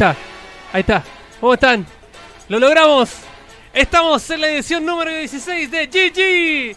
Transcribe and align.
está, 0.00 0.16
ahí 0.72 0.80
está. 0.80 1.04
¿Cómo 1.40 1.54
están? 1.54 1.86
¡Lo 2.48 2.58
logramos! 2.58 3.10
Estamos 3.72 4.28
en 4.30 4.40
la 4.40 4.48
edición 4.48 4.84
número 4.84 5.10
16 5.10 5.70
de 5.70 5.86
GG. 5.86 6.76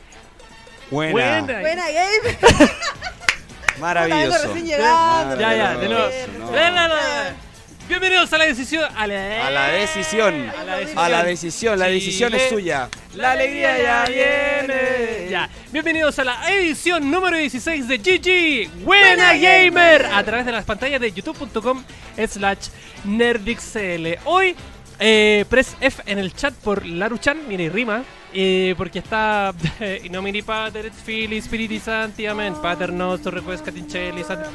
Buena. 0.91 1.13
Buena. 1.13 1.59
Buena 1.61 1.85
game. 1.89 2.37
Maravilloso. 3.79 4.55
Ya, 4.57 5.35
ya, 5.39 5.77
de 5.77 5.87
nuevo. 5.87 6.09
No. 6.39 7.42
Bienvenidos 7.87 8.31
a 8.31 8.37
la 8.37 8.45
decisión. 8.45 8.85
A 8.95 9.05
la, 9.05 9.47
A 9.47 9.51
la 9.51 9.67
decisión. 9.67 10.49
A 10.49 10.63
la 10.63 10.77
decisión. 10.77 11.03
A 11.03 11.09
la 11.09 11.23
decisión. 11.23 11.79
La 11.79 11.87
decisión 11.87 12.33
es 12.33 12.49
suya. 12.49 12.89
La 13.13 13.31
alegría 13.31 13.77
ya 13.77 14.05
viene. 14.05 15.27
Ya. 15.29 15.49
Bienvenidos 15.69 16.17
a 16.17 16.23
la 16.23 16.49
edición 16.53 17.11
número 17.11 17.35
16 17.35 17.87
de 17.89 17.97
GG 17.97 18.83
Buena 18.85 19.35
Gamer 19.35 20.05
a 20.05 20.23
través 20.23 20.45
de 20.45 20.53
las 20.53 20.63
pantallas 20.63 21.01
de 21.01 21.11
youtube.com 21.11 21.83
slash 22.25 22.69
nerdixl. 23.03 24.17
Hoy 24.23 24.55
eh, 24.99 25.43
press 25.49 25.75
F 25.81 26.01
en 26.05 26.19
el 26.19 26.33
chat 26.33 26.53
por 26.53 26.85
Laruchan, 26.85 27.47
mira 27.49 27.63
y 27.63 27.69
rima, 27.69 28.03
eh, 28.33 28.73
porque 28.77 28.99
está 28.99 29.53
y 30.03 30.09
nomini 30.09 30.41
pater 30.41 30.85
et 30.87 30.93
fili 30.93 31.39
spiriti 31.41 31.79
santi 31.79 32.25
amen, 32.25 32.55
pater 32.55 32.91
nostro 32.91 33.31
request 33.31 33.63
catincelli 33.65 34.23
sant- 34.23 34.45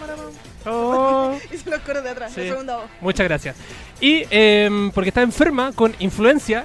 Oh. 0.67 1.39
Hice 1.53 1.71
los 1.71 1.81
coros 1.81 2.03
de 2.03 2.11
atrás, 2.11 2.33
Sí. 2.35 2.41
la 2.43 2.47
segunda 2.49 2.77
voz. 2.79 2.87
Muchas 3.01 3.27
gracias. 3.27 3.57
Y 4.01 4.25
em, 4.31 4.91
porque 4.91 5.09
está 5.09 5.23
enferma 5.23 5.73
con 5.73 5.95
influencia, 6.01 6.65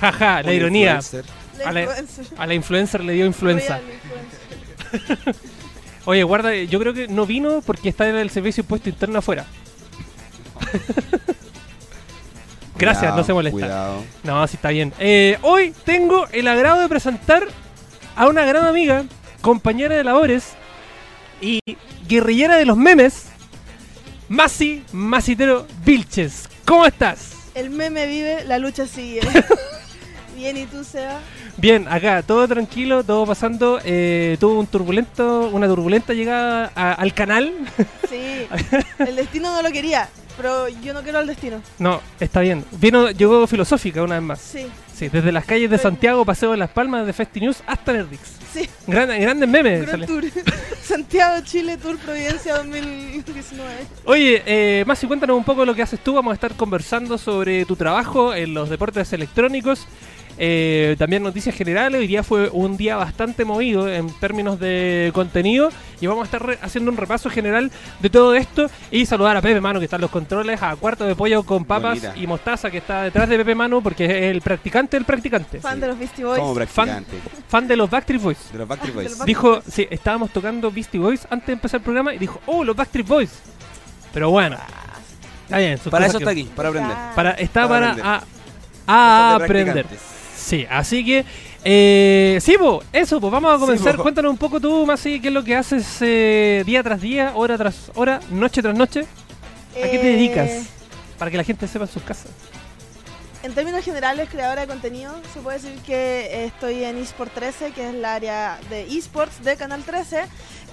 jaja, 0.00 0.42
la 0.42 0.50
Un 0.50 0.56
ironía. 0.56 0.96
influencer. 0.96 1.24
La 1.58 1.68
A 1.68 1.72
la, 1.72 1.80
influencer. 1.82 2.26
a 2.38 2.46
la 2.46 2.54
influencer 2.54 3.04
le 3.04 3.12
dio 3.14 3.26
influenza. 3.26 3.78
Real. 4.92 5.36
Oye, 6.06 6.22
guarda, 6.24 6.54
yo 6.54 6.78
creo 6.80 6.92
que 6.92 7.06
no 7.08 7.24
vino 7.26 7.62
porque 7.64 7.88
está 7.90 8.08
en 8.08 8.16
el 8.16 8.30
servicio 8.30 8.62
impuesto 8.62 8.88
interno 8.88 9.18
afuera. 9.20 9.46
Gracias, 12.80 13.00
Cuidado, 13.02 13.16
no 13.18 13.24
se 13.24 13.32
molesta. 13.32 13.52
Cuidado. 13.58 14.04
No, 14.24 14.46
sí 14.46 14.56
está 14.56 14.70
bien. 14.70 14.92
Eh, 14.98 15.38
hoy 15.42 15.74
tengo 15.84 16.26
el 16.32 16.48
agrado 16.48 16.80
de 16.80 16.88
presentar 16.88 17.46
a 18.16 18.26
una 18.28 18.44
gran 18.44 18.66
amiga, 18.66 19.04
compañera 19.40 19.94
de 19.96 20.04
labores 20.04 20.52
y 21.40 21.60
guerrillera 22.08 22.56
de 22.56 22.64
los 22.64 22.76
memes, 22.76 23.26
Masi 24.28 24.84
Masitero 24.92 25.66
Vilches. 25.84 26.48
¿Cómo 26.64 26.86
estás? 26.86 27.32
El 27.54 27.70
meme 27.70 28.06
vive, 28.06 28.44
la 28.44 28.58
lucha 28.58 28.86
sigue. 28.86 29.20
Bien, 30.36 30.56
¿y 30.56 30.66
tú, 30.66 30.84
Seba? 30.84 31.18
Bien, 31.56 31.86
acá, 31.88 32.22
todo 32.22 32.46
tranquilo, 32.48 33.02
todo 33.04 33.26
pasando. 33.26 33.78
Eh, 33.84 34.36
tuvo 34.40 34.58
un 34.60 34.66
turbulento, 34.66 35.50
una 35.52 35.66
turbulenta 35.66 36.14
llegada 36.14 36.70
a- 36.74 36.92
al 36.94 37.12
canal. 37.12 37.52
Sí, 38.08 38.46
el 39.00 39.16
destino 39.16 39.52
no 39.52 39.60
lo 39.62 39.70
quería, 39.70 40.08
pero 40.40 40.68
yo 40.68 40.92
no 40.94 41.02
quiero 41.02 41.18
al 41.18 41.26
destino. 41.26 41.60
No, 41.78 42.00
está 42.18 42.40
bien. 42.40 42.64
Vino, 42.72 43.10
llegó 43.10 43.46
filosófica 43.46 44.02
una 44.02 44.14
vez 44.14 44.24
más. 44.24 44.40
Sí, 44.40 44.66
Sí, 44.94 45.08
desde 45.08 45.32
las 45.32 45.46
calles 45.46 45.70
de 45.70 45.78
Santiago, 45.78 46.24
Paseo 46.26 46.50
de 46.50 46.58
las 46.58 46.68
Palmas, 46.70 47.06
de 47.06 47.12
Festi 47.14 47.40
News 47.40 47.62
hasta 47.66 47.92
Nerdix. 47.94 48.20
sí. 48.52 48.68
Gran- 48.86 49.08
grandes 49.20 49.48
memes. 49.48 49.80
Gran 49.86 49.90
sale. 49.92 50.06
tour. 50.06 50.24
Santiago, 50.82 51.42
Chile, 51.44 51.78
Tour 51.78 51.96
Providencia 51.98 52.56
2019. 52.56 53.70
Oye, 54.04 54.42
eh, 54.44 54.84
Masi, 54.86 55.06
cuéntanos 55.06 55.36
un 55.38 55.44
poco 55.44 55.64
lo 55.64 55.74
que 55.74 55.82
haces 55.82 56.00
tú. 56.00 56.14
Vamos 56.14 56.32
a 56.32 56.34
estar 56.34 56.52
conversando 56.54 57.16
sobre 57.16 57.64
tu 57.64 57.76
trabajo 57.76 58.34
en 58.34 58.52
los 58.54 58.68
deportes 58.68 59.12
electrónicos. 59.12 59.86
Eh, 60.42 60.96
también 60.98 61.22
noticias 61.22 61.54
generales. 61.54 62.00
Hoy 62.00 62.06
día 62.06 62.22
fue 62.22 62.48
un 62.48 62.76
día 62.78 62.96
bastante 62.96 63.44
movido 63.44 63.86
en 63.88 64.08
términos 64.18 64.58
de 64.58 65.10
contenido. 65.14 65.68
Y 66.00 66.06
vamos 66.06 66.22
a 66.22 66.24
estar 66.24 66.42
re- 66.44 66.58
haciendo 66.62 66.90
un 66.90 66.96
repaso 66.96 67.28
general 67.28 67.70
de 68.00 68.08
todo 68.08 68.34
esto. 68.34 68.70
Y 68.90 69.04
saludar 69.04 69.36
a 69.36 69.42
Pepe 69.42 69.60
Mano, 69.60 69.78
que 69.78 69.84
está 69.84 69.96
en 69.96 70.02
los 70.02 70.10
controles. 70.10 70.62
A 70.62 70.74
Cuarto 70.76 71.04
de 71.04 71.14
Pollo 71.14 71.42
con 71.42 71.66
papas 71.66 72.00
Bonita. 72.00 72.16
y 72.16 72.26
mostaza, 72.26 72.70
que 72.70 72.78
está 72.78 73.02
detrás 73.02 73.28
de 73.28 73.36
Pepe 73.36 73.54
Mano, 73.54 73.82
porque 73.82 74.06
es 74.06 74.10
el 74.34 74.40
practicante 74.40 74.96
del 74.96 75.04
practicante. 75.04 75.60
Fan 75.60 75.78
de 75.78 75.88
los 75.88 75.98
Beastie 75.98 76.24
Boys. 76.24 76.40
Como 76.40 76.54
practicante. 76.54 77.16
Fan 77.48 77.68
de 77.68 77.76
los 77.76 77.90
Backstreet 77.90 78.22
Boys. 78.22 78.38
De 78.50 78.58
los 78.58 78.66
Backstreet 78.66 78.96
Ah, 78.96 79.00
Boys. 79.02 79.24
Dijo, 79.26 79.60
sí, 79.70 79.86
estábamos 79.90 80.30
tocando 80.30 80.70
Beastie 80.70 80.98
Boys 80.98 81.26
antes 81.28 81.48
de 81.48 81.52
empezar 81.52 81.80
el 81.80 81.84
programa 81.84 82.14
y 82.14 82.18
dijo, 82.18 82.40
oh, 82.46 82.64
los 82.64 82.74
Backstreet 82.74 83.06
Boys. 83.06 83.30
Pero 84.14 84.30
bueno, 84.30 84.56
está 85.44 85.58
bien. 85.58 85.78
Para 85.90 86.06
eso 86.06 86.18
que- 86.18 86.24
está 86.24 86.30
aquí, 86.30 86.44
para 86.56 86.70
aprender. 86.70 86.96
Ah, 86.96 87.12
Para, 87.14 87.30
está 87.32 87.68
Para 87.68 87.68
para, 87.68 87.90
aprender. 87.90 88.06
a, 88.86 89.34
a 89.34 89.38
De 89.38 89.44
aprender. 89.44 89.86
Sí, 90.40 90.66
así 90.70 91.04
que, 91.04 91.24
eh, 91.64 92.38
sí, 92.40 92.56
po, 92.58 92.82
eso, 92.92 93.20
pues 93.20 93.30
vamos 93.30 93.54
a 93.54 93.58
comenzar. 93.58 93.96
Cuéntanos 93.98 94.30
un 94.30 94.38
poco 94.38 94.58
tú, 94.58 94.86
Masi, 94.86 95.20
qué 95.20 95.28
es 95.28 95.34
lo 95.34 95.44
que 95.44 95.54
haces 95.54 95.98
eh, 96.00 96.62
día 96.64 96.82
tras 96.82 97.00
día, 97.00 97.32
hora 97.34 97.58
tras 97.58 97.92
hora, 97.94 98.20
noche 98.30 98.62
tras 98.62 98.74
noche. 98.74 99.06
¿A 99.72 99.88
qué 99.88 99.98
te 99.98 100.10
eh, 100.10 100.16
dedicas? 100.16 100.50
Para 101.18 101.30
que 101.30 101.36
la 101.36 101.44
gente 101.44 101.68
sepa 101.68 101.84
en 101.84 101.90
sus 101.90 102.02
casas. 102.02 102.30
En 103.42 103.54
términos 103.54 103.82
generales, 103.84 104.28
creadora 104.28 104.62
de 104.62 104.66
contenido, 104.66 105.14
se 105.32 105.40
puede 105.40 105.58
decir 105.58 105.78
que 105.82 105.94
eh, 105.94 106.44
estoy 106.46 106.84
en 106.84 106.98
eSport 106.98 107.32
13, 107.32 107.70
que 107.70 107.88
es 107.88 107.94
el 107.94 108.04
área 108.04 108.58
de 108.68 108.82
eSports 108.82 109.42
de 109.42 109.56
Canal 109.56 109.82
13. 109.82 110.24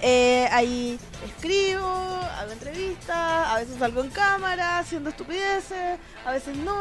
Eh, 0.02 0.48
ahí 0.52 1.00
escribo, 1.26 1.82
hago 1.86 2.52
entrevistas, 2.52 3.16
a 3.48 3.56
veces 3.58 3.78
salgo 3.80 4.02
en 4.04 4.10
cámara 4.12 4.80
haciendo 4.80 5.10
estupideces, 5.10 5.98
a 6.26 6.32
veces 6.32 6.56
no. 6.58 6.74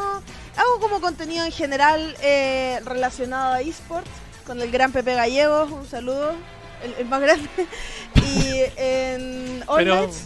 Hago 0.57 0.81
como 0.81 1.01
contenido 1.01 1.45
en 1.45 1.53
general 1.53 2.15
eh, 2.23 2.81
relacionado 2.85 3.55
a 3.55 3.61
eSports, 3.63 4.11
con 4.47 4.61
el 4.61 4.71
gran 4.71 4.93
Pepe 4.93 5.15
Gallegos, 5.15 5.71
un 5.71 5.87
saludo, 5.89 6.35
el, 6.85 6.95
el 6.99 7.07
más 7.07 7.21
grande. 7.23 7.49
y 8.17 8.63
en 8.77 9.65
All 9.67 9.79
Pero- 9.79 9.97
Nights, 10.03 10.25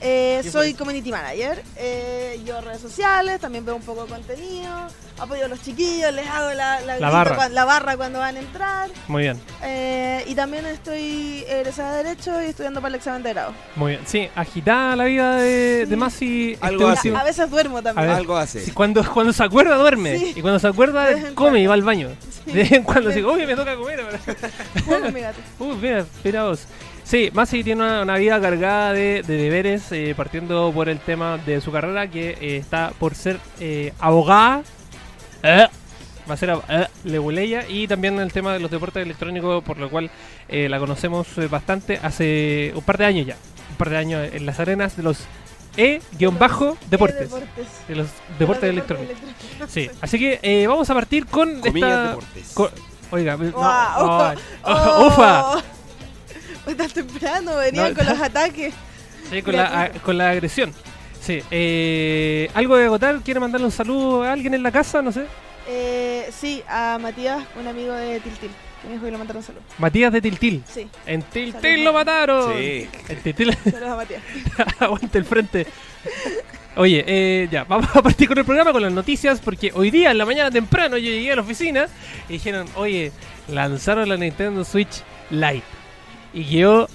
eh, 0.00 0.40
¿Qué 0.42 0.50
soy 0.50 0.70
fue? 0.70 0.78
community 0.78 1.10
manager, 1.10 1.62
eh, 1.76 2.40
yo 2.44 2.60
redes 2.60 2.80
sociales, 2.80 3.40
también 3.40 3.64
veo 3.64 3.74
un 3.76 3.82
poco 3.82 4.04
de 4.04 4.10
contenido, 4.10 4.70
apoyo 5.18 5.44
a 5.44 5.48
los 5.48 5.60
chiquillos, 5.62 6.12
les 6.14 6.26
hago 6.28 6.52
la, 6.54 6.80
la, 6.80 7.10
barra. 7.10 7.48
la 7.48 7.64
barra 7.64 7.96
cuando 7.96 8.18
van 8.20 8.36
a 8.36 8.38
entrar. 8.38 8.90
Muy 9.08 9.22
bien, 9.22 9.40
eh, 9.62 10.22
y 10.26 10.34
también 10.34 10.66
estoy 10.66 11.44
egresada 11.48 11.96
de 11.96 12.04
Derecho 12.04 12.40
y 12.42 12.46
estudiando 12.46 12.80
para 12.80 12.90
el 12.90 12.94
examen 12.96 13.22
de 13.22 13.30
grado. 13.30 13.52
muy 13.76 13.92
bien. 13.92 14.02
Sí, 14.06 14.28
agitada 14.36 14.94
la 14.96 15.04
vida 15.04 15.36
de, 15.36 15.82
Sí. 15.84 15.90
de 15.90 15.96
Masi. 15.96 16.52
este 16.52 16.66
Algo 16.66 16.88
así. 16.88 17.08
último- 17.08 17.18
A 17.18 17.24
veces 17.24 17.50
duermo 17.50 17.82
también. 17.82 18.06
ver. 18.08 18.16
Algo 18.16 18.36
hace. 18.36 18.64
Sí, 18.64 18.70
cuando, 18.70 19.04
cuando 19.12 19.32
se 19.32 19.42
acuerda 19.42 19.76
duerme 19.76 20.18
Sí. 20.18 20.32
y 20.36 20.40
cuando 20.42 20.58
se 20.60 20.68
acuerda 20.68 21.08
come 21.34 21.60
y 21.60 21.66
va 21.66 21.74
al 21.74 21.82
baño. 21.82 22.10
Sí. 22.44 22.52
De 22.52 22.62
vez 22.62 22.72
en 22.72 22.82
cuando 22.84 23.10
digo, 23.10 23.32
uy, 23.32 23.44
me 23.46 23.54
toca 23.56 23.76
comer. 23.76 24.00
ahora". 24.00 24.18
Uy, 25.58 25.74
mira, 25.76 26.04
mira 26.24 26.44
vos. 26.44 26.60
Sí, 27.08 27.30
Masi 27.32 27.64
tiene 27.64 27.82
una, 27.82 28.02
una 28.02 28.16
vida 28.18 28.38
cargada 28.38 28.92
de, 28.92 29.22
de 29.22 29.36
deberes, 29.38 29.90
eh, 29.92 30.12
partiendo 30.14 30.70
por 30.74 30.90
el 30.90 30.98
tema 31.00 31.38
de 31.38 31.62
su 31.62 31.72
carrera, 31.72 32.06
que 32.08 32.32
eh, 32.38 32.58
está 32.58 32.92
por 32.98 33.14
ser 33.14 33.38
eh, 33.60 33.94
abogada. 33.98 34.62
Eh, 35.42 35.66
va 36.28 36.34
a 36.34 36.36
ser 36.36 36.50
ab- 36.50 36.64
eh, 36.68 36.86
leguleya. 37.04 37.64
Y 37.66 37.88
también 37.88 38.18
el 38.18 38.30
tema 38.30 38.52
de 38.52 38.60
los 38.60 38.70
deportes 38.70 39.02
electrónicos, 39.02 39.64
por 39.64 39.78
lo 39.78 39.88
cual 39.88 40.10
eh, 40.50 40.68
la 40.68 40.78
conocemos 40.78 41.26
bastante 41.48 41.98
hace 42.02 42.72
un 42.74 42.82
par 42.82 42.98
de 42.98 43.06
años 43.06 43.26
ya. 43.26 43.36
Un 43.70 43.76
par 43.76 43.88
de 43.88 43.96
años 43.96 44.28
en 44.30 44.44
las 44.44 44.60
arenas 44.60 44.94
de 44.94 45.02
los 45.02 45.20
E-deportes. 45.78 46.90
Deportes. 46.90 47.30
De 47.88 47.94
los 47.94 48.08
deportes 48.38 48.68
electrónicos. 48.68 49.16
electrónicos. 49.16 49.70
Sí, 49.70 49.88
así 50.02 50.18
que 50.18 50.40
eh, 50.42 50.66
vamos 50.66 50.90
a 50.90 50.94
partir 50.94 51.24
con 51.24 51.60
Comillas 51.62 52.18
esta... 52.36 52.68
Oiga, 53.10 53.38
no, 53.38 53.52
oh. 53.56 55.06
¡Ufa! 55.06 55.62
Está 56.68 56.88
temprano, 56.88 57.56
venían 57.56 57.90
No. 57.90 57.96
con 57.96 58.06
los 58.06 58.20
ataques. 58.20 58.74
Sí, 59.30 59.42
con 59.42 59.56
la, 59.56 59.82
a- 59.82 59.90
con 59.90 60.16
la 60.18 60.30
agresión. 60.30 60.72
Sí, 61.20 61.42
eh, 61.50 62.48
¿algo 62.54 62.76
de 62.76 62.84
agotar? 62.86 63.20
¿Quiere 63.20 63.40
mandarle 63.40 63.66
un 63.66 63.72
saludo 63.72 64.22
a 64.22 64.32
alguien 64.32 64.54
en 64.54 64.62
la 64.62 64.70
casa? 64.72 65.02
No 65.02 65.12
sé. 65.12 65.24
Eh, 65.68 66.30
sí, 66.32 66.62
a 66.68 66.98
Matías, 67.00 67.42
un 67.60 67.66
amigo 67.66 67.92
de 67.92 68.20
Tiltil, 68.20 68.50
que 68.80 68.86
me 68.88 68.94
dijo 68.94 69.04
que 69.04 69.10
le 69.10 69.18
mandaron 69.18 69.42
salud. 69.42 69.60
Matías 69.78 70.10
de 70.12 70.20
Tiltil. 70.22 70.62
Sí, 70.72 70.88
En 71.06 71.22
Tiltil 71.22 71.52
Saludos. 71.60 71.84
lo 71.84 71.92
mataron. 71.92 72.52
Sí. 72.56 72.88
En 73.08 73.22
Tiltil, 73.22 73.54
saludos 73.64 73.88
a 73.90 73.96
Matías. 73.96 74.22
aguante 74.80 75.18
el 75.18 75.24
frente. 75.26 75.66
Oye, 76.76 77.04
eh, 77.06 77.48
ya, 77.50 77.64
vamos 77.64 77.88
a 77.94 78.00
partir 78.02 78.28
con 78.28 78.38
el 78.38 78.44
programa, 78.44 78.72
con 78.72 78.80
las 78.80 78.92
noticias, 78.92 79.40
porque 79.40 79.72
hoy 79.74 79.90
día, 79.90 80.12
en 80.12 80.18
la 80.18 80.24
mañana 80.24 80.50
temprano, 80.50 80.96
yo 80.96 81.10
llegué 81.10 81.32
a 81.32 81.36
la 81.36 81.42
oficina 81.42 81.88
y 82.28 82.34
dijeron, 82.34 82.66
oye, 82.76 83.10
lanzaron 83.48 84.08
la 84.08 84.16
Nintendo 84.16 84.64
Switch 84.64 85.02
Lite. 85.30 85.64
Y 86.32 86.44
yo, 86.44 86.86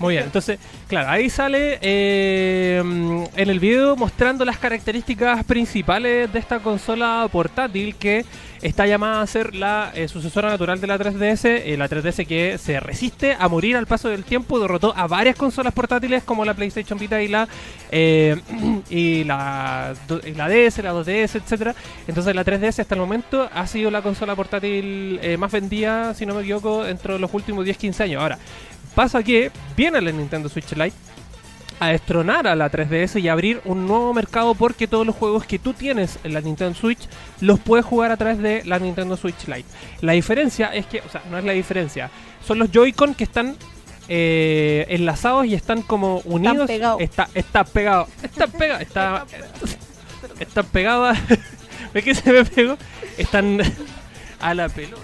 Muy 0.00 0.14
bien, 0.14 0.24
entonces, 0.24 0.58
claro, 0.88 1.08
ahí 1.10 1.30
sale 1.30 1.78
eh, 1.80 2.78
en 2.80 3.48
el 3.48 3.60
video 3.60 3.94
mostrando 3.94 4.44
las 4.44 4.58
características 4.58 5.44
principales 5.44 6.32
de 6.32 6.38
esta 6.38 6.58
consola 6.58 7.28
portátil 7.30 7.94
que 7.94 8.24
está 8.60 8.86
llamada 8.86 9.20
a 9.20 9.26
ser 9.26 9.54
la 9.54 9.92
eh, 9.94 10.08
sucesora 10.08 10.48
natural 10.48 10.80
de 10.80 10.86
la 10.88 10.98
3DS, 10.98 11.44
eh, 11.44 11.76
la 11.76 11.88
3DS 11.88 12.26
que 12.26 12.58
se 12.58 12.80
resiste 12.80 13.36
a 13.38 13.48
morir 13.48 13.76
al 13.76 13.86
paso 13.86 14.08
del 14.08 14.24
tiempo, 14.24 14.58
derrotó 14.58 14.92
a 14.96 15.06
varias 15.06 15.36
consolas 15.36 15.72
portátiles 15.72 16.24
como 16.24 16.44
la 16.44 16.54
PlayStation 16.54 16.98
Vita 16.98 17.22
y 17.22 17.28
la 17.28 17.46
y 18.90 19.22
la, 19.22 19.94
y 20.24 20.32
la 20.32 20.48
DS, 20.48 20.78
la 20.78 20.92
2DS, 20.92 21.36
etcétera. 21.36 21.74
Entonces 22.08 22.34
la 22.34 22.44
3DS 22.44 22.80
hasta 22.80 22.94
el 22.96 23.00
momento 23.00 23.48
ha 23.54 23.66
sido 23.68 23.92
la 23.92 24.02
consola 24.02 24.34
portátil 24.34 25.20
más 25.38 25.52
vendida, 25.52 26.12
si 26.14 26.26
no 26.26 26.34
me 26.34 26.42
equivoco, 26.42 26.82
dentro 26.82 27.14
de 27.14 27.20
los 27.20 27.32
últimos 27.32 27.64
10-15 27.64 28.00
años. 28.00 28.22
Ahora, 28.22 28.38
pasa 28.94 29.22
que 29.22 29.50
viene 29.76 30.00
la 30.00 30.10
Nintendo 30.12 30.48
Switch 30.48 30.72
Lite 30.72 30.96
a 31.80 31.88
destronar 31.88 32.46
a 32.46 32.54
la 32.54 32.70
3DS 32.70 33.20
y 33.20 33.28
abrir 33.28 33.60
un 33.64 33.86
nuevo 33.86 34.14
mercado 34.14 34.54
porque 34.54 34.86
todos 34.86 35.04
los 35.04 35.16
juegos 35.16 35.44
que 35.44 35.58
tú 35.58 35.72
tienes 35.72 36.18
en 36.22 36.32
la 36.32 36.40
Nintendo 36.40 36.74
Switch 36.78 37.08
los 37.40 37.58
puedes 37.58 37.84
jugar 37.84 38.12
a 38.12 38.16
través 38.16 38.38
de 38.38 38.62
la 38.64 38.78
Nintendo 38.78 39.16
Switch 39.16 39.46
Lite. 39.48 39.64
La 40.00 40.12
diferencia 40.12 40.72
es 40.72 40.86
que, 40.86 41.00
o 41.00 41.08
sea, 41.08 41.22
no 41.30 41.36
es 41.38 41.44
la 41.44 41.52
diferencia, 41.52 42.10
son 42.46 42.60
los 42.60 42.70
Joy-Con 42.70 43.14
que 43.14 43.24
están 43.24 43.56
eh, 44.08 44.86
enlazados 44.88 45.46
y 45.46 45.54
están 45.54 45.82
como 45.82 46.18
unidos. 46.26 46.66
pegados. 46.68 47.00
Está, 47.00 47.28
está 47.34 47.64
pegado. 47.64 48.06
Está 48.22 48.46
pegado. 48.46 48.80
Está, 48.80 49.26
están 50.38 50.66
pegados. 50.66 51.16
a- 51.18 51.22
¿Ves 51.94 52.04
que 52.04 52.14
se 52.14 52.32
me 52.32 52.44
pegó? 52.44 52.76
Están 53.18 53.58
a 54.40 54.54
la 54.54 54.68
pelota. 54.68 55.02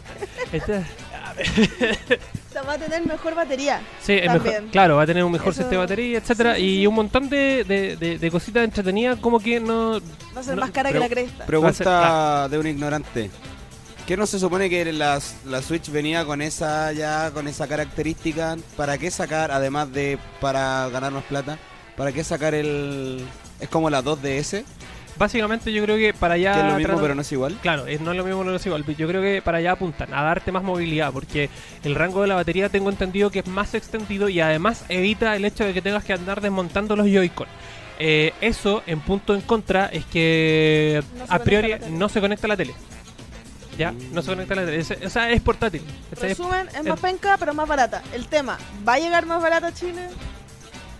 Está- 0.52 0.84
sea, 0.84 1.96
va 2.66 2.72
a 2.74 2.78
tener 2.78 3.06
mejor 3.06 3.34
batería. 3.34 3.80
Sí, 4.02 4.14
es 4.14 4.26
También. 4.26 4.54
mejor, 4.54 4.70
claro, 4.70 4.96
va 4.96 5.02
a 5.02 5.06
tener 5.06 5.24
un 5.24 5.32
mejor 5.32 5.48
Eso- 5.48 5.58
sistema 5.62 5.82
de 5.82 5.86
batería, 5.86 6.18
etcétera, 6.18 6.54
sí, 6.56 6.60
sí, 6.60 6.66
y 6.66 6.80
sí. 6.80 6.86
un 6.86 6.94
montón 6.94 7.28
de, 7.28 7.64
de, 7.64 7.96
de- 7.96 8.18
de 8.18 8.30
cositas 8.30 8.64
entretenidas 8.64 9.18
como 9.18 9.38
que 9.40 9.60
no... 9.60 10.00
Va 10.36 10.40
a 10.40 10.42
ser 10.42 10.54
No, 10.56 10.62
más 10.62 10.70
cara 10.70 10.92
que 10.92 10.98
la 10.98 11.08
cresta. 11.08 11.46
Pregunta 11.46 11.72
ser- 11.74 11.86
claro. 11.86 12.48
de 12.48 12.58
un 12.58 12.66
ignorante. 12.66 13.30
¿Qué 14.06 14.16
no 14.16 14.26
se 14.26 14.40
supone 14.40 14.68
que 14.68 14.92
la, 14.92 15.20
la 15.46 15.62
Switch 15.62 15.88
venía 15.90 16.24
con 16.24 16.42
esa 16.42 16.92
ya 16.92 17.30
con 17.30 17.46
esa 17.46 17.68
característica? 17.68 18.56
¿Para 18.76 18.98
qué 18.98 19.08
sacar, 19.10 19.52
además 19.52 19.92
de 19.92 20.18
para 20.40 20.88
ganar 20.88 21.12
más 21.12 21.22
plata? 21.24 21.58
¿Para 21.96 22.10
qué 22.10 22.24
sacar 22.24 22.54
el 22.54 23.24
es 23.60 23.68
como 23.68 23.88
la 23.90 24.02
2DS, 24.02 24.64
Básicamente 25.20 25.70
yo 25.70 25.84
creo 25.84 25.96
que 25.98 26.14
para 26.14 26.34
allá... 26.34 26.54
que 26.54 26.58
es 26.60 26.64
lo 26.66 26.72
mismo 26.76 26.88
tratan- 26.94 27.02
pero 27.02 27.14
no 27.14 27.20
es 27.20 27.30
igual? 27.30 27.58
Claro, 27.60 27.86
es- 27.86 28.00
no 28.00 28.10
es 28.10 28.16
lo 28.16 28.24
mismo, 28.24 28.42
no 28.42 28.54
es 28.56 28.64
igual. 28.66 28.84
Yo 28.96 29.06
creo 29.06 29.20
que 29.20 29.42
para 29.42 29.58
allá 29.58 29.72
apuntan, 29.72 30.12
a 30.14 30.22
darte 30.22 30.50
más 30.50 30.62
movilidad, 30.62 31.12
porque 31.12 31.50
el 31.84 31.94
rango 31.94 32.22
de 32.22 32.28
la 32.28 32.34
batería 32.36 32.70
tengo 32.70 32.88
entendido 32.88 33.30
que 33.30 33.40
es 33.40 33.46
más 33.46 33.74
extendido 33.74 34.30
y 34.30 34.40
además 34.40 34.84
evita 34.88 35.36
el 35.36 35.44
hecho 35.44 35.64
de 35.64 35.74
que 35.74 35.82
tengas 35.82 36.04
que 36.04 36.14
andar 36.14 36.40
desmontando 36.40 36.96
los 36.96 37.06
Joy-Con. 37.06 37.46
Eh, 37.98 38.32
eso, 38.40 38.82
en 38.86 39.00
punto 39.00 39.34
en 39.34 39.42
contra, 39.42 39.86
es 39.86 40.06
que 40.06 41.02
No 41.18 41.24
a 41.28 41.38
priori 41.40 41.74
no 41.90 42.08
se 42.08 42.20
conecta 42.22 42.46
a 42.46 42.48
la 42.48 42.56
tele. 42.56 42.74
¿Ya? 43.76 43.92
No 44.12 44.22
se 44.22 44.30
conecta 44.30 44.54
a 44.54 44.56
la 44.56 44.64
tele. 44.64 44.78
Es- 44.80 44.90
o 45.04 45.10
sea, 45.10 45.30
es 45.30 45.40
portátil. 45.42 45.82
Resumen, 46.18 46.66
es 46.68 46.76
el- 46.76 46.88
más 46.88 46.98
penca, 47.00 47.36
pero 47.38 47.52
más 47.52 47.68
barata. 47.68 48.02
El 48.14 48.26
tema, 48.26 48.58
¿va 48.88 48.94
a 48.94 48.98
llegar 48.98 49.26
más 49.26 49.42
barata 49.42 49.66
a 49.66 49.74
Chile? 49.74 50.08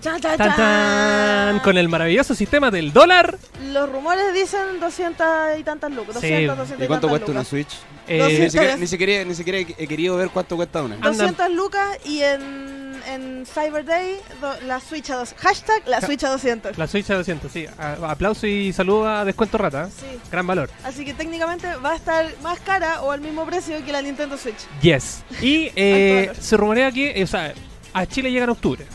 ¡Chan, 0.01 0.21
chan, 0.21 0.37
Tan, 0.39 0.49
chan! 0.49 0.57
tan, 0.57 1.59
con 1.61 1.77
el 1.77 1.89
maravilloso 1.89 2.35
sistema 2.35 2.71
del 2.71 2.93
dólar. 2.93 3.39
Los 3.73 3.91
rumores 3.91 4.33
dicen 4.33 4.81
200 4.81 5.27
y 5.59 5.63
tantas 5.65 5.91
lucas. 5.93 6.17
Sí. 6.21 6.29
200, 6.31 6.57
200 6.59 6.85
¿Y 6.85 6.89
cuánto 6.89 7.07
tantas 7.07 7.11
cuesta 7.11 7.31
una 7.33 7.41
lucas. 7.41 7.49
Switch? 7.49 7.75
eh, 8.09 8.15
Ni 8.17 8.19
200. 8.23 8.53
siquiera, 8.53 8.77
ni, 8.77 8.87
siquiera, 8.87 9.25
ni 9.25 9.35
siquiera 9.35 9.59
he 9.59 9.87
querido 9.87 10.17
ver 10.17 10.31
cuánto 10.31 10.57
cuesta 10.57 10.83
una. 10.83 10.97
Andan- 10.97 11.17
200 11.37 11.51
lucas 11.51 11.99
y 12.07 12.23
en, 12.23 13.01
en 13.09 13.45
Cyber 13.47 13.85
Day 13.85 14.17
do- 14.41 14.57
la 14.67 14.81
Switch 14.81 15.11
a 15.11 15.17
dos. 15.17 15.35
Hashtag 15.37 15.83
la 15.87 16.01
Switch 16.01 16.25
a 16.25 16.31
200. 16.31 16.79
la 16.79 16.87
Switch 16.87 17.11
a 17.11 17.15
200, 17.17 17.53
sí. 17.53 17.67
A- 17.79 18.11
aplauso 18.11 18.47
y 18.47 18.73
saludo 18.73 19.07
a 19.09 19.25
Descuento 19.27 19.59
Rata. 19.59 19.85
¿eh? 19.89 19.91
Sí. 19.95 20.19
Gran 20.33 20.47
valor. 20.47 20.71
Así 20.85 21.05
que 21.05 21.13
técnicamente 21.15 21.69
va 21.77 21.93
a 21.93 21.97
estar 21.97 22.27
más 22.43 22.59
cara 22.61 23.03
o 23.03 23.11
al 23.11 23.21
mismo 23.21 23.45
precio 23.45 23.85
que 23.85 23.93
la 23.93 24.01
Nintendo 24.03 24.39
Switch. 24.39 24.57
Yes. 24.81 25.23
Y 25.43 25.71
eh, 25.77 26.21
Alto 26.21 26.31
valor. 26.33 26.43
se 26.45 26.57
rumorea 26.57 26.91
que, 26.91 27.11
eh, 27.21 27.23
o 27.23 27.27
sea, 27.27 27.53
a 27.93 28.07
Chile 28.07 28.31
llega 28.33 28.45
en 28.45 28.51
octubre. 28.51 28.87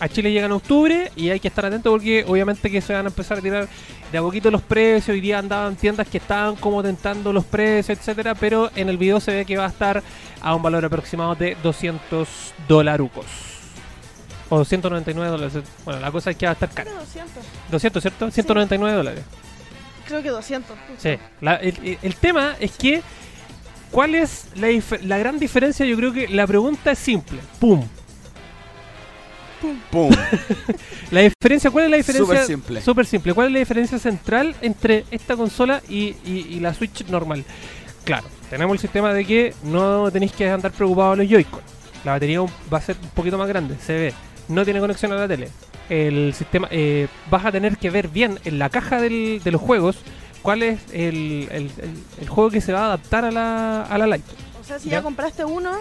A 0.00 0.08
Chile 0.08 0.30
llega 0.30 0.46
en 0.46 0.52
octubre 0.52 1.10
y 1.16 1.30
hay 1.30 1.40
que 1.40 1.48
estar 1.48 1.66
atento 1.66 1.90
porque 1.90 2.24
obviamente 2.28 2.70
que 2.70 2.80
se 2.80 2.92
van 2.92 3.06
a 3.06 3.08
empezar 3.08 3.38
a 3.38 3.40
tirar 3.40 3.68
de 4.12 4.18
a 4.18 4.22
poquito 4.22 4.50
los 4.50 4.62
precios. 4.62 5.12
Hoy 5.14 5.20
día 5.20 5.38
andaban 5.38 5.74
tiendas 5.76 6.06
que 6.08 6.18
estaban 6.18 6.54
como 6.56 6.82
tentando 6.82 7.32
los 7.32 7.44
precios, 7.44 7.98
etcétera, 7.98 8.34
pero 8.36 8.70
en 8.76 8.88
el 8.88 8.96
video 8.96 9.18
se 9.20 9.32
ve 9.34 9.44
que 9.44 9.56
va 9.56 9.64
a 9.64 9.68
estar 9.68 10.02
a 10.40 10.54
un 10.54 10.62
valor 10.62 10.84
aproximado 10.84 11.34
de 11.34 11.56
200 11.62 12.28
dolarucos. 12.68 13.26
O 14.50 14.64
199 14.64 15.30
dólares. 15.30 15.62
Bueno, 15.84 16.00
la 16.00 16.10
cosa 16.10 16.30
es 16.30 16.36
que 16.36 16.46
va 16.46 16.50
a 16.50 16.54
estar 16.54 16.70
cara. 16.70 16.90
Creo 16.90 17.00
200. 17.00 17.44
200, 17.70 18.02
¿cierto? 18.02 18.30
199 18.30 18.96
dólares. 18.96 19.24
Creo 20.06 20.22
que 20.22 20.28
200. 20.30 20.76
justo. 20.88 21.02
Sí, 21.02 21.18
la- 21.40 21.56
el, 21.56 21.98
el- 22.00 22.14
tema 22.14 22.54
es 22.58 22.70
que, 22.78 23.02
¿cuál 23.90 24.14
es 24.14 24.46
la, 24.54 24.68
la 25.02 25.18
gran 25.18 25.38
diferencia? 25.38 25.84
Yo 25.84 25.96
creo 25.96 26.12
que 26.14 26.28
la 26.28 26.46
pregunta 26.46 26.92
es 26.92 26.98
simple. 26.98 27.40
¡Pum! 27.60 27.86
¡Pum! 29.90 30.10
La 31.10 31.20
diferencia, 31.22 31.70
¿cuál 31.70 31.86
es 31.86 31.90
la 31.90 31.96
diferencia? 31.96 32.26
Súper 32.26 32.46
simple. 32.46 32.80
Súper 32.82 33.06
simple. 33.06 33.34
¿Cuál 33.34 33.48
es 33.48 33.52
la 33.54 33.58
diferencia 33.60 33.98
central 33.98 34.54
entre 34.60 35.04
esta 35.10 35.36
consola 35.36 35.82
y, 35.88 36.14
y- 36.24 36.46
y 36.50 36.60
la 36.60 36.74
Switch 36.74 37.04
normal? 37.08 37.44
Claro, 38.04 38.26
tenemos 38.50 38.74
el 38.74 38.78
sistema 38.80 39.12
de 39.12 39.24
que 39.24 39.54
no 39.64 40.10
tenéis 40.10 40.32
que 40.32 40.48
andar 40.48 40.70
preocupados 40.72 41.18
los 41.18 41.26
Joy-Con. 41.28 41.60
La 42.04 42.12
batería 42.12 42.40
va 42.72 42.78
a 42.78 42.80
ser 42.80 42.96
un 43.02 43.08
poquito 43.10 43.36
más 43.38 43.48
grande, 43.48 43.76
se 43.84 43.92
ve. 43.94 44.14
No 44.48 44.64
tiene 44.64 44.80
conexión 44.80 45.12
a 45.12 45.16
la 45.16 45.28
tele. 45.28 45.48
El 45.88 46.32
sistema, 46.34 46.68
eh, 46.70 47.08
vas 47.30 47.44
a 47.44 47.52
tener 47.52 47.76
que 47.78 47.90
ver 47.90 48.08
bien 48.08 48.38
en 48.44 48.58
la 48.58 48.68
caja 48.70 49.00
del- 49.00 49.40
de 49.42 49.50
los 49.50 49.60
juegos 49.60 49.96
cuál 50.42 50.62
es 50.62 50.80
el, 50.92 51.48
el- 51.50 51.70
el- 51.78 52.04
el 52.20 52.28
juego 52.28 52.50
que 52.50 52.60
se 52.60 52.72
va 52.72 52.82
a 52.82 52.86
adaptar 52.86 53.24
a 53.24 53.30
la, 53.30 53.82
a 53.82 53.98
la 53.98 54.06
Lite. 54.06 54.30
O 54.60 54.64
sea, 54.64 54.78
si 54.78 54.88
Ya. 54.90 54.98
ya 54.98 55.02
compraste 55.02 55.44
uno, 55.44 55.72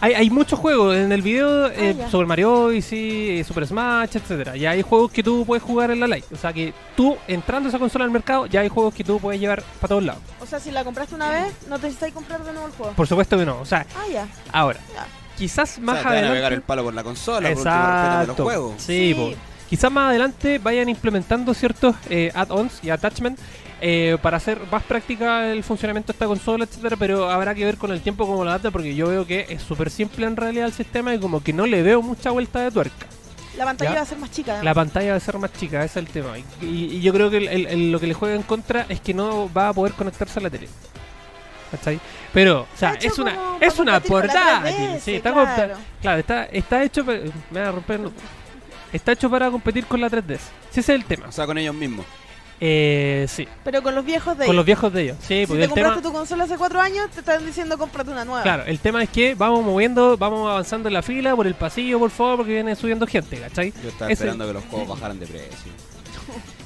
Hay, 0.00 0.14
hay 0.14 0.30
muchos 0.30 0.58
juegos 0.58 0.96
en 0.96 1.10
el 1.10 1.22
video, 1.22 1.66
eh, 1.68 1.94
ya. 1.98 2.08
Super 2.08 2.26
Mario 2.26 2.52
Odyssey, 2.66 3.40
eh, 3.40 3.44
Super 3.44 3.66
Smash, 3.66 4.10
etcétera. 4.16 4.56
Y 4.56 4.64
hay 4.64 4.82
juegos 4.82 5.10
que 5.10 5.22
tú 5.24 5.44
puedes 5.44 5.62
jugar 5.62 5.90
en 5.90 5.98
la 5.98 6.06
Lite. 6.06 6.32
O 6.32 6.36
sea 6.38 6.52
que 6.52 6.72
tú, 6.96 7.16
entrando 7.26 7.66
a 7.66 7.70
esa 7.70 7.78
consola 7.80 8.04
al 8.04 8.10
mercado, 8.12 8.46
ya 8.46 8.60
hay 8.60 8.68
juegos 8.68 8.94
que 8.94 9.02
tú 9.02 9.18
puedes 9.18 9.40
llevar 9.40 9.62
para 9.80 9.88
todos 9.88 10.04
lados. 10.04 10.22
o 10.40 10.46
sea, 10.46 10.60
si 10.60 10.70
la 10.70 10.84
compraste 10.84 11.14
una 11.16 11.30
vez, 11.30 11.52
no 11.68 11.76
necesitáis 11.78 12.14
comprar 12.14 12.44
de 12.44 12.52
nuevo 12.52 12.68
el 12.68 12.72
juego. 12.74 12.92
Por 12.92 13.06
supuesto 13.08 13.36
que 13.36 13.44
no. 13.44 13.58
O 13.60 13.66
sea, 13.66 13.84
Ah, 13.96 14.04
ya. 14.12 14.28
ahora, 14.52 14.78
Ya. 14.94 15.06
quizás 15.36 15.78
O 15.78 15.80
más 15.80 16.00
sea, 16.00 16.02
te 16.02 16.08
van 16.08 16.16
a 16.16 16.20
pegar 16.20 16.32
adelante. 16.32 16.54
el 16.54 16.62
palo 16.62 16.84
por 16.84 16.94
la 16.94 17.02
consola, 17.02 17.48
por 17.48 17.56
los 17.56 17.66
Exacto. 17.66 18.44
juegos. 18.44 18.74
Sí, 18.78 19.14
Sí. 19.16 19.36
Quizás 19.68 19.92
más 19.92 20.08
adelante 20.08 20.58
vayan 20.58 20.88
implementando 20.88 21.52
ciertos 21.52 21.94
eh, 22.08 22.32
add-ons 22.34 22.78
y 22.82 22.88
attachments 22.88 23.42
eh, 23.80 24.16
para 24.22 24.36
hacer 24.38 24.58
más 24.70 24.82
práctica 24.82 25.50
el 25.52 25.62
funcionamiento 25.62 26.08
de 26.08 26.16
esta 26.16 26.26
consola, 26.26 26.64
etcétera, 26.64 26.96
pero 26.96 27.30
habrá 27.30 27.54
que 27.54 27.64
ver 27.64 27.76
con 27.76 27.92
el 27.92 28.00
tiempo 28.00 28.26
cómo 28.26 28.42
lo 28.44 28.50
adapta, 28.50 28.70
porque 28.70 28.94
yo 28.94 29.08
veo 29.08 29.26
que 29.26 29.46
es 29.48 29.62
súper 29.62 29.90
simple 29.90 30.26
en 30.26 30.36
realidad 30.36 30.66
el 30.66 30.72
sistema 30.72 31.14
y 31.14 31.20
como 31.20 31.42
que 31.42 31.52
no 31.52 31.66
le 31.66 31.82
veo 31.82 32.02
mucha 32.02 32.30
vuelta 32.30 32.60
de 32.60 32.70
tuerca. 32.70 33.06
La 33.56 33.64
pantalla 33.64 33.90
Ya. 33.90 33.96
va 33.96 34.02
a 34.02 34.06
ser 34.06 34.18
más 34.18 34.30
chica. 34.30 34.52
además. 34.52 34.64
La 34.64 34.74
pantalla 34.74 35.10
va 35.10 35.16
a 35.16 35.20
ser 35.20 35.38
más 35.38 35.52
chica, 35.52 35.78
ese 35.84 35.98
es 36.00 36.06
el 36.06 36.12
tema. 36.12 36.38
Y, 36.38 36.44
y- 36.64 36.84
y 36.96 37.00
yo 37.00 37.12
creo 37.12 37.28
que 37.30 37.38
el- 37.38 37.48
el- 37.48 37.66
el- 37.66 37.92
lo 37.92 37.98
que 37.98 38.06
le 38.06 38.14
juega 38.14 38.34
en 38.36 38.42
contra 38.42 38.86
es 38.88 39.00
que 39.00 39.14
no 39.14 39.52
va 39.52 39.68
a 39.68 39.72
poder 39.72 39.94
conectarse 39.94 40.38
a 40.38 40.42
la 40.42 40.50
tele. 40.50 40.68
¿Cachai? 41.70 42.00
Pero, 42.32 42.62
o 42.62 42.66
sea, 42.78 42.94
es 42.94 43.18
una, 43.18 43.34
como 43.34 43.58
es 43.60 43.78
una 43.78 43.92
la 43.92 44.00
portátil. 44.00 44.74
3DS, 44.74 45.00
Sí, 45.04 45.14
está 45.16 45.32
claro. 45.32 45.74
claro, 46.00 46.18
está, 46.20 46.44
está 46.46 46.82
hecho. 46.82 47.04
Me 47.04 47.60
va 47.60 47.68
a 47.68 47.72
romper. 47.72 48.00
Está 48.92 49.12
hecho 49.12 49.28
para 49.28 49.50
competir 49.50 49.84
con 49.86 50.00
la 50.00 50.08
3DS. 50.08 50.40
Sí, 50.70 50.80
ese 50.80 50.94
es 50.94 51.00
el 51.00 51.04
tema. 51.04 51.26
O 51.28 51.32
sea, 51.32 51.44
con 51.46 51.58
ellos 51.58 51.74
mismos. 51.74 52.06
Eh, 52.60 53.26
sí, 53.28 53.46
Pero 53.62 53.82
con 53.82 53.94
los 53.94 54.04
viejos 54.04 54.36
de 54.36 54.46
con 54.46 54.56
los 54.56 54.64
ellos. 54.64 54.66
viejos 54.66 54.92
de 54.92 55.02
ellos. 55.02 55.16
Sí, 55.20 55.40
Si 55.42 55.46
porque 55.46 55.60
te 55.60 55.64
el 55.66 55.72
tema. 55.74 55.86
compraste 55.88 56.08
tu 56.08 56.12
consola 56.12 56.44
hace 56.44 56.56
cuatro 56.58 56.80
años, 56.80 57.08
te 57.10 57.20
están 57.20 57.46
diciendo 57.46 57.78
cómprate 57.78 58.10
una 58.10 58.24
nueva. 58.24 58.42
Claro, 58.42 58.64
el 58.66 58.80
tema 58.80 59.02
es 59.02 59.08
que 59.10 59.34
vamos 59.36 59.64
moviendo, 59.64 60.16
vamos 60.16 60.50
avanzando 60.50 60.88
en 60.88 60.94
la 60.94 61.02
fila, 61.02 61.36
por 61.36 61.46
el 61.46 61.54
pasillo, 61.54 61.98
por 62.00 62.10
favor, 62.10 62.38
porque 62.38 62.54
viene 62.54 62.74
subiendo 62.74 63.06
gente, 63.06 63.38
¿cachai? 63.38 63.72
Yo 63.82 63.90
estaba 63.90 64.10
esperando 64.10 64.46
que 64.46 64.52
los 64.54 64.64
juegos 64.64 64.88
bajaran 64.88 65.18
de 65.20 65.26
precio. 65.26 65.72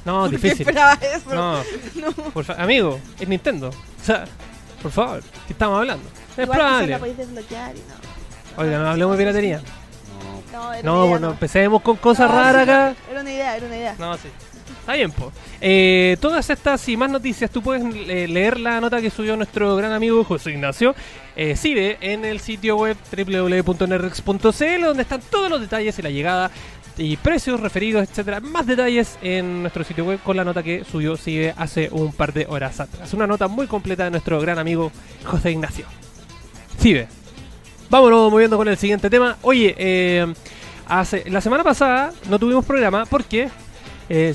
No, 0.04 0.22
¿Por 0.22 0.30
qué 0.30 0.36
difícil. 0.48 0.68
eso? 0.68 1.32
No, 1.32 1.58
No. 1.94 2.12
por 2.32 2.42
fa- 2.44 2.54
amigo, 2.60 2.98
es 3.20 3.28
Nintendo. 3.28 3.68
O 3.68 4.04
sea, 4.04 4.24
por 4.82 4.90
favor, 4.90 5.20
¿qué 5.46 5.52
estamos 5.52 5.78
hablando? 5.78 6.08
Es 6.36 6.42
Igual 6.42 6.58
probable. 6.58 6.86
la 6.88 6.98
podéis 6.98 7.16
desbloquear 7.18 7.76
y 7.76 7.78
no. 7.78 8.60
Oiga, 8.64 8.78
no 8.80 8.88
hablemos 8.88 9.16
de 9.16 9.22
piratería. 9.22 9.58
No. 10.52 10.58
No, 10.58 10.72
era 10.72 10.82
No, 10.82 11.06
bueno, 11.06 11.30
empecemos 11.30 11.82
con 11.82 11.94
cosas 11.98 12.28
No, 12.28 12.36
raras 12.36 12.64
sí, 12.64 12.70
acá. 12.70 12.94
Era 13.12 13.20
una 13.20 13.30
idea, 13.32 13.56
era 13.56 13.66
una 13.66 13.76
idea. 13.76 13.94
No, 13.96 14.16
sí. 14.16 14.28
Está 14.82 14.94
bien, 14.94 15.12
po. 15.12 15.30
Eh, 15.60 16.16
todas 16.20 16.50
estas 16.50 16.88
y 16.88 16.96
más 16.96 17.08
noticias, 17.08 17.48
tú 17.52 17.62
puedes 17.62 17.84
eh, 18.08 18.26
leer 18.26 18.58
la 18.58 18.80
nota 18.80 19.00
que 19.00 19.10
subió 19.10 19.36
nuestro 19.36 19.76
gran 19.76 19.92
amigo 19.92 20.24
José 20.24 20.50
Ignacio 20.50 20.96
eh, 21.36 21.96
en 22.00 22.24
el 22.24 22.40
sitio 22.40 22.76
web 22.76 22.96
www.nerdex.cl 23.16 24.82
donde 24.82 25.02
están 25.02 25.20
todos 25.30 25.48
los 25.48 25.60
detalles 25.60 25.96
y 26.00 26.02
la 26.02 26.10
llegada 26.10 26.50
y 26.98 27.16
precios 27.16 27.60
referidos, 27.60 28.08
etcétera. 28.08 28.40
Más 28.40 28.66
detalles 28.66 29.18
en 29.22 29.62
nuestro 29.62 29.84
sitio 29.84 30.04
web 30.04 30.18
con 30.20 30.36
la 30.36 30.42
nota 30.42 30.64
que 30.64 30.82
subió 30.84 31.16
Cibe 31.16 31.54
hace 31.56 31.88
un 31.92 32.12
par 32.12 32.32
de 32.32 32.46
horas 32.48 32.80
atrás. 32.80 33.14
Una 33.14 33.28
nota 33.28 33.46
muy 33.46 33.68
completa 33.68 34.02
de 34.02 34.10
nuestro 34.10 34.40
gran 34.40 34.58
amigo 34.58 34.90
José 35.24 35.52
Ignacio. 35.52 35.86
Cibe. 36.80 37.06
Vámonos 37.88 38.32
moviendo 38.32 38.56
con 38.56 38.66
el 38.66 38.76
siguiente 38.76 39.08
tema. 39.08 39.36
Oye, 39.42 39.76
eh, 39.78 40.34
hace, 40.88 41.30
la 41.30 41.40
semana 41.40 41.62
pasada 41.62 42.12
no 42.28 42.40
tuvimos 42.40 42.64
programa 42.64 43.06
porque 43.06 43.48
eh, 44.08 44.34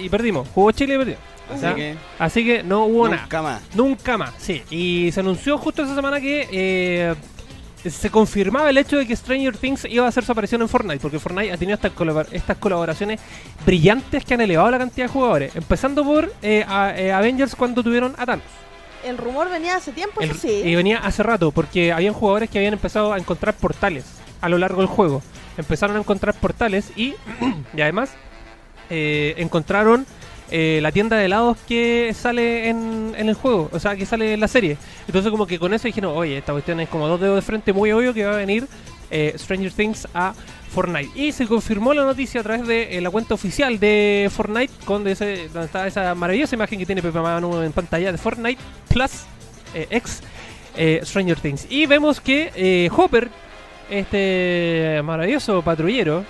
y 0.00 0.08
perdimos. 0.08 0.48
Jugó 0.54 0.70
Chile 0.72 0.94
y 0.94 0.98
perdió. 0.98 1.16
Así 1.52 1.74
que 1.74 1.96
Así 2.18 2.44
que 2.44 2.62
no 2.62 2.84
hubo 2.84 3.08
nada. 3.08 3.22
nunca 3.22 3.42
más. 3.42 3.62
Nunca 3.74 4.18
más, 4.18 4.34
sí. 4.38 4.62
Y 4.70 5.10
se 5.12 5.20
anunció 5.20 5.58
justo 5.58 5.82
esa 5.82 5.94
semana 5.96 6.20
que 6.20 6.48
eh, 6.52 7.14
se 7.88 8.08
confirmaba 8.10 8.70
el 8.70 8.78
hecho 8.78 8.96
de 8.98 9.06
que 9.06 9.16
Stranger 9.16 9.56
Things 9.56 9.84
iba 9.90 10.04
a 10.04 10.08
hacer 10.08 10.24
su 10.24 10.30
aparición 10.30 10.62
en 10.62 10.68
Fortnite, 10.68 11.00
porque 11.00 11.18
Fortnite 11.18 11.52
ha 11.52 11.56
tenido 11.56 11.74
estas, 11.74 11.92
colabor- 11.92 12.28
estas 12.30 12.56
colaboraciones 12.58 13.18
brillantes 13.66 14.24
que 14.24 14.34
han 14.34 14.42
elevado 14.42 14.70
la 14.70 14.78
cantidad 14.78 15.06
de 15.06 15.12
jugadores. 15.12 15.56
Empezando 15.56 16.04
por 16.04 16.32
eh, 16.42 16.64
a- 16.68 16.94
eh, 16.96 17.10
Avengers 17.12 17.56
cuando 17.56 17.82
tuvieron 17.82 18.14
a 18.16 18.26
Thanos. 18.26 18.44
El 19.02 19.16
rumor 19.18 19.48
venía 19.50 19.76
hace 19.76 19.90
tiempo, 19.92 20.20
El- 20.20 20.30
eso 20.30 20.40
sí. 20.40 20.62
Y 20.64 20.74
venía 20.76 20.98
hace 20.98 21.22
rato, 21.24 21.50
porque 21.50 21.90
habían 21.90 22.12
jugadores 22.14 22.48
que 22.50 22.58
habían 22.58 22.74
empezado 22.74 23.12
a 23.12 23.18
encontrar 23.18 23.54
portales 23.54 24.04
a 24.40 24.48
lo 24.48 24.56
largo 24.58 24.82
del 24.82 24.88
juego. 24.88 25.20
Empezaron 25.56 25.96
a 25.96 26.00
encontrar 26.00 26.34
portales 26.34 26.92
y, 26.96 27.14
y 27.76 27.80
además 27.80 28.10
eh, 28.90 29.34
encontraron 29.38 30.06
eh, 30.52 30.80
la 30.82 30.90
tienda 30.90 31.16
de 31.16 31.26
helados 31.26 31.56
que 31.68 32.12
sale 32.12 32.68
en, 32.68 33.14
el 33.16 33.34
juego, 33.34 33.70
o 33.72 33.78
sea, 33.78 33.94
que 33.94 34.04
sale 34.04 34.34
en 34.34 34.40
la 34.40 34.48
serie. 34.48 34.76
Entonces 35.06 35.30
como 35.30 35.46
que 35.46 35.60
con 35.60 35.72
eso 35.72 35.86
dijeron, 35.86 36.12
oye, 36.16 36.38
esta 36.38 36.52
cuestión 36.52 36.80
es 36.80 36.88
como 36.88 37.06
dos 37.06 37.20
dedos 37.20 37.36
de 37.36 37.42
frente, 37.42 37.72
muy 37.72 37.92
obvio 37.92 38.12
que 38.12 38.24
va 38.24 38.34
a 38.34 38.36
venir 38.36 38.66
eh, 39.12 39.32
Stranger 39.38 39.72
Things 39.72 40.08
a 40.12 40.34
Fortnite. 40.70 41.10
Y 41.14 41.30
se 41.30 41.46
confirmó 41.46 41.94
la 41.94 42.04
noticia 42.04 42.40
a 42.40 42.42
través 42.42 42.66
de 42.66 42.98
eh, 42.98 43.00
la 43.00 43.10
cuenta 43.10 43.34
oficial 43.34 43.78
de 43.78 44.28
Fortnite, 44.34 44.72
con 44.84 45.04
donde 45.04 45.12
está 45.12 45.86
esa 45.86 46.16
maravillosa 46.16 46.56
imagen 46.56 46.80
que 46.80 46.86
tiene 46.86 47.00
Pepe 47.00 47.20
Manu 47.20 47.62
en 47.62 47.72
pantalla 47.72 48.10
de 48.10 48.18
Fortnite 48.18 48.60
Plus 48.88 49.10
X 49.72 50.22
Stranger 51.02 51.38
Things. 51.38 51.66
Y 51.70 51.86
vemos 51.86 52.20
que 52.20 52.90
Hopper, 52.96 53.28
este 53.88 55.00
maravilloso 55.04 55.62
patrullero, 55.62 56.24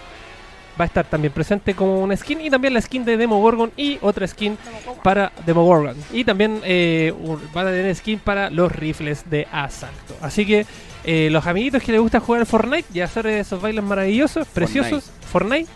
va 0.80 0.84
a 0.84 0.86
estar 0.86 1.04
también 1.04 1.32
presente 1.34 1.74
como 1.74 2.00
una 2.00 2.16
skin 2.16 2.40
y 2.40 2.48
también 2.48 2.72
la 2.72 2.80
skin 2.80 3.04
de 3.04 3.18
Demogorgon 3.18 3.70
y 3.76 3.98
otra 4.00 4.26
skin 4.26 4.56
para 5.02 5.30
Demogorgon. 5.44 5.94
Y 6.12 6.24
también 6.24 6.62
eh, 6.64 7.12
un- 7.20 7.38
van 7.52 7.66
a 7.66 7.70
tener 7.70 7.94
skin 7.94 8.18
para 8.18 8.48
los 8.48 8.72
rifles 8.72 9.28
de 9.28 9.46
asalto. 9.52 10.16
Así 10.22 10.46
que 10.46 10.64
eh, 11.04 11.28
los 11.30 11.46
amiguitos 11.46 11.82
que 11.82 11.92
les 11.92 12.00
gusta 12.00 12.20
jugar 12.20 12.40
al 12.40 12.46
Fortnite 12.46 12.88
y 12.94 13.00
hacer 13.00 13.26
esos 13.26 13.60
bailes 13.60 13.84
maravillosos, 13.84 14.46
preciosos, 14.48 15.10
Fortnite, 15.30 15.68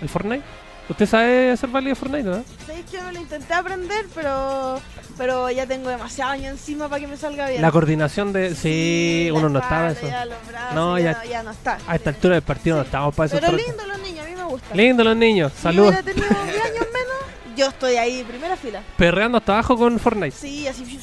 el 0.00 0.08
Fortnite. 0.08 0.42
¿Usted 0.88 1.04
sabe 1.06 1.50
hacer 1.50 1.68
baile 1.68 1.90
de 1.90 1.94
Fortnite, 1.96 2.22
no? 2.30 2.42
Sabéis 2.66 2.86
que 2.90 2.98
no 3.02 3.12
lo 3.12 3.20
intenté 3.20 3.52
aprender, 3.52 4.06
pero 4.14 4.80
pero 5.18 5.50
ya 5.50 5.66
tengo 5.66 5.90
demasiado 5.90 6.30
año 6.30 6.48
encima 6.48 6.88
para 6.88 7.00
que 7.00 7.08
me 7.08 7.16
salga 7.16 7.48
bien. 7.48 7.60
La 7.60 7.72
coordinación 7.72 8.32
de... 8.32 8.54
Sí, 8.54 9.28
uno 9.34 9.48
no 9.48 9.58
estaba 9.58 9.90
eso. 9.90 10.06
Ya 10.06 10.24
los 10.24 10.38
brazos, 10.46 10.74
No, 10.76 10.96
ya, 10.96 11.12
ya- 11.12 11.18
no, 11.18 11.24
ya 11.30 11.42
no 11.42 11.50
está. 11.50 11.78
A 11.88 11.96
esta 11.96 12.10
altura 12.10 12.34
del 12.36 12.42
partido 12.42 12.76
no 12.76 12.82
Sí. 12.82 12.86
estamos 12.86 13.14
para 13.16 13.26
eso. 13.26 13.36
Pero 13.40 13.52
lindo 13.56 13.84
los 13.86 13.98
niños, 14.00 14.17
gusta. 14.48 14.74
Lindo 14.74 15.04
los 15.04 15.16
niños. 15.16 15.52
Si 15.54 15.62
Saludos. 15.62 15.88
hubiera 15.90 16.02
tenido 16.02 16.26
10 16.28 16.38
años 16.64 16.86
menos, 16.92 17.16
yo 17.56 17.66
estoy 17.68 17.96
ahí, 17.96 18.24
primera 18.24 18.56
fila. 18.56 18.82
Perreando 18.96 19.38
hasta 19.38 19.52
abajo 19.54 19.76
con 19.76 19.98
Fortnite. 19.98 20.36
Sí, 20.36 20.66
así. 20.66 20.98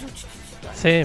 Sí. 0.82 1.04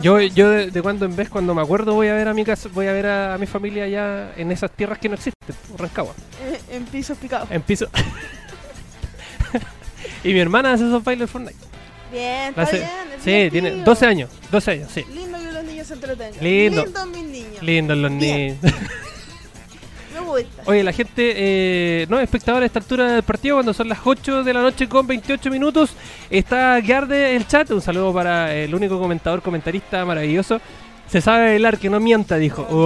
Yo, 0.00 0.18
yo 0.20 0.48
de, 0.48 0.70
de 0.70 0.82
cuando 0.82 1.04
en 1.04 1.14
vez, 1.14 1.28
cuando 1.28 1.54
me 1.54 1.60
acuerdo, 1.60 1.92
voy 1.94 2.08
a 2.08 2.14
ver 2.14 2.28
a 2.28 2.32
mi 2.32 2.42
casa, 2.44 2.70
voy 2.72 2.86
a 2.86 2.92
ver 2.92 3.06
a, 3.06 3.34
a 3.34 3.38
mi 3.38 3.46
familia 3.46 3.84
allá 3.84 4.32
en 4.36 4.50
esas 4.50 4.70
tierras 4.70 4.98
que 4.98 5.10
no 5.10 5.14
existen, 5.16 5.34
Rancagua, 5.76 6.14
eh, 6.42 6.58
En 6.70 6.86
pisos 6.86 7.18
picados. 7.18 7.50
en 7.50 7.60
piso. 7.60 7.86
y 10.24 10.32
mi 10.32 10.40
hermana 10.40 10.72
hace 10.72 10.86
esos 10.86 11.04
bailes 11.04 11.28
de 11.28 11.32
Fortnite. 11.32 11.56
Bien, 12.10 12.48
está 12.48 12.62
hace- 12.62 12.78
bien. 12.78 12.90
es 13.16 13.22
sí, 13.22 13.30
divertido. 13.30 13.62
tiene 13.62 13.84
12 13.84 14.06
años, 14.06 14.30
12 14.50 14.70
años, 14.70 14.90
sí. 14.92 15.04
Lindo 15.14 15.38
que 15.38 15.52
los 15.52 15.64
niños 15.64 15.86
se 15.86 15.94
entretengan. 15.94 16.42
Lindo. 16.44 16.84
Lindos 16.84 17.06
mis 17.08 17.24
niños. 17.24 17.62
Lindos 17.62 17.98
los 17.98 18.16
Bien. 18.18 18.58
niños. 18.62 18.74
Oye, 20.66 20.82
la 20.82 20.92
gente, 20.92 21.32
eh, 21.36 22.06
no, 22.08 22.20
espectadores 22.20 22.64
a 22.64 22.66
esta 22.66 22.78
altura 22.78 23.12
del 23.12 23.22
partido, 23.22 23.56
cuando 23.56 23.74
son 23.74 23.88
las 23.88 23.98
8 24.04 24.44
de 24.44 24.54
la 24.54 24.62
noche 24.62 24.88
con 24.88 25.06
28 25.06 25.50
minutos, 25.50 25.90
está 26.30 26.80
Garde 26.80 27.36
el 27.36 27.46
chat. 27.46 27.70
Un 27.70 27.80
saludo 27.80 28.12
para 28.12 28.54
el 28.54 28.74
único 28.74 28.98
comentador, 28.98 29.42
comentarista 29.42 30.04
maravilloso. 30.04 30.60
Se 31.08 31.20
sabe 31.20 31.46
bailar, 31.46 31.76
que 31.78 31.90
no 31.90 31.98
mienta, 31.98 32.36
dijo. 32.36 32.66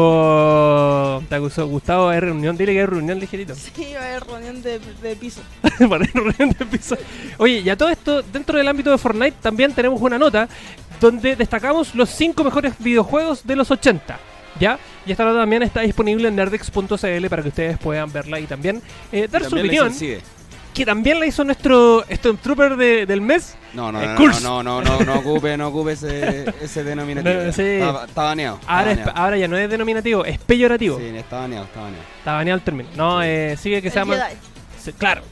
Oh, 1.17 1.23
te 1.29 1.35
acusó 1.35 1.67
Gustavo, 1.67 2.09
hay 2.09 2.21
reunión, 2.21 2.57
dile 2.57 2.73
que 2.73 2.81
hay 2.81 2.87
reunión 2.87 3.21
ligerito. 3.21 3.55
Sí, 3.55 3.71
va 3.95 4.01
a 4.01 4.09
haber 4.09 4.25
reunión 4.25 4.63
de, 4.63 4.81
de 5.03 5.17
piso. 5.17 5.43
Para 5.89 6.05
reunión 6.05 6.57
de 6.59 6.67
piso. 6.67 6.97
Oye, 7.39 7.61
y 7.61 7.69
a 7.69 7.77
todo 7.77 7.91
esto, 7.91 8.23
dentro 8.23 8.59
del 8.59 8.67
ámbito 8.67 8.91
de 8.91 8.99
Fortnite, 8.99 9.37
también 9.41 9.73
tenemos 9.73 10.01
una 10.01 10.19
nota 10.19 10.49
donde 11.01 11.37
destacamos 11.37 11.95
los 11.95 12.09
5 12.11 12.43
mejores 12.43 12.75
videojuegos 12.79 13.47
de 13.47 13.57
los 13.57 13.71
80. 13.71 14.19
¿Ya? 14.61 14.79
Y 15.07 15.13
esta 15.13 15.25
nota 15.25 15.41
también 15.41 15.63
está 15.63 15.81
disponible 15.81 16.29
en 16.29 16.37
nerdex.cl 16.37 17.27
para 17.29 17.43
que 17.43 17.49
ustedes 17.49 17.79
puedan 17.79 18.13
verla 18.13 18.39
y 18.41 18.47
también 18.47 18.81
eh, 19.13 19.29
dar 19.31 19.43
su 19.45 19.51
También 19.51 19.75
hizo 19.75 19.87
opinión. 19.87 20.21
que 20.73 20.87
también 20.87 21.19
la 21.21 21.27
hizo 21.27 21.43
nuestro 21.45 22.05
Stormtrooper 22.11 22.77
de, 22.77 23.07
del 23.07 23.21
mes. 23.21 23.57
No, 23.75 23.91
no, 23.91 24.01
Eh, 24.01 24.07
no, 24.07 24.41
no, 24.41 24.63
no, 24.63 24.81
no, 24.81 24.83
no, 24.83 25.01
no 25.05 25.19
ocupe, 25.19 25.57
no 25.57 25.69
ocupe 25.69 25.93
ese, 25.93 26.45
ese 26.63 26.85
denominativo. 26.85 27.35
No, 27.47 27.53
sí. 27.53 27.63
Está, 27.63 28.05
está 28.07 28.23
baneado. 28.23 28.59
está 28.61 28.79
Ahora, 28.79 28.91
es- 28.93 28.99
baneado. 28.99 29.19
ahora 29.21 29.37
ya 29.39 29.49
no 29.49 29.57
es 29.59 29.69
denominativo, 29.71 30.25
es 30.25 30.39
peyorativo. 30.39 30.99
Sí, 30.99 31.05
está 31.17 31.39
baneado, 31.41 31.65
está 31.65 31.81
baneado. 31.81 32.05
Está 32.19 32.33
baneado 32.35 32.59
el 32.59 32.65
término. 32.65 32.89
No, 32.97 33.23
eh, 33.23 33.57
sigue 33.59 33.83
que 33.83 33.91
se 33.91 33.97
llama. 33.99 34.17
Claro. 34.99 35.23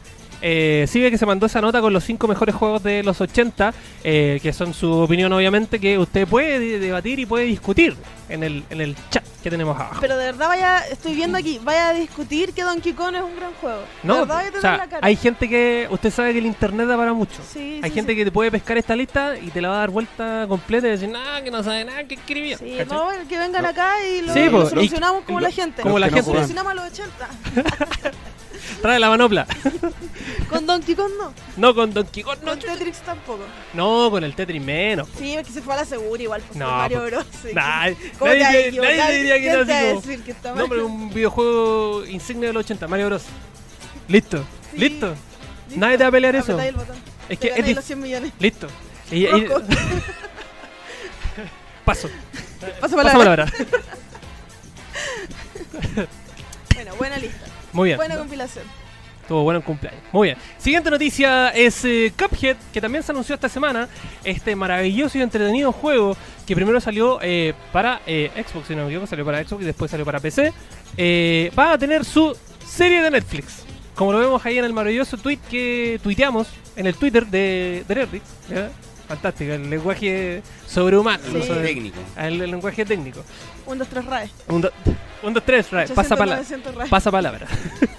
Eh, 0.43 0.87
sigue 0.89 1.11
que 1.11 1.19
se 1.19 1.25
mandó 1.25 1.47
esa 1.47 1.61
nota 1.61 1.81
con 1.81 1.93
los 1.93 2.03
cinco 2.05 2.27
mejores 2.27 2.55
juegos 2.55 2.83
de 2.83 3.03
los 3.05 3.21
80, 3.21 3.73
eh, 4.03 4.41
que 4.43 4.53
son 4.53 4.75
su 4.75 4.91
opinión, 4.93 5.33
obviamente, 5.33 5.79
que 5.79 5.97
usted 5.99 6.27
puede 6.27 6.59
de- 6.59 6.79
debatir 6.81 7.19
y 7.21 7.27
puede 7.27 7.45
discutir 7.45 7.97
en 8.29 8.43
el, 8.43 8.65
en 8.71 8.81
el 8.81 8.97
chat 9.11 9.23
que 9.43 9.51
tenemos 9.51 9.77
abajo. 9.77 9.99
Pero 10.01 10.17
de 10.17 10.25
verdad 10.27 10.49
vaya, 10.49 10.79
estoy 10.91 11.15
viendo 11.15 11.39
aquí, 11.39 11.61
vaya 11.63 11.89
a 11.91 11.93
discutir 11.95 12.53
que 12.53 12.63
Donkey 12.63 12.93
Kong 12.93 13.15
es 13.15 13.23
un 13.23 13.37
gran 13.37 13.53
juego. 13.55 13.79
de 13.81 13.85
no, 14.09 14.19
verdad 14.27 14.45
o 14.57 14.61
sea, 14.61 14.77
la 14.79 14.87
cara. 14.89 15.07
hay 15.07 15.17
gente 15.17 15.49
que. 15.49 15.87
Usted 15.91 16.11
sabe 16.11 16.33
que 16.33 16.39
el 16.41 16.47
internet 16.47 16.87
da 16.89 16.97
para 16.97 17.13
mucho. 17.13 17.41
Sí, 17.53 17.81
Hay 17.83 17.91
sí, 17.91 17.95
gente 17.95 18.13
sí. 18.13 18.19
que 18.19 18.25
te 18.25 18.33
puede 18.33 18.51
pescar 18.51 18.77
esta 18.79 18.97
lista 18.97 19.37
y 19.37 19.51
te 19.51 19.61
la 19.61 19.69
va 19.69 19.77
a 19.77 19.79
dar 19.79 19.91
vuelta 19.91 20.47
completa 20.49 20.87
y 20.89 20.91
decir, 20.91 21.09
nada, 21.09 21.43
que 21.43 21.51
no 21.51 21.63
sabe 21.63 21.85
nada, 21.85 22.05
que 22.05 22.15
escribió. 22.15 22.59
Sí, 22.59 22.79
no, 22.89 23.09
que 23.29 23.39
vengan 23.39 23.65
acá 23.65 23.93
y 24.07 24.23
lo, 24.23 24.33
Sí, 24.33 24.45
lo 24.47 24.51
po, 24.51 24.63
y- 24.67 24.71
solucionamos 24.71 25.25
como 25.25 25.41
lo- 25.41 25.47
la 25.47 25.53
gente. 25.53 25.83
como 25.83 25.99
la 25.99 26.07
Lo 26.07 26.13
gente. 26.15 26.31
solucionamos 26.33 26.73
a 26.73 26.75
los 26.75 26.85
80. 26.87 27.29
Trae 28.83 28.99
la 28.99 29.09
manopla. 29.09 29.47
Con 30.51 30.67
Donkey 30.67 30.95
Kong 30.95 31.13
no. 31.19 31.33
no 31.57 31.75
con 31.75 31.95
Donkey 31.95 32.23
Kong, 32.23 32.39
no, 32.43 32.51
Con 32.51 32.59
Tetris 32.61 32.99
tampoco. 32.99 33.43
no, 33.73 34.11
con 34.11 34.23
el 34.23 34.35
Tetris 34.35 34.63
menos. 34.63 35.09
Sí, 35.19 35.35
es 35.35 35.47
que 35.47 35.53
se 35.53 35.63
fue 35.63 35.73
a 35.73 35.79
la 35.79 35.85
segura 35.87 36.23
igual. 36.23 36.43
Pues, 36.43 36.59
No, 36.59 36.67
con 36.67 36.77
Mario 36.77 36.99
pues, 37.01 37.11
Bros. 37.13 37.27
Nah, 37.55 37.89
¿Cómo 38.19 38.31
te 38.33 38.39
nadie, 38.41 38.73
nadie 38.73 39.17
diría 39.17 39.35
que 39.37 39.41
¿Quién 39.41 39.53
era 39.55 39.65
te 39.65 39.95
decir 39.95 40.23
que 40.23 40.31
está 40.33 40.55
No, 40.55 40.69
pero 40.69 40.87
un 40.87 41.09
videojuego 41.09 42.05
insignia 42.07 42.49
del 42.49 42.57
80, 42.59 42.87
Mario 42.87 43.07
Bros. 43.07 43.23
Listo, 44.09 44.45
Sí, 44.73 44.79
listo. 44.79 45.09
Listo. 45.69 45.81
Nadie 45.81 45.97
te 45.97 46.05
va 46.05 46.09
a 46.09 46.13
pelear 46.13 46.37
eso. 46.37 46.61
El 46.61 46.75
botón. 46.75 46.97
Es 47.31 47.39
que 47.39 47.49
es 47.57 47.75
los 47.75 47.85
100 47.85 48.01
millones. 48.01 48.33
Listo. 48.39 48.67
Y- 49.11 49.25
y- 49.27 49.49
paso. 51.85 52.11
Paso 52.81 52.81
Paso 52.81 52.97
palabra. 52.97 53.47
palabra. 53.47 53.53
Bueno, 56.75 56.95
buena 56.97 57.17
lista. 57.19 57.47
Muy 57.73 57.89
bien. 57.89 57.97
Buena 57.97 58.17
compilación. 58.17 58.65
Estuvo 59.23 59.45
bueno 59.45 59.59
el 59.59 59.65
cumpleaños. 59.65 60.03
Muy 60.13 60.29
bien. 60.29 60.39
Siguiente 60.59 60.91
noticia 60.91 61.51
es 61.51 61.85
eh, 61.85 62.13
Cuphead, 62.19 62.57
que 62.73 62.81
también 62.81 63.05
se 63.05 63.13
anunció 63.13 63.37
esta 63.37 63.49
semana. 63.49 63.89
Este 64.25 64.57
maravilloso 64.57 65.17
y 65.17 65.23
entretenido 65.23 65.71
juego 65.71 66.17
que 66.45 66.57
primero 66.57 66.81
salió 66.81 67.21
eh, 67.23 67.55
para 67.73 68.03
eh, 68.07 68.31
Xbox, 68.35 68.67
si 68.67 68.75
no 68.75 68.83
me 68.83 68.89
equivoco, 68.89 69.07
salió 69.07 69.25
para 69.25 69.43
Xbox 69.45 69.63
y 69.63 69.67
después 69.67 69.91
salió 69.91 70.05
para 70.05 70.19
PC. 70.19 70.53
Va 71.57 71.73
a 71.73 71.79
tener 71.79 72.05
su 72.05 72.37
serie 72.67 73.01
de 73.01 73.11
Netflix. 73.13 73.65
Como 73.95 74.13
lo 74.13 74.19
vemos 74.19 74.45
ahí 74.45 74.59
en 74.59 74.65
el 74.65 74.73
maravilloso 74.73 75.17
tweet 75.17 75.39
que 75.49 76.01
tuiteamos 76.03 76.49
en 76.75 76.87
el 76.87 76.97
Twitter 76.97 77.27
de, 77.27 77.85
de. 77.87 78.21
¿ya? 78.51 78.71
Fantástico, 79.09 79.53
el 79.53 79.69
lenguaje 79.69 80.43
sobrehumano. 80.67 81.23
Sí. 81.25 81.35
no 81.39 81.45
sobre- 81.45 81.63
técnico. 81.63 81.99
el, 82.17 82.41
el 82.43 82.51
lenguaje 82.51 82.85
técnico. 82.85 83.23
1, 83.67 83.77
2, 83.79 83.89
3 83.89 84.05
RAE. 84.07 84.31
Un, 84.49 84.61
do- 84.63 84.73
un 85.23 85.35
dos, 85.35 85.45
tres, 85.45 85.71
Ray, 85.71 85.87
pasa 85.89 86.15
800, 86.15 86.19
palabra. 86.19 86.37
900 86.37 86.75
RAE. 86.75 86.89
Pasa 86.89 87.11
palabra. 87.11 87.47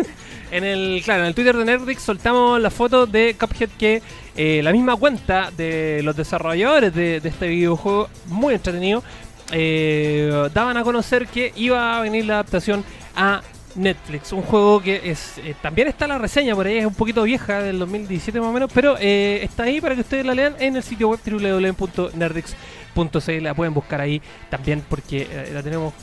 en 0.52 0.64
el, 0.66 1.02
claro, 1.06 1.22
en 1.22 1.28
el 1.28 1.36
Twitter 1.36 1.56
de 1.56 1.64
Nerdix 1.66 2.02
soltamos 2.02 2.60
la 2.60 2.70
foto 2.70 3.06
de 3.06 3.36
Cuphead 3.40 3.70
que 3.78 4.02
eh, 4.36 4.62
la 4.64 4.72
misma 4.74 4.96
cuenta 4.98 5.50
de 5.56 6.02
los 6.04 6.16
desarrolladores 6.18 6.94
de, 6.94 7.20
de 7.22 7.30
este 7.30 7.48
videojuego, 7.48 8.10
muy 8.26 8.56
entretenido, 8.56 9.04
eh, 9.52 10.50
daban 10.54 10.76
a 10.78 10.84
conocer 10.84 11.28
que 11.28 11.54
iba 11.56 11.98
a 11.98 12.02
venir 12.02 12.26
la 12.26 12.34
adaptación 12.36 12.84
a 13.16 13.42
Netflix. 13.76 14.32
Un 14.34 14.42
juego 14.44 14.82
que 14.82 15.10
es 15.10 15.38
eh, 15.40 15.56
también 15.62 15.88
está 15.88 16.08
la 16.08 16.18
reseña 16.18 16.56
por 16.56 16.68
ahí, 16.68 16.78
es 16.78 16.86
un 16.86 16.94
poquito 16.94 17.24
vieja, 17.24 17.62
del 17.62 17.80
2017 17.80 18.40
más 18.40 18.50
o 18.50 18.54
menos, 18.54 18.72
pero 18.74 18.96
eh, 19.00 19.40
está 19.44 19.64
ahí 19.64 19.82
para 19.82 19.96
que 19.96 20.02
ustedes 20.02 20.26
la 20.26 20.34
lean 20.36 20.56
en 20.60 20.76
el 20.76 20.84
sitio 20.84 21.10
web 21.10 21.20
www.nerdix.cl. 21.26 23.44
La 23.44 23.54
pueden 23.54 23.74
buscar 23.74 24.02
ahí 24.02 24.22
también 24.50 24.84
porque 24.88 25.28
eh, 25.30 25.52
la 25.54 25.64
tenemos 25.64 25.94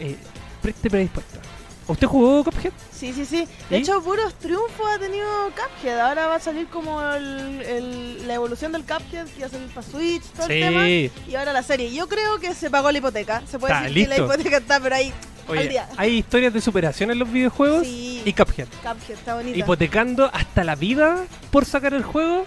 eh, 0.00 0.16
pre- 0.62 0.72
predispuesta. 0.72 1.38
¿Usted 1.88 2.06
jugó 2.06 2.44
Cuphead? 2.44 2.72
Sí, 2.92 3.12
sí, 3.14 3.24
sí. 3.24 3.48
De 3.70 3.78
¿Y? 3.78 3.80
hecho, 3.80 4.00
puros 4.02 4.34
triunfos 4.34 4.86
ha 4.94 4.98
tenido 4.98 5.26
Cuphead. 5.56 5.98
Ahora 6.00 6.26
va 6.26 6.34
a 6.34 6.40
salir 6.40 6.66
como 6.68 7.00
el- 7.02 7.62
el- 7.62 8.26
la 8.28 8.34
evolución 8.34 8.72
del 8.72 8.82
Cuphead, 8.82 9.26
que 9.26 9.40
va 9.40 9.46
a 9.46 9.50
salir 9.50 9.68
para 9.68 9.86
Switch, 9.86 10.22
todo 10.36 10.46
el 10.48 10.60
tema. 10.60 10.84
Sí. 10.84 11.10
Y 11.28 11.34
ahora 11.34 11.52
la 11.54 11.62
serie. 11.62 11.90
Yo 11.92 12.06
creo 12.06 12.38
que 12.38 12.54
se 12.54 12.70
pagó 12.70 12.92
la 12.92 12.98
hipoteca. 12.98 13.42
Se 13.50 13.58
puede 13.58 13.72
Está, 13.72 13.86
decir 13.86 14.02
que 14.02 14.08
la 14.08 14.16
hipoteca 14.18 14.56
está, 14.58 14.80
pero 14.80 14.94
ahí, 14.96 15.12
al 15.48 15.68
día. 15.68 15.88
hay 15.96 16.18
historias 16.18 16.52
de 16.52 16.60
superación 16.60 17.10
en 17.10 17.18
los 17.18 17.32
videojuegos 17.32 17.84
Sí, 17.86 18.20
y 18.24 18.32
Cuphead. 18.34 18.68
Cuphead 18.82 19.18
está 19.18 19.34
bonito. 19.36 19.58
Hipotecando 19.58 20.30
hasta 20.32 20.64
la 20.64 20.74
vida 20.74 21.24
por 21.50 21.64
sacar 21.64 21.94
el 21.94 22.02
juego. 22.04 22.44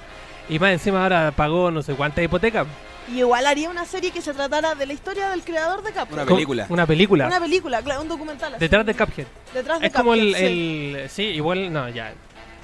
Y 0.49 0.59
más 0.59 0.71
encima 0.73 1.01
ahora 1.03 1.33
pagó 1.35 1.71
no 1.71 1.81
sé 1.81 1.93
cuánta 1.93 2.21
hipoteca. 2.21 2.65
Y 3.09 3.19
igual 3.19 3.45
haría 3.47 3.69
una 3.69 3.85
serie 3.85 4.11
que 4.11 4.21
se 4.21 4.33
tratara 4.33 4.75
de 4.75 4.85
la 4.85 4.93
historia 4.93 5.29
del 5.29 5.43
creador 5.43 5.83
de 5.83 5.91
Cuphead. 5.91 6.13
Una 6.13 6.25
película. 6.25 6.65
Una 6.69 6.85
película. 6.87 7.27
Una 7.27 7.39
película, 7.39 7.81
claro, 7.81 8.01
un 8.01 8.07
documental. 8.07 8.53
así. 8.53 8.59
Detrás 8.59 8.85
de 8.85 8.93
Cuphead. 8.93 9.25
Detrás 9.53 9.79
de 9.81 9.87
Es 9.87 9.93
como 9.93 10.13
el, 10.13 10.35
sí. 10.35 10.43
el- 10.43 11.09
sí. 11.09 11.23
igual, 11.23 11.71
no, 11.73 11.89
ya. 11.89 12.13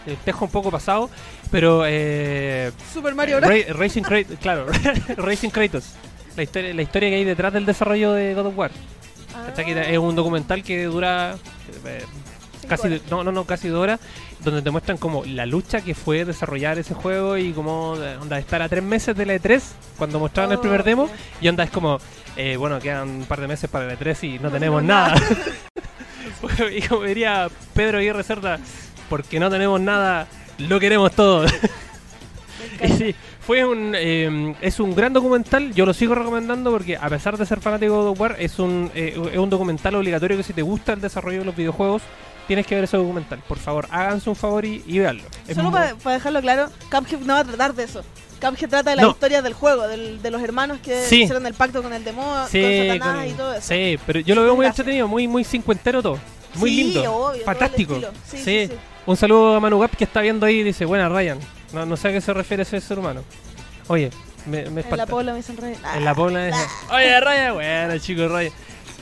El 0.05 0.15
tejo 0.17 0.45
un 0.45 0.51
poco 0.51 0.71
pasado, 0.71 1.09
pero. 1.51 1.83
Eh, 1.85 2.71
Super 2.93 3.13
Mario 3.15 3.37
Bros. 3.41 3.49
Ra- 3.49 3.73
Racing 3.73 4.03
Kratos, 4.03 4.37
claro, 4.41 4.67
Racing 5.17 5.49
Kratos. 5.49 5.95
La 6.37 6.43
historia, 6.43 6.73
la 6.73 6.81
historia 6.83 7.09
que 7.09 7.15
hay 7.15 7.23
detrás 7.25 7.51
del 7.51 7.65
desarrollo 7.65 8.13
de 8.13 8.33
God 8.35 8.45
of 8.45 8.57
War. 8.57 8.71
Ah, 9.35 9.51
Es 9.61 9.97
un 9.97 10.15
documental 10.15 10.63
que 10.63 10.85
dura 10.85 11.35
eh, 11.85 12.05
casi, 12.67 12.87
horas. 12.87 13.01
no, 13.09 13.23
no, 13.23 13.31
no, 13.31 13.45
casi 13.45 13.67
dos 13.69 13.81
horas, 13.81 13.99
donde 14.43 14.61
te 14.61 14.69
muestran 14.71 14.97
como 14.97 15.23
la 15.25 15.45
lucha 15.45 15.81
que 15.81 15.95
fue 15.95 16.25
desarrollar 16.25 16.77
ese 16.77 16.93
juego 16.93 17.37
y 17.37 17.51
como 17.53 17.91
onda 17.91 18.37
estar 18.39 18.61
a 18.61 18.69
tres 18.69 18.83
meses 18.83 19.15
de 19.15 19.25
la 19.25 19.35
E3 19.35 19.61
cuando 19.97 20.19
mostraban 20.19 20.51
el 20.51 20.57
Oh, 20.57 20.61
primer 20.61 20.83
demo 20.83 21.07
ya. 21.07 21.13
y 21.41 21.47
onda 21.49 21.63
es 21.63 21.71
como, 21.71 21.99
eh, 22.35 22.55
bueno, 22.57 22.79
quedan 22.79 23.09
un 23.09 23.25
par 23.25 23.41
de 23.41 23.47
meses 23.47 23.69
para 23.69 23.85
la 23.87 23.97
E3 23.97 24.23
y 24.23 24.39
no, 24.39 24.43
No 24.43 24.51
tenemos 24.51 24.83
nada. 24.83 25.13
nada. 25.15 26.71
y 26.75 26.81
como 26.81 27.03
diría 27.03 27.47
Pedro 27.73 27.97
Aguirre 27.99 28.23
Cerda, 28.23 28.59
porque 29.09 29.39
no 29.39 29.49
tenemos 29.49 29.79
nada, 29.81 30.27
lo 30.57 30.79
queremos 30.79 31.11
todo. 31.13 31.45
Y 32.83 32.87
sí, 32.89 33.15
fue 33.39 33.63
un 33.65 33.93
eh, 33.95 34.55
es 34.61 34.79
un 34.79 34.93
gran 34.95 35.13
documental, 35.13 35.73
yo 35.73 35.85
lo 35.85 35.93
sigo 35.93 36.15
recomendando 36.15 36.71
porque 36.71 36.97
a 36.97 37.07
pesar 37.09 37.37
de 37.37 37.45
ser 37.45 37.59
fanático 37.61 38.03
de 38.13 38.19
War, 38.19 38.35
es 38.39 38.59
un, 38.59 38.91
eh, 38.93 39.19
es 39.31 39.37
un 39.37 39.49
documental 39.49 39.95
obligatorio 39.95 40.37
que 40.37 40.43
si 40.43 40.53
te 40.53 40.61
gusta 40.63 40.93
el 40.93 41.01
desarrollo 41.01 41.39
de 41.39 41.45
los 41.45 41.55
videojuegos, 41.55 42.01
tienes 42.47 42.65
que 42.65 42.75
ver 42.75 42.85
ese 42.85 42.97
documental. 42.97 43.39
Por 43.47 43.59
favor, 43.59 43.87
háganse 43.91 44.29
un 44.29 44.35
favor 44.35 44.65
y, 44.65 44.83
y 44.87 44.99
véanlo. 44.99 45.23
Es 45.47 45.55
Solo 45.55 45.71
para, 45.71 45.93
dejarlo 46.13 46.41
claro, 46.41 46.69
Cuphead 46.89 47.19
no 47.21 47.33
va 47.33 47.39
a 47.41 47.43
tratar 47.43 47.73
de 47.75 47.83
eso. 47.83 48.03
Cuphead 48.41 48.69
trata 48.69 48.91
de 48.91 48.95
la 48.95 49.01
No. 49.03 49.09
historia 49.11 49.41
del 49.41 49.53
juego, 49.53 49.87
del- 49.87 50.21
de 50.21 50.31
los 50.31 50.41
hermanos 50.41 50.79
que 50.83 51.03
Sí. 51.05 51.23
hicieron 51.23 51.45
el 51.45 51.53
pacto 51.53 51.81
con 51.83 51.91
el 51.93 52.03
demonio, 52.03 52.47
Sí, 52.49 52.61
con 52.61 52.87
Satanás 52.99 53.15
con- 53.17 53.27
y 53.27 53.33
todo 53.33 53.53
eso. 53.53 53.67
sí, 53.67 53.99
pero 54.05 54.19
yo 54.19 54.35
lo 54.35 54.43
veo 54.43 54.55
muy 54.55 54.63
Gracias. 54.65 54.79
entretenido, 54.79 55.07
muy 55.07 55.27
muy 55.27 55.43
cincuentero 55.43 56.01
todo. 56.01 56.19
Muy 56.55 56.69
Sí, 56.69 56.83
lindo. 56.83 57.13
obvio, 57.13 57.43
fantástico. 57.43 57.99
Sí. 58.25 58.69
Un 59.05 59.15
saludo 59.17 59.55
a 59.55 59.59
Manu 59.59 59.79
Gap 59.79 59.95
que 59.95 60.03
está 60.03 60.21
viendo 60.21 60.45
ahí 60.45 60.59
y 60.59 60.63
dice, 60.63 60.85
buena 60.85 61.07
Ryan. 61.09 61.39
No, 61.73 61.85
no 61.85 61.97
sé 61.97 62.07
a 62.09 62.11
qué 62.11 62.21
se 62.21 62.33
refiere 62.33 62.63
ese 62.63 62.79
ser 62.81 62.97
humano. 62.99 63.21
Oye, 63.87 64.09
me, 64.45 64.69
me 64.69 64.81
En 64.81 64.97
la 64.97 65.05
pobla 65.05 65.31
me 65.31 65.37
dicen 65.37 65.57
rey. 65.57 65.75
En 65.95 66.05
la 66.05 66.13
pobla 66.15 66.45
dice, 66.45 66.59
Oye, 66.91 67.19
Ryan, 67.19 67.53
bueno, 67.55 67.97
chicos, 67.99 68.31
Ryan. 68.31 68.53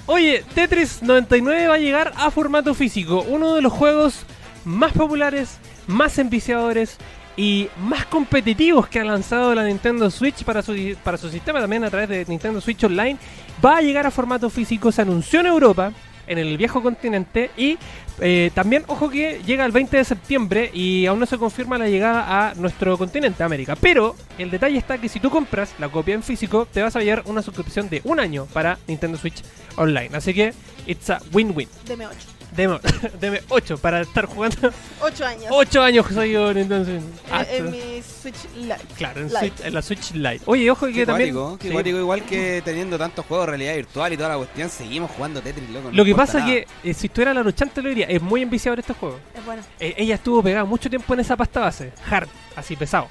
Oye, 0.07 0.43
Tetris 0.53 1.01
99 1.01 1.67
va 1.67 1.73
a 1.73 1.79
llegar 1.79 2.13
a 2.15 2.29
formato 2.29 2.75
físico. 2.75 3.25
Uno 3.27 3.55
de 3.55 3.63
los 3.63 3.73
juegos 3.73 4.23
más 4.63 4.93
populares, 4.93 5.57
más 5.87 6.19
enviciadores 6.19 6.97
y 7.35 7.69
más 7.77 8.05
competitivos 8.05 8.87
que 8.87 8.99
ha 8.99 9.03
lanzado 9.03 9.55
la 9.55 9.63
Nintendo 9.63 10.11
Switch 10.11 10.43
para 10.43 10.61
su, 10.61 10.75
para 11.03 11.17
su 11.17 11.29
sistema 11.29 11.59
también 11.59 11.83
a 11.83 11.89
través 11.89 12.07
de 12.07 12.23
Nintendo 12.27 12.61
Switch 12.61 12.83
Online. 12.83 13.17
Va 13.65 13.77
a 13.77 13.81
llegar 13.81 14.05
a 14.05 14.11
formato 14.11 14.51
físico. 14.51 14.91
Se 14.91 15.01
anunció 15.01 15.39
en 15.39 15.47
Europa, 15.47 15.91
en 16.27 16.37
el 16.37 16.55
viejo 16.55 16.83
continente. 16.83 17.49
Y 17.57 17.79
eh, 18.19 18.51
también, 18.54 18.84
ojo 18.88 19.10
que 19.10 19.41
llega 19.45 19.65
el 19.65 19.71
20 19.71 19.97
de 19.97 20.04
septiembre 20.04 20.69
y 20.73 21.06
aún 21.06 21.19
no 21.19 21.25
se 21.25 21.38
confirma 21.38 21.78
la 21.78 21.89
llegada 21.89 22.49
a 22.49 22.56
nuestro 22.56 22.97
continente, 22.97 23.43
América. 23.43 23.75
Pero 23.75 24.15
el 24.38 24.51
detalle 24.51 24.78
está 24.78 24.97
que 24.97 25.10
si 25.10 25.19
tú 25.19 25.30
compras 25.30 25.73
la 25.80 25.89
copia 25.89 26.15
en 26.15 26.23
físico, 26.23 26.65
te 26.65 26.82
vas 26.82 26.95
a 26.95 27.01
llevar 27.01 27.23
una 27.25 27.41
suscripción 27.41 27.89
de 27.89 28.01
un 28.04 28.19
año 28.19 28.45
para 28.54 28.80
Nintendo 28.88 29.17
Switch 29.17 29.43
Online. 29.75 30.10
Así 30.13 30.34
que, 30.34 30.54
it's 30.88 31.10
a 31.10 31.21
win-win. 31.34 31.67
Deme 31.86 32.08
8. 32.08 32.35
Deme, 32.55 32.79
deme 33.19 33.41
8 33.49 33.77
para 33.79 34.01
estar 34.01 34.25
jugando 34.27 34.71
8 35.01 35.25
años. 35.25 35.45
8 35.49 35.81
años 35.81 36.05
soy 36.13 36.31
yo 36.31 36.51
en 36.51 36.57
Nintendo 36.57 36.85
Switch. 36.85 37.49
En- 37.51 37.65
en, 37.65 37.71
mi 37.71 38.01
Switch 38.01 38.35
Lite. 38.55 38.77
Claro, 38.97 39.19
en, 39.21 39.27
Lite. 39.27 39.39
Switch- 39.39 39.65
en 39.65 39.73
la 39.73 39.81
Switch 39.81 40.11
Lite. 40.13 40.41
Oye, 40.45 40.71
ojo 40.71 40.85
que 40.87 40.93
Qué 40.93 41.05
también... 41.05 41.35
qué 41.59 41.67
Sí. 41.67 41.73
cuático, 41.73 41.97
igual 41.97 42.23
que 42.23 42.61
teniendo 42.63 42.97
tantos 42.97 43.25
juegos 43.25 43.45
de 43.47 43.49
realidad 43.51 43.75
virtual 43.75 44.13
y 44.13 44.17
toda 44.17 44.29
la 44.29 44.37
cuestión, 44.37 44.69
seguimos 44.69 45.11
jugando 45.11 45.41
Tetris, 45.41 45.69
loco. 45.69 45.89
no 45.89 45.95
Lo 45.97 46.05
que 46.05 46.15
pasa 46.15 46.39
nada. 46.39 46.53
es 46.53 46.65
que 46.83 46.89
eh, 46.89 46.93
si 46.93 47.07
estuviera 47.07 47.33
la 47.33 47.43
luchante 47.43 47.81
lo 47.81 47.89
diría, 47.89 48.05
es 48.07 48.21
muy 48.21 48.41
enviciador 48.41 48.79
este 48.79 48.93
juego. 48.93 49.19
Es 49.37 49.45
bueno. 49.45 49.61
Eh, 49.79 49.93
ella 49.97 50.15
estuvo 50.15 50.41
pegada 50.41 50.63
mucho 50.65 50.89
tiempo 50.89 51.13
en 51.13 51.19
esa 51.19 51.35
pasta 51.35 51.59
base, 51.61 51.91
hard, 52.09 52.27
así 52.55 52.75
pesado. 52.75 53.07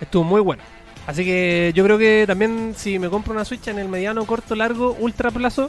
Estuvo 0.00 0.24
muy 0.24 0.40
bueno. 0.40 0.62
Así 1.06 1.24
que 1.24 1.72
yo 1.74 1.84
creo 1.84 1.98
que 1.98 2.24
también 2.26 2.74
si 2.76 2.98
me 2.98 3.08
compro 3.10 3.32
una 3.34 3.44
Switch 3.44 3.66
en 3.68 3.78
el 3.78 3.88
mediano, 3.88 4.24
corto, 4.24 4.54
largo, 4.54 4.96
ultra 5.00 5.30
plazo, 5.30 5.68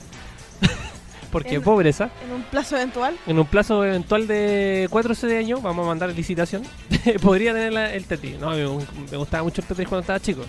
porque 1.34 1.56
En- 1.56 1.62
pobreza, 1.64 2.10
En 2.26 2.32
un 2.36 2.44
plazo 2.44 2.78
eventual. 2.78 3.18
en 3.28 3.38
un 3.40 3.46
plazo 3.46 3.84
eventual 3.84 4.26
de 4.28 4.88
4 4.90 5.12
o 5.12 5.16
6 5.16 5.34
años, 5.34 5.62
vamos 5.62 5.84
a 5.84 5.88
mandar 5.90 6.10
licitación, 6.12 6.64
podría 7.22 7.52
tener 7.54 7.74
la- 7.74 7.94
el 7.94 8.06
Tetris. 8.06 8.40
No, 8.40 8.52
me, 8.52 8.86
me 9.12 9.18
gustaba 9.18 9.44
mucho 9.44 9.60
el 9.62 9.68
Tetris 9.68 9.88
cuando 9.90 10.02
estaba 10.02 10.20
chico. 10.22 10.44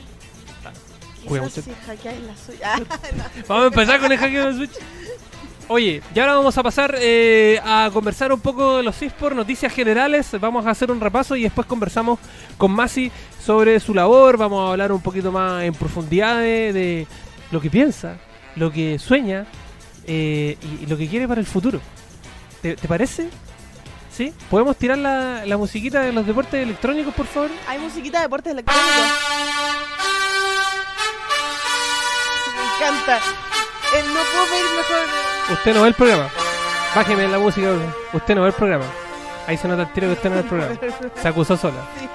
Mucho. 1.29 1.49
si 1.49 1.63
la 1.71 2.37
Switch. 2.37 2.61
Ah, 2.65 2.79
no. 2.79 2.85
Vamos 3.49 3.65
a 3.65 3.67
empezar 3.69 3.99
con 4.01 4.13
el 4.13 4.19
hackeo 4.19 4.47
de 4.47 4.55
Switch. 4.55 4.79
Oye, 5.69 6.03
y 6.15 6.19
ahora 6.21 6.35
vamos 6.35 6.59
a 6.59 6.63
pasar 6.63 6.95
eh, 7.01 7.59
a 7.65 7.89
conversar 7.91 8.31
un 8.31 8.41
poco 8.41 8.77
de 8.77 8.83
los 8.83 9.01
eSports, 9.01 9.35
noticias 9.35 9.73
generales. 9.73 10.29
Vamos 10.39 10.67
a 10.67 10.71
hacer 10.71 10.91
un 10.91 11.01
repaso 11.01 11.35
y 11.37 11.43
después 11.45 11.67
conversamos 11.67 12.19
con 12.59 12.71
Masi 12.71 13.11
sobre 13.43 13.81
su 13.81 13.95
labor. 13.95 14.37
Vamos 14.37 14.69
a 14.69 14.73
hablar 14.73 14.93
un 14.93 15.01
poquito 15.01 15.33
más 15.33 15.63
en 15.65 15.73
profundidad 15.73 16.37
de, 16.41 16.75
de 16.75 17.07
lo 17.51 17.63
que 17.63 17.71
piensa, 17.71 18.17
lo 18.57 18.71
que 18.71 18.99
sueña 18.99 19.47
eh, 20.07 20.57
y, 20.63 20.85
y 20.85 20.87
lo 20.87 20.97
que 20.97 21.09
quiere 21.09 21.27
para 21.29 21.41
el 21.41 21.47
futuro. 21.47 21.81
¿Te, 22.63 22.77
te 22.77 22.89
parece? 22.89 23.29
¿Sí? 24.13 24.33
¿Podemos 24.49 24.77
tirar 24.77 24.97
la, 24.99 25.45
la 25.45 25.57
musiquita 25.57 26.01
de 26.01 26.13
los 26.13 26.25
deportes 26.27 26.63
electrónicos, 26.63 27.13
por 27.15 27.27
favor? 27.27 27.51
Hay 27.69 27.79
musiquita 27.79 28.19
de 28.19 28.25
deportes 28.25 28.53
electrónicos. 28.53 28.93
Me 32.57 32.87
encanta. 32.87 33.17
Eh, 33.19 34.03
no 34.07 34.21
puedo 34.33 34.47
pedir 34.47 34.65
mejor. 34.77 35.55
Usted 35.59 35.75
no 35.75 35.83
ve 35.83 35.89
el 35.89 35.95
programa. 35.95 36.29
Bájeme 36.95 37.29
la 37.29 37.39
música. 37.39 37.73
Usted 38.13 38.35
no 38.35 38.43
ve 38.43 38.49
el 38.49 38.55
programa. 38.55 38.85
Ahí 39.47 39.57
se 39.57 39.69
nota 39.69 39.83
el 39.83 39.93
tiro 39.93 40.07
que 40.09 40.13
usted 40.15 40.31
no 40.31 40.37
ve 40.37 40.41
el 40.43 40.49
programa. 40.49 40.77
Se 41.23 41.29
acusó 41.29 41.57
sola. 41.57 41.87
Sí, 41.99 42.09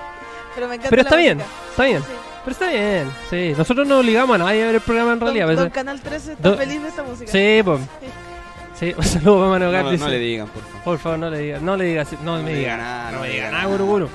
pero 0.55 0.67
me 0.67 0.75
encanta 0.75 0.89
Pero 0.89 1.03
la 1.03 1.09
está 1.09 1.15
bien, 1.17 1.41
está 1.69 1.83
bien. 1.83 2.03
Pero 2.49 2.65
está 2.65 2.69
bien, 2.71 3.11
sí. 3.29 3.53
Nosotros 3.55 3.87
no 3.87 3.99
obligamos 3.99 4.35
a 4.35 4.37
nadie 4.39 4.63
a 4.63 4.65
ver 4.67 4.75
el 4.75 4.81
programa 4.81 5.13
en 5.13 5.19
realidad. 5.19 5.55
Don, 5.55 5.69
Canal 5.69 6.01
13 6.01 6.33
está 6.33 6.49
Don- 6.49 6.57
feliz 6.57 6.81
de 6.81 6.87
esta 6.89 7.03
música. 7.03 7.31
Sí, 7.31 7.61
pues. 7.63 7.79
Sí, 8.79 8.93
un 8.97 9.03
saludo 9.03 9.37
para 9.49 9.49
Mano 9.69 9.71
No, 9.71 9.91
no 9.97 10.07
le 10.07 10.17
digan, 10.19 10.47
por 10.47 10.63
favor. 10.63 10.81
Por 10.83 10.97
favor, 10.99 11.19
no 11.19 11.29
le 11.29 11.37
diga, 11.39 11.59
no 11.59 11.77
le 11.77 11.85
diga, 11.85 12.01
así, 12.01 12.15
no, 12.23 12.37
No 12.37 12.43
me 12.43 12.51
le 12.51 12.57
diga 12.59 12.73
diga 12.73 12.77
nada, 12.77 13.11
no 13.11 13.19
me 13.19 13.27
le 13.27 13.33
diga 13.33 13.45
diga 13.45 13.51
nada, 13.57 13.63
nada. 13.69 13.77
Guru 13.77 13.85
Guru. 13.91 14.09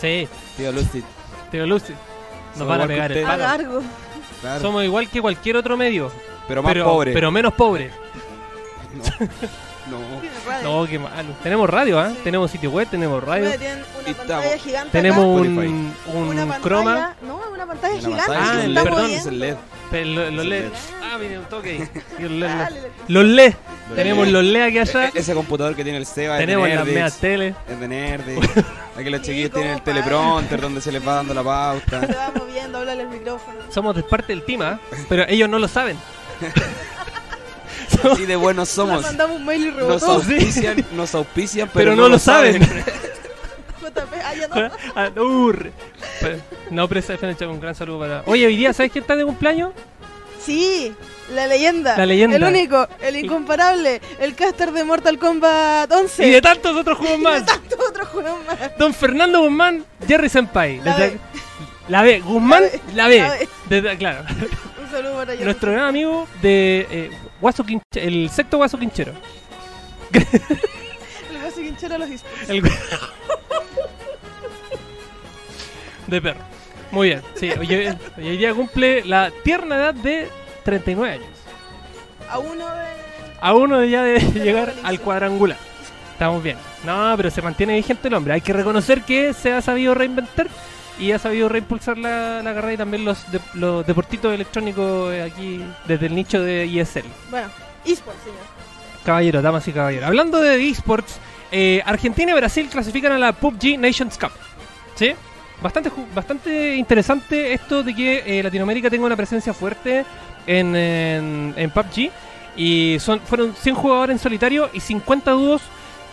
Sí, 0.00 0.28
Tío 0.56 0.72
Lucid. 0.72 1.02
Tío 1.50 1.66
Lucy. 1.66 1.92
Nos 1.92 2.58
Somos 2.58 2.68
van 2.68 2.80
a 2.80 2.86
pegar 2.86 3.12
el 3.12 3.18
usted. 3.24 3.28
palo. 3.38 3.82
Claro, 4.40 4.60
Somos 4.62 4.84
igual 4.84 5.08
que 5.10 5.20
cualquier 5.20 5.56
otro 5.58 5.76
medio. 5.76 6.10
pero 6.48 6.62
más 6.62 6.72
pero, 6.72 6.84
pobre. 6.86 7.12
pero 7.12 7.30
menos 7.30 7.52
pobre. 7.52 7.90
No, 8.96 9.02
no. 9.90 10.00
No, 10.62 10.86
qué 10.88 10.98
malo. 10.98 11.28
Tenemos 11.42 11.68
radio, 11.70 11.98
¿ah? 11.98 12.10
Sí. 12.10 12.18
Tenemos 12.24 12.50
sitio 12.50 12.70
web, 12.70 12.88
tenemos 12.90 13.22
radio. 13.22 13.50
Tienen 13.58 13.78
una 14.00 14.10
Y 14.10 14.14
pantalla 14.14 14.44
estamos- 14.44 14.62
gigante 14.64 14.90
Tenemos 14.92 15.18
acá, 15.18 15.50
un, 15.50 15.58
un 15.58 16.16
una 16.28 16.40
pantalla, 16.46 16.60
croma. 16.62 17.14
No, 17.22 17.40
es 17.44 17.50
una 17.50 17.66
pantalla 17.66 17.94
Una 17.94 18.02
gigante 18.02 18.26
pantalla, 18.26 18.50
Ah, 18.52 18.60
se 18.60 18.64
el 18.66 18.74
perdón, 18.74 19.10
es 19.10 19.26
el 19.26 19.38
LED. 19.38 19.56
Lo- 19.92 20.30
Los 20.30 20.42
Sí, 20.42 20.48
LED. 20.50 20.64
Ah, 21.02 21.18
mire, 21.18 21.38
un 21.38 21.44
toque. 21.46 21.88
Los 22.18 22.30
LED. 22.30 22.50
Los 23.08 23.24
LED. 23.24 23.54
Tenemos 23.94 24.26
los 24.28 24.42
LED 24.44 24.62
aquí 24.62 24.78
allá. 24.80 25.06
E- 25.06 25.12
ese 25.14 25.32
computador 25.32 25.76
que 25.76 25.84
tiene 25.84 25.98
el 25.98 26.06
Seba 26.06 26.38
Tenemos 26.38 26.66
es 26.66 26.72
de 26.72 26.76
las 26.76 26.86
medias 26.86 27.16
tele. 27.18 27.54
Es 27.70 27.78
de 27.78 27.86
Nerdex. 27.88 28.48
Aquí 28.98 29.10
los 29.10 29.22
chiquillos 29.22 29.52
tienen 29.52 29.72
el 29.74 29.82
teleprompter 29.82 30.60
donde 30.60 30.80
se 30.80 30.90
les 30.90 31.06
va 31.06 31.14
dando 31.14 31.32
la 31.34 31.42
Se 31.42 31.46
pauta. 31.46 32.00
va 32.00 32.32
moviendo, 32.36 32.78
háblale 32.78 33.02
al 33.02 33.08
micrófono. 33.08 33.58
Somos 33.70 33.94
de 33.94 34.02
parte 34.02 34.32
del 34.32 34.42
team, 34.44 34.62
¿ah? 34.62 34.80
Pero 35.08 35.24
ellos 35.28 35.48
no 35.48 35.58
lo 35.60 35.68
saben. 35.68 35.96
Así 38.12 38.26
de 38.26 38.36
buenos 38.36 38.68
Le 38.70 38.74
somos. 38.74 39.02
mandamos 39.02 39.36
un 39.36 39.44
mail 39.46 39.66
y 39.66 39.70
Nos 39.72 40.02
auspician, 40.02 40.84
nos 40.92 41.14
auspician, 41.14 41.70
Pero, 41.72 41.90
pero, 41.92 41.96
no, 41.96 42.08
lo 42.08 42.18
saben. 42.18 42.60
JP, 42.62 43.98
ah, 44.96 45.10
no. 45.14 45.52
Pero- 46.20 46.38
No, 46.70 46.88
pero 46.88 47.00
esa 47.00 47.14
FM, 47.14 47.34
un 47.46 47.60
gran 47.60 47.74
saludo 47.74 48.00
para. 48.00 48.22
Oye, 48.26 48.46
hoy 48.46 48.56
día, 48.56 48.72
¿sabes 48.72 48.92
quién 48.92 49.02
está 49.02 49.16
de 49.16 49.24
cumpleaños? 49.24 49.72
Sí, 50.44 50.92
la 51.34 51.46
leyenda. 51.46 51.96
La 51.96 52.06
leyenda. 52.06 52.36
El 52.36 52.44
único, 52.44 52.86
el 53.00 53.16
incomparable, 53.16 54.00
el 54.20 54.34
caster 54.34 54.70
de 54.72 54.84
Mortal 54.84 55.18
Kombat 55.18 55.90
11. 55.90 56.26
Y 56.26 56.30
de 56.30 56.40
tantos 56.40 56.76
otros 56.76 56.98
juegos 56.98 57.18
Y 57.20 57.22
más. 57.22 57.40
de 57.40 57.52
tantos 57.52 57.78
otros 57.88 58.08
juegos 58.08 58.38
más. 58.46 58.78
Don 58.78 58.94
Fernando 58.94 59.40
Guzmán, 59.42 59.84
Jerry 60.06 60.28
Senpai. 60.28 60.80
La 60.84 60.96
Desde- 60.96 61.10
B. 61.14 61.18
La 61.88 62.02
B. 62.02 62.20
Guzmán, 62.20 62.64
La 62.94 63.04
la 63.04 63.08
B. 63.08 63.14
B. 63.16 63.20
La 63.22 63.30
B. 63.30 63.48
Desde- 63.68 63.96
claro. 63.98 64.24
Un 64.84 64.90
saludo 64.90 65.14
para 65.16 65.32
ellos. 65.32 65.44
Nuestro 65.44 65.72
gran 65.72 65.84
amigo 65.84 66.28
de 66.42 66.86
eh, 66.90 67.10
Guaso 67.40 67.64
el 67.94 68.30
sexto 68.30 68.56
Guaso 68.56 68.78
Quinchero. 68.78 69.12
El 70.12 71.42
gozo 71.42 71.60
quinchero 71.60 71.94
de 71.94 71.98
los. 71.98 72.10
El... 72.48 72.62
de 76.06 76.22
perro. 76.22 76.40
Muy 76.92 77.08
bien. 77.08 77.22
Sí, 77.34 77.50
hoy, 77.50 77.74
hoy- 78.18 78.36
día 78.36 78.54
cumple 78.54 79.04
la 79.04 79.30
tierna 79.42 79.76
edad 79.76 79.94
de 79.94 80.28
39 80.64 81.14
años. 81.14 81.26
A 82.30 82.38
uno 82.38 82.66
de. 82.74 82.86
A 83.40 83.54
uno 83.54 83.78
de 83.78 83.90
ya 83.90 84.02
de 84.02 84.20
la 84.34 84.44
llegar 84.44 84.74
al 84.82 85.00
cuadrangular. 85.00 85.58
Estamos 86.12 86.42
bien. 86.42 86.56
No, 86.84 87.12
pero 87.16 87.30
se 87.30 87.42
mantiene 87.42 87.74
vigente 87.76 88.08
el 88.08 88.14
hombre. 88.14 88.32
Hay 88.34 88.40
que 88.40 88.52
reconocer 88.52 89.02
que 89.02 89.34
se 89.34 89.52
ha 89.52 89.60
sabido 89.60 89.94
reinventar 89.94 90.48
y 90.98 91.12
ha 91.12 91.18
sabido 91.18 91.48
reimpulsar 91.48 91.98
la, 91.98 92.42
la 92.42 92.54
carrera 92.54 92.72
y 92.72 92.76
también 92.76 93.04
los, 93.04 93.30
de- 93.30 93.40
los 93.54 93.86
deportitos 93.86 94.32
electrónicos 94.34 95.12
eh, 95.12 95.22
aquí 95.22 95.62
desde 95.86 96.06
el 96.06 96.14
nicho 96.14 96.40
de 96.40 96.64
ESL. 96.64 97.04
Bueno, 97.30 97.48
esports, 97.84 98.20
señor. 98.22 98.38
Caballero, 99.04 99.40
damas 99.42 99.66
y 99.68 99.72
caballeros. 99.72 100.06
Hablando 100.08 100.40
de 100.40 100.68
esports, 100.68 101.18
eh, 101.52 101.80
Argentina 101.86 102.32
y 102.32 102.34
Brasil 102.34 102.68
clasifican 102.70 103.12
a 103.12 103.18
la 103.18 103.32
PUBG 103.32 103.78
Nations 103.78 104.18
Cup. 104.18 104.32
¿Sí? 104.96 105.12
Bastante, 105.62 105.90
bastante 106.14 106.74
interesante 106.76 107.52
esto 107.52 107.82
de 107.82 107.94
que 107.94 108.22
eh, 108.38 108.42
Latinoamérica 108.42 108.90
tenga 108.90 109.06
una 109.06 109.16
presencia 109.16 109.54
fuerte 109.54 110.04
en, 110.46 110.74
en, 110.74 111.54
en 111.56 111.70
PUBG. 111.70 112.10
Y 112.56 112.96
son, 113.00 113.20
fueron 113.20 113.54
100 113.54 113.74
jugadores 113.74 114.14
en 114.14 114.18
solitario 114.18 114.70
y 114.72 114.80
50 114.80 115.30
dúos 115.32 115.62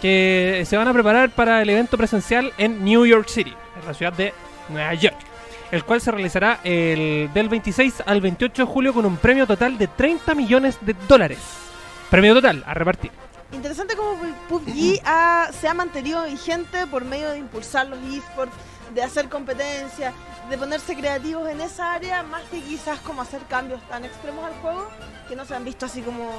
que 0.01 0.63
se 0.67 0.75
van 0.75 0.87
a 0.89 0.93
preparar 0.93 1.29
para 1.29 1.61
el 1.61 1.69
evento 1.69 1.97
presencial 1.97 2.51
en 2.57 2.83
New 2.83 3.05
York 3.05 3.29
City, 3.29 3.53
en 3.79 3.87
la 3.87 3.93
ciudad 3.93 4.11
de 4.11 4.33
Nueva 4.69 4.93
York. 4.93 5.15
El 5.71 5.83
cual 5.85 6.01
se 6.01 6.11
realizará 6.11 6.59
el, 6.63 7.31
del 7.33 7.49
26 7.49 8.03
al 8.05 8.21
28 8.21 8.65
de 8.65 8.71
julio 8.71 8.93
con 8.93 9.05
un 9.05 9.17
premio 9.17 9.47
total 9.47 9.77
de 9.77 9.87
30 9.87 10.35
millones 10.35 10.77
de 10.81 10.95
dólares. 11.07 11.39
Premio 12.11 12.35
total 12.35 12.63
a 12.67 12.73
repartir. 12.75 13.11
Interesante 13.51 13.95
cómo 13.95 14.19
PUBG 14.49 15.01
ha- 15.05 15.49
se 15.51 15.67
ha 15.67 15.73
mantenido 15.73 16.23
vigente 16.25 16.85
por 16.87 17.05
medio 17.05 17.31
de 17.31 17.37
impulsar 17.39 17.87
los 17.87 17.99
esports, 18.13 18.53
de 18.93 19.01
hacer 19.03 19.29
competencia, 19.29 20.13
de 20.49 20.57
ponerse 20.57 20.95
creativos 20.95 21.47
en 21.49 21.61
esa 21.61 21.93
área, 21.93 22.21
más 22.23 22.41
que 22.51 22.59
quizás 22.61 22.99
como 22.99 23.21
hacer 23.23 23.41
cambios 23.49 23.81
tan 23.89 24.05
extremos 24.05 24.43
al 24.45 24.53
juego 24.61 24.87
que 25.27 25.35
no 25.35 25.45
se 25.45 25.55
han 25.55 25.63
visto 25.65 25.85
así 25.87 26.01
como 26.01 26.29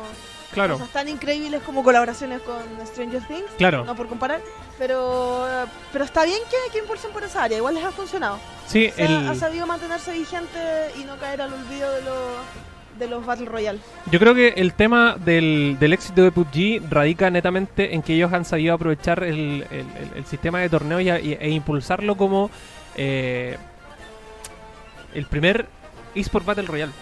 Claro, 0.54 0.74
cosas 0.78 0.92
tan 0.92 1.08
increíbles 1.08 1.62
como 1.62 1.82
colaboraciones 1.84 2.40
con 2.42 2.56
Stranger 2.86 3.22
Things. 3.26 3.50
claro. 3.58 3.84
No 3.84 3.94
por 3.94 4.08
comparar, 4.08 4.40
pero 4.78 5.46
pero 5.92 6.04
está 6.04 6.24
bien 6.24 6.38
que, 6.50 6.56
que 6.72 6.78
impulsen 6.78 7.10
por 7.12 7.22
esa 7.24 7.42
área, 7.44 7.58
igual 7.58 7.74
les 7.74 7.84
ha 7.84 7.90
funcionado. 7.92 8.38
Sí, 8.66 8.90
Se 8.96 9.02
ha- 9.02 9.06
el, 9.06 9.28
ha 9.28 9.34
sabido 9.34 9.66
mantenerse 9.66 10.12
vigente 10.12 10.58
y 10.98 11.04
no 11.04 11.16
caer 11.18 11.42
al 11.42 11.52
olvido 11.52 11.90
de 11.92 12.02
los 12.02 12.14
de 12.98 13.08
los 13.08 13.26
Battle 13.26 13.46
Royale. 13.46 13.80
yo 14.08 14.20
creo 14.20 14.36
que 14.36 14.50
el 14.56 14.72
tema 14.72 15.16
del, 15.18 15.76
del 15.80 15.92
éxito 15.92 16.22
de 16.22 16.30
PUBG 16.30 16.80
radica 16.88 17.28
netamente 17.28 17.92
en 17.92 18.02
que 18.02 18.14
ellos 18.14 18.32
han 18.32 18.44
sabido 18.44 18.72
aprovechar 18.72 19.24
el, 19.24 19.66
el- 19.72 19.86
el- 20.14 20.24
sistema 20.26 20.60
de 20.60 20.68
torneo 20.68 21.00
y, 21.00 21.10
y- 21.10 21.36
e 21.40 21.50
impulsarlo 21.50 22.16
como 22.16 22.52
eh, 22.94 23.58
el 25.14 25.26
primer 25.26 25.66
eSport 26.14 26.44
Battle 26.46 26.66
Royale. 26.66 26.92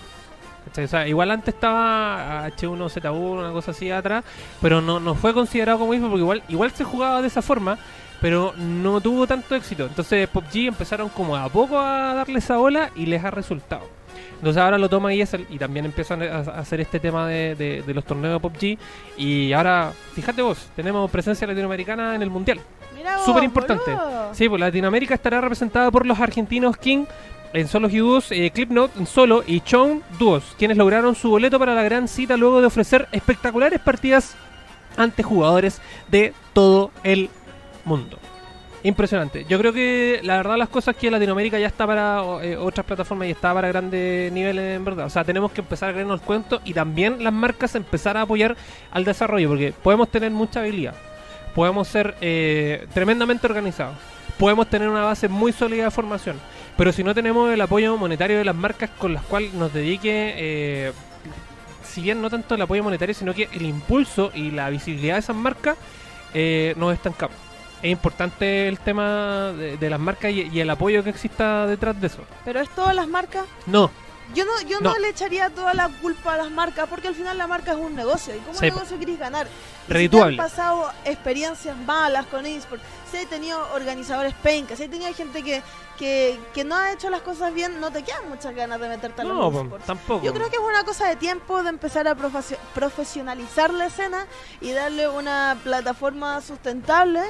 O 0.79 0.87
sea, 0.89 1.07
igual 1.09 1.31
antes 1.31 1.55
estaba 1.55 2.47
H1Z1, 2.49 3.13
una 3.15 3.53
cosa 3.53 3.71
así 3.73 3.91
atrás, 3.91 4.25
pero 4.61 4.81
no, 4.81 5.01
no 5.01 5.15
fue 5.15 5.35
considerado 5.35 5.79
como 5.81 5.95
eSport 5.95 6.11
porque 6.11 6.23
igual, 6.23 6.43
igual 6.49 6.71
se 6.73 6.85
jugaba 6.85 7.21
de 7.21 7.29
esa 7.29 7.43
forma, 7.43 7.79
pero 8.21 8.53
no 8.57 9.01
tuvo 9.01 9.27
tanto 9.27 9.55
éxito. 9.55 9.87
Entonces 9.87 10.29
PUBG 10.29 10.69
empezaron 10.69 11.09
como 11.09 11.37
a 11.37 11.49
poco 11.49 11.79
a 11.79 12.15
darle 12.15 12.39
esa 12.39 12.59
ola 12.59 12.91
y 12.97 13.07
les 13.07 13.23
ha 13.25 13.31
resultado. 13.31 13.83
Entonces 14.37 14.61
ahora 14.61 14.77
lo 14.77 14.89
toma 14.89 15.13
ESL 15.13 15.47
y 15.51 15.59
también 15.59 15.85
empiezan 15.87 16.21
a 16.23 16.39
hacer 16.41 16.81
este 16.81 16.99
tema 16.99 17.29
de, 17.29 17.55
de- 17.55 17.83
de 17.83 17.95
los 17.95 18.05
torneos 18.05 18.35
de 18.35 18.41
PUBG. 18.49 18.79
Y 19.17 19.53
ahora, 19.53 19.93
fíjate 20.15 20.43
vos, 20.43 20.69
tenemos 20.75 21.09
presencia 21.11 21.47
latinoamericana 21.47 22.15
en 22.17 22.23
el 22.23 22.31
Mundial. 22.31 22.61
Súper 23.25 23.43
importante. 23.45 23.93
Sí, 24.33 24.49
pues 24.49 24.61
Latinoamérica 24.61 25.15
estará 25.15 25.41
representada 25.41 25.91
por 25.91 26.07
los 26.07 26.19
argentinos 26.21 26.77
King 26.77 27.05
en 27.53 27.69
solos 27.69 27.93
y 27.93 27.99
dúos, 27.99 28.33
eh, 28.33 28.51
Clipnote 28.51 28.99
en 28.99 29.07
solo 29.07 29.45
y 29.47 29.61
Chong 29.61 30.01
dúos, 30.19 30.55
quienes 30.59 30.77
lograron 30.77 31.15
su 31.15 31.31
boleto 31.31 31.59
para 31.59 31.75
la 31.75 31.83
gran 31.83 32.09
cita 32.09 32.37
luego 32.37 32.61
de 32.61 32.67
ofrecer 32.67 33.09
espectaculares 33.13 33.81
partidas 33.81 34.35
ante 34.97 35.23
jugadores 35.23 35.81
de 36.11 36.33
todo 36.53 36.91
el 37.03 37.31
mundo. 37.85 38.19
Impresionante. 38.85 39.47
Yo 39.49 39.59
creo 39.59 39.73
que 39.73 40.21
la 40.25 40.39
verdad 40.39 40.57
las 40.57 40.69
cosas 40.69 40.97
que 40.97 41.09
Latinoamérica 41.09 41.57
ya 41.59 41.69
está 41.69 41.87
para 41.87 42.21
eh, 42.43 42.57
otras 42.57 42.85
plataformas 42.85 43.29
y 43.29 43.31
está 43.31 43.55
para 43.55 43.69
grandes 43.69 44.33
niveles 44.33 44.77
en 44.77 44.85
verdad. 44.85 45.07
O 45.07 45.11
sea, 45.11 45.23
tenemos 45.23 45.53
que 45.53 45.61
empezar 45.61 45.91
a 45.91 45.93
creernos 45.93 46.21
el 46.21 46.27
cuento 46.27 46.61
y 46.65 46.75
también 46.75 47.23
las 47.23 47.33
marcas 47.33 47.77
empezar 47.77 48.17
a 48.17 48.23
apoyar 48.23 48.57
al 48.91 49.05
desarrollo 49.05 49.51
porque 49.51 49.73
podemos 49.83 50.09
tener 50.09 50.33
mucha 50.33 50.61
habilidad, 50.61 50.95
podemos 51.55 51.87
ser 51.87 52.17
eh, 52.21 52.89
tremendamente 52.93 53.47
organizados, 53.47 53.95
podemos 54.37 54.69
tener 54.69 54.89
una 54.89 55.05
base 55.05 55.29
muy 55.29 55.53
sólida 55.53 55.85
de 55.85 55.91
formación, 55.93 56.41
pero 56.83 56.93
si 56.93 57.05
no 57.05 57.15
tenemos 57.15 57.49
el 57.53 57.61
apoyo 57.61 57.97
monetario 57.97 58.39
de 58.39 58.45
las 58.45 58.57
marcas 58.57 58.91
con 58.99 59.15
las 59.15 59.23
cuales 59.23 59.55
nos 59.55 59.73
dedique, 59.73 60.35
eh, 60.37 60.93
si 61.85 62.01
bien 62.03 62.21
no 62.21 62.29
tanto 62.29 62.57
el 62.57 62.63
apoyo 62.63 62.83
monetario, 62.83 63.15
sino 63.15 63.33
que 63.35 63.49
el 63.53 63.63
impulso 63.63 64.33
y 64.35 64.51
la 64.51 64.69
visibilidad 64.69 65.15
de 65.15 65.21
esas 65.21 65.37
marcas, 65.37 65.77
eh, 66.35 66.75
nos 66.77 66.93
estancamos. 66.93 67.37
Es 67.85 67.89
importante 67.93 68.67
el 68.67 68.81
tema 68.81 69.53
de, 69.57 69.77
de 69.77 69.91
las 69.91 70.01
marcas 70.01 70.33
y, 70.33 70.49
y 70.53 70.59
el 70.59 70.69
apoyo 70.71 71.05
que 71.05 71.11
exista 71.11 71.69
detrás 71.69 72.01
de 72.01 72.09
eso. 72.09 72.25
Pero 72.45 72.59
es 72.59 72.69
todas 72.71 72.97
las 72.97 73.07
marcas. 73.07 73.45
No, 73.67 73.93
Yo 74.35 74.45
no, 74.45 74.61
yo 74.69 74.81
no. 74.81 74.91
No. 74.93 74.99
le 74.99 75.11
echaría 75.11 75.51
toda 75.51 75.75
la 75.75 75.89
culpa 75.89 76.35
a 76.35 76.37
las 76.37 76.51
marcas 76.51 76.89
porque 76.89 77.07
al 77.07 77.15
final 77.15 77.39
la 77.39 77.47
marca 77.47 77.71
es 77.71 77.79
un 77.79 77.95
negocio 77.95 78.35
y 78.35 78.41
como 78.41 78.59
Sí, 78.59 78.65
negocio 78.65 78.99
querés 78.99 79.21
ganar. 79.21 79.47
Y. 79.89 79.99
Si 79.99 80.09
te 80.09 80.21
han 80.21 80.37
pasado 80.37 80.91
experiencias 81.05 81.77
malas 81.77 82.27
con 82.27 82.45
eSports, 82.45 82.83
si 83.13 83.19
he 83.19 83.27
tenido 83.27 83.61
organizadores 83.75 84.35
pencas, 84.35 84.79
si 84.79 84.85
he 84.85 84.89
tenido 84.89 85.13
gente 85.15 85.43
que, 85.45 85.63
que, 85.99 86.41
que 86.53 86.65
no 86.65 86.75
ha 86.75 86.93
hecho 86.93 87.09
las 87.11 87.21
cosas 87.23 87.55
bien, 87.55 87.81
no 87.81 87.91
te 87.93 88.03
quedan 88.03 88.29
muchas 88.29 88.55
ganas 88.55 88.81
de 88.81 88.89
meterte 88.89 89.23
a 89.23 89.25
los 89.25 89.37
no, 89.37 89.61
eSports. 89.63 89.87
tampoco. 89.87 90.25
Yo 90.25 90.35
creo 90.35 90.51
que 90.51 90.57
es 90.57 90.63
una 90.63 90.83
cosa 90.85 91.07
de 91.09 91.15
tiempo 91.17 91.63
de 91.63 91.69
empezar 91.69 92.09
a 92.09 92.15
profesio- 92.17 92.59
profesionalizar 92.75 93.73
la 93.73 93.87
escena 93.87 94.27
y 94.61 94.73
darle 94.73 95.09
una 95.09 95.57
plataforma 95.63 96.41
sustentable 96.41 97.21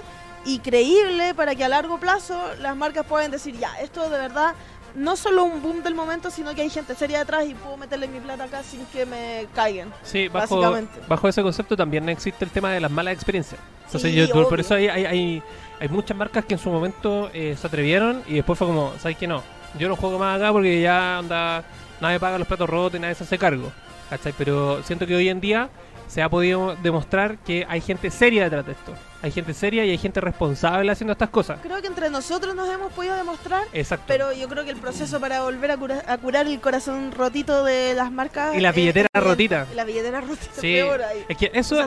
y 0.44 0.58
creíble 0.60 1.34
para 1.34 1.54
que 1.54 1.64
a 1.64 1.68
largo 1.68 1.98
plazo 1.98 2.40
las 2.60 2.76
marcas 2.76 3.06
puedan 3.06 3.30
decir, 3.30 3.56
ya, 3.58 3.78
esto 3.80 4.02
de 4.08 4.18
verdad 4.18 4.54
no 4.94 5.16
solo 5.16 5.44
un 5.44 5.62
boom 5.62 5.82
del 5.82 5.94
momento, 5.94 6.30
sino 6.30 6.54
que 6.54 6.60
hay 6.60 6.68
gente 6.68 6.94
seria 6.94 7.20
detrás 7.20 7.46
y 7.46 7.54
puedo 7.54 7.78
meterle 7.78 8.08
mi 8.08 8.20
plata 8.20 8.44
acá 8.44 8.62
sin 8.62 8.84
que 8.86 9.06
me 9.06 9.46
caigan. 9.54 9.90
Sí, 10.02 10.28
bajo, 10.28 10.56
básicamente. 10.58 11.00
bajo 11.08 11.28
ese 11.28 11.42
concepto 11.42 11.74
también 11.76 12.06
existe 12.10 12.44
el 12.44 12.50
tema 12.50 12.70
de 12.72 12.80
las 12.80 12.90
malas 12.90 13.14
experiencias. 13.14 13.58
Entonces 13.86 14.10
Sí, 14.10 14.16
yo, 14.26 14.48
por- 14.48 14.60
eso 14.60 14.74
hay, 14.74 14.88
hay, 14.88 15.04
hay, 15.06 15.42
hay 15.82 15.88
muchas 15.88 16.16
marcas 16.16 16.44
que 16.44 16.54
en 16.54 16.60
su 16.60 16.70
momento 16.70 17.28
eh, 17.34 17.56
se 17.58 17.66
atrevieron 17.66 18.22
y 18.28 18.34
después 18.34 18.56
fue 18.56 18.68
como, 18.68 18.92
¿sabes 19.00 19.16
qué 19.16 19.26
no? 19.26 19.42
Yo 19.76 19.88
no 19.88 19.96
juego 19.96 20.16
más 20.16 20.36
acá 20.36 20.52
porque 20.52 20.80
ya 20.80 21.18
anda, 21.18 21.64
nadie 22.00 22.20
paga 22.20 22.38
los 22.38 22.46
platos 22.46 22.70
rotos 22.70 22.98
y 22.98 23.00
nadie 23.00 23.16
se 23.16 23.24
hace 23.24 23.36
cargo. 23.36 23.72
¿Cachai? 24.08 24.32
Pero 24.38 24.80
siento 24.84 25.08
que 25.08 25.16
hoy 25.16 25.28
en 25.28 25.40
día 25.40 25.70
se 26.06 26.22
ha 26.22 26.28
podido 26.28 26.76
demostrar 26.84 27.38
que 27.38 27.66
hay 27.68 27.80
gente 27.80 28.12
seria 28.12 28.44
detrás 28.44 28.64
de 28.64 28.72
esto. 28.72 28.94
Hay 29.22 29.30
gente 29.30 29.54
seria 29.54 29.84
y 29.84 29.90
hay 29.90 29.98
gente 29.98 30.20
responsable 30.20 30.90
haciendo 30.92 31.12
estas 31.12 31.30
cosas. 31.30 31.60
Creo 31.62 31.80
que 31.80 31.86
entre 31.86 32.10
nosotros 32.10 32.54
nos 32.54 32.68
hemos 32.68 32.92
podido 32.92 33.14
demostrar, 33.16 33.62
Exacto. 33.72 34.04
pero 34.08 34.32
yo 34.32 34.48
creo 34.48 34.64
que 34.64 34.70
el 34.70 34.76
proceso 34.78 35.20
para 35.20 35.42
volver 35.42 35.70
a, 35.70 35.76
cura- 35.76 36.02
a 36.06 36.18
curar 36.18 36.46
el 36.46 36.60
corazón 36.60 37.12
rotito 37.12 37.64
de 37.64 37.94
las 37.94 38.10
marcas... 38.10 38.56
Y 38.56 38.60
la 38.60 38.72
billetera 38.72 39.08
rotita. 39.14 39.66
Y 39.72 39.76
la 39.76 39.84
billetera 39.84 40.20
rotita, 40.20 40.52
Sí, 40.60 40.72
peor 40.74 41.02
ahí. 41.02 41.24
es 41.28 41.36
que 41.36 41.50
eso 41.54 41.80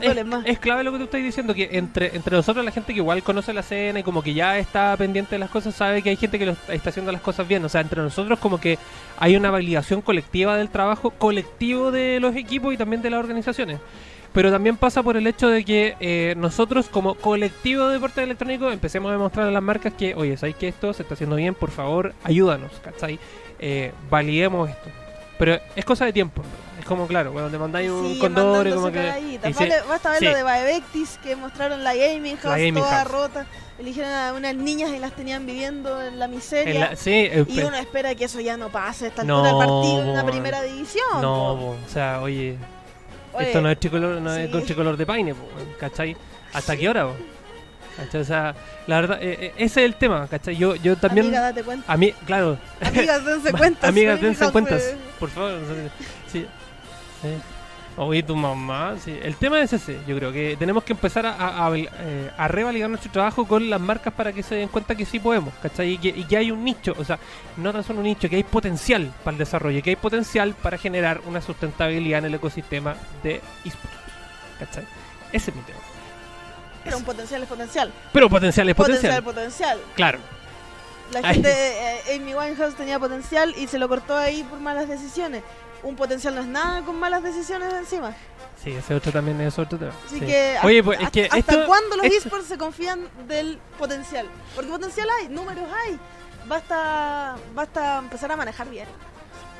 es, 0.45 0.59
clave 0.59 0.83
lo 0.83 0.91
que 0.93 0.97
tú 0.99 1.03
estás 1.03 1.21
diciendo, 1.21 1.53
que 1.53 1.69
entre, 1.73 2.15
entre 2.15 2.35
nosotros 2.37 2.63
la 2.63 2.71
gente 2.71 2.93
que 2.93 2.99
igual 2.99 3.21
conoce 3.21 3.51
la 3.53 3.59
escena 3.61 3.99
y 3.99 4.03
como 4.03 4.23
que 4.23 4.33
ya 4.33 4.57
está 4.57 4.95
pendiente 4.97 5.35
de 5.35 5.39
las 5.39 5.49
cosas, 5.49 5.75
sabe 5.75 6.01
que 6.01 6.09
hay 6.11 6.15
gente 6.15 6.39
que 6.39 6.45
lo 6.45 6.55
está 6.69 6.89
haciendo 6.89 7.11
las 7.11 7.21
cosas 7.21 7.47
bien. 7.47 7.63
O 7.65 7.69
sea, 7.69 7.81
entre 7.81 8.01
nosotros 8.01 8.39
como 8.39 8.59
que 8.59 8.79
hay 9.19 9.35
una 9.35 9.51
validación 9.51 10.01
colectiva 10.01 10.55
del 10.57 10.69
trabajo 10.69 11.11
colectivo 11.11 11.91
de 11.91 12.19
los 12.19 12.35
equipos 12.35 12.73
y 12.73 12.77
también 12.77 13.01
de 13.01 13.09
las 13.09 13.19
organizaciones. 13.19 13.79
Pero 14.35 14.51
también 14.51 14.75
pasa 14.77 15.01
por 15.01 15.15
el 15.17 15.25
hecho 15.27 15.47
de 15.47 15.63
que 15.65 15.95
eh, 16.01 16.35
nosotros 16.37 16.87
como 16.89 17.15
colectivo 17.15 17.87
de 17.87 17.93
deporte 17.93 18.21
electrónico 18.21 18.69
empecemos 18.69 19.09
a 19.09 19.13
demostrar 19.13 19.47
a 19.47 19.51
las 19.51 19.63
marcas 19.63 19.93
que, 19.93 20.13
oye, 20.13 20.35
¿sabes 20.37 20.55
que 20.57 20.67
esto 20.67 20.91
se 20.93 21.01
está 21.03 21.13
haciendo 21.15 21.37
bien? 21.37 21.55
Por 21.55 21.71
favor, 21.71 22.13
ayúdanos, 22.23 22.71
¿cachai? 22.83 23.17
Eh, 23.59 23.93
validemos 24.09 24.69
esto. 24.69 24.89
Pero 25.39 25.57
es 25.75 25.85
cosa 25.85 26.03
de 26.05 26.11
tiempo. 26.13 26.41
Es 26.79 26.85
como, 26.85 27.07
claro, 27.07 27.31
cuando 27.31 27.49
te 27.49 27.57
mandáis 27.57 27.89
un 27.89 28.13
Sí, 28.13 28.19
condor 28.19 28.69
como 28.73 28.91
que... 28.91 29.39
y 29.47 29.53
se- 29.53 29.81
basta 29.87 30.09
ver 30.11 30.19
sí. 30.19 30.25
lo 30.25 30.35
de 30.35 30.43
Baebectis 30.43 31.17
que 31.23 31.35
mostraron 31.37 31.83
la 31.83 31.95
gaming 31.95 32.35
house 32.37 32.55
gaming 32.57 32.75
toda 32.75 32.91
house. 33.05 33.11
rota. 33.11 33.45
Eligieron 33.79 34.11
a 34.11 34.33
unas 34.33 34.55
niñas 34.55 34.91
y 34.91 34.99
las 34.99 35.13
tenían 35.13 35.45
viviendo 35.45 36.01
en 36.01 36.19
la 36.19 36.27
miseria. 36.27 36.73
en 36.73 36.79
la- 36.81 36.95
sí, 36.97 37.11
eh, 37.11 37.45
Y 37.47 37.61
uno 37.61 37.75
espera 37.77 38.13
que 38.15 38.25
eso 38.25 38.39
ya 38.41 38.55
no 38.57 38.67
pase 38.69 39.05
a 39.05 39.07
esta 39.09 39.23
No, 39.23 39.37
altura 39.43 39.57
del 39.57 39.67
partido 39.67 40.01
en 40.03 40.09
una 40.09 40.21
po. 40.21 40.27
primera 40.31 40.61
división. 40.61 41.21
No, 41.21 41.57
po. 41.57 41.65
po, 41.65 41.75
o 41.85 41.89
sea, 41.89 42.21
oye, 42.21 42.57
Oye, 43.35 43.47
esto 43.47 43.61
no 43.61 43.69
es 43.69 43.79
tricolor, 43.79 44.21
no 44.21 44.33
es 44.33 44.45
sí. 44.45 44.51
con 44.51 44.63
tricolor 44.63 44.97
de 44.97 45.05
paine, 45.05 45.35
¿cachai? 45.79 46.15
¿Hasta 46.53 46.75
qué 46.77 46.89
hora. 46.89 47.07
O 47.07 48.23
sea, 48.23 48.55
la 48.87 49.01
verdad, 49.01 49.19
eh, 49.21 49.37
eh, 49.39 49.53
ese 49.57 49.81
es 49.81 49.85
el 49.85 49.95
tema, 49.95 50.27
¿cachai? 50.27 50.57
Yo, 50.57 50.75
yo 50.75 50.97
también... 50.97 51.27
Amiga, 51.27 51.41
date 51.41 51.63
cuenta. 51.63 51.91
A 51.91 51.97
mí, 51.97 52.11
claro, 52.25 52.57
Amigas, 52.81 53.25
dense 53.25 53.51
cuenta. 53.57 53.87
amigas, 53.87 54.21
dense 54.21 54.51
cuentas, 54.51 54.95
por 55.19 55.29
favor. 55.29 55.59
sí. 56.31 56.45
Oye, 57.97 58.23
tu 58.23 58.35
mamá, 58.35 58.95
sí. 59.03 59.17
El 59.23 59.37
tema 59.37 59.61
es 59.61 59.71
ese, 59.71 59.97
yo 60.05 60.17
creo 60.17 60.31
que 60.33 60.57
tenemos 60.59 60.83
que 60.83 60.91
empezar 60.91 61.25
a, 61.25 61.31
a, 61.33 61.67
a, 61.67 61.77
eh, 61.77 62.29
a 62.37 62.47
revalidar 62.49 62.89
nuestro 62.89 63.09
trabajo 63.09 63.47
con 63.47 63.69
las 63.69 63.79
marcas 63.79 64.13
para 64.13 64.33
que 64.33 64.43
se 64.43 64.55
den 64.55 64.67
cuenta 64.67 64.95
que 64.95 65.05
sí 65.05 65.17
podemos, 65.17 65.53
¿cachai? 65.61 65.91
Y 65.93 65.97
que, 65.97 66.09
y 66.09 66.25
que 66.25 66.35
hay 66.35 66.51
un 66.51 66.61
nicho, 66.61 66.93
o 66.97 67.05
sea, 67.05 67.17
no 67.55 67.71
tan 67.71 67.85
solo 67.85 67.99
un 67.99 68.05
nicho, 68.05 68.27
que 68.29 68.35
hay 68.35 68.43
potencial 68.43 69.13
para 69.23 69.35
el 69.35 69.37
desarrollo, 69.37 69.81
que 69.81 69.91
hay 69.91 69.95
potencial 69.95 70.53
para 70.55 70.77
generar 70.77 71.21
una 71.25 71.39
sustentabilidad 71.39 72.19
en 72.19 72.25
el 72.25 72.33
ecosistema 72.33 72.95
de 73.23 73.35
esports, 73.63 73.95
¿cachai? 74.59 74.83
Ese 75.31 75.51
es 75.51 75.55
mi 75.55 75.61
tema. 75.63 75.79
Pero 76.83 76.97
un 76.97 77.03
potencial 77.05 77.43
es 77.43 77.47
potencial. 77.49 77.93
Pero 78.11 78.29
potencial 78.29 78.67
es 78.69 78.75
potencial, 78.75 79.23
Potencial, 79.23 79.77
potencial. 79.77 79.79
claro. 79.95 80.19
La 81.13 81.21
gente, 81.33 81.49
eh, 81.51 82.15
Amy 82.15 82.33
Winehouse 82.33 82.75
tenía 82.75 82.97
potencial 82.99 83.53
y 83.55 83.67
se 83.67 83.77
lo 83.77 83.87
cortó 83.87 84.17
ahí 84.17 84.43
por 84.43 84.59
malas 84.59 84.89
decisiones. 84.89 85.43
Un 85.85 85.95
potencial 85.95 86.33
no 86.35 86.41
es 86.41 86.47
nada 86.47 86.81
con 86.81 86.99
malas 86.99 87.21
decisiones 87.23 87.73
encima. 87.73 88.13
Sí, 88.63 88.71
ese 88.71 88.95
otro 88.95 89.11
también 89.11 89.39
es 89.41 89.57
otro 89.59 89.77
tema. 89.77 89.91
Así 90.05 90.19
sí. 90.19 90.25
que, 90.25 90.57
Oye, 90.63 90.79
hasta- 90.79 90.83
pues 90.85 90.99
es 91.01 91.09
que 91.11 91.25
¿hasta 91.25 91.37
esto... 91.37 91.65
cuándo 91.67 91.95
los 91.97 92.05
esto- 92.07 92.17
esports 92.27 92.47
se 92.47 92.57
confían 92.57 93.07
del 93.27 93.59
potencial? 93.77 94.27
Porque 94.55 94.69
potencial 94.71 95.07
hay, 95.19 95.27
números 95.29 95.65
hay. 95.85 95.99
Basta, 96.47 97.35
basta 97.53 97.97
empezar 97.99 98.31
a 98.31 98.35
manejar 98.35 98.69
bien. 98.69 98.87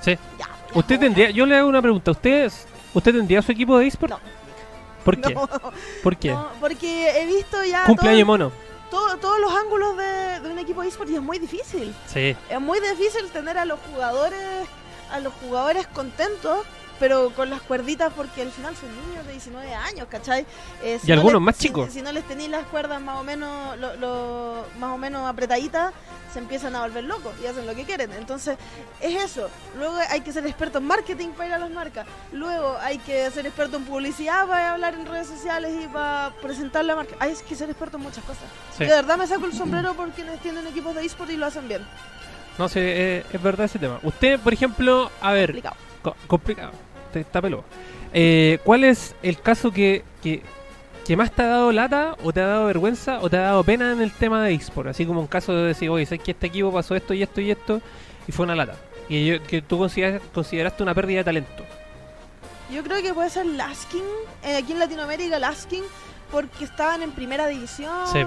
Sí. 0.02 0.18
Ya, 0.40 0.46
ya, 0.48 0.80
Usted 0.80 1.00
tendría, 1.00 1.30
yo 1.32 1.46
le 1.46 1.56
hago 1.58 1.70
una 1.70 1.82
pregunta, 1.82 2.12
¿usted, 2.12 2.52
¿usted 2.94 3.14
tendría 3.14 3.42
su 3.42 3.52
equipo 3.52 3.78
de 3.78 3.88
eSport? 3.88 4.12
No. 4.14 4.20
¿Por 5.04 5.22
qué? 5.22 5.34
No, 5.36 5.48
¿Por 6.04 6.18
qué? 6.18 6.30
no, 6.32 6.50
porque 6.60 7.22
he 7.22 7.26
visto 7.28 7.64
ya 7.64 7.86
Cumpleaños 7.86 8.22
todo- 8.26 8.38
mono. 8.38 8.52
todo- 8.90 9.18
todos 9.18 9.40
los 9.40 9.54
ángulos 9.54 9.98
de, 9.98 10.40
de 10.42 10.50
un 10.50 10.58
equipo 10.60 10.82
de 10.82 10.88
esports 10.88 11.12
y 11.12 11.16
es 11.16 11.22
muy 11.22 11.38
difícil. 11.40 11.96
Sí. 12.08 12.36
Es 12.50 12.60
muy 12.62 12.80
difícil 12.80 13.30
tener 13.32 13.58
a 13.60 13.66
los 13.66 13.80
jugadores 13.92 14.40
a 15.12 15.20
los 15.20 15.34
jugadores 15.36 15.88
contentos, 15.88 16.66
pero 17.00 17.30
con 17.32 17.50
las 17.50 17.62
cuerditas 17.62 18.14
porque 18.16 18.42
al 18.44 18.52
final 18.52 18.74
son 18.78 18.90
niños 19.08 19.26
de 19.26 19.34
19 19.34 19.74
años, 19.74 20.08
¿cachai? 20.10 20.46
Eh, 20.82 21.00
Y 21.04 21.12
algunos 21.12 21.42
les- 21.42 21.46
más 21.46 21.56
si- 21.58 21.68
chicos. 21.68 21.92
Si, 21.92 22.02
no 22.02 22.12
les 22.14 22.24
tenéis 22.26 22.50
las 22.50 22.66
cuerdas 22.68 23.02
más 23.02 23.20
o 23.20 23.24
menos 23.24 23.78
lo, 23.78 23.96
lo- 23.98 24.66
más 24.80 24.94
o 24.94 24.98
menos 24.98 25.28
apretaditas, 25.28 25.94
se 26.32 26.40
empiezan 26.40 26.76
a 26.76 26.82
volver 26.82 27.04
locos 27.06 27.34
y 27.42 27.48
hacen 27.48 27.66
lo 27.66 27.74
que 27.76 27.84
quieren. 27.86 28.12
Entonces, 28.14 28.58
es 29.00 29.24
eso. 29.24 29.50
Luego 29.78 29.98
hay 30.10 30.20
que 30.22 30.34
ser 30.34 30.46
experto 30.46 30.78
en 30.80 30.86
marketing 30.86 31.30
para 31.30 31.48
ir 31.48 31.54
a 31.54 31.58
las 31.60 31.70
marcas. 31.72 32.06
Luego 32.34 32.78
hay 32.82 32.98
que 33.00 33.30
ser 33.32 33.46
experto 33.46 33.78
en 33.78 33.86
publicidad 33.86 34.46
para 34.48 34.74
hablar 34.74 34.96
en 34.96 35.06
redes 35.06 35.28
sociales 35.28 35.74
y 35.84 35.88
para 35.88 36.34
presentar 36.42 36.84
la 36.86 36.96
marca. 36.96 37.16
Hay 37.20 37.34
que 37.36 37.56
ser 37.56 37.70
experto 37.70 37.96
en 37.98 38.04
muchas 38.04 38.24
cosas. 38.26 38.44
Sí. 38.78 38.84
De 38.86 38.90
verdad 38.92 39.18
me 39.18 39.28
saco 39.28 39.46
el 39.46 39.54
sombrero 39.54 39.94
por 39.94 40.10
quienes 40.12 40.40
tienen 40.42 40.66
equipos 40.68 40.94
de 40.96 41.06
eSport 41.06 41.30
y 41.32 41.38
lo 41.38 41.46
hacen 41.46 41.68
bien. 41.70 41.86
No 42.58 42.70
sé, 42.70 42.80
eh, 43.18 43.24
es 43.32 43.42
verdad 43.42 43.66
ese 43.66 43.80
tema. 43.80 44.00
Usted, 44.04 44.40
por 44.40 44.54
ejemplo, 44.54 45.12
a 45.22 45.32
ver, 45.34 45.48
Complicado. 45.52 45.76
co- 46.02 46.16
complicado, 46.28 46.72
te 47.12 47.20
está 47.22 47.42
peludo. 47.42 47.64
Eh, 48.14 48.60
¿Cuál 48.64 48.84
es 48.86 49.14
el 49.24 49.40
caso 49.42 49.72
que, 49.72 50.04
que, 50.24 50.42
que 51.06 51.18
más 51.18 51.32
te 51.32 51.42
ha 51.42 51.48
dado 51.48 51.72
lata 51.74 52.16
o 52.24 52.32
te 52.32 52.40
ha 52.40 52.48
dado 52.48 52.68
vergüenza 52.68 53.20
o 53.22 53.30
te 53.30 53.38
ha 53.38 53.42
dado 53.42 53.64
pena 53.64 53.92
en 53.92 54.02
el 54.02 54.12
tema 54.12 54.42
de 54.42 54.54
eSport? 54.54 54.88
Así 54.88 55.06
como 55.06 55.20
un 55.20 55.28
caso 55.28 55.54
de 55.54 55.64
decir, 55.68 55.90
oye, 55.90 56.06
sé 56.06 56.18
que 56.20 56.32
este 56.32 56.48
equipo 56.48 56.72
pasó 56.72 56.96
esto 56.96 57.14
y 57.14 57.24
esto 57.24 57.42
y 57.42 57.52
esto 57.52 57.82
y 58.28 58.32
fue 58.32 58.46
una 58.46 58.56
lata. 58.56 58.76
Y 59.10 59.26
yo- 59.26 59.44
que 59.44 59.62
tú 59.62 59.78
consideras- 59.78 60.22
consideraste 60.34 60.82
una 60.82 60.94
pérdida 60.96 61.18
de 61.20 61.24
talento. 61.26 61.66
Yo 62.72 62.84
creo 62.84 63.02
que 63.04 63.14
puede 63.14 63.30
ser 63.30 63.46
Laskin, 63.46 64.02
eh, 64.44 64.56
aquí 64.58 64.72
en 64.72 64.80
Latinoamérica 64.80 65.38
Laskin, 65.38 65.84
porque 66.32 66.64
estaban 66.64 67.04
en 67.04 67.12
primera 67.12 67.48
división, 67.48 68.08
Sí. 68.12 68.20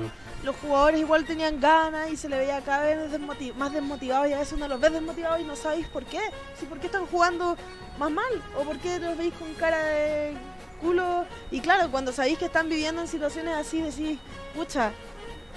Los 0.45 0.57
jugadores 0.57 1.01
igual 1.01 1.25
tenían 1.25 1.61
ganas 1.61 2.11
y 2.11 2.17
se 2.17 2.29
le 2.29 2.39
veía 2.39 2.61
cada 2.61 2.85
vez 2.85 3.11
desmoti- 3.13 3.55
más 3.55 3.73
desmotivados 3.73 4.29
y 4.29 4.33
a 4.33 4.39
veces 4.39 4.55
uno 4.55 4.69
los 4.69 4.81
ve 4.81 4.91
desmotivados 4.91 5.41
y 5.41 5.45
no 5.45 5.57
sabéis 5.57 5.87
por 5.89 6.05
qué. 6.05 6.21
Si 6.59 6.67
por 6.67 6.79
qué 6.79 6.87
están 6.87 7.07
jugando 7.07 7.57
más 7.99 8.11
mal 8.11 8.43
o 8.57 8.63
por 8.63 8.79
qué 8.79 8.99
los 8.99 9.17
veis 9.19 9.35
con 9.35 9.53
cara 9.55 9.79
de 9.85 10.35
culo. 10.81 11.25
Y 11.51 11.61
claro, 11.61 11.91
cuando 11.91 12.13
sabéis 12.13 12.39
que 12.39 12.45
están 12.45 12.69
viviendo 12.69 13.03
en 13.03 13.09
situaciones 13.09 13.57
así, 13.57 13.81
decís, 13.83 14.19
pucha, 14.55 14.93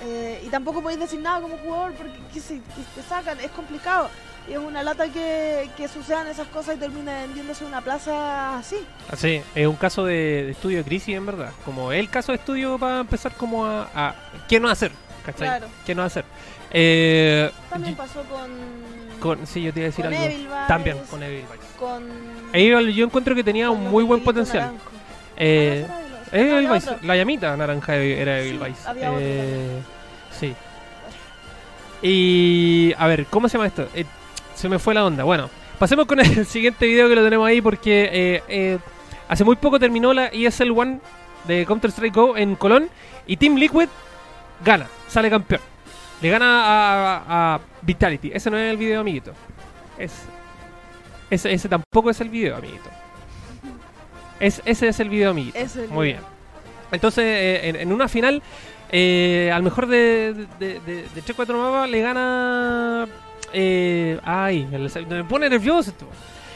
eh, 0.03 0.41
y 0.43 0.49
tampoco 0.49 0.81
podéis 0.81 0.99
decir 0.99 1.19
nada 1.19 1.41
como 1.41 1.57
jugador 1.59 1.93
porque 1.93 2.17
te 2.95 3.03
sacan, 3.07 3.39
es 3.39 3.51
complicado. 3.51 4.09
Y 4.51 4.55
es 4.55 4.59
una 4.59 4.83
lata 4.83 5.07
que, 5.07 5.69
que 5.77 5.87
sucedan 5.87 6.27
esas 6.27 6.47
cosas 6.49 6.75
y 6.75 6.79
termina 6.79 7.21
vendiéndose 7.21 7.63
una 7.63 7.79
plaza 7.79 8.57
así. 8.57 8.75
Así, 9.09 9.41
es 9.55 9.65
un 9.65 9.77
caso 9.77 10.03
de, 10.03 10.43
de 10.43 10.51
estudio 10.51 10.79
de 10.79 10.83
crisis, 10.83 11.15
en 11.15 11.25
verdad. 11.25 11.51
Como 11.63 11.93
el 11.93 12.09
caso 12.09 12.33
de 12.33 12.37
estudio 12.39 12.77
para 12.77 12.99
empezar 12.99 13.31
como 13.33 13.65
a... 13.65 13.87
a 13.95 14.15
¿Qué 14.49 14.59
no 14.59 14.67
hacer? 14.69 14.91
¿Cachai? 15.25 15.47
Claro. 15.47 15.67
¿Qué 15.85 15.95
no 15.95 16.03
hacer? 16.03 16.25
Eh, 16.71 17.49
También 17.69 17.95
pasó 17.95 18.23
con. 18.23 18.49
con, 19.21 19.47
sí, 19.47 19.61
yo 19.61 19.71
te 19.71 19.79
iba 19.81 19.85
a 19.87 19.91
decir 19.91 20.05
algo. 20.05 20.67
También 20.67 20.97
con 21.09 21.21
Evil 21.23 21.41
Vice. 21.51 21.77
Con. 21.79 22.03
Evil, 22.53 22.93
yo 22.93 23.05
encuentro 23.05 23.33
que 23.35 23.43
tenía 23.43 23.69
un 23.69 23.89
muy 23.89 24.03
buen 24.03 24.21
potencial. 24.23 24.73
Eh, 25.37 25.85
Ah, 25.89 25.99
no, 26.33 26.37
Evilvais. 26.37 26.53
Evil 26.63 26.73
Vice, 26.73 26.89
otro. 26.91 27.07
la 27.07 27.15
llamita 27.15 27.55
naranja 27.57 27.95
era 27.95 28.39
Evil 28.39 28.59
Sí, 28.59 28.65
Vice. 28.69 28.81
había 28.89 29.11
Eh, 29.19 29.79
sí. 30.39 30.55
Y 32.01 32.93
a 32.97 33.07
ver, 33.07 33.25
¿cómo 33.27 33.47
se 33.47 33.57
llama 33.57 33.67
esto? 33.67 33.87
Eh, 33.93 34.05
se 34.61 34.69
me 34.69 34.77
fue 34.77 34.93
la 34.93 35.03
onda. 35.03 35.23
Bueno, 35.23 35.49
pasemos 35.79 36.05
con 36.05 36.19
el 36.19 36.45
siguiente 36.45 36.85
video 36.85 37.09
que 37.09 37.15
lo 37.15 37.23
tenemos 37.23 37.47
ahí 37.47 37.61
porque 37.61 38.09
eh, 38.13 38.43
eh, 38.47 38.77
hace 39.27 39.43
muy 39.43 39.55
poco 39.55 39.79
terminó 39.79 40.13
la 40.13 40.27
ESL 40.27 40.69
One 40.71 40.99
de 41.47 41.65
Counter 41.65 41.89
Strike 41.89 42.13
Go 42.13 42.37
en 42.37 42.55
Colón 42.55 42.87
y 43.25 43.37
Team 43.37 43.55
Liquid 43.55 43.87
gana, 44.63 44.85
sale 45.07 45.31
campeón. 45.31 45.61
Le 46.21 46.29
gana 46.29 46.45
a, 46.63 47.55
a 47.55 47.59
Vitality. 47.81 48.29
Ese 48.31 48.51
no 48.51 48.57
es 48.57 48.69
el 48.69 48.77
video, 48.77 49.01
amiguito. 49.01 49.31
Es, 49.97 50.13
ese, 51.31 51.51
ese 51.51 51.67
tampoco 51.67 52.11
es 52.11 52.21
el 52.21 52.29
video, 52.29 52.55
amiguito. 52.55 52.87
Es, 54.39 54.61
ese 54.63 54.89
es 54.89 54.99
el 54.99 55.09
video, 55.09 55.31
amiguito. 55.31 55.57
El 55.57 55.89
Muy 55.89 56.07
video. 56.09 56.19
bien. 56.21 56.31
Entonces, 56.91 57.23
eh, 57.25 57.69
en, 57.69 57.75
en 57.77 57.91
una 57.91 58.07
final, 58.07 58.43
al 58.91 59.63
mejor 59.63 59.87
de, 59.87 60.45
de, 60.59 60.79
de, 60.81 61.07
de 61.15 61.23
3-4 61.23 61.53
mapas 61.55 61.89
le 61.89 62.01
gana. 62.01 63.07
Eh, 63.53 64.19
ay, 64.23 64.65
me 64.65 64.77
me 64.79 65.23
pone 65.23 65.49
nervioso 65.49 65.89
esto. 65.91 66.07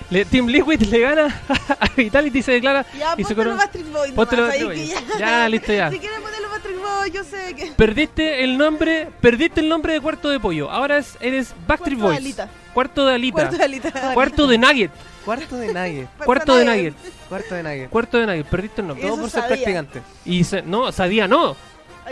Le- 0.10 0.23
Team 0.25 0.45
Liquid 0.47 0.81
le 0.81 0.99
gana 0.99 1.41
a 1.79 1.88
Vitality 1.95 2.38
y 2.39 2.41
se 2.43 2.51
declara. 2.53 2.86
Ya, 2.97 3.15
y 3.17 3.23
se 3.23 3.34
póntelo 3.34 3.51
cono- 3.51 3.55
Backstreet 3.58 3.91
Boys. 3.91 4.12
Póntelo 4.12 4.41
nomás, 4.43 4.53
ahí 4.55 4.60
que 4.62 4.65
Boys. 4.65 4.95
Ya, 5.19 5.49
listo, 5.49 5.73
ya. 5.73 5.89
Si 5.91 5.99
quieren 5.99 6.21
ponerlo 6.21 6.49
Backstreet 6.49 6.79
Boys, 6.79 7.13
yo 7.13 7.23
sé 7.23 7.55
que. 7.55 7.71
Perdiste 7.71 8.43
el 8.43 8.58
nombre, 8.58 9.10
perdiste 9.19 9.62
el 9.62 9.69
nombre 9.69 9.93
de 9.93 10.01
cuarto 10.01 10.29
de 10.29 10.39
pollo. 10.39 10.69
Ahora 10.69 10.97
es- 10.99 11.17
eres 11.21 11.55
Backstreet 11.67 11.99
Boys. 11.99 12.17
alita. 12.17 12.49
Cuarto 12.73 13.05
de 13.05 13.15
alita. 13.15 13.34
Cuarto 13.36 13.58
de 13.58 13.63
alita. 13.63 14.13
Cuarto 14.13 14.47
de 14.47 14.58
Nugget. 14.58 14.91
Cuarto 15.25 15.55
de 15.58 15.67
Nugget. 15.73 16.08
Cuarto 16.25 16.55
de 16.55 16.65
Nugget. 16.65 16.93
Cuarto 17.29 17.55
de 17.55 17.63
Nugget. 17.63 17.89
Cuarto 17.89 18.17
de 18.19 18.25
Nugget. 18.27 18.45
Perdiste 18.45 18.81
el 18.81 18.88
nombre. 18.88 19.05
Eso 19.05 19.13
Todo 19.15 19.21
por 19.23 19.31
ser 19.31 19.41
sabía. 19.41 19.55
practicante. 19.58 20.01
Y 20.25 20.43
se- 20.43 20.62
no, 20.62 20.91
sabía 20.91 21.27
no. 21.27 21.55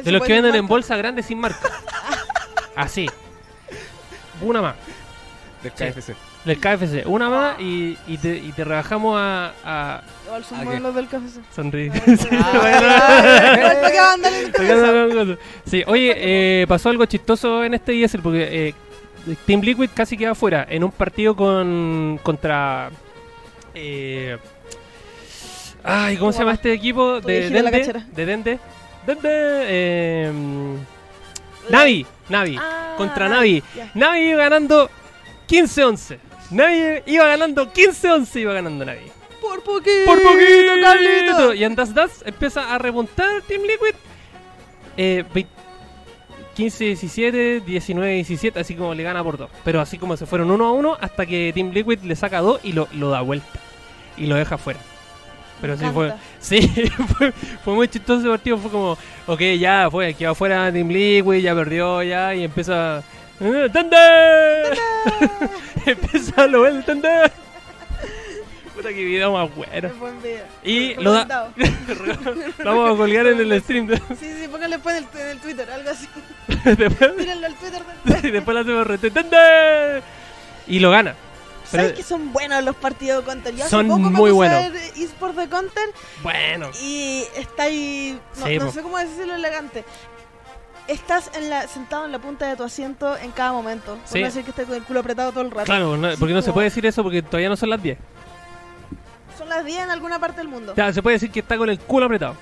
De 0.03 0.11
los 0.11 0.23
que 0.23 0.33
venden 0.33 0.55
en 0.55 0.65
bolsa 0.67 0.97
grande 0.97 1.21
sin 1.21 1.37
marca. 1.39 1.69
Así. 2.75 3.07
Una 4.43 4.61
más. 4.61 4.75
Del 5.63 5.71
Sí. 5.75 5.85
KFC. 5.85 6.15
Del 6.45 6.59
KFC. 6.59 7.05
Una 7.07 7.29
más 7.29 7.59
y, 7.61 7.97
y, 8.07 8.17
te, 8.17 8.35
y 8.37 8.51
te 8.51 8.65
rebajamos 8.65 9.15
a, 9.17 9.53
a 9.63 10.01
Igual 10.25 10.43
son 10.43 10.59
¿A 10.59 10.63
buenos 10.65 10.81
qué? 10.81 10.87
los 10.87 10.95
del. 10.95 11.07
Ah, 12.31 14.23
en 14.25 14.51
cabeza. 14.51 15.37
Sí, 15.65 15.83
oye, 15.87 16.13
eh, 16.17 16.65
pasó 16.67 16.89
algo 16.89 17.05
chistoso 17.05 17.63
en 17.63 17.73
este 17.75 18.03
ESL 18.03 18.21
porque 18.21 18.67
eh, 18.69 18.73
Team 19.45 19.61
Liquid 19.61 19.89
casi 19.93 20.17
queda 20.17 20.35
fuera 20.35 20.65
en 20.69 20.83
un 20.83 20.91
partido 20.91 21.33
con 21.35 22.19
contra. 22.23 22.89
Eh, 23.73 24.37
ay, 25.83 26.17
¿cómo 26.17 26.31
se 26.33 26.39
llama 26.39 26.53
este 26.53 26.73
equipo? 26.73 27.21
De 27.21 27.49
Dende. 27.49 28.03
De 28.13 28.25
Dende. 28.25 28.59
Dende. 29.07 29.29
Eh, 29.65 30.31
Navi. 31.69 32.05
Navi. 32.29 32.57
Ah, 32.59 32.93
contra 32.97 33.27
Navi. 33.29 33.63
Navi 33.95 34.19
iba 34.29 34.43
ganando 34.43 34.89
15-11. 35.47 36.17
Navi 36.51 37.01
iba 37.07 37.25
ganando 37.27 37.71
15-11. 37.73 38.39
Iba 38.41 38.53
ganando 38.53 38.85
Navi. 38.85 39.11
Por 39.41 39.61
poquito, 39.63 40.05
Por 40.05 40.21
poquito, 40.23 40.71
Carlito. 40.81 41.53
Y 41.53 41.63
en 41.63 41.75
Das 41.75 41.93
Das 41.93 42.23
empieza 42.25 42.73
a 42.73 42.77
remontar 42.77 43.41
Team 43.47 43.61
Liquid. 43.63 43.95
Eh, 44.95 45.23
vei- 45.33 45.47
15-17, 46.55 47.61
19-17, 47.65 48.59
así 48.59 48.75
como 48.75 48.93
le 48.93 49.03
gana 49.03 49.23
por 49.23 49.37
2. 49.37 49.49
Pero 49.63 49.81
así 49.81 49.97
como 49.97 50.15
se 50.17 50.25
fueron 50.25 50.51
1 50.51 50.65
a 50.65 50.71
1 50.71 50.97
hasta 51.01 51.25
que 51.25 51.51
Team 51.53 51.71
Liquid 51.71 51.99
le 52.03 52.15
saca 52.15 52.41
2 52.41 52.59
y 52.63 52.73
lo, 52.73 52.87
lo 52.93 53.09
da 53.09 53.21
vuelta. 53.21 53.59
Y 54.17 54.27
lo 54.27 54.35
deja 54.35 54.57
fuera. 54.57 54.79
Pero 55.61 55.77
sí 55.77 55.85
fue. 55.93 56.13
Sí, 56.43 56.61
fue, 57.17 57.31
fue 57.63 57.73
muy 57.73 57.87
chistoso 57.87 58.19
ese 58.19 58.29
partido. 58.29 58.57
Fue 58.57 58.69
como, 58.69 58.97
ok, 59.27 59.41
ya 59.59 59.87
fue, 59.89 60.13
quedó 60.13 60.35
fuera 60.35 60.71
Team 60.71 60.89
Liquid, 60.89 61.39
ya 61.41 61.55
perdió, 61.55 62.03
ya. 62.03 62.35
Y 62.35 62.43
empieza. 62.43 63.01
"Eh, 63.39 63.69
¡Thunder! 63.73 64.77
empieza 65.85 66.43
a 66.43 66.47
lo 66.47 66.67
el 66.67 66.83
Thunder. 66.85 67.31
Puta 68.75 68.89
que 68.89 69.03
video 69.05 69.31
más 69.33 69.53
bueno. 69.55 69.87
Es 69.87 69.99
buen 69.99 70.21
video. 70.21 70.45
Y 70.63 70.93
lo 70.95 71.11
da-. 71.13 71.51
Lo 72.59 72.65
vamos 72.75 72.93
a 72.93 72.97
colgar 72.97 73.27
en 73.27 73.39
el 73.39 73.61
stream. 73.61 73.87
Sí, 74.19 74.33
sí, 74.41 74.47
póngale 74.49 74.75
después 74.75 74.97
en 74.97 75.03
el, 75.13 75.21
en 75.21 75.27
el 75.29 75.39
Twitter, 75.39 75.69
algo 75.71 75.89
así. 75.89 76.07
después, 76.77 77.15
Tírenlo 77.17 77.47
al 77.47 77.55
Twitter. 77.55 77.81
después. 78.03 78.23
y 78.23 78.31
después 78.31 78.55
le 78.55 78.61
hacemos 78.61 78.87
rete. 78.87 79.11
¡Thunder! 79.11 80.01
Y 80.67 80.79
lo 80.79 80.89
gana. 80.91 81.15
¿Sabes 81.65 81.85
Pero- 81.87 81.95
que 81.95 82.03
son 82.03 82.33
buenos 82.33 82.63
los 82.63 82.75
partidos 82.75 83.23
de 83.25 83.31
Counter? 83.31 83.55
Yo 83.55 83.61
hace 83.63 83.69
Son 83.71 83.87
poco 83.87 83.99
me 83.99 84.09
muy 84.09 84.31
buenos. 84.31 84.57
a 84.65 84.69
ver 84.69 84.81
eSport 84.97 85.35
de 85.35 85.47
Counter 85.49 85.89
Bueno. 86.21 86.69
y 86.81 87.23
está 87.35 87.63
ahí. 87.63 88.19
No, 88.37 88.45
Sí, 88.47 88.57
no 88.59 88.65
po. 88.65 88.71
sé 88.71 88.81
cómo 88.81 88.97
decirlo 88.97 89.35
elegante. 89.35 89.85
Estás 90.87 91.31
en 91.35 91.49
la, 91.49 91.65
sentado 91.67 92.05
en 92.05 92.11
la 92.11 92.19
punta 92.19 92.45
de 92.47 92.57
tu 92.57 92.63
asiento 92.63 93.17
en 93.17 93.31
cada 93.31 93.53
momento. 93.53 93.95
Por 93.95 94.07
Sí. 94.07 94.19
no 94.19 94.25
decir 94.25 94.43
que 94.43 94.49
estés 94.49 94.65
con 94.67 94.75
el 94.75 94.83
culo 94.83 94.99
apretado 94.99 95.31
todo 95.31 95.41
el 95.43 95.51
rato. 95.51 95.65
Claro, 95.65 95.95
no- 95.95 96.09
porque 96.19 96.33
no 96.33 96.41
se 96.41 96.51
puede 96.51 96.65
decir 96.65 96.85
eso 96.85 97.01
porque 97.03 97.21
todavía 97.21 97.47
no 97.49 97.55
son 97.55 97.69
las 97.69 97.81
10. 97.81 97.97
Son 99.37 99.47
las 99.49 99.63
10 99.63 99.79
en 99.83 99.89
alguna 99.89 100.19
parte 100.19 100.37
del 100.37 100.49
mundo. 100.49 100.73
Ya, 100.75 100.91
se 100.91 101.01
puede 101.01 101.15
decir 101.15 101.31
que 101.31 101.39
está 101.39 101.57
con 101.57 101.69
el 101.69 101.79
culo 101.79 102.05
apretado. 102.05 102.35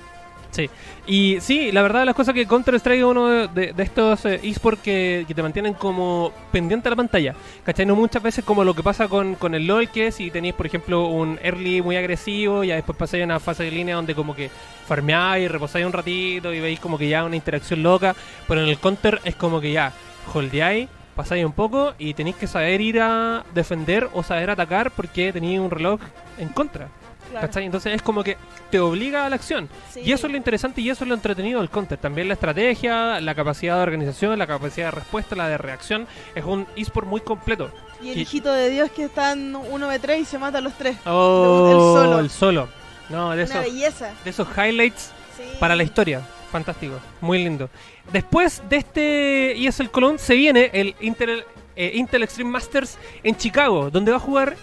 Sí. 0.52 0.68
Y 1.06 1.38
sí, 1.40 1.72
la 1.72 1.80
verdad 1.80 2.04
las 2.04 2.14
cosas 2.14 2.34
que 2.34 2.46
Counter-Strike 2.46 2.98
es 2.98 3.04
uno 3.04 3.48
de, 3.48 3.74
estos 3.78 4.26
eh, 4.26 4.38
esports 4.42 4.82
que, 4.82 5.24
te 5.26 5.42
mantienen 5.42 5.72
como 5.72 6.30
pendiente 6.52 6.88
a 6.88 6.90
la 6.90 6.96
pantalla. 6.96 7.34
¿Cachai? 7.64 7.86
No 7.86 7.96
muchas 7.96 8.22
veces 8.22 8.44
como 8.44 8.62
lo 8.62 8.74
que 8.74 8.82
pasa 8.82 9.08
con, 9.08 9.34
con 9.34 9.54
el 9.54 9.66
LoL, 9.66 9.88
que 9.88 10.12
si 10.12 10.30
tenéis, 10.30 10.54
por 10.54 10.66
ejemplo, 10.66 11.06
un 11.06 11.38
early 11.42 11.80
muy 11.80 11.96
agresivo, 11.96 12.64
ya 12.64 12.74
después 12.74 12.98
pasáis 12.98 13.24
una 13.24 13.40
fase 13.40 13.64
de 13.64 13.70
línea 13.70 13.96
donde 13.96 14.14
como 14.14 14.36
que 14.36 14.50
farmeáis, 14.86 15.50
reposáis 15.50 15.86
un 15.86 15.92
ratito 15.92 16.52
y 16.52 16.60
veis 16.60 16.78
como 16.78 16.98
que 16.98 17.08
ya 17.08 17.24
una 17.24 17.36
interacción 17.36 17.82
loca. 17.82 18.14
Pero 18.46 18.62
en 18.62 18.68
el 18.68 18.78
Counter 18.78 19.20
es 19.24 19.34
como 19.34 19.58
que 19.58 19.72
ya 19.72 19.90
holdeáis, 20.34 20.86
pasáis 21.16 21.46
un 21.46 21.52
poco 21.52 21.94
y 21.98 22.12
tenéis 22.12 22.36
que 22.36 22.46
saber 22.46 22.82
ir 22.82 23.00
a 23.00 23.42
defender 23.54 24.10
o 24.12 24.22
saber 24.22 24.50
atacar 24.50 24.90
porque 24.90 25.32
tenéis 25.32 25.60
un 25.60 25.70
reloj 25.70 25.98
en 26.36 26.48
contra. 26.50 26.88
Claro. 27.32 27.46
¿Cachai? 27.46 27.64
Entonces 27.64 27.94
es 27.94 28.02
como 28.02 28.22
que 28.22 28.36
te 28.70 28.78
obliga 28.78 29.26
a 29.26 29.28
la 29.30 29.36
acción. 29.36 29.68
Sí. 29.92 30.00
Y 30.04 30.12
eso 30.12 30.26
es 30.26 30.30
lo 30.30 30.36
interesante 30.36 30.80
y 30.80 30.88
eso 30.90 31.02
es 31.04 31.08
lo 31.08 31.14
entretenido 31.14 31.60
del 31.60 31.70
counter. 31.70 31.98
También 31.98 32.28
la 32.28 32.34
estrategia, 32.34 33.20
la 33.20 33.34
capacidad 33.34 33.76
de 33.76 33.82
organización, 33.82 34.38
la 34.38 34.46
capacidad 34.46 34.86
de 34.86 34.90
respuesta, 34.92 35.34
la 35.34 35.48
de 35.48 35.58
reacción. 35.58 36.06
Es 36.34 36.44
un 36.44 36.66
eSport 36.76 37.06
muy 37.06 37.20
completo. 37.22 37.70
Y 38.00 38.10
el 38.10 38.18
y- 38.18 38.22
hijito 38.22 38.52
de 38.52 38.70
Dios 38.70 38.90
que 38.90 39.04
está 39.04 39.32
en 39.32 39.54
1v3 39.54 40.20
y 40.20 40.24
se 40.24 40.38
mata 40.38 40.58
a 40.58 40.60
los 40.60 40.74
tres. 40.74 40.96
Oh, 41.06 41.68
el 41.96 42.00
solo. 42.04 42.18
el 42.20 42.30
solo. 42.30 42.68
No, 43.08 43.30
de, 43.30 43.34
Una 43.34 43.42
esos, 43.44 43.60
belleza. 43.64 44.10
de 44.24 44.30
esos 44.30 44.48
highlights 44.56 45.10
Sí. 45.36 45.42
para 45.58 45.74
la 45.74 45.82
historia. 45.82 46.20
Fantástico. 46.50 47.00
Muy 47.22 47.42
lindo. 47.42 47.70
Después 48.12 48.62
de 48.68 48.76
este 48.76 49.52
ESL 49.66 49.90
Cologne 49.90 50.18
se 50.18 50.34
viene 50.34 50.70
el 50.74 50.94
Intel, 51.00 51.44
eh, 51.76 51.92
Intel 51.94 52.22
Extreme 52.24 52.50
Masters 52.50 52.98
en 53.22 53.34
Chicago, 53.36 53.90
donde 53.90 54.10
va 54.10 54.18
a 54.18 54.20
jugar 54.20 54.54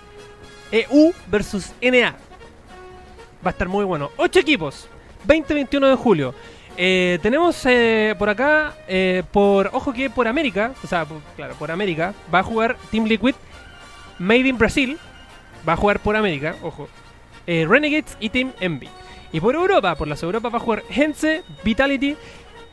EU 0.72 1.12
versus 1.28 1.72
NA. 1.82 2.16
Va 3.46 3.50
a 3.50 3.52
estar 3.52 3.68
muy 3.68 3.86
bueno. 3.86 4.10
Ocho 4.18 4.40
equipos. 4.40 4.88
20-21 5.28 5.90
de 5.90 5.96
julio. 5.96 6.34
Eh, 6.78 7.20
tenemos 7.22 7.62
eh, 7.66 8.16
por 8.18 8.30
acá, 8.30 8.74
eh, 8.88 9.24
por 9.32 9.70
ojo 9.74 9.92
que 9.92 10.10
por 10.10 10.28
América, 10.28 10.72
o 10.84 10.88
sea, 10.88 11.04
por- 11.06 11.22
claro, 11.36 11.56
por 11.56 11.72
América, 11.72 12.14
va 12.34 12.40
a 12.40 12.44
jugar 12.44 12.78
Team 12.90 13.06
Liquid, 13.06 13.36
Made 14.18 14.48
in 14.48 14.58
Brasil, 14.58 14.98
va 15.68 15.74
a 15.74 15.78
jugar 15.78 16.00
por 16.00 16.16
América, 16.16 16.56
ojo, 16.62 16.88
Renegades 17.46 18.16
y 18.20 18.30
Team 18.30 18.54
Envy. 18.60 18.88
Y 19.34 19.40
por 19.42 19.56
Europa, 19.56 19.96
por 19.96 20.08
las 20.08 20.22
Europas 20.24 20.54
va 20.54 20.58
a 20.58 20.62
jugar 20.62 20.84
Hense, 20.90 21.44
Vitality, 21.64 22.16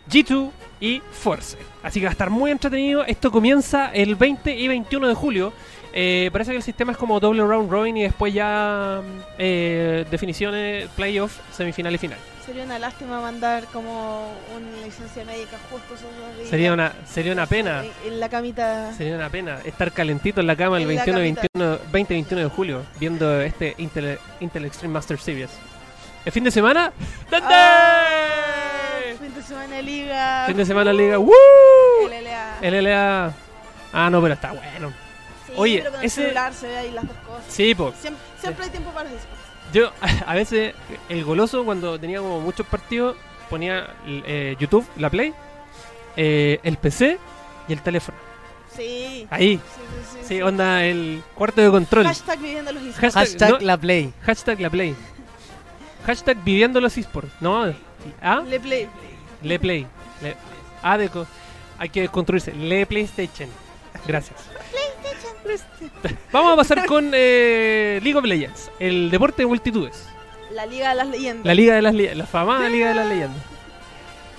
G2 0.08 0.50
y 0.80 1.02
Force. 1.10 1.56
Así 1.82 1.98
que 1.98 2.06
va 2.06 2.10
a 2.10 2.12
estar 2.12 2.30
muy 2.30 2.50
entretenido. 2.50 3.04
Esto 3.06 3.32
comienza 3.32 3.90
el 3.92 4.14
20 4.16 4.54
y 4.54 4.68
21 4.68 5.08
de 5.08 5.14
julio. 5.14 5.52
Eh, 5.98 6.28
parece 6.30 6.50
que 6.50 6.58
el 6.58 6.62
sistema 6.62 6.92
es 6.92 6.98
como 6.98 7.18
doble 7.20 7.42
round 7.42 7.70
robin 7.70 7.96
y 7.96 8.02
después 8.02 8.34
ya 8.34 9.00
eh, 9.38 10.04
definiciones, 10.10 10.90
playoff, 10.90 11.38
semifinal 11.52 11.94
y 11.94 11.96
final. 11.96 12.18
Sería 12.44 12.64
una 12.64 12.78
lástima 12.78 13.18
mandar 13.22 13.64
como 13.72 14.30
una 14.54 14.84
licencia 14.84 15.24
médica 15.24 15.56
justo 15.70 15.94
esos 15.94 16.14
dos 16.18 16.36
días. 16.36 16.50
Sería 16.50 16.74
una, 16.74 16.92
sería 17.06 17.32
una 17.32 17.46
pena. 17.46 17.82
En, 18.04 18.20
la 18.20 18.28
camita. 18.28 18.92
Sería 18.92 19.16
una 19.16 19.30
pena 19.30 19.58
estar 19.64 19.90
calentito 19.90 20.42
en 20.42 20.48
la 20.48 20.54
cama 20.54 20.76
el 20.76 20.82
En 20.82 20.96
la 20.96 21.04
21, 21.04 21.18
camita. 21.18 21.40
21, 21.54 21.78
20 21.90 22.12
y 22.12 22.16
21 22.18 22.42
de 22.42 22.48
julio 22.50 22.82
viendo 23.00 23.40
este 23.40 23.74
Intel, 23.78 24.18
Intel 24.40 24.66
Extreme 24.66 24.92
Master 24.92 25.18
Series. 25.18 25.50
¿El 26.26 26.32
fin 26.32 26.44
de 26.44 26.50
semana? 26.50 26.92
¿Dónde? 27.30 27.48
Ah, 27.50 28.04
fin 29.18 29.34
de 29.34 29.42
semana 29.42 29.80
liga. 29.80 30.44
Fin 30.46 30.56
de 30.58 30.66
semana 30.66 30.92
Liga. 30.92 31.18
¡Woo! 31.18 31.32
LLA. 32.06 32.70
LLA. 32.70 33.34
Ah, 33.94 34.10
no, 34.10 34.20
pero 34.20 34.34
está 34.34 34.52
bueno. 34.52 35.05
Sí, 35.46 35.52
Oye, 35.56 35.78
pero 35.78 35.92
con 35.92 36.04
ese- 36.04 36.20
el 36.20 36.26
celular 36.28 36.54
se 36.54 36.66
ve 36.68 36.76
ahí 36.76 36.90
las 36.92 37.06
dos 37.06 37.16
cosas. 37.18 37.44
Sí, 37.48 37.74
po. 37.74 37.92
Siempre, 38.00 38.22
siempre 38.40 38.64
hay 38.64 38.70
tiempo 38.70 38.90
para 38.90 39.08
eso. 39.08 39.18
Yo, 39.72 39.90
a 40.26 40.34
veces, 40.34 40.74
el 41.08 41.24
goloso, 41.24 41.64
cuando 41.64 41.98
tenía 41.98 42.18
como 42.18 42.40
muchos 42.40 42.66
partidos, 42.66 43.16
ponía 43.50 43.94
eh, 44.06 44.56
YouTube, 44.58 44.86
la 44.96 45.10
Play, 45.10 45.32
eh, 46.16 46.60
el 46.62 46.76
PC 46.78 47.18
y 47.68 47.72
el 47.72 47.80
teléfono. 47.82 48.18
Sí. 48.74 49.26
Ahí. 49.30 49.56
Sí, 49.56 49.62
sí, 50.12 50.18
sí, 50.20 50.26
Sí, 50.28 50.42
onda 50.42 50.84
el 50.84 51.22
cuarto 51.34 51.60
de 51.62 51.70
control. 51.70 52.04
Hashtag 52.06 52.38
viviendo 52.40 52.72
los 52.72 52.82
esports. 52.82 53.14
Hashtag, 53.14 53.22
Hashtag 53.28 53.50
no, 53.52 53.58
la 53.66 53.76
play. 53.78 54.12
hashtag 54.22 54.60
la 54.60 54.68
Play. 54.70 54.94
Hashtag 56.04 56.36
viviendo 56.44 56.80
los 56.80 56.96
esports. 56.98 57.30
No, 57.40 57.72
¿ah? 58.22 58.42
Le 58.46 58.60
play. 58.60 58.88
Le 59.42 59.58
Play. 59.58 59.86
Le- 60.22 60.36
ah, 60.82 60.98
de 60.98 61.10
hay 61.78 61.88
que 61.88 62.08
construirse. 62.08 62.52
Le 62.52 62.84
PlayStation. 62.86 63.48
Gracias. 64.06 64.38
Vamos 66.32 66.52
a 66.52 66.56
pasar 66.56 66.86
con 66.86 67.10
eh, 67.14 68.00
League 68.02 68.18
of 68.18 68.24
Legends, 68.24 68.70
el 68.78 69.10
deporte 69.10 69.42
de 69.42 69.46
multitudes. 69.46 70.06
La 70.52 70.64
liga 70.66 70.90
de 70.90 70.94
las 70.94 71.08
leyendas. 71.08 71.44
La 71.46 71.54
Liga 71.54 71.74
de 71.74 71.82
las 71.82 71.94
Le- 71.94 72.14
la 72.14 72.26
famada 72.26 72.68
Liga 72.68 72.88
de 72.90 72.94
las 72.94 73.06
Leyendas. 73.08 73.42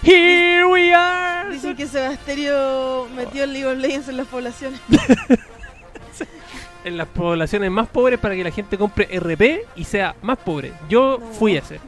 Here 0.04 0.66
we 0.66 0.94
are. 0.94 1.50
Dicen 1.52 1.76
que 1.76 1.86
Sebasterio 1.88 3.08
metió 3.16 3.44
el 3.44 3.54
League 3.54 3.68
of 3.68 3.78
Legends 3.78 4.08
en 4.10 4.18
las 4.18 4.28
poblaciones. 4.28 4.80
En 6.84 6.96
las 6.96 7.08
poblaciones 7.08 7.70
más 7.70 7.90
pobres 7.90 8.18
para 8.18 8.34
que 8.34 8.44
la 8.46 8.52
gente 8.52 8.78
compre 8.78 9.10
RP 9.20 9.66
y 9.76 9.84
sea 9.84 10.16
más 10.22 10.38
pobre. 10.38 10.72
Yo 10.88 11.18
No. 11.20 11.26
fui 11.34 11.58
ese. 11.58 11.82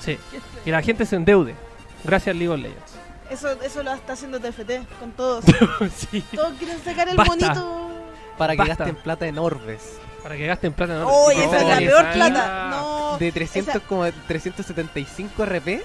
Sí. 0.00 0.18
Y 0.64 0.70
la 0.72 0.82
gente 0.82 1.06
se 1.06 1.14
endeude. 1.14 1.54
Gracias 2.02 2.34
League 2.34 2.48
of 2.52 2.58
Legends. 2.58 2.94
Eso, 3.30 3.48
eso 3.62 3.82
lo 3.84 3.92
está 3.92 4.14
haciendo 4.14 4.40
TFT 4.40 4.72
con 4.98 5.12
todos. 5.12 5.44
sí. 6.10 6.24
Todos 6.34 6.54
quieren 6.58 6.82
sacar 6.82 7.08
el 7.08 7.16
Basta. 7.16 7.32
bonito. 7.54 7.90
Para 8.38 8.52
que 8.54 8.58
Basta. 8.58 8.76
gasten 8.84 8.96
plata 8.96 9.26
en 9.26 9.38
orbes. 9.38 9.98
Para 10.22 10.36
que 10.36 10.46
gasten 10.46 10.72
plata. 10.72 10.94
¿no? 11.00 11.08
Oye, 11.08 11.38
No, 11.46 11.54
esa 11.54 11.60
es 11.62 11.68
la 11.68 11.76
peor 11.78 12.12
plata. 12.12 12.68
No. 12.70 13.16
De 13.18 13.32
300 13.32 13.74
esa- 13.76 13.84
como 13.86 14.04
375 14.28 15.44
RP. 15.44 15.82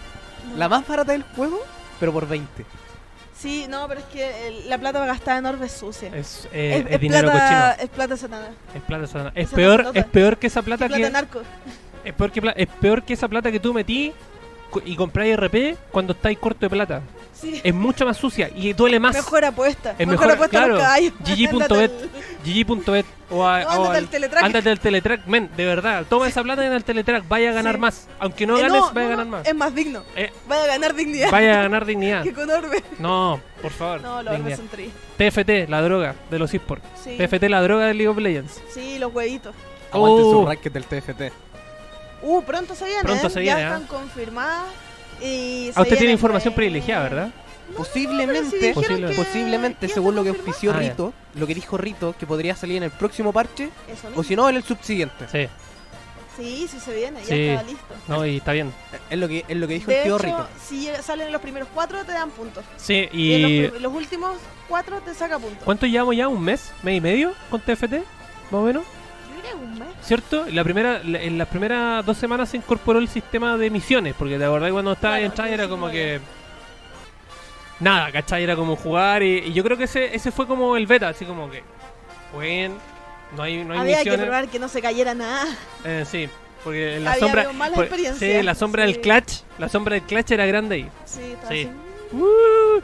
no. 0.52 0.58
La 0.58 0.68
más 0.70 0.88
barata 0.88 1.12
del 1.14 1.24
juego, 1.24 1.60
pero 2.00 2.12
por 2.12 2.28
20. 2.28 2.66
Sí, 3.38 3.66
no, 3.70 3.88
pero 3.88 4.02
es 4.02 4.06
que 4.08 4.64
la 4.68 4.78
plata 4.78 5.04
gastada 5.06 5.38
en 5.40 5.46
orbes 5.48 5.72
sucia. 5.72 6.10
Es, 6.16 6.48
eh, 6.52 6.84
es, 6.88 6.94
es 6.96 7.00
dinero 7.02 7.32
plata, 7.32 7.70
cochino. 7.72 7.84
es 7.86 7.90
plata 7.96 8.18
satana. 8.18 8.48
Es 8.76 8.82
plata 8.84 9.08
sana. 9.08 9.32
Es 9.34 9.48
Esa 9.48 9.56
peor, 9.56 9.92
es 9.94 10.06
peor 10.06 10.38
que 10.38 10.48
esa 10.48 10.62
plata 10.62 10.86
Es 10.86 10.90
plata 10.92 11.04
que 11.08 11.10
narco. 11.12 11.42
es 12.04 12.14
peor 12.14 12.32
que 12.32 12.42
pla- 12.42 12.52
es 12.56 12.68
peor 12.68 13.04
que 13.04 13.14
esa 13.14 13.28
plata 13.28 13.52
que 13.52 13.60
tú 13.60 13.74
metí 13.74 14.14
y 14.86 14.96
compráis 14.96 15.36
RP 15.38 15.76
cuando 15.92 16.14
estáis 16.14 16.38
corto 16.38 16.60
de 16.62 16.70
plata. 16.70 17.02
Sí. 17.34 17.60
Es 17.64 17.74
mucho 17.74 18.06
más 18.06 18.18
sucia 18.18 18.52
y 18.56 18.74
duele 18.74 19.00
más. 19.00 19.16
Mejor 19.16 19.44
apuesta. 19.46 19.96
Es 19.98 20.06
mejor, 20.08 20.28
mejor- 20.28 20.46
apuesta 20.46 20.58
claro. 20.66 20.78
GG.bet. 21.26 21.92
GG.bet 22.46 23.06
o, 23.32 23.46
a, 23.48 23.62
No, 23.64 23.70
o 23.84 23.90
al- 23.92 24.08
Teletrack. 24.08 24.44
ándate 24.44 24.70
al 24.70 24.80
Teletrack. 24.80 25.26
Men, 25.26 25.50
de 25.58 25.66
verdad, 25.66 26.06
toma 26.08 26.28
esa 26.28 26.44
plata 26.44 26.66
en 26.66 26.74
el 26.74 26.84
Teletrack. 26.84 27.28
Vaya 27.28 27.50
a 27.50 27.54
ganar 27.54 27.76
Sí. 27.76 27.82
más. 27.82 28.08
Aunque 28.20 28.46
no 28.46 28.58
Eh, 28.58 28.62
ganes, 28.62 28.78
no, 28.82 28.92
vaya 28.94 29.08
a 29.08 29.10
ganar 29.10 29.26
más. 29.26 29.48
Es 29.48 29.56
más 29.56 29.74
digno. 29.74 30.04
Eh, 30.16 30.32
Vaya 30.48 30.64
a 30.64 30.68
ganar 30.68 30.94
dignidad. 30.96 31.32
vaya 31.32 31.60
a 31.60 31.64
ganar 31.64 31.86
dignidad. 31.86 32.24
Que 32.24 32.34
con 32.34 32.50
Orbe. 32.52 32.84
No, 33.00 33.40
por 33.62 33.72
favor. 33.72 34.02
No, 34.02 34.22
los 34.22 34.34
Orbes 34.34 34.38
dignidad. 34.38 34.58
son 34.58 34.68
tristes. 34.68 35.02
TFT, 35.18 35.70
la 35.70 35.82
droga 35.82 36.16
de 36.30 36.40
los 36.40 36.54
esports. 36.54 36.86
Sí. 37.04 37.18
TFT, 37.18 37.44
la 37.50 37.62
droga 37.64 37.86
de 37.88 37.94
League 37.96 38.08
of 38.10 38.18
Legends. 38.18 38.62
Sí, 38.72 39.00
los 39.00 39.12
huevitos. 39.14 39.56
Aguante 39.92 40.22
Oh. 40.24 40.32
su 40.42 40.46
racket 40.46 40.74
del 40.74 40.86
TFT. 40.86 41.32
Uh, 42.22 42.42
pronto 42.44 42.76
se 42.76 42.86
vienen. 42.86 43.04
Pronto 43.04 43.30
se 43.30 43.40
viene, 43.40 43.62
Ya 43.62 43.68
están 43.68 43.88
confirmadas. 43.88 44.66
Y 45.22 45.66
se 45.66 45.74
Ah, 45.76 45.82
usted 45.82 45.84
tiene 45.84 46.00
vienen 46.00 46.14
información 46.14 46.54
privilegiada, 46.54 47.04
¿verdad? 47.04 47.30
Posiblemente, 47.78 48.34
pero 48.42 48.50
si 48.50 48.58
dijeron 48.58 48.84
Posible- 48.84 49.10
que- 49.10 49.16
posiblemente, 49.16 49.88
según 49.88 50.16
lo 50.16 50.24
que 50.24 50.30
auspició 50.30 50.72
Ah, 50.72 50.82
ya. 50.82 50.90
Rito, 50.90 51.14
lo 51.36 51.48
que 51.48 51.56
dijo 51.56 51.78
Rito, 51.78 52.16
que 52.20 52.26
podría 52.28 52.56
salir 52.56 52.78
en 52.78 52.84
el 52.84 52.92
próximo 52.92 53.32
parche, 53.32 53.70
Eso 53.88 54.10
o 54.16 54.24
si 54.24 54.36
no, 54.36 54.50
en 54.50 54.56
el 54.58 54.64
subsiguiente. 54.64 55.28
Sí, 55.32 55.48
Sí, 56.38 56.68
sí 56.72 56.80
se 56.80 56.96
viene. 56.96 57.20
Ya 57.22 57.26
Sí. 57.28 57.42
estaba 57.50 57.68
listo. 57.70 57.94
no, 58.08 58.26
y 58.26 58.38
está 58.38 58.54
bien. 58.54 58.74
Es 59.10 59.20
lo 59.20 59.28
que, 59.28 59.46
es 59.48 59.58
lo 59.58 59.68
que 59.68 59.74
dijo 59.76 59.92
De 59.92 59.98
el 59.98 60.04
tío 60.04 60.16
hecho, 60.16 60.24
Rito. 60.26 60.48
si 60.66 60.90
salen 61.04 61.32
los 61.32 61.42
primeros 61.42 61.68
cuatro, 61.74 62.04
te 62.06 62.14
dan 62.14 62.32
puntos. 62.32 62.64
Sí, 62.78 63.08
Y, 63.12 63.34
en 63.34 63.50
y. 63.76 63.80
los 63.80 63.94
últimos 63.94 64.38
cuatro 64.68 65.02
te 65.02 65.14
saca 65.14 65.38
puntos. 65.38 65.62
¿Cuánto 65.64 65.86
llevamos 65.86 66.16
ya? 66.16 66.28
¿Un 66.30 66.42
mes? 66.42 66.72
¿Mes 66.84 66.98
y 66.98 67.02
medio 67.02 67.34
con 67.50 67.60
TFT? 67.62 67.96
Más 68.50 68.62
o 68.62 68.62
menos. 68.64 68.84
¿Cierto? 70.02 70.46
La 70.52 70.64
primera, 70.64 71.02
la- 71.04 71.22
en 71.22 71.38
las 71.38 71.48
primeras 71.48 72.06
dos 72.06 72.18
semanas 72.18 72.50
se 72.50 72.58
incorporó 72.58 73.00
el 73.00 73.08
sistema 73.08 73.58
de 73.58 73.70
misiones, 73.70 74.16
porque 74.18 74.38
te 74.38 74.46
acordás 74.46 74.72
cuando 74.72 74.94
estaba 74.94 75.16
Claro, 75.18 75.26
en 75.32 75.34
Chai 75.38 75.54
era 75.54 75.68
como 75.68 75.90
19. 75.90 76.20
que... 76.20 76.26
Nada, 77.84 78.12
¿cachai? 78.12 78.44
Era 78.44 78.56
como 78.56 78.76
jugar 78.76 79.24
y, 79.24 79.40
y 79.40 79.54
yo 79.54 79.64
creo 79.64 79.76
que 79.78 79.86
ese, 79.86 80.16
ese 80.16 80.32
fue 80.32 80.46
como 80.48 80.78
el 80.78 80.86
beta, 80.88 81.10
así 81.10 81.26
como 81.26 81.50
que... 81.50 81.64
Bueno, 82.34 82.76
no 83.36 83.44
hay, 83.44 83.64
no 83.64 83.74
hay 83.74 83.80
Había 83.80 84.04
que 84.04 84.18
probar 84.18 84.48
que 84.48 84.60
no 84.60 84.68
se 84.68 84.82
cayera 84.82 85.14
nada. 85.16 85.48
Eh, 85.84 86.06
sí, 86.10 86.30
porque 86.64 86.98
en 86.98 87.04
la 87.04 87.14
Había 87.14 87.26
sombra... 87.26 87.74
por- 87.74 87.90
sí, 88.20 88.42
la 88.44 88.54
sombra 88.56 88.86
Sí. 88.86 88.92
del 88.94 89.02
clutch, 89.02 89.32
la 89.58 89.68
sombra 89.70 89.96
del 89.96 90.04
clutch 90.04 90.32
era 90.32 90.46
grande 90.46 90.76
ahí. 90.76 90.90
Sí, 91.06 91.36
Sí. 91.50 91.68
así. 91.68 91.70
¡Uh! 92.16 92.82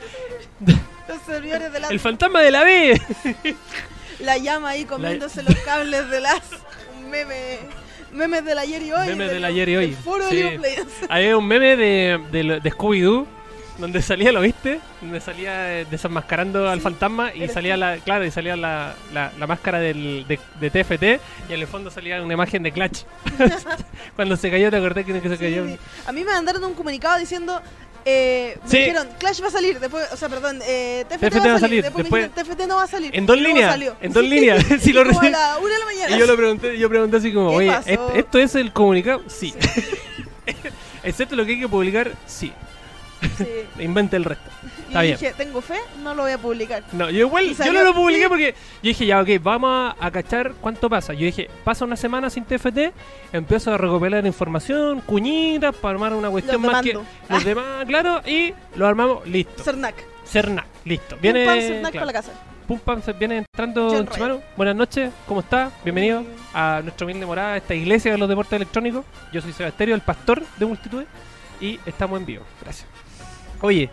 Los 1.08 1.22
servidores 1.26 1.72
de 1.72 1.80
la, 1.80 1.88
el 1.90 2.00
fantasma 2.00 2.42
de 2.42 2.52
la 2.52 2.64
B. 2.64 3.02
la 4.20 4.38
llama 4.38 4.70
ahí 4.70 4.86
comiéndose 4.86 5.44
los 5.44 5.56
cables 5.60 6.10
de 6.10 6.22
las. 6.22 6.42
Meme. 7.10 7.60
Memes 8.14 8.46
del 8.46 8.58
ayer 8.58 8.82
y 8.84 8.92
hoy. 8.92 9.08
Memes 9.10 9.18
del- 9.28 9.36
del 9.36 9.46
ayer 9.46 9.70
y 9.70 9.76
hoy. 9.76 9.98
Sí. 10.30 10.44
Había 11.10 11.38
un 11.38 11.46
meme 11.48 11.76
de, 11.76 12.20
de, 12.32 12.60
de 12.62 12.72
Scooby-Doo 12.72 13.26
donde 13.78 14.02
salía, 14.02 14.32
¿lo 14.32 14.42
viste? 14.42 14.80
Donde 15.02 15.22
salía 15.22 15.82
eh, 15.82 15.86
desenmascarando 15.92 16.68
al 16.68 16.80
Sí, 16.80 16.84
fantasma 16.84 17.32
y 17.36 17.48
salía 17.48 17.76
tú. 17.76 17.80
la, 17.82 17.98
claro, 17.98 18.26
y 18.26 18.32
salía 18.32 18.56
la, 18.56 18.96
la, 19.14 19.32
la 19.38 19.46
máscara 19.46 19.78
del, 19.80 20.26
de, 20.28 20.40
de 20.60 20.70
TFT 20.72 21.04
y 21.50 21.54
en 21.54 21.60
el 21.60 21.68
fondo 21.68 21.92
salía 21.92 22.20
una 22.24 22.34
imagen 22.34 22.64
de 22.64 22.72
Clutch. 22.72 23.04
Cuando 24.16 24.36
se 24.36 24.50
cayó, 24.50 24.72
¿te 24.72 24.78
acordás 24.78 25.06
que, 25.06 25.14
se 25.22 25.30
Sí, 25.30 25.38
cayó? 25.38 25.66
A 26.08 26.12
mí 26.12 26.24
me 26.24 26.32
mandaron 26.32 26.64
un 26.64 26.74
comunicado 26.74 27.20
diciendo. 27.20 27.62
Eh, 28.10 28.58
me 28.64 28.70
Sí. 28.70 28.78
dijeron, 28.78 29.08
Clash 29.20 29.42
va 29.44 29.48
a 29.48 29.52
salir, 29.52 29.80
después, 29.82 30.06
o 30.14 30.16
sea, 30.16 30.30
perdón, 30.30 30.62
eh, 30.66 31.04
TFT, 31.10 31.30
TFT 31.30 31.48
va 31.50 31.56
a 31.56 31.60
salir, 31.60 31.84
después, 31.84 32.04
después- 32.06 32.22
me 32.22 32.28
dijeron, 32.30 32.46
TFT 32.56 32.68
no 32.68 32.76
va 32.78 32.84
a 32.84 32.88
salir. 32.88 33.14
En 33.14 33.26
dos 33.26 33.38
líneas, 33.38 33.78
en 34.02 34.14
dos 34.14 34.24
Sí. 34.24 34.30
líneas. 34.30 34.66
Si 34.80 34.94
lo 34.94 35.04
recibí. 35.04 35.30
la 35.30 35.58
una 35.58 35.74
de 35.74 35.80
la 35.80 35.86
mañana. 35.86 36.16
Y 36.16 36.20
yo 36.20 36.26
lo 36.26 36.38
pregunté, 36.38 36.78
yo 36.78 36.88
pregunté 36.90 37.18
así 37.18 37.34
como, 37.34 37.50
¿Qué 37.52 37.56
oye, 37.58 38.00
¿esto 38.16 38.40
es 38.40 38.56
el 38.56 38.72
comunicado? 38.72 39.24
Sí. 39.28 39.54
Excepto 41.04 41.36
lo 41.36 41.46
que 41.46 41.54
hay 41.54 41.60
que 41.60 41.68
publicar, 41.68 42.12
sí. 42.26 42.54
Sí. 43.38 43.46
Inventa 43.84 44.16
el 44.18 44.24
resto. 44.26 44.50
Y 44.64 44.88
Está 44.88 45.02
bien. 45.02 45.18
dije, 45.20 45.34
tengo 45.38 45.62
fe, 45.62 45.78
no 46.02 46.14
lo 46.14 46.24
voy 46.24 46.32
a 46.32 46.38
publicar. 46.38 46.84
No, 46.94 47.10
yo 47.10 47.20
igual, 47.20 47.56
yo 47.56 47.74
no 47.74 47.84
lo 47.84 47.94
publiqué 47.94 48.24
sí. 48.24 48.30
porque 48.30 48.52
yo 48.54 48.90
dije, 48.90 49.06
ya, 49.06 49.22
ok, 49.22 49.30
vamos 49.42 49.70
a, 50.00 50.06
a 50.06 50.12
cachar 50.12 50.54
cuánto 50.62 50.90
pasa. 50.90 51.14
Yo 51.14 51.26
dije, 51.26 51.50
pasa 51.64 51.86
una 51.86 51.96
semana 51.96 52.30
sin 52.30 52.46
TFT, 52.46 52.94
empiezo 53.34 53.74
a 53.74 53.78
recopilar 53.78 54.26
información, 54.26 55.02
cuñitas, 55.02 55.76
para 55.76 55.94
armar 55.94 56.14
una 56.14 56.30
cuestión 56.30 56.62
más 56.62 56.82
que 56.82 56.94
los 56.94 57.44
demás, 57.44 57.86
claro, 57.86 58.22
y 58.26 58.54
lo 58.76 58.88
armamos, 58.88 59.28
listo. 59.28 59.64
Cernac. 59.64 59.96
Cernac, 60.26 60.66
listo. 60.86 61.18
Viene, 61.22 61.44
Viene, 61.44 61.62
Cernac 61.62 61.92
claro, 61.92 61.94
para 61.94 62.06
la 62.06 62.14
casa. 62.14 62.32
pum, 62.68 62.80
pam, 62.80 63.02
se 63.02 63.14
viene 63.14 63.38
entrando 63.38 63.90
John 63.90 64.08
Chimano. 64.10 64.42
Buenas 64.56 64.76
noches, 64.76 65.12
¿cómo 65.26 65.40
está? 65.42 65.72
Bienvenido 65.84 66.24
a 66.54 66.82
nuestra 66.84 67.06
humilde 67.06 67.26
morada, 67.26 67.58
esta 67.58 67.74
iglesia 67.76 68.12
de 68.12 68.18
los 68.18 68.28
deportes 68.30 68.54
electrónicos. 68.54 69.06
Yo 69.34 69.42
soy 69.42 69.54
Sebasterio, 69.54 69.96
el 69.96 70.02
pastor 70.02 70.44
de 70.58 70.66
multitudes, 70.66 71.08
y 71.62 71.80
estamos 71.86 72.20
en 72.20 72.26
vivo. 72.26 72.44
Gracias. 72.62 72.88
Oye, 73.62 73.90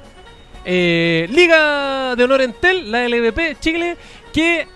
eh, 0.65 1.27
Liga 1.31 2.17
de 2.17 2.25
Honor 2.25 2.43
Entel, 2.43 2.91
la 2.91 3.09
LVP 3.09 3.57
Chile, 3.61 3.97
que 4.33 4.67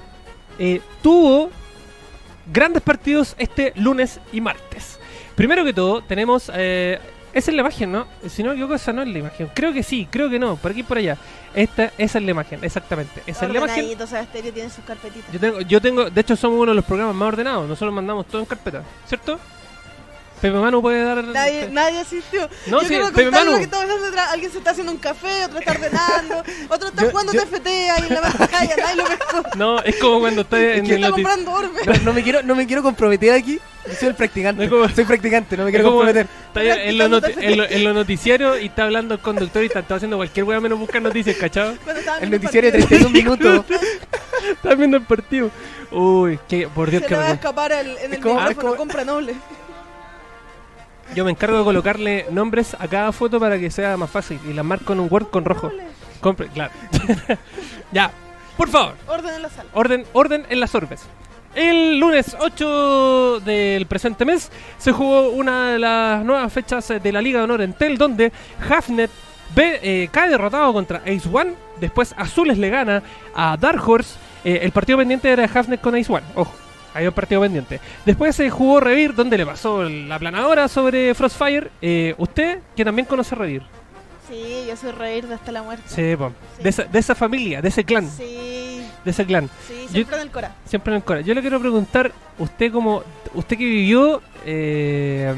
eh, 0.59 0.80
tuvo 1.03 1.51
grandes 2.53 2.82
partidos 2.82 3.34
este 3.39 3.72
lunes 3.76 4.20
y 4.32 4.41
martes. 4.41 4.99
Primero 5.34 5.64
que 5.64 5.72
todo, 5.72 6.03
tenemos. 6.03 6.51
Eh, 6.55 6.99
esa 7.32 7.51
es 7.51 7.55
la 7.55 7.61
imagen, 7.61 7.93
¿no? 7.93 8.07
Si 8.26 8.43
no 8.43 8.49
me 8.49 8.55
equivoco, 8.55 8.74
esa 8.74 8.93
no 8.93 9.03
es 9.03 9.09
la 9.09 9.18
imagen. 9.18 9.51
Creo 9.55 9.72
que 9.72 9.82
sí, 9.82 10.09
creo 10.11 10.30
que 10.30 10.39
no. 10.39 10.57
Por 10.57 10.70
aquí 10.70 10.80
y 10.80 10.82
por 10.82 10.99
allá. 10.99 11.16
Esta, 11.55 11.93
esa 11.99 12.18
es 12.18 12.24
la 12.24 12.30
imagen, 12.30 12.64
exactamente. 12.64 13.22
Esa 13.26 13.47
es 13.47 13.53
la 13.53 13.59
imagen. 13.59 13.99
Sebasterio 13.99 14.53
tiene 14.53 14.70
sus 14.70 14.84
carpetitas. 14.84 15.30
Yo 15.30 15.39
tengo, 15.39 15.61
yo 15.61 15.80
tengo, 15.80 16.11
de 16.11 16.20
hecho 16.20 16.34
somos 16.34 16.59
uno 16.59 16.72
de 16.72 16.76
los 16.76 16.84
programas 16.84 17.14
más 17.14 17.28
ordenados. 17.28 17.68
Nosotros 17.68 17.95
mandamos 17.95 18.26
todo 18.26 18.41
en 18.41 18.47
carpeta, 18.47 18.82
¿cierto? 19.07 19.39
Pepe 20.41 20.57
Manu 20.59 20.80
puede 20.82 21.03
dar. 21.03 21.22
Nadie, 21.24 21.68
nadie 21.70 21.99
asistió. 22.01 22.49
No, 22.66 22.78
Yo 22.78 22.80
sí, 22.82 22.89
quiero 22.89 23.07
Pepe 23.12 23.30
Manu. 23.30 23.53
lo 23.53 23.57
que 23.59 23.64
está 23.64 23.86
detrás. 23.86 24.32
Alguien 24.32 24.53
se 24.53 24.59
está 24.59 24.70
haciendo 24.70 24.93
un 24.93 24.99
café, 24.99 25.45
otro 25.47 25.59
está 25.59 25.72
ordenando, 25.72 26.43
otro 26.68 26.89
está 26.89 27.03
Yo- 27.03 27.11
jugando 27.11 27.32
yo- 27.32 27.43
TFT 27.45 27.66
ahí 27.66 28.05
en 28.09 28.14
la 28.14 28.20
pantalla, 28.20 28.76
nadie 28.78 28.97
lo 28.97 29.05
pescó. 29.07 29.43
No, 29.57 29.80
es 29.82 29.97
como 29.97 30.20
cuando 30.20 30.41
estás 30.43 30.61
en 30.61 30.84
¿Quién 30.84 30.97
el 30.97 31.05
está 31.05 31.11
comprando 31.11 31.53
orbe? 31.53 31.80
No, 31.86 31.93
no 32.05 32.12
me 32.12 32.22
quiero, 32.22 32.43
no 32.43 32.55
me 32.55 32.66
quiero 32.66 32.82
comprometer 32.82 33.32
aquí. 33.32 33.61
Yo 33.86 33.95
soy 33.95 34.09
el 34.09 34.14
practicante. 34.14 34.64
Es 34.64 34.70
como- 34.70 34.89
Soy 34.89 35.05
practicante, 35.05 35.57
no 35.57 35.64
me 35.64 35.70
quiero 35.70 35.86
comprometer. 35.91 36.26
Está 36.49 36.62
en, 36.84 36.99
los 36.99 37.11
noti- 37.11 37.57
lo- 37.57 37.78
los 37.84 37.95
noticiarios 37.95 38.61
y 38.61 38.66
está 38.66 38.84
hablando 38.84 39.14
el 39.14 39.20
conductor 39.20 39.62
y 39.62 39.66
está, 39.66 39.80
está 39.80 39.95
haciendo 39.97 40.16
cualquier 40.16 40.45
weá 40.45 40.61
menos 40.61 40.78
buscar 40.78 41.01
noticias, 41.03 41.36
¿cachado? 41.36 41.74
El 42.20 42.30
noticiario 42.30 42.70
de 42.72 42.78
partido. 42.80 43.09
31 43.09 43.36
minutos. 43.36 43.64
Está 44.49 44.74
viendo 44.74 44.97
el 44.97 45.03
partido. 45.03 45.51
Uy, 45.91 46.39
que, 46.49 46.68
por 46.68 46.91
Dios 46.91 47.03
Se 47.03 47.09
que 47.09 47.14
le 47.14 47.20
va 47.20 47.26
a 47.28 47.32
escapar 47.32 47.72
el- 47.72 47.99
en 47.99 48.05
el 48.05 48.18
micrófono, 48.18 48.76
compra 48.76 49.05
noble. 49.05 49.34
Yo 51.15 51.25
me 51.25 51.31
encargo 51.31 51.59
de 51.59 51.65
colocarle 51.65 52.27
nombres 52.31 52.77
a 52.79 52.87
cada 52.87 53.13
foto 53.13 53.41
para 53.41 53.59
que 53.59 53.71
sea 53.71 53.97
más 53.97 54.11
fácil. 54.11 54.39
Y 54.49 54.53
las 54.53 54.65
marco 54.65 54.93
en 54.93 55.01
un 55.01 55.09
Word 55.11 55.29
con 55.29 55.45
rojo. 55.45 55.71
Compre, 56.21 56.49
claro. 56.49 56.73
ya, 57.93 58.11
por 58.57 58.69
favor. 58.69 58.95
Orden 59.07 59.35
en 59.35 59.43
la 59.43 59.49
sala. 59.51 59.71
Orden, 59.73 60.05
orden 60.13 60.47
en 60.49 60.61
las 60.61 60.75
orbes. 60.75 61.03
El 61.55 61.99
lunes 61.99 62.37
8 62.39 63.41
del 63.41 63.87
presente 63.87 64.25
mes 64.25 64.51
se 64.77 64.93
jugó 64.93 65.31
una 65.31 65.71
de 65.73 65.79
las 65.79 66.25
nuevas 66.25 66.53
fechas 66.53 66.87
de 66.89 67.13
la 67.13 67.21
Liga 67.23 67.39
de 67.39 67.45
Honor 67.45 67.63
Entel, 67.63 67.97
donde 67.99 68.31
Hafnet 68.69 69.11
ve- 69.57 69.81
eh, 69.83 70.09
cae 70.13 70.29
derrotado 70.29 70.73
contra 70.73 70.99
Ace 70.99 71.23
One. 71.33 71.55
Después 71.81 72.15
Azules 72.17 72.59
le 72.59 72.69
gana 72.69 73.03
a 73.35 73.57
Dark 73.57 73.83
Horse. 73.89 74.17
Eh, 74.45 74.61
el 74.63 74.73
partido 74.73 74.99
pendiente 74.99 75.31
era 75.31 75.45
Hafnet 75.45 75.81
con 75.81 75.95
Ace 75.97 76.13
One. 76.13 76.27
Ojo, 76.35 76.53
hay 76.95 77.07
un 77.07 77.12
partido 77.12 77.41
pendiente. 77.41 77.80
Después 78.05 78.34
se 78.36 78.51
jugó 78.51 78.80
Revir, 78.80 79.14
donde 79.14 79.39
le 79.39 79.47
pasó 79.47 79.82
la 79.84 80.18
planadora 80.18 80.68
sobre 80.68 81.14
Frostfire. 81.14 81.70
Eh, 81.82 82.14
usted, 82.18 82.61
que 82.76 82.84
también 82.84 83.07
conoce 83.07 83.34
Revir. 83.34 83.62
Sí, 84.28 84.64
yo 84.68 84.76
soy 84.76 84.93
reír 84.93 85.26
de 85.26 85.34
hasta 85.34 85.51
la 85.53 85.62
muerte. 85.62 85.84
Sí, 85.86 86.14
po. 86.16 86.32
Sí. 86.59 86.62
De, 86.62 86.68
esa, 86.68 86.84
de 86.84 86.99
esa 86.99 87.14
familia, 87.14 87.62
de 87.62 87.68
ese 87.68 87.82
clan. 87.84 88.07
Sí, 88.11 88.82
De 89.05 89.11
ese 89.11 89.24
clan. 89.24 89.49
sí, 89.66 89.84
Yo- 89.86 89.89
siempre 89.93 90.16
en 90.16 90.22
el 90.22 90.30
Cora. 90.30 90.55
Siempre 90.66 90.93
en 90.93 90.97
el 90.99 91.03
Cora. 91.05 91.20
Yo 91.22 91.32
le 91.34 91.41
quiero 91.41 91.59
preguntar, 91.61 92.12
usted 92.39 92.70
como 92.70 93.03
usted 93.32 93.57
que 93.57 93.64
vivió 93.64 94.20
eh, 94.45 95.34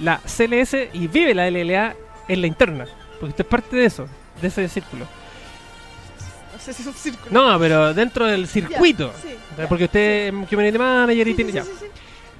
la 0.00 0.18
CLS 0.26 0.90
y 0.92 1.06
vive 1.08 1.34
la 1.34 1.46
LLA 1.50 1.94
en 2.28 2.40
la 2.42 2.46
interna, 2.46 2.84
porque 3.18 3.30
usted 3.30 3.44
es 3.44 3.50
parte 3.50 3.74
de 3.76 3.86
eso, 3.86 4.06
de 4.42 4.48
ese 4.48 4.68
círculo. 4.68 5.06
No 6.66 6.72
sé 6.72 6.72
si 6.72 6.82
es 6.82 6.88
un 6.88 6.94
círculo. 6.94 7.30
No, 7.52 7.58
pero 7.60 7.94
dentro 7.94 8.26
del 8.26 8.46
circuito. 8.48 9.12
Ya, 9.12 9.20
sí, 9.22 9.36
ya, 9.56 9.68
Porque 9.68 9.84
usted 9.84 10.28
es 10.28 10.48
community 10.48 10.78
manager 10.78 11.28
y 11.28 11.30
Sí, 11.30 11.36
tiene 11.36 11.50
sí, 11.52 11.56
ya. 11.56 11.64
sí, 11.64 11.70
sí, 11.78 11.84
sí. 11.86 11.90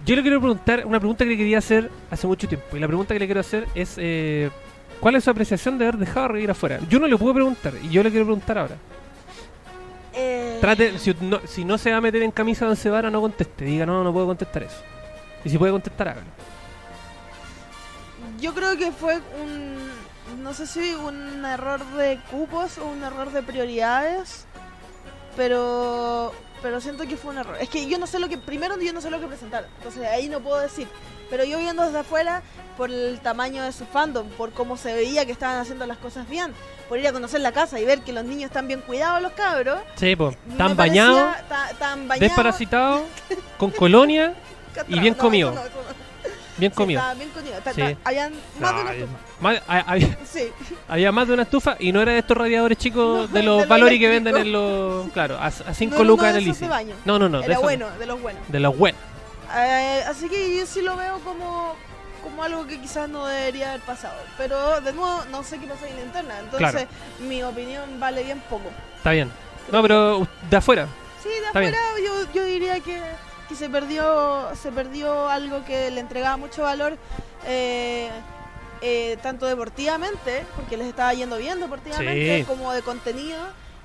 Yo 0.05 0.16
le 0.16 0.22
quiero 0.22 0.41
preguntar 0.41 0.85
una 0.87 0.99
pregunta 0.99 1.24
que 1.24 1.31
le 1.31 1.37
quería 1.37 1.59
hacer 1.59 1.91
hace 2.11 2.27
mucho 2.27 2.47
tiempo. 2.49 2.77
Y 2.77 2.81
la 2.81 2.87
pregunta 2.87 3.14
que 3.14 3.20
le 3.20 3.27
quiero 3.27 3.41
hacer 3.41 3.66
es 3.74 3.95
eh, 3.99 4.51
¿cuál 5.01 5.14
es 5.16 5.24
su 5.24 5.31
apreciación 5.31 5.79
de 5.79 5.85
haber 5.87 5.99
dejado 5.99 6.27
a 6.27 6.29
Reír 6.29 6.51
afuera? 6.51 6.81
Yo 6.89 6.99
no 6.99 7.07
le 7.07 7.16
puedo 7.16 7.35
preguntar 7.35 7.74
y 7.83 7.89
yo 7.89 8.03
le 8.03 8.11
quiero 8.11 8.24
preguntar 8.27 8.59
ahora. 8.59 8.77
Eh, 10.12 10.59
Trate, 10.61 10.99
si 10.99 11.14
no, 11.20 11.41
si 11.47 11.64
no 11.64 11.77
se 11.79 11.91
va 11.91 11.99
a 11.99 12.01
meter 12.01 12.22
en 12.22 12.31
camisa 12.31 12.64
de 12.64 12.70
once 12.72 12.89
varas, 12.91 13.12
no 13.12 13.20
conteste. 13.20 13.64
Diga, 13.64 13.85
no, 13.87 14.03
no 14.03 14.12
puedo 14.12 14.27
contestar 14.27 14.62
eso. 14.64 14.79
Y 15.45 15.51
si 15.51 15.59
puede 15.59 15.72
contestar, 15.72 16.09
hágalo. 16.09 16.27
Yo 18.41 18.53
creo 18.55 18.77
que 18.77 18.91
fue 18.93 19.18
un. 19.43 19.76
No 20.47 20.55
sé 20.55 20.66
si 20.68 20.94
un 20.94 21.44
error 21.44 21.84
de 21.97 22.20
cupos 22.30 22.78
o 22.78 22.86
un 22.86 23.03
error 23.03 23.32
de 23.32 23.42
prioridades. 23.42 24.47
Pero. 25.36 26.32
Pero 26.62 26.80
siento 26.80 27.07
que 27.07 27.16
fue 27.16 27.32
un 27.32 27.38
error. 27.38 27.57
Es 27.61 27.68
que 27.68 27.86
yo 27.86 27.99
no 27.99 28.07
sé 28.07 28.18
lo 28.18 28.28
que. 28.28 28.38
Primero, 28.38 28.80
yo 28.80 28.92
no 28.92 29.01
sé 29.01 29.11
lo 29.11 29.20
que 29.20 29.26
presentar. 29.26 29.66
Entonces 29.78 30.05
ahí 30.07 30.28
no 30.28 30.40
puedo 30.40 30.59
decir. 30.59 30.88
Pero 31.28 31.42
yo 31.44 31.59
viendo 31.59 31.82
desde 31.84 31.99
afuera, 31.99 32.42
por 32.76 32.90
el 32.92 33.18
tamaño 33.20 33.62
de 33.64 33.72
su 33.72 33.84
fandom, 33.86 34.28
por 34.30 34.53
cómo 34.53 34.76
se 34.76 34.94
veía 34.94 35.26
que 35.26 35.32
estaban 35.32 35.59
haciendo 35.59 35.84
las 35.84 35.99
cosas 35.99 36.28
bien, 36.28 36.55
por 36.88 36.99
ir 37.01 37.09
a 37.09 37.12
conocer 37.12 37.40
la 37.40 37.51
casa 37.51 37.80
y 37.80 37.84
ver 37.84 38.03
que 38.03 38.12
los 38.12 38.24
niños 38.24 38.44
están 38.44 38.68
bien 38.68 38.80
cuidados, 38.80 39.20
los 39.20 39.32
cabros. 39.32 39.80
Sí, 39.97 40.14
pues. 40.14 40.36
parecía- 40.57 40.74
bañados. 40.76 41.18
ta- 41.18 41.40
Estaban 41.40 41.70
estaban 41.72 42.09
bañados. 42.09 42.20
desparasitado, 42.20 43.03
con 43.59 43.72
colonia, 43.72 44.34
castrados. 44.74 45.01
bien 45.03 45.14
No, 45.16 45.20
comido. 45.20 45.51
eso 45.51 45.61
no, 45.61 45.66
eso 45.66 45.76
no. 45.76 46.05
Bien 46.59 46.72
Sí, 46.72 46.76
comido. 46.76 47.02
bien. 47.16 47.30
Ta- 47.62 47.72
Sí. 47.72 47.96
Habían 48.04 48.32
más 48.61 48.74
de 48.74 48.80
una 48.82 48.92
estufa. 48.94 49.12
más- 49.40 49.62
había, 49.66 50.18
Sí. 50.24 50.52
había 50.88 51.12
más 51.12 51.28
de 51.28 51.34
una 51.34 51.42
estufa 51.42 51.76
y 51.78 51.92
no 51.92 52.00
era 52.02 52.12
de 52.12 52.18
estos 52.18 52.36
radiadores 52.36 52.78
chicos 52.78 53.20
No, 53.22 53.26
de 53.28 53.32
de 53.40 53.42
los 53.42 53.68
Valori 53.68 53.98
que 53.98 54.09
venden 54.09 54.36
en 54.36 54.52
los. 54.52 55.09
Claro, 55.12 55.38
a 55.40 55.50
5 55.50 55.96
No, 55.96 55.98
no, 55.98 56.04
lucas 56.04 56.22
no 56.24 56.28
en 56.28 56.34
de 56.34 56.38
el 56.40 56.44
de 56.59 56.66
ICI. 56.66 56.94
No, 57.04 57.18
no, 57.18 57.28
no, 57.28 57.40
de 57.40 57.46
Era 57.46 57.59
bueno, 57.59 57.90
de 57.98 58.07
los 58.07 58.20
buenos. 58.20 58.42
De 58.48 58.61
los 58.61 58.76
buenos. 58.76 59.00
Eh, 59.57 60.02
así 60.09 60.28
que 60.28 60.57
yo 60.59 60.66
sí 60.66 60.82
lo 60.82 60.96
veo 60.96 61.18
como, 61.20 61.74
como 62.22 62.42
algo 62.42 62.66
que 62.66 62.80
quizás 62.80 63.09
no 63.09 63.26
debería 63.26 63.70
haber 63.70 63.82
pasado. 63.82 64.16
Pero 64.36 64.80
de 64.80 64.92
nuevo, 64.92 65.24
no 65.30 65.42
sé 65.44 65.59
qué 65.59 65.66
pasa 65.66 65.88
en 65.88 65.96
la 65.96 66.02
interna. 66.02 66.34
Entonces, 66.40 66.86
mi 67.20 67.42
opinión 67.42 68.00
vale 68.00 68.22
bien 68.24 68.40
poco. 68.50 68.70
Está 68.96 69.12
bien. 69.12 69.30
No, 69.70 69.82
pero 69.82 70.26
de 70.50 70.57
afuera. 70.57 70.86
Sí, 71.22 71.28
de 71.28 71.36
Está 71.36 71.48
afuera 71.50 71.78
yo, 72.04 72.32
yo 72.32 72.44
diría 72.44 72.78
que, 72.80 73.00
que 73.49 73.55
se 73.55 73.68
perdió 73.68 74.55
se 74.55 74.72
perdió 74.72 75.28
algo 75.28 75.64
que 75.64 75.90
le 75.90 76.01
entregaba 76.01 76.36
mucho 76.36 76.62
valor. 76.62 76.97
eh, 77.47 78.11
eh, 78.82 79.16
tanto 79.22 79.47
deportivamente, 79.47 80.44
porque 80.55 80.76
les 80.76 80.86
estaba 80.88 81.14
yendo 81.14 81.38
bien 81.38 81.59
deportivamente, 81.61 82.38
Sí. 82.40 82.44
como 82.44 82.72
de 82.72 82.82
contenido, 82.82 83.38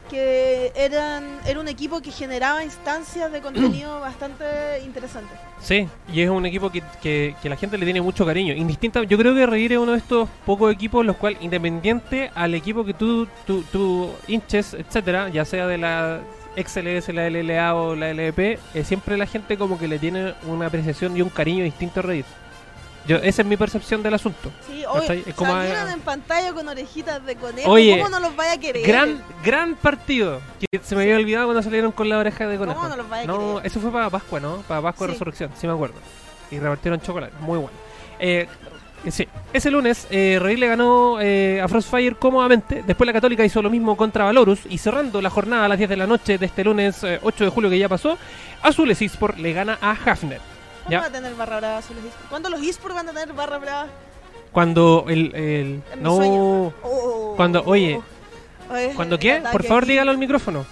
que 0.10 0.74
eran 0.76 1.40
era 1.46 1.60
un 1.62 1.68
equipo 1.70 2.02
que 2.02 2.12
generaba 2.12 2.62
instancias 2.64 3.32
de 3.32 3.40
contenido 3.40 4.00
bastante 4.02 4.44
interesantes. 4.84 5.38
Sí, 5.62 5.88
y 6.12 6.22
es 6.22 6.30
un 6.30 6.46
equipo 6.46 6.70
que, 6.72 6.84
que, 7.02 7.36
que 7.42 7.48
la 7.50 7.56
gente 7.56 7.78
le 7.78 7.86
tiene 7.86 8.02
mucho 8.02 8.26
cariño. 8.26 8.54
Indistinta, 8.54 9.04
yo 9.04 9.18
creo 9.18 9.34
que 9.34 9.46
Reír 9.46 9.72
es 9.74 9.78
uno 9.80 9.94
de 9.94 10.00
estos 10.00 10.28
pocos 10.46 10.74
equipos 10.74 11.06
los 11.06 11.16
cuales, 11.16 11.42
independiente 11.42 12.30
al 12.36 12.54
equipo 12.54 12.84
que 12.84 12.94
tú, 12.94 13.28
tú, 13.48 13.64
tú 13.72 14.10
hinches, 14.28 14.74
etcétera, 14.74 15.30
ya 15.30 15.46
sea 15.46 15.68
de 15.68 15.78
la 15.78 16.20
XLS, 16.56 17.14
la 17.14 17.30
LLA 17.30 17.76
o 17.76 17.96
la 17.96 18.14
LVP, 18.14 18.60
eh, 18.74 18.84
siempre 18.84 19.18
la 19.18 19.26
gente 19.26 19.58
como 19.58 19.80
que 19.80 19.88
le 19.88 20.00
tiene 20.00 20.34
una 20.48 20.68
apreciación 20.68 21.16
y 21.16 21.22
un 21.22 21.30
cariño 21.30 21.64
distinto 21.64 22.00
a 22.00 22.04
Reír. 22.04 22.26
Yo, 23.08 23.18
esa 23.18 23.42
es 23.42 23.48
mi 23.48 23.58
percepción 23.58 24.04
del 24.04 24.14
asunto. 24.14 24.52
Sí. 24.68 24.84
Es 25.26 25.34
como, 25.34 25.52
salieron 25.52 25.90
en 25.90 26.02
pantalla 26.02 26.54
con 26.54 26.68
orejitas 26.68 27.26
de 27.26 27.36
conejo. 27.36 27.72
Oye, 27.72 27.98
¿Cómo 27.98 28.10
no 28.10 28.20
los 28.20 28.36
vaya 28.36 28.54
a 28.54 28.58
querer? 28.60 28.86
Gran, 28.86 29.24
gran 29.44 29.76
partido. 29.76 30.40
Que 30.60 30.80
se 30.84 30.96
me 30.96 31.04
había 31.04 31.16
olvidado 31.16 31.46
cuando 31.48 31.64
salieron 31.64 31.92
con 31.92 32.10
la 32.10 32.20
oreja 32.20 32.48
de 32.48 32.58
conejo. 32.58 32.78
¿Cómo 32.78 32.90
no 32.90 32.98
los 32.98 33.10
vaya 33.10 33.24
a 33.24 33.38
querer? 33.38 33.66
eso 33.66 33.80
fue 33.80 33.92
para 33.92 34.10
Pascua, 34.12 34.40
¿no? 34.40 34.58
Para 34.68 34.82
Pascua 34.84 35.08
de 35.08 35.14
Sí. 35.14 35.16
Resurrección, 35.16 35.52
sí 35.60 35.66
me 35.66 35.74
acuerdo. 35.74 35.96
Y 36.52 36.60
repartieron 36.60 37.02
chocolate, 37.02 37.34
muy 37.40 37.58
bueno. 37.58 37.76
Eh, 38.20 38.48
sí, 39.10 39.28
ese 39.54 39.72
lunes 39.72 40.06
eh, 40.12 40.38
Rey 40.40 40.58
le 40.58 40.68
ganó 40.68 41.20
eh, 41.20 41.60
a 41.62 41.68
Frostfire 41.68 42.16
cómodamente. 42.16 42.84
Después 42.86 43.08
la 43.08 43.14
Católica 43.14 43.44
hizo 43.44 43.62
lo 43.62 43.70
mismo 43.70 43.98
contra 43.98 44.26
Valorus. 44.26 44.60
Y 44.70 44.78
cerrando 44.78 45.22
la 45.22 45.30
jornada 45.30 45.66
a 45.66 45.68
las 45.68 45.78
10 45.78 45.90
de 45.90 45.98
la 45.98 46.06
noche 46.08 46.38
de 46.38 46.46
este 46.46 46.64
lunes 46.64 47.04
eh, 47.04 47.20
8 47.24 47.46
de 47.46 47.50
julio 47.50 47.70
que 47.70 47.80
ya 47.80 47.90
pasó, 47.90 48.18
Azules 48.62 49.02
Esports 49.02 49.40
le 49.40 49.54
gana 49.54 49.80
a 49.82 49.92
Hafner. 49.92 50.40
¿Cuándo 50.86 51.00
va 51.02 51.06
a 51.08 51.12
tener 51.12 51.34
barra 51.36 51.58
brava 51.58 51.78
Azules 51.78 52.04
eSports? 52.04 52.30
¿Cuándo 52.30 52.50
los 52.50 52.62
eSports 52.62 52.96
van 52.96 53.10
a 53.10 53.14
tener 53.14 53.34
barra 53.34 53.58
brava? 53.58 53.88
Cuando 54.52 55.06
el. 55.08 55.34
el- 55.36 55.82
no. 56.02 56.74
Oh. 56.84 57.34
Cuando- 57.38 57.64
oye, 57.66 58.00
Oye, 58.70 58.94
¿Cuando 58.96 59.18
qué? 59.20 59.42
Por 59.52 59.64
favor, 59.64 59.84
aquí. 59.84 59.92
dígalo 59.94 60.12
al 60.12 60.18
micrófono. 60.18 60.66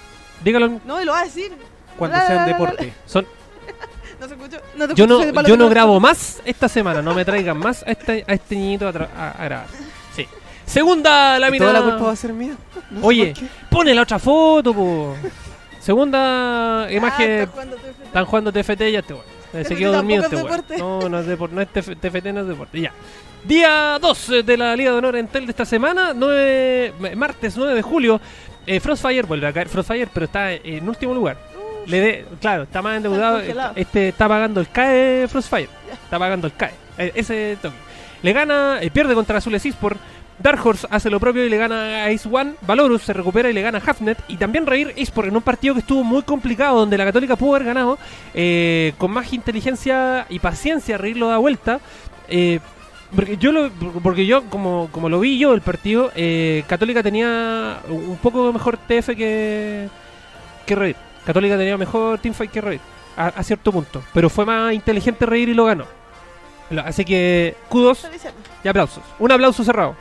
Dígalo 0.44 0.66
al- 0.66 0.82
No, 0.86 1.02
y 1.02 1.06
lo 1.06 1.12
va 1.12 1.22
a 1.22 1.24
decir. 1.26 1.52
Cuando 1.98 2.16
La, 2.18 2.26
sea 2.28 2.36
un 2.36 2.42
la, 2.42 2.48
la, 2.48 2.54
deporte. 2.54 2.94
Son, 3.06 3.28
No 4.20 4.28
se 4.28 4.34
escuchó. 4.34 4.58
No 4.76 4.88
te 4.88 4.96
yo 4.96 5.08
no, 5.08 5.24
yo 5.44 5.58
no 5.58 5.66
te 5.66 5.70
grabo 5.70 6.00
más 6.00 6.42
esta 6.46 6.68
semana. 6.68 7.02
No 7.02 7.14
me 7.14 7.24
traigan 7.26 7.58
más 7.58 7.84
a 7.84 7.92
este, 7.92 8.26
a 8.28 8.34
este 8.34 8.56
niñito 8.56 8.88
a, 8.88 8.90
a- 8.90 9.46
grabar. 9.46 9.68
Sí. 10.16 10.28
Segunda 10.66 11.38
¿Y 11.38 11.40
lámina. 11.42 11.66
¿Toda 11.66 11.80
la 11.80 11.86
culpa 11.86 12.06
va 12.06 12.12
a 12.12 12.16
ser 12.16 12.34
mía? 12.34 12.54
No 12.92 13.06
Oye, 13.06 13.34
pone 13.70 13.94
la 13.96 14.02
otra 14.04 14.20
foto, 14.20 14.74
po. 14.74 15.16
Segunda 15.80 16.86
Ah, 16.86 16.92
imagen. 16.92 17.50
Están 18.06 18.26
jugando 18.26 18.52
TFT 18.52 18.82
y 18.90 18.92
ya 18.94 19.00
este 19.00 19.14
weón. 19.14 19.66
Se 19.66 19.76
quedó 19.76 19.94
dormido 19.94 20.24
este 20.24 20.36
weón. 20.36 20.64
No, 20.78 21.10
no 21.10 21.20
es 21.20 21.26
deporte. 21.28 21.56
No 21.56 21.62
es 21.62 21.70
TF 21.70 21.96
TFT, 22.00 22.26
no 22.34 22.42
es 22.42 22.48
deporte. 22.48 22.82
Ya. 22.82 22.92
Día 23.46 23.98
2 24.02 24.32
de 24.46 24.58
la 24.58 24.76
Liga 24.76 24.92
de 24.92 24.98
Honor 24.98 25.16
Entel 25.16 25.46
de 25.46 25.52
esta 25.52 25.66
semana. 25.66 26.12
9, 26.14 26.94
martes 27.16 27.56
9 27.56 27.74
de 27.74 27.82
julio. 27.82 28.20
Eh, 28.68 28.80
Frostfire 28.80 29.24
vuelve 29.24 29.48
a 29.48 29.54
caer. 29.54 29.70
Frostfire, 29.70 30.08
pero 30.14 30.26
está 30.26 30.52
en 30.52 30.88
último 30.88 31.14
lugar. 31.14 31.38
Le 31.88 32.00
de, 32.00 32.26
claro, 32.40 32.64
está 32.64 32.82
más 32.82 32.98
endeudado. 32.98 33.38
congelado. 33.38 33.74
Este 33.76 34.10
está 34.10 34.28
pagando 34.28 34.60
el 34.60 34.70
CAE 34.70 35.28
Frostfire. 35.28 35.70
Está 35.92 36.20
pagando 36.20 36.48
el 36.48 36.54
CAE. 36.54 36.74
Eh, 36.98 37.12
ese 37.16 37.58
toque. 37.62 37.76
Le 38.22 38.34
gana, 38.34 38.80
eh, 38.82 38.92
pierde 38.92 39.14
contra 39.16 39.38
Azules 39.38 39.66
Esports. 39.66 40.00
Dark 40.42 40.66
Horse 40.66 40.88
hace 40.90 41.10
lo 41.10 41.20
propio 41.20 41.46
y 41.46 41.50
le 41.50 41.58
gana 41.58 42.06
a 42.06 42.08
Ace 42.08 42.28
One. 42.32 42.54
Valorus 42.62 43.02
se 43.04 43.14
recupera 43.14 43.50
y 43.50 43.54
le 43.54 43.62
gana 43.62 43.80
a 43.80 43.90
Hafnet. 43.90 44.18
Y 44.28 44.38
también 44.38 44.66
Reír 44.66 44.94
Esports 44.96 45.30
en 45.30 45.36
un 45.36 45.42
partido 45.42 45.74
que 45.74 45.82
estuvo 45.82 46.04
muy 46.04 46.22
complicado, 46.22 46.80
donde 46.80 46.98
la 46.98 47.06
Católica 47.06 47.36
pudo 47.36 47.56
haber 47.56 47.68
ganado. 47.68 47.98
eh, 48.34 48.94
con 48.98 49.12
más 49.12 49.34
inteligencia 49.34 50.26
y 50.30 50.40
paciencia, 50.40 50.98
Reír 50.98 51.18
lo 51.18 51.28
da 51.28 51.38
vuelta. 51.38 51.80
Eh, 52.30 52.60
porque 53.16 53.38
yo, 53.38 53.52
lo, 53.52 53.70
porque 54.04 54.26
yo 54.26 54.44
como, 54.46 54.88
como 54.92 55.10
lo 55.10 55.20
vi 55.20 55.40
yo 55.40 55.54
el 55.54 55.62
partido, 55.62 56.12
eh, 56.16 56.64
Católica 56.68 57.02
tenía 57.04 57.80
un 57.90 58.18
poco 58.22 58.54
mejor 58.54 58.78
TF 58.78 59.08
que, 59.18 59.90
que 60.66 60.76
Reír. 60.76 60.96
Católica 61.30 61.60
tenía 61.60 61.78
mejor 61.78 62.18
teamfight 62.18 62.50
que 62.50 62.60
Reír, 62.60 62.82
a, 63.16 63.28
a 63.28 63.44
cierto 63.44 63.72
punto. 63.72 64.02
Pero 64.16 64.32
fue 64.32 64.48
más 64.48 64.74
inteligente 64.74 65.28
Reír 65.28 65.50
y 65.50 65.54
lo 65.54 65.66
ganó. 65.66 65.86
Así 66.84 67.06
que, 67.06 67.56
kudos 67.70 68.08
y 68.64 68.68
aplausos. 68.68 69.04
Un 69.20 69.32
aplauso 69.32 69.64
cerrado. 69.64 69.96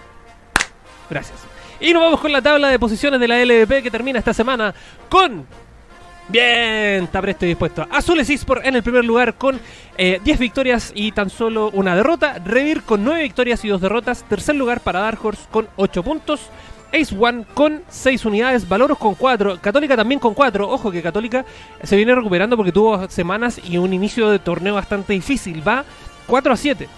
Gracias. 1.11 1.39
Y 1.81 1.93
nos 1.93 2.03
vamos 2.03 2.21
con 2.21 2.33
la 2.33 2.41
tabla 2.41 2.69
de 2.69 2.79
posiciones 2.79 3.21
de 3.21 3.29
la 3.29 3.45
LVP 3.45 3.83
que 3.83 3.91
termina 3.91 4.21
esta 4.21 4.33
semana 4.33 4.75
con... 5.11 5.47
Bien, 6.29 7.05
está 7.05 7.21
presto 7.21 7.45
y 7.45 7.49
dispuesto. 7.49 7.87
Azules 7.91 8.31
Esports 8.31 8.67
en 8.67 8.77
el 8.77 8.83
primer 8.83 9.05
lugar 9.05 9.35
con 9.35 9.61
eh, 9.99 10.23
10 10.25 10.39
victorias 10.39 10.93
y 10.95 11.13
tan 11.13 11.29
solo 11.29 11.69
una 11.75 11.95
derrota. 11.95 12.39
Revir 12.43 12.85
con 12.85 13.05
9 13.05 13.23
victorias 13.23 13.63
y 13.67 13.69
2 13.69 13.83
derrotas. 13.83 14.25
Tercer 14.25 14.55
lugar 14.55 14.81
para 14.81 15.01
Dark 15.01 15.19
Horse 15.23 15.43
con 15.51 15.69
8 15.77 16.03
puntos. 16.03 16.49
Ace 16.93 17.15
One 17.19 17.45
con 17.55 17.83
6 17.89 18.25
unidades. 18.25 18.69
Valoros 18.69 18.99
con 18.99 19.15
4. 19.15 19.59
Católica 19.61 19.97
también 19.97 20.19
con 20.21 20.35
4. 20.35 20.69
Ojo 20.69 20.91
que 20.91 21.03
Católica 21.03 21.45
se 21.83 21.97
viene 21.97 22.15
recuperando 22.15 22.57
porque 22.57 22.73
tuvo 22.73 23.09
semanas 23.09 23.61
y 23.63 23.79
un 23.79 23.93
inicio 23.93 24.31
de 24.31 24.39
torneo 24.39 24.75
bastante 24.75 25.13
difícil. 25.13 25.67
Va 25.67 25.85
4 26.27 26.53
a 26.53 26.57
7. 26.57 26.89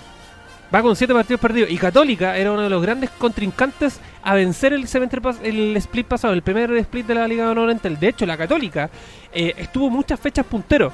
Va 0.73 0.83
con 0.83 0.95
7 0.95 1.13
partidos 1.13 1.41
perdidos. 1.41 1.71
Y 1.71 1.79
Católica 1.79 2.37
era 2.37 2.53
uno 2.53 2.63
de 2.63 2.71
los 2.71 2.83
grandes 2.83 3.11
contrincantes 3.11 4.01
a 4.23 4.35
vencer 4.35 4.73
el, 4.73 4.87
semestre 4.87 5.21
el 5.43 5.77
split 5.79 6.07
pasado, 6.07 6.33
el 6.35 6.43
primer 6.43 6.73
split 6.77 7.07
de 7.07 7.15
la 7.15 7.27
Liga 7.27 7.45
de 7.45 7.51
Honor 7.51 7.71
Entel. 7.71 7.99
De 7.99 8.09
hecho, 8.09 8.27
la 8.27 8.37
Católica 8.37 8.89
eh, 9.33 9.55
estuvo 9.57 9.91
muchas 9.91 10.21
fechas 10.21 10.47
puntero. 10.47 10.93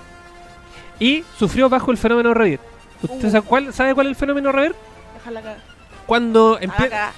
Y 0.98 1.24
sufrió 1.38 1.68
bajo 1.68 1.90
el 1.90 1.98
fenómeno 1.98 2.32
Reddit. 2.32 2.60
¿Usted 3.02 3.28
Uh. 3.28 3.30
sabe 3.30 3.42
cuál, 3.42 3.74
sabe 3.74 3.94
cuál 3.94 4.06
es 4.06 4.10
el 4.12 4.16
fenómeno? 4.16 4.50
Déjala 4.50 5.42
cagar. 5.42 5.58
Cuando 6.06 6.58
empieza... 6.58 7.12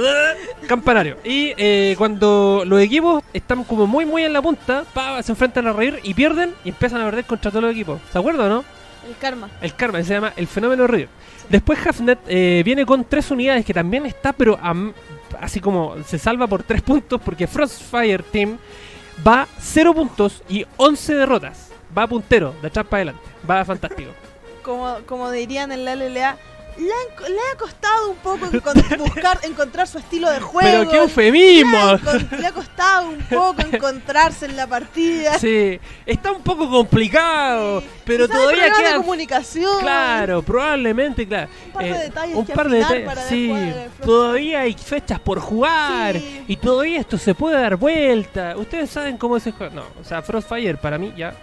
Campanario. 0.66 1.16
Y 1.24 1.52
eh, 1.56 1.94
cuando 1.98 2.62
los 2.66 2.80
equipos 2.80 3.22
están 3.32 3.64
como 3.64 3.86
muy, 3.86 4.04
muy 4.06 4.24
en 4.24 4.32
la 4.32 4.42
punta, 4.42 4.84
pa, 4.92 5.22
se 5.22 5.32
enfrentan 5.32 5.66
a 5.66 5.72
reír 5.72 6.00
y 6.02 6.14
pierden 6.14 6.54
y 6.64 6.70
empiezan 6.70 7.00
a 7.00 7.04
perder 7.06 7.24
contra 7.24 7.50
todos 7.50 7.62
los 7.64 7.72
equipos. 7.72 8.00
¿Se 8.12 8.18
acuerdan 8.18 8.46
o 8.46 8.54
no? 8.56 8.64
El 9.08 9.16
karma. 9.16 9.48
El 9.60 9.74
karma, 9.74 10.02
se 10.02 10.14
llama 10.14 10.32
el 10.36 10.46
fenómeno 10.46 10.86
River. 10.86 11.08
Después 11.48 11.78
Hafnet 11.86 12.20
eh, 12.28 12.62
viene 12.64 12.86
con 12.86 13.04
tres 13.04 13.30
unidades 13.30 13.64
que 13.64 13.74
también 13.74 14.06
está, 14.06 14.32
pero 14.32 14.58
am- 14.62 14.92
así 15.40 15.60
como 15.60 15.96
se 16.04 16.18
salva 16.18 16.46
por 16.46 16.62
tres 16.62 16.82
puntos 16.82 17.20
porque 17.22 17.46
Frostfire 17.46 18.22
Team 18.30 18.58
va 19.26 19.46
0 19.58 19.92
puntos 19.94 20.42
y 20.48 20.64
11 20.76 21.14
derrotas. 21.14 21.70
Va 21.96 22.06
puntero, 22.06 22.54
de 22.62 22.68
atrás 22.68 22.86
para 22.86 23.02
adelante. 23.02 23.22
Va 23.50 23.64
fantástico. 23.64 24.10
Como, 24.62 24.98
como 25.06 25.28
dirían 25.32 25.72
en 25.72 25.84
la 25.84 25.96
LLA, 25.96 26.36
le, 26.78 26.84
han- 26.92 27.32
le 27.32 27.38
ha 27.52 27.58
costado 27.58 28.10
un 28.10 28.16
poco 28.16 28.46
encon- 28.46 28.98
buscar, 28.98 29.38
encontrar 29.42 29.86
su 29.86 29.98
estilo 29.98 30.30
de 30.30 30.40
juego. 30.40 30.68
pero 30.70 30.90
qué 30.90 30.96
eufemismo. 30.98 31.98
le 32.38 32.46
ha 32.46 32.52
costado 32.52 33.08
un 33.10 33.18
poco 33.18 33.62
encontrarse 33.62 34.46
en 34.46 34.56
la 34.56 34.66
partida. 34.66 35.38
Sí, 35.38 35.78
está 36.06 36.32
un 36.32 36.42
poco 36.42 36.68
complicado, 36.70 37.82
pero 38.04 38.28
todavía 38.28 38.50
problemas 38.64 38.78
de 38.78 38.84
queda 38.84 38.96
comunicación. 38.96 39.80
Claro, 39.80 40.42
probablemente, 40.42 41.26
claro. 41.26 41.50
Un 41.66 41.72
par 41.72 41.84
de 41.84 41.98
detalles 41.98 42.36
un 42.36 42.46
que 42.46 42.52
par 42.52 42.68
de 42.68 42.76
detalles. 42.78 43.06
para 43.06 43.22
Sí, 43.28 43.52
todavía 44.04 44.60
hay 44.60 44.74
fechas 44.74 45.18
por 45.20 45.40
jugar 45.40 46.14
Sí. 46.18 46.44
y 46.48 46.56
todavía 46.56 47.00
esto 47.00 47.18
se 47.18 47.34
puede 47.34 47.60
dar 47.60 47.76
vuelta. 47.76 48.54
Ustedes 48.56 48.90
saben 48.90 49.16
cómo 49.16 49.36
es 49.36 49.46
el 49.46 49.52
juego. 49.52 49.74
No, 49.74 49.84
o 50.00 50.04
sea, 50.04 50.22
Frostfire 50.22 50.76
para 50.76 50.98
mí 50.98 51.12
ya 51.16 51.34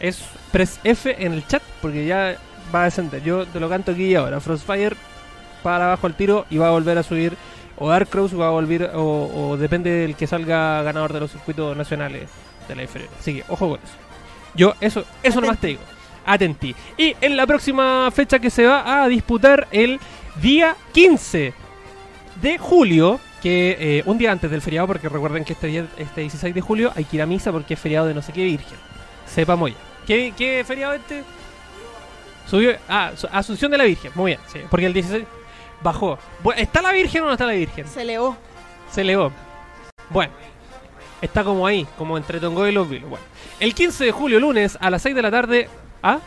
es 0.00 0.20
press 0.52 0.78
F 0.84 1.14
en 1.18 1.32
el 1.32 1.46
chat 1.46 1.62
porque 1.82 2.06
ya 2.06 2.36
va 2.74 2.82
a 2.82 2.84
descender. 2.84 3.22
Yo 3.22 3.46
te 3.46 3.60
lo 3.60 3.68
canto 3.68 3.92
aquí 3.92 4.14
ahora. 4.14 4.40
Frostfire 4.40 4.96
para 5.62 5.86
abajo 5.86 6.06
al 6.06 6.14
tiro 6.14 6.46
y 6.50 6.58
va 6.58 6.68
a 6.68 6.70
volver 6.70 6.98
a 6.98 7.02
subir. 7.02 7.36
O 7.76 7.88
Dark 7.88 8.08
Cross 8.08 8.38
va 8.38 8.48
a 8.48 8.50
volver, 8.50 8.90
o, 8.94 9.56
depende 9.56 9.90
del 9.90 10.16
que 10.16 10.26
salga 10.26 10.82
ganador 10.82 11.12
de 11.12 11.20
los 11.20 11.30
circuitos 11.30 11.76
nacionales 11.76 12.28
de 12.66 12.74
la 12.74 12.82
inferior. 12.82 13.10
Así 13.18 13.34
que 13.34 13.44
ojo 13.48 13.68
con 13.68 13.78
eso. 13.78 13.94
Yo, 14.54 14.74
eso, 14.80 15.04
eso 15.22 15.40
nomás 15.40 15.58
te 15.58 15.68
digo. 15.68 15.82
Atenti. 16.26 16.74
Y 16.96 17.14
en 17.20 17.36
la 17.36 17.46
próxima 17.46 18.10
fecha 18.10 18.40
que 18.40 18.50
se 18.50 18.66
va 18.66 19.02
a 19.02 19.08
disputar 19.08 19.68
el 19.70 20.00
día 20.42 20.76
15 20.92 21.54
de 22.42 22.58
julio, 22.58 23.20
que 23.42 23.76
eh, 23.78 24.02
un 24.06 24.18
día 24.18 24.32
antes 24.32 24.50
del 24.50 24.60
feriado, 24.60 24.88
porque 24.88 25.08
recuerden 25.08 25.44
que 25.44 25.52
este, 25.52 25.68
día, 25.68 25.86
este 25.98 26.22
16 26.22 26.54
de 26.54 26.60
julio 26.60 26.92
hay 26.96 27.04
que 27.04 27.16
ir 27.16 27.22
a 27.22 27.26
misa 27.26 27.52
porque 27.52 27.74
es 27.74 27.80
feriado 27.80 28.08
de 28.08 28.14
no 28.14 28.22
sé 28.22 28.32
qué 28.32 28.42
virgen. 28.42 28.76
Sepa 29.24 29.54
Moya. 29.54 29.76
¿Qué, 30.04 30.34
qué 30.36 30.64
feriado 30.66 30.94
este? 30.94 31.22
Subió. 32.48 32.76
Ah, 32.88 33.12
su- 33.16 33.28
Asunción 33.30 33.70
de 33.70 33.78
la 33.78 33.84
Virgen. 33.84 34.12
Muy 34.14 34.32
bien, 34.32 34.40
sí. 34.52 34.60
Porque 34.70 34.86
el 34.86 34.92
16 34.92 35.24
bajó. 35.82 36.18
Bu- 36.42 36.54
¿Está 36.56 36.82
la 36.82 36.92
Virgen 36.92 37.22
o 37.22 37.26
no 37.26 37.32
está 37.32 37.46
la 37.46 37.52
Virgen? 37.52 37.86
Se 37.86 38.02
elevó. 38.02 38.36
Se 38.90 39.02
elevó. 39.02 39.30
Bueno, 40.10 40.32
está 41.20 41.44
como 41.44 41.66
ahí, 41.66 41.86
como 41.98 42.16
entre 42.16 42.40
Tongo 42.40 42.66
y 42.66 42.72
los 42.72 42.88
Vilos. 42.88 43.10
Bueno, 43.10 43.24
el 43.60 43.74
15 43.74 44.04
de 44.06 44.12
julio, 44.12 44.40
lunes, 44.40 44.78
a 44.80 44.90
las 44.90 45.02
6 45.02 45.14
de 45.14 45.22
la 45.22 45.30
tarde. 45.30 45.68
¿Ah? 46.02 46.18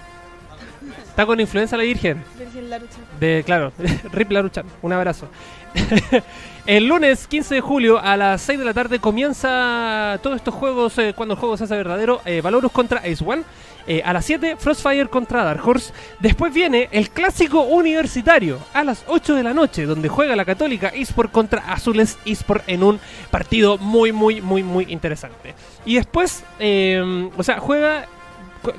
Está 1.08 1.26
con 1.26 1.40
influencia 1.40 1.78
la 1.78 1.84
Virgen. 1.84 2.24
Virgen 2.38 2.70
Larucha. 2.70 2.98
De, 3.20 3.44
claro, 3.46 3.72
Rip 4.14 4.32
Laruchan, 4.32 4.66
un 4.82 4.94
abrazo. 4.94 5.28
el 6.66 6.86
lunes 6.88 7.28
15 7.28 7.56
de 7.56 7.62
julio 7.62 8.00
a 8.00 8.18
las 8.18 8.42
6 8.42 8.60
de 8.60 8.66
la 8.66 8.74
tarde 8.74 9.00
comienza 9.00 10.20
todos 10.24 10.36
estos 10.38 10.54
juegos, 10.54 10.98
eh, 10.98 11.14
cuando 11.16 11.34
el 11.36 11.40
juego 11.40 11.58
se 11.58 11.64
hace 11.66 11.76
verdadero, 11.76 12.22
eh, 12.26 12.42
Valorus 12.42 12.72
contra 12.72 13.00
Ace 13.00 13.24
One. 13.26 13.44
Eh, 13.88 14.02
a 14.04 14.14
las 14.14 14.26
7, 14.26 14.56
Frostfire 14.58 15.08
contra 15.08 15.44
Dark 15.44 15.68
Horse. 15.68 15.94
Después 16.20 16.54
viene 16.54 16.88
el 16.92 17.10
clásico 17.10 17.62
universitario 17.62 18.60
a 18.74 18.84
las 18.84 19.04
8 19.08 19.36
de 19.36 19.44
la 19.44 19.54
noche, 19.54 19.86
donde 19.86 20.10
juega 20.10 20.36
la 20.36 20.46
Católica 20.46 20.90
eSport 20.90 21.32
contra 21.32 21.62
Azules 21.72 22.18
eSport 22.26 22.64
en 22.68 22.84
un 22.84 23.00
partido 23.30 23.78
muy, 23.78 24.12
muy, 24.12 24.42
muy, 24.42 24.64
muy 24.64 24.86
interesante. 24.90 25.56
Y 25.86 25.96
después, 25.96 26.44
eh, 26.60 27.30
o 27.36 27.44
sea, 27.44 27.60
juega 27.60 28.08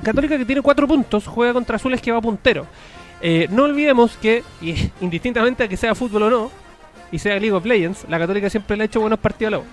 Católica 0.02 0.38
que 0.38 0.44
tiene 0.44 0.62
4 0.62 0.86
puntos, 0.86 1.26
juega 1.26 1.52
contra 1.52 1.76
Azules 1.76 2.00
que 2.00 2.12
va 2.12 2.20
puntero. 2.20 2.66
Eh, 3.20 3.48
no 3.50 3.64
olvidemos 3.64 4.16
que, 4.16 4.44
indistintamente 5.00 5.64
a 5.64 5.68
que 5.68 5.76
sea 5.76 5.94
fútbol 5.94 6.24
o 6.24 6.30
no, 6.30 6.50
y 7.10 7.18
sea 7.18 7.38
League 7.38 7.52
of 7.52 7.64
Legends, 7.64 8.06
la 8.08 8.18
Católica 8.18 8.48
siempre 8.48 8.76
le 8.76 8.84
ha 8.84 8.86
hecho 8.86 9.00
buenos 9.00 9.18
partidos 9.18 9.48
a 9.48 9.56
la 9.56 9.58
U. 9.58 9.64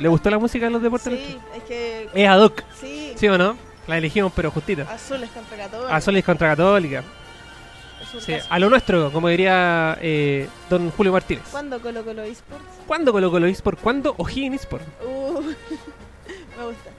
¿Le 0.00 0.08
gustó 0.08 0.30
la 0.30 0.38
música 0.38 0.66
de 0.66 0.70
los 0.70 0.82
deportes? 0.82 1.12
Sí, 1.12 1.38
es 1.56 1.62
que. 1.64 2.08
Es 2.14 2.28
ad 2.28 2.42
hoc, 2.42 2.62
Sí, 2.80 3.12
¿sí 3.16 3.28
o 3.28 3.36
no? 3.36 3.56
La 3.86 3.98
elegimos 3.98 4.32
pero 4.34 4.50
justita. 4.50 4.82
azules 4.92 5.30
contra 5.30 5.56
católica. 5.56 5.96
Azules 5.96 6.24
contra 6.24 6.48
Católica. 6.50 7.02
Sí, 8.20 8.34
a 8.48 8.58
lo 8.58 8.68
nuestro, 8.68 9.10
como 9.10 9.28
diría 9.28 9.96
eh, 10.00 10.46
don 10.68 10.90
Julio 10.90 11.12
Martínez. 11.12 11.44
¿Cuándo 11.50 11.80
Colo 11.80 12.04
Colo 12.04 12.22
Esports? 12.22 12.64
¿Cuándo 12.86 13.12
Colo 13.12 13.30
Colo 13.30 13.46
eSport? 13.46 13.80
¿Cuándo 13.80 14.14
O'Higgins 14.18 14.56
eSport? 14.62 14.82
Uh, 15.06 15.40
me 16.58 16.64
gusta. 16.66 16.90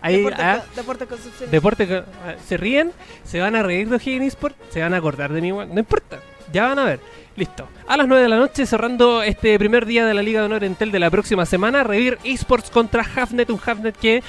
Ahí, 0.00 0.18
Deporte, 0.18 0.42
ah, 0.42 0.62
con- 0.66 0.76
Deporte 0.76 1.06
Concepción. 1.06 1.50
Deporte, 1.50 2.04
ah, 2.24 2.34
se 2.46 2.56
ríen, 2.56 2.92
se 3.24 3.40
van 3.40 3.56
a 3.56 3.62
reír 3.62 3.88
de 3.88 3.96
O'Higgins 3.96 4.28
Sport, 4.34 4.54
se 4.70 4.80
van 4.80 4.94
a 4.94 4.98
acordar 4.98 5.32
de 5.32 5.40
mí 5.40 5.48
igual, 5.48 5.72
no 5.74 5.80
importa, 5.80 6.20
ya 6.52 6.68
van 6.68 6.78
a 6.78 6.84
ver. 6.84 7.00
Listo. 7.36 7.66
A 7.88 7.96
las 7.96 8.06
9 8.06 8.22
de 8.22 8.28
la 8.28 8.36
noche, 8.36 8.64
cerrando 8.64 9.20
este 9.20 9.58
primer 9.58 9.86
día 9.86 10.06
de 10.06 10.14
la 10.14 10.22
Liga 10.22 10.40
de 10.40 10.46
Honor 10.46 10.62
Entel 10.62 10.92
de 10.92 11.00
la 11.00 11.10
próxima 11.10 11.44
semana, 11.44 11.82
Revir 11.82 12.18
Esports 12.22 12.70
contra 12.70 13.02
Halfnet, 13.04 13.50
un 13.50 13.60
Halfnet 13.64 13.96
que 13.96 14.22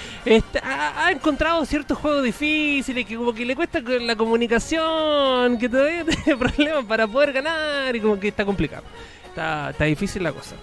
ha, 0.64 1.12
encontrado 1.12 1.64
ciertos 1.66 1.99
juegos 1.99 2.24
difíciles, 2.24 3.06
que 3.06 3.16
como 3.16 3.34
que 3.34 3.45
le 3.45 3.56
cuesta 3.56 3.80
la 3.80 4.16
comunicación, 4.16 5.58
que 5.60 5.70
todavía 5.70 6.03
tiene 6.24 6.38
problemas 6.38 6.86
para 6.86 7.08
poder 7.08 7.34
ganar 7.34 7.95
y 7.95 7.99
como 7.99 8.20
que 8.20 8.30
está 8.30 8.43
complicado. 8.43 8.84
Está, 9.28 9.70
está 9.70 9.84
difícil 9.86 10.24
la 10.24 10.32
cosa. 10.32 10.56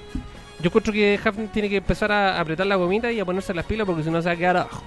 Yo 0.59 0.67
encuentro 0.67 0.93
que 0.93 1.21
Halfnet 1.23 1.53
tiene 1.53 1.69
que 1.69 1.77
empezar 1.77 2.11
a 2.11 2.41
apretar 2.41 2.67
la 2.67 2.75
gomita 2.75 3.13
y 3.13 3.21
a 3.21 3.25
ponerse 3.25 3.55
las 3.55 3.67
pilas 3.67 3.87
porque 3.87 4.03
si 4.03 4.11
no 4.11 4.21
se 4.21 4.29
va 4.29 4.35
a 4.35 4.37
quedar 4.37 4.57
abajo. 4.57 4.83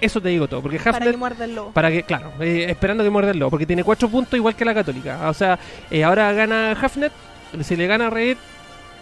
Eso 0.00 0.20
te 0.20 0.28
digo 0.28 0.46
todo, 0.46 0.62
porque 0.62 0.78
Para 0.78 0.96
Halfnet 0.96 1.10
que 1.12 1.16
muerda 1.16 1.44
el 1.44 1.54
lobo. 1.54 1.72
para 1.72 1.90
que, 1.90 2.02
claro, 2.04 2.32
eh, 2.40 2.66
esperando 2.68 3.02
que 3.02 3.10
muerda 3.10 3.32
el 3.32 3.38
lobo, 3.38 3.50
porque 3.50 3.66
tiene 3.66 3.82
cuatro 3.82 4.08
puntos 4.08 4.34
igual 4.34 4.54
que 4.54 4.64
la 4.64 4.74
Católica. 4.74 5.28
O 5.28 5.34
sea, 5.34 5.58
eh, 5.90 6.04
ahora 6.04 6.32
gana 6.32 6.72
Hafnet, 6.72 7.12
si 7.62 7.74
le 7.76 7.86
gana 7.86 8.06
a 8.06 8.10
Reed, 8.10 8.36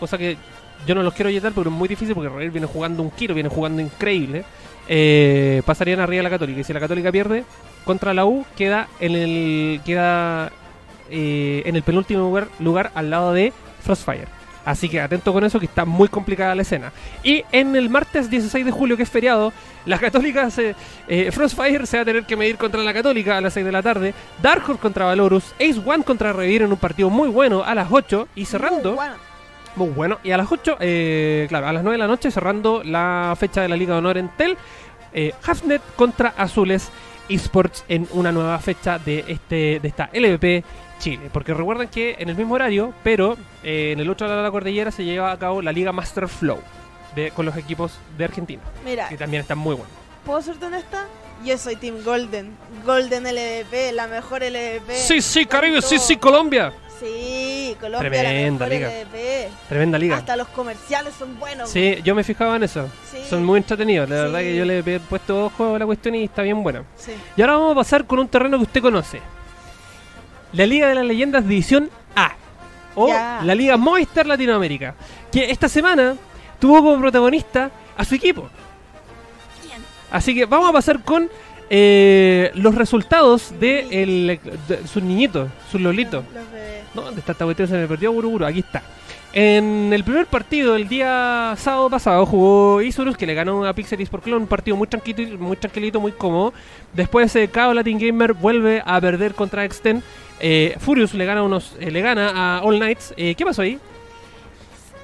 cosa 0.01 0.17
que 0.17 0.37
yo 0.87 0.95
no 0.95 1.03
los 1.03 1.13
quiero 1.13 1.31
yetar 1.31 1.53
porque 1.53 1.69
es 1.69 1.75
muy 1.75 1.89
difícil, 1.89 2.15
porque 2.15 2.31
Reed 2.31 2.51
viene 2.51 2.67
jugando 2.67 3.03
un 3.03 3.11
kilo, 3.11 3.35
viene 3.35 3.49
jugando 3.49 3.83
increíble. 3.83 4.45
eh, 4.89 5.63
pasarían 5.67 6.01
arriba 6.01 6.21
a 6.21 6.25
la 6.25 6.31
Católica. 6.31 6.61
Y 6.61 6.65
si 6.65 6.73
la 6.73 6.81
Católica 6.81 7.11
pierde 7.11 7.45
contra 7.85 8.15
la 8.15 8.25
U, 8.25 8.47
queda 8.57 8.89
en 9.01 9.13
el 9.13 9.81
queda 9.85 10.53
en 11.11 11.77
el 11.77 11.83
penúltimo 11.83 12.21
lugar, 12.21 12.49
lugar 12.59 12.91
al 12.95 13.11
lado 13.11 13.33
de 13.33 13.53
Frostfire. 13.83 14.36
Así 14.67 14.89
que 14.89 15.01
atento 15.01 15.33
con 15.33 15.45
eso, 15.45 15.61
que 15.61 15.67
está 15.67 15.85
muy 15.85 16.09
complicada 16.09 16.55
la 16.57 16.63
escena. 16.63 16.93
Y 17.23 17.45
en 17.53 17.77
el 17.77 17.89
martes 17.89 18.29
16 18.29 18.67
de 18.67 18.73
julio, 18.73 18.97
que 18.97 19.05
es 19.05 19.09
feriado, 19.09 19.53
la 19.87 19.97
Católica 19.97 20.51
se, 20.51 20.75
eh, 21.07 21.31
Frostfire 21.31 21.87
se 21.87 21.99
va 21.99 22.03
a 22.03 22.05
tener 22.05 22.27
que 22.27 22.37
medir 22.37 22.57
contra 22.57 22.83
la 22.83 22.93
Católica 22.93 23.39
a 23.39 23.41
las 23.41 23.55
6 23.55 23.65
de 23.65 23.71
la 23.71 23.81
tarde. 23.81 24.13
Dark 24.43 24.65
Horse 24.69 24.83
contra 24.83 25.05
Valorus. 25.05 25.55
Ace 25.61 25.81
One 25.87 26.03
contra 26.03 26.33
Revir 26.33 26.63
en 26.63 26.73
un 26.73 26.79
partido 26.79 27.09
muy 27.09 27.29
bueno 27.29 27.63
a 27.63 27.77
las 27.77 27.87
8. 27.93 28.27
Y 28.35 28.45
cerrando. 28.45 28.93
Uh, 28.93 28.97
bueno. 28.97 29.15
Muy 29.77 29.91
bueno. 29.91 30.19
Y 30.25 30.33
a 30.33 30.37
las 30.37 30.51
8, 30.51 30.79
eh, 30.81 31.47
claro, 31.49 31.69
a 31.69 31.73
las 31.73 31.85
9 31.85 31.95
de 31.95 31.99
la 31.99 32.09
noche, 32.09 32.33
cerrando 32.33 32.83
la 32.83 33.37
fecha 33.39 33.63
de 33.63 33.69
la 33.69 33.77
Liga 33.77 33.93
de 33.93 33.99
Honor 34.01 34.19
en 34.19 34.31
Tel. 34.31 34.57
Eh, 35.13 35.33
Halfnet 35.47 35.81
contra 35.95 36.35
Azules 36.37 36.91
Esports 37.29 37.85
en 37.89 38.09
una 38.13 38.33
nueva 38.33 38.59
fecha 38.59 38.99
de 38.99 39.25
este 39.29 39.81
de 39.81 39.89
esta 39.89 40.11
LVP 40.13 40.65
Chile. 40.99 41.29
Porque 41.33 41.53
recuerden 41.55 41.89
que 41.89 42.17
en 42.19 42.29
el 42.29 42.37
mismo 42.37 42.55
horario, 42.55 42.93
pero 43.03 43.37
eh, 43.63 43.93
en 43.93 44.01
el 44.01 44.09
otro 44.11 44.27
lado 44.27 44.39
de 44.41 44.45
la 44.45 44.51
cordillera 44.51 44.91
se 44.91 45.05
lleva 45.05 45.31
a 45.33 45.39
cabo 45.39 45.63
la 45.63 45.73
Liga 45.73 45.93
Master 45.93 46.29
Flow 46.29 46.61
de, 47.15 47.31
con 47.31 47.47
los 47.47 47.57
equipos 47.57 47.99
de 48.17 48.25
Argentina. 48.25 48.63
Mira, 48.85 49.09
Que 49.09 49.17
también 49.17 49.43
están 49.43 49.59
muy 49.59 49.75
buenos. 49.75 49.93
¿puedo 50.25 50.43
serte 50.43 50.67
honesta? 50.67 51.05
Yo 51.45 51.57
soy 51.59 51.77
Team 51.77 52.03
Golden. 52.05 52.57
Golden 52.85 53.25
LVP, 53.25 53.93
la 53.93 54.07
mejor 54.09 54.43
LVP. 54.43 54.95
Sí, 54.95 55.21
sí, 55.21 55.45
Caribe, 55.47 55.81
sí, 55.83 55.97
Todo. 55.97 56.07
sí, 56.07 56.17
Colombia. 56.17 56.73
Sí, 56.99 57.77
Colombia 57.79 58.09
Tremenda 58.11 58.67
la 58.67 58.75
liga. 58.75 58.89
LVP. 58.89 59.49
Tremenda 59.69 59.99
liga. 59.99 60.17
Hasta 60.17 60.35
los 60.35 60.49
comerciales 60.49 61.13
son 61.15 61.39
buenos. 61.39 61.69
Sí, 61.69 61.97
yo 62.03 62.15
me 62.15 62.25
fijaba 62.25 62.57
en 62.57 62.63
eso. 62.63 62.89
Sí. 63.13 63.19
Son 63.29 63.45
muy 63.45 63.59
entretenidos. 63.59 64.09
La 64.09 64.17
Sí. 64.17 64.23
verdad 64.23 64.39
que 64.41 64.57
yo 64.57 64.65
le 64.65 64.79
he 64.79 65.01
puesto 65.01 65.45
ojo 65.45 65.75
a 65.75 65.79
la 65.79 65.85
cuestión 65.87 66.15
y 66.15 66.25
está 66.25 66.41
bien 66.43 66.63
buena. 66.63 66.85
Sí. 66.97 67.13
Y 67.37 67.43
ahora 67.43 67.55
vamos 67.59 67.73
a 67.73 67.75
pasar 67.77 68.07
con 68.07 68.19
un 68.19 68.29
terreno 68.29 68.57
que 68.57 68.65
usted 68.65 68.81
conoce. 68.81 69.21
La 70.53 70.67
Liga 70.67 70.89
de 70.89 70.95
las 70.95 71.05
Leyendas 71.05 71.47
División 71.47 71.91
A. 72.15 72.33
O 72.95 73.09
Ya. 73.09 73.41
la 73.45 73.55
Liga 73.55 73.77
Movistar 73.77 74.27
Latinoamérica. 74.27 74.95
Que 75.31 75.51
esta 75.51 75.69
semana 75.69 76.17
tuvo 76.59 76.83
como 76.83 76.99
protagonista 77.01 77.71
a 77.97 78.05
su 78.05 78.15
equipo. 78.15 78.49
Así 80.11 80.35
que 80.35 80.45
vamos 80.47 80.71
a 80.71 80.73
pasar 80.73 81.03
con 81.03 81.29
eh, 81.69 82.51
los 82.55 82.75
resultados 82.75 83.53
de, 83.59 84.03
el, 84.03 84.41
de 84.69 84.87
sus 84.87 85.03
niñitos, 85.03 85.51
sus 85.71 85.81
lolitos. 85.81 86.25
Los 86.33 86.51
bebés. 86.51 86.85
No, 86.95 87.03
¿Dónde 87.03 87.21
está 87.21 87.33
esta 87.33 87.45
cuestión? 87.45 87.69
Se 87.69 87.75
me 87.75 87.87
perdió 87.87 88.13
Guruguru. 88.13 88.47
Aquí 88.47 88.61
está. 88.61 88.83
En 89.33 89.93
el 89.93 90.03
primer 90.03 90.25
partido, 90.27 90.77
el 90.77 90.89
día 90.89 91.55
sábado 91.59 91.91
pasado, 91.91 92.25
jugó 92.25 92.81
Isurus, 92.81 93.19
que 93.19 93.27
le 93.27 93.35
ganó 93.35 93.67
a 93.67 93.75
Pixel 93.75 94.01
Esports 94.01 94.25
Clone, 94.25 94.43
un 94.43 94.49
partido 94.49 94.77
muy 94.79 94.87
tranquilito, 94.87 95.37
muy 95.37 95.57
tranquilito, 95.59 96.01
muy 96.01 96.13
cómodo. 96.13 96.55
Después, 96.95 97.37
eh, 97.37 97.49
KO 97.49 97.75
Latin 97.75 97.99
Gamer 97.99 98.33
vuelve 98.33 98.83
a 98.87 98.99
perder 98.99 99.35
contra 99.35 99.65
Extend. 99.65 100.03
Eh, 100.41 100.77
Furious 100.81 101.15
le 101.15 101.25
gana 101.25 101.43
unos, 101.43 101.73
eh, 101.81 101.91
le 101.91 102.01
gana 102.01 102.59
a 102.59 102.63
All 102.63 102.77
Knights. 102.79 103.15
Eh, 103.17 103.35
¿Qué 103.35 103.45
pasó 103.45 103.63
ahí? 103.63 103.79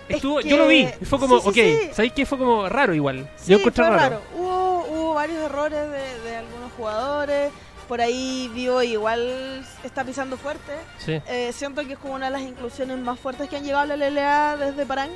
Es 0.09 0.17
Estuvo, 0.17 0.39
que- 0.41 0.49
Yo 0.49 0.57
lo 0.59 0.67
vi, 0.67 0.87
fue 1.05 1.19
como, 1.19 1.39
sí, 1.41 1.43
sí, 1.43 1.49
ok, 1.49 1.55
sí. 1.55 1.91
¿sabéis 1.95 2.13
que 2.13 2.27
fue 2.27 2.37
como 2.39 2.69
raro 2.69 2.95
igual? 2.95 3.31
Sí, 3.37 3.53
yo 3.53 3.59
encontré 3.59 3.85
raro. 3.85 3.97
raro. 3.97 4.23
Hubo, 4.37 4.85
hubo 4.91 5.15
varios 5.15 5.39
errores 5.43 5.91
de, 5.91 6.21
de 6.31 6.37
algunos 6.37 6.73
jugadores. 6.77 7.51
Por 7.89 8.01
ahí 8.01 8.51
Vivo 8.55 8.83
igual 8.83 9.65
está 9.85 10.05
pisando 10.05 10.37
fuerte. 10.37 10.73
Sí. 10.99 11.21
Eh, 11.27 11.53
siento 11.53 11.85
que 11.87 11.95
es 11.95 11.99
como 11.99 12.15
una 12.15 12.27
de 12.27 12.33
las 12.33 12.43
inclusiones 12.43 12.99
más 12.99 13.19
fuertes 13.19 13.49
que 13.49 13.57
han 13.57 13.65
llegado 13.65 13.83
a 13.93 13.97
la 13.97 14.09
LLA 14.09 14.57
desde 14.57 14.87
Parán. 14.87 15.11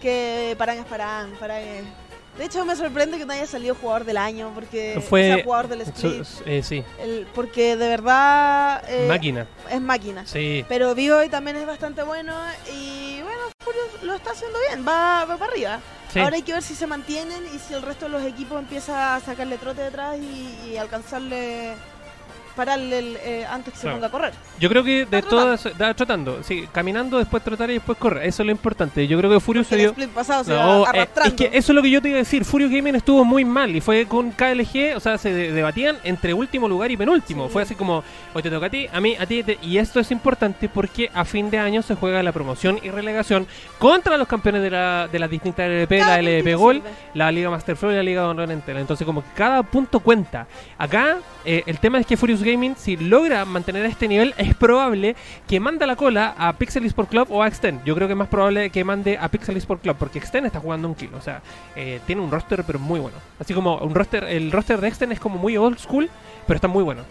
Que 0.00 0.54
Parán 0.58 0.78
es 0.78 0.84
Parán, 0.86 1.32
Parán 1.38 1.58
es... 1.62 1.84
De 2.42 2.46
hecho 2.46 2.64
me 2.64 2.74
sorprende 2.74 3.18
que 3.18 3.24
no 3.24 3.32
haya 3.32 3.46
salido 3.46 3.76
jugador 3.76 4.04
del 4.04 4.16
año, 4.16 4.50
porque 4.52 5.00
Fue- 5.08 5.30
o 5.30 5.34
sea, 5.36 5.44
jugador 5.44 5.68
del 5.68 5.82
split. 5.82 6.26
Eh, 6.44 6.60
sí, 6.64 6.82
El- 6.98 7.24
porque 7.32 7.76
de 7.76 7.86
verdad 7.88 8.82
eh, 8.88 9.06
máquina. 9.06 9.46
es 9.70 9.80
máquina. 9.80 10.26
Sí. 10.26 10.64
Pero 10.68 10.92
Vivo 10.96 11.18
también 11.30 11.56
es 11.58 11.64
bastante 11.68 12.02
bueno 12.02 12.34
y 12.74 13.20
bueno, 13.22 13.42
lo 14.02 14.14
está 14.14 14.32
haciendo 14.32 14.58
bien, 14.68 14.84
va, 14.84 15.24
va 15.24 15.36
para 15.36 15.52
arriba. 15.52 15.78
sí. 16.12 16.18
Ahora 16.18 16.34
hay 16.34 16.42
que 16.42 16.52
ver 16.52 16.64
si 16.64 16.74
se 16.74 16.88
mantienen 16.88 17.44
y 17.54 17.60
si 17.60 17.74
el 17.74 17.82
resto 17.82 18.06
de 18.06 18.10
los 18.10 18.24
equipos 18.24 18.58
empieza 18.58 19.14
a 19.14 19.20
sacarle 19.20 19.56
trote 19.56 19.82
detrás 19.82 20.18
y, 20.18 20.70
y 20.72 20.76
alcanzarle, 20.78 21.74
pararle 22.54 22.98
el, 22.98 23.16
eh, 23.22 23.46
antes 23.48 23.72
que 23.74 23.80
se 23.80 23.88
ponga 23.90 24.06
a 24.06 24.10
correr. 24.10 24.32
Yo 24.60 24.68
creo 24.68 24.84
que 24.84 25.06
de 25.06 25.18
Está 25.18 25.30
todas, 25.30 25.68
da 25.78 25.94
trotando, 25.94 26.42
sí, 26.42 26.68
caminando, 26.72 27.18
después 27.18 27.42
trotar 27.42 27.70
y 27.70 27.74
después 27.74 27.96
correr. 27.98 28.26
Eso 28.26 28.42
es 28.42 28.46
lo 28.46 28.52
importante. 28.52 29.06
Yo 29.06 29.18
creo 29.18 29.30
que 29.30 29.40
Furious 29.40 29.66
se 29.66 29.76
dio. 29.76 29.94
pasado 30.14 30.44
No, 30.52 30.84
eh, 30.92 31.08
es 31.24 31.32
que 31.34 31.46
eso 31.52 31.72
es 31.72 31.76
lo 31.76 31.82
que 31.82 31.90
yo 31.90 32.00
te 32.02 32.08
iba 32.08 32.16
a 32.16 32.18
decir. 32.18 32.44
Furious 32.44 32.70
Gaming 32.70 32.94
estuvo 32.96 33.24
muy 33.24 33.44
mal 33.44 33.74
y 33.74 33.80
fue 33.80 34.06
con 34.06 34.30
KLG, 34.32 34.94
o 34.96 35.00
sea, 35.00 35.18
se 35.18 35.32
de- 35.32 35.52
debatían 35.52 35.96
entre 36.04 36.34
último 36.34 36.68
lugar 36.68 36.90
y 36.90 36.96
penúltimo. 36.96 37.46
Sí. 37.46 37.52
Fue 37.52 37.62
así 37.62 37.74
como, 37.74 38.02
hoy 38.34 38.42
te 38.42 38.50
toca 38.50 38.66
a 38.66 38.70
ti, 38.70 38.86
a 38.92 39.00
mí, 39.00 39.16
a 39.18 39.26
ti, 39.26 39.42
te- 39.42 39.58
y 39.62 39.78
esto 39.78 40.00
es 40.00 40.10
importante 40.10 40.68
porque 40.68 41.10
a 41.14 41.24
fin 41.24 41.50
de 41.50 41.58
año 41.58 41.82
se 41.82 41.94
juega 41.94 42.22
la 42.22 42.32
promoción 42.32 42.78
y 42.82 42.90
relegación 42.90 43.46
contra 43.78 44.16
los 44.16 44.28
campeones 44.28 44.62
de, 44.62 44.70
la, 44.70 45.08
de 45.10 45.18
las 45.18 45.30
distintas 45.30 45.66
LP, 45.66 45.98
Cada 45.98 46.12
la 46.12 46.18
LP 46.20 46.54
Gol, 46.54 46.76
sirve. 46.76 46.90
la 47.14 47.32
Liga 47.32 47.50
Master 47.50 47.76
Flow 47.76 47.92
y 47.92 47.94
la 47.96 48.02
Liga 48.02 48.28
Honor 48.28 48.50
Entera. 48.50 48.80
Entonces, 48.80 49.04
como 49.06 49.22
que 49.22 49.28
cada 49.34 49.62
punto 49.62 50.00
cuenta. 50.00 50.46
Acá, 50.78 51.18
eh, 51.44 51.62
el 51.66 51.78
tema 51.78 51.98
es 51.98 52.06
que 52.06 52.16
Furious 52.16 52.41
Gaming, 52.44 52.76
si 52.76 52.96
logra 52.96 53.44
mantener 53.44 53.84
este 53.86 54.08
nivel, 54.08 54.34
es 54.36 54.54
probable 54.54 55.16
que 55.48 55.60
mande 55.60 55.86
la 55.86 55.96
cola 55.96 56.34
a 56.38 56.52
Pixel 56.54 56.84
Esport 56.86 57.08
Club 57.10 57.28
o 57.30 57.42
a 57.42 57.48
Extend. 57.48 57.84
Yo 57.84 57.94
creo 57.94 58.08
que 58.08 58.12
es 58.12 58.18
más 58.18 58.28
probable 58.28 58.70
que 58.70 58.84
mande 58.84 59.18
a 59.18 59.28
Pixel 59.28 59.56
Esport 59.56 59.82
Club, 59.82 59.96
porque 59.98 60.18
Extend 60.18 60.46
está 60.46 60.60
jugando 60.60 60.88
un 60.88 60.94
kilo. 60.94 61.16
O 61.16 61.20
sea, 61.20 61.42
eh, 61.76 62.00
tiene 62.06 62.22
un 62.22 62.30
roster, 62.30 62.64
pero 62.64 62.78
muy 62.78 63.00
bueno. 63.00 63.16
Así 63.40 63.54
como 63.54 63.78
un 63.78 63.94
roster, 63.94 64.24
el 64.24 64.50
roster 64.52 64.80
de 64.80 64.88
Extend 64.88 65.12
es 65.12 65.20
como 65.20 65.38
muy 65.38 65.56
old 65.56 65.78
school, 65.78 66.08
pero 66.46 66.56
está 66.56 66.68
muy 66.68 66.82
bueno. 66.82 67.02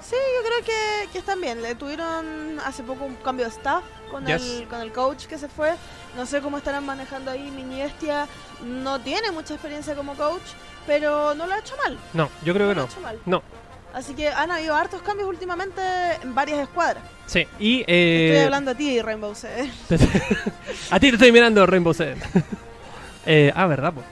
Sí, 0.00 0.14
yo 0.14 0.48
creo 0.48 0.64
que, 0.64 1.08
que 1.12 1.18
están 1.18 1.40
bien. 1.40 1.62
Le 1.62 1.74
tuvieron 1.74 2.60
hace 2.64 2.82
poco 2.84 3.04
un 3.04 3.16
cambio 3.16 3.46
de 3.46 3.50
staff 3.50 3.82
con, 4.10 4.24
Yes. 4.24 4.60
el, 4.60 4.68
con 4.68 4.80
el 4.80 4.92
coach 4.92 5.24
que 5.26 5.36
se 5.36 5.48
fue. 5.48 5.72
No 6.16 6.26
sé 6.26 6.40
cómo 6.40 6.58
estarán 6.58 6.86
manejando 6.86 7.30
ahí. 7.32 7.50
Mini 7.50 7.80
Bestia 7.82 8.28
no 8.64 9.00
tiene 9.00 9.32
mucha 9.32 9.54
experiencia 9.54 9.96
como 9.96 10.14
coach, 10.14 10.42
pero 10.86 11.34
no 11.34 11.46
lo 11.46 11.54
ha 11.54 11.58
hecho 11.58 11.74
mal. 11.84 11.98
No, 12.12 12.28
yo 12.44 12.54
creo 12.54 12.68
que 12.68 12.74
lo 12.76 12.82
no. 12.82 12.86
ha 12.86 12.90
hecho 12.90 13.00
mal. 13.00 13.18
No. 13.26 13.42
Así 13.96 14.12
que 14.12 14.28
han 14.28 14.50
habido 14.50 14.74
hartos 14.74 15.00
cambios 15.00 15.26
últimamente 15.26 15.80
en 16.22 16.34
varias 16.34 16.58
escuadras. 16.60 17.02
Sí, 17.24 17.46
y. 17.58 17.80
Estoy 17.80 17.94
Eh, 17.96 18.42
hablando 18.44 18.70
a 18.72 18.74
ti, 18.74 19.00
Rainbow 19.00 19.34
Seven. 19.34 19.72
a 20.90 21.00
ti 21.00 21.08
te 21.08 21.14
estoy 21.16 21.32
mirando, 21.32 21.64
Rainbow 21.66 21.94
Seven. 21.94 22.18
eh, 23.26 23.52
ah, 23.54 23.66
¿verdad? 23.66 23.94
po? 23.94 24.02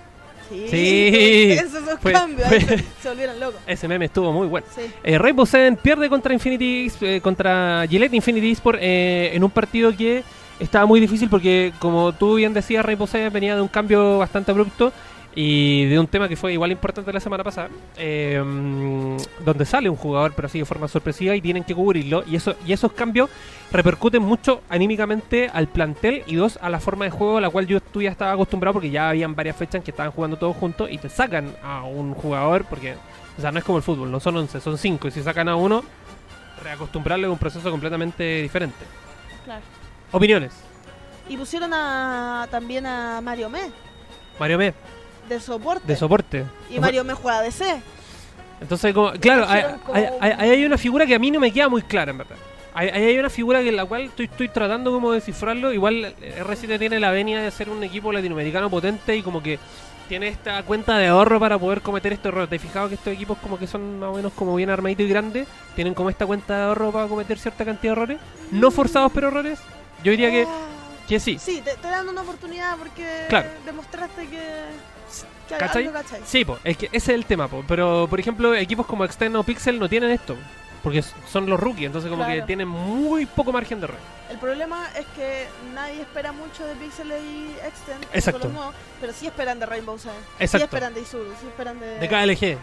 Sí, 0.49 0.67
Sí. 0.71 1.53
esos 1.61 1.83
Fue- 2.01 2.13
cambios. 2.13 2.49
fue- 2.49 2.61
se, 2.61 2.79
se 3.03 3.09
volvieron 3.09 3.39
locos. 3.39 3.61
Ese 3.67 3.87
meme 3.87 4.07
estuvo 4.07 4.33
muy 4.33 4.47
bueno. 4.47 4.67
Sí. 4.75 4.83
Eh, 5.03 5.19
Rainbow 5.19 5.45
Seven 5.45 5.77
pierde 5.77 6.09
contra 6.09 6.33
Infinity 6.33 6.91
eh, 7.03 7.21
contra 7.23 7.85
Gillette 7.89 8.15
Infinity 8.15 8.53
Esport 8.53 8.79
eh, 8.81 9.33
en 9.35 9.45
un 9.45 9.51
partido 9.51 9.95
que 9.95 10.25
estaba 10.61 10.87
muy 10.87 10.99
difícil 11.01 11.29
porque 11.29 11.73
como 11.79 12.13
tú 12.15 12.37
bien 12.37 12.55
decías 12.55 12.85
Rainbow 12.87 13.07
Seven 13.07 13.33
venía 13.33 13.55
de 13.55 13.61
un 13.61 13.69
cambio 13.69 14.19
bastante 14.19 14.51
abrupto 14.51 14.93
y 15.35 15.87
de 15.87 15.99
un 15.99 16.07
tema 16.07 16.29
que 16.29 16.37
fue 16.37 16.53
igual 16.53 16.71
importante 16.71 17.13
la 17.13 17.21
semana 17.21 17.43
pasada 17.43 17.69
eh, 17.97 18.41
mm, 18.45 19.17
donde 19.45 19.65
sale 19.65 19.89
un 19.89 19.97
jugador 19.97 20.33
pero 20.37 20.47
así 20.47 20.61
de 20.61 20.65
forma 20.65 20.87
sorpresiva 20.87 21.35
y 21.35 21.41
tienen 21.41 21.65
que 21.65 21.75
cubrirlo 21.75 22.23
y 22.27 22.37
eso 22.37 22.55
y 22.65 22.73
esos 22.73 22.93
cambios 22.93 23.31
repercuten 23.73 24.23
mucho 24.23 24.63
anímicamente 24.69 25.51
al 25.53 25.67
plantel 25.69 26.23
y 26.27 26.37
dos 26.37 26.59
a 26.63 26.71
la 26.71 26.79
forma 26.79 27.05
de 27.05 27.11
juego 27.11 27.39
a 27.39 27.41
la 27.41 27.51
cual 27.51 27.67
yo 27.67 27.81
tú 27.81 28.01
ya 28.03 28.11
estaba 28.11 28.33
acostumbrado 28.33 28.75
porque 28.75 28.91
ya 28.91 29.09
habían 29.09 29.35
varias 29.35 29.57
fechas 29.57 29.77
en 29.77 29.83
que 29.83 29.91
estaban 29.91 30.13
jugando 30.13 30.37
todos 30.37 30.57
juntos 30.57 30.89
y 30.91 30.99
te 30.99 31.09
sacan 31.09 31.55
a 31.63 31.83
un 31.83 32.15
jugador 32.15 32.65
porque 32.65 32.95
o 33.37 33.41
sea, 33.41 33.51
no 33.51 33.59
es 33.59 33.65
como 33.65 33.79
el 33.79 33.85
fútbol, 33.85 34.11
no 34.11 34.21
son 34.21 34.37
11, 34.37 34.61
son 34.61 34.79
5. 34.79 35.09
Y 35.09 35.11
si 35.11 35.23
sacan 35.23 35.49
a 35.49 35.57
uno, 35.57 35.83
reacostumbrarle 36.63 37.27
a 37.27 37.31
un 37.31 37.39
proceso 37.39 37.71
completamente 37.71 38.43
diferente. 38.43 38.85
Claro. 39.45 39.63
Opiniones. 40.13 40.53
Y 41.29 41.37
pusieron 41.37 41.73
a, 41.75 42.47
también 42.51 42.87
a 42.87 43.21
Mario 43.23 43.49
Me 43.49 43.71
Mario 44.39 44.59
Me, 44.59 44.75
de 45.29 45.41
soporte. 45.41 45.87
de 45.87 45.97
soporte. 45.97 46.45
y 46.71 46.79
Mario 46.79 47.05
Me 47.05 47.15
juega 47.15 47.43
DC. 47.43 47.81
Entonces, 48.61 48.95
como, 48.95 49.13
claro, 49.13 49.45
hay, 49.49 49.63
como- 49.85 49.95
hay- 49.95 50.09
hay- 50.21 50.33
ahí 50.39 50.51
hay 50.51 50.65
una 50.65 50.79
figura 50.79 51.07
que 51.07 51.15
a 51.15 51.19
mí 51.19 51.31
no 51.31 51.41
me 51.41 51.53
queda 51.53 51.69
muy 51.69 51.83
clara, 51.83 52.13
en 52.13 52.19
verdad. 52.19 52.37
Ahí 52.73 52.89
ahí 52.89 53.05
hay 53.05 53.19
una 53.19 53.31
figura 53.31 53.61
que 53.61 53.69
en 53.69 53.77
la 53.77 53.85
cual 53.85 54.03
estoy, 54.03 54.25
estoy 54.27 54.49
tratando 54.49 54.91
como 54.91 55.11
de 55.13 55.17
descifrarlo. 55.19 55.73
Igual 55.73 56.15
eh, 56.21 56.43
R7 56.45 56.79
tiene 56.79 56.99
la 56.99 57.11
venia 57.11 57.41
de 57.41 57.51
ser 57.51 57.69
un 57.69 57.83
equipo 57.85 58.13
latinoamericano 58.13 58.69
potente 58.71 59.17
y 59.17 59.23
como 59.23 59.43
que 59.43 59.59
tiene 60.09 60.29
esta 60.29 60.63
cuenta 60.65 60.99
de 60.99 61.07
ahorro 61.07 61.39
para 61.41 61.59
poder 61.59 61.83
cometer 61.83 62.13
estos 62.13 62.27
errores. 62.31 62.49
¿Te 62.51 62.57
has 62.57 62.63
fijado 62.63 62.89
que 62.89 62.95
estos 62.97 63.13
equipos 63.13 63.39
como 63.39 63.59
que 63.59 63.67
son 63.67 64.01
más 64.01 64.11
o 64.11 64.15
menos 64.15 64.33
como 64.33 64.55
bien 64.57 64.71
armaditos 64.71 65.07
y 65.07 65.09
grandes? 65.09 65.49
Tienen 65.77 65.95
como 65.95 66.11
esta 66.11 66.27
cuenta 66.27 66.57
de 66.57 66.63
ahorro 66.65 66.91
para 66.91 67.07
cometer 67.07 67.39
cierta 67.39 67.65
cantidad 67.65 67.93
de 67.95 68.01
errores. 68.03 68.19
No 68.51 68.71
forzados, 68.71 69.13
pero 69.15 69.29
errores. 69.29 69.59
Yo 70.03 70.11
diría 70.11 70.31
que, 70.31 70.43
Ah, 70.49 70.67
que 71.09 71.21
sí. 71.21 71.39
Sí, 71.39 71.61
te, 71.65 71.75
te 71.77 71.89
dan 71.89 72.09
una 72.09 72.23
oportunidad 72.23 72.77
porque 72.77 73.07
Claro. 73.29 73.49
demostraste 73.65 74.27
que, 74.27 74.41
que 75.49 75.57
¿Cachai? 75.57 75.87
algo 75.87 75.93
cachai. 75.99 76.21
Sí, 76.25 76.45
po, 76.45 76.59
es 76.65 76.77
que 76.77 76.87
ese 76.87 76.97
es 76.97 77.09
el 77.11 77.25
tema, 77.27 77.49
po. 77.49 77.65
pero 77.67 78.07
por 78.09 78.19
ejemplo 78.21 78.55
equipos 78.55 78.87
como 78.87 79.05
Extend 79.05 79.37
o 79.37 79.43
Pixel 79.43 79.79
no 79.79 79.89
tienen 79.89 80.11
esto, 80.11 80.37
porque 80.83 81.03
son 81.31 81.47
los 81.49 81.59
rookies, 81.61 81.87
entonces 81.87 82.11
como 82.11 82.25
que 82.27 82.33
Claro. 82.33 82.47
tienen 82.47 82.69
muy 82.69 83.27
poco 83.27 83.53
margen 83.53 83.81
de 83.81 83.85
error. 83.87 83.99
El 84.31 84.39
problema 84.39 84.89
es 84.99 85.07
que 85.17 85.47
nadie 85.75 86.01
espera 86.01 86.33
mucho 86.33 86.65
de 86.67 86.75
Pixel 86.77 87.09
y 87.09 87.53
Extend, 87.67 88.05
que 88.07 88.19
Exacto. 88.19 88.51
pero 89.01 89.13
sí 89.13 89.27
esperan 89.27 89.59
de 89.61 89.67
Rainbow 89.67 89.99
Seven. 89.99 90.17
Sí 90.39 90.45
Exacto. 90.45 90.65
esperan 90.65 90.95
de 90.95 91.01
Isuru, 91.03 91.31
sí 91.41 91.47
esperan 91.47 91.79
de... 91.79 91.99
De 91.99 92.09
KLG. 92.09 92.59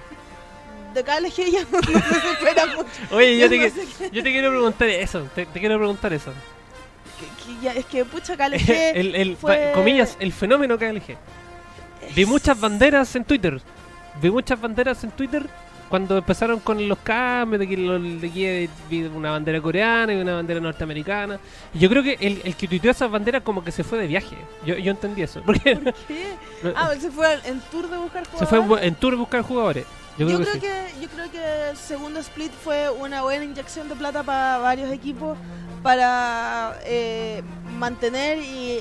De 0.93 1.03
KLG 1.05 1.51
ya 1.51 1.61
no, 1.71 1.79
no 1.79 2.21
se 2.21 2.31
espera 2.33 2.65
mucho. 2.65 2.89
Oye, 3.11 3.37
yo 3.37 3.47
te, 3.47 3.57
no 3.57 3.63
que- 3.63 4.09
yo 4.11 4.23
te 4.23 4.31
quiero 4.31 4.49
preguntar 4.49 4.89
eso, 4.89 5.21
te, 5.33 5.45
te 5.45 5.59
quiero 5.59 5.77
preguntar 5.77 6.11
eso. 6.11 6.33
que- 7.19 7.45
que 7.53 7.61
ya- 7.61 7.73
es 7.73 7.85
que 7.85 8.03
pucha 8.05 8.35
KLG... 8.35 8.69
el, 8.95 9.15
el- 9.15 9.37
fue- 9.37 9.71
comillas, 9.73 10.17
el 10.19 10.33
fenómeno 10.33 10.77
KLG. 10.77 11.15
Vi 12.15 12.25
muchas 12.25 12.59
banderas 12.59 13.15
en 13.15 13.23
Twitter. 13.23 13.61
Vi 14.21 14.29
muchas 14.29 14.59
banderas 14.59 15.03
en 15.03 15.11
Twitter 15.11 15.47
cuando 15.91 16.17
empezaron 16.17 16.59
con 16.61 16.87
los 16.89 16.97
cambios 16.99 17.59
de 17.59 17.67
que, 17.67 17.77
lo- 17.77 17.99
de 17.99 18.31
que 18.31 18.67
vi 18.89 19.03
una 19.03 19.29
bandera 19.29 19.61
coreana 19.61 20.11
y 20.13 20.19
una 20.19 20.33
bandera 20.35 20.59
norteamericana. 20.59 21.39
Yo 21.75 21.87
creo 21.89 22.01
que 22.01 22.17
el, 22.19 22.41
el 22.43 22.55
que 22.55 22.67
tuiteó 22.67 22.89
esas 22.89 23.11
banderas 23.11 23.43
como 23.43 23.63
que 23.63 23.71
se 23.71 23.83
fue 23.83 23.99
de 23.99 24.07
viaje. 24.07 24.35
Yo, 24.65 24.75
yo 24.75 24.89
entendí 24.91 25.21
eso. 25.21 25.41
Porque 25.45 25.77
¿Qué? 26.07 26.33
Ah, 26.75 26.91
se 26.99 27.11
fue 27.11 27.37
en 27.43 27.59
tour 27.69 27.87
de 27.87 27.97
buscar 27.97 28.25
se 28.25 28.45
fue 28.47 28.57
jugadores. 28.59 28.87
en 28.87 28.95
tour 28.95 29.13
a 29.13 29.17
buscar 29.17 29.41
jugadores. 29.43 29.85
Yo 30.17 30.25
creo 30.27 30.39
que 30.39 30.45
sí. 30.45 30.59
yo 31.01 31.07
creo 31.09 31.31
que 31.31 31.69
el 31.69 31.77
segundo 31.77 32.19
split 32.19 32.51
fue 32.51 32.89
una 32.89 33.21
buena 33.21 33.43
inyección 33.45 33.87
de 33.87 33.95
plata 33.95 34.23
para 34.23 34.57
varios 34.57 34.91
equipos 34.91 35.37
para 35.83 36.77
eh, 36.85 37.41
mantener 37.79 38.37
y 38.39 38.79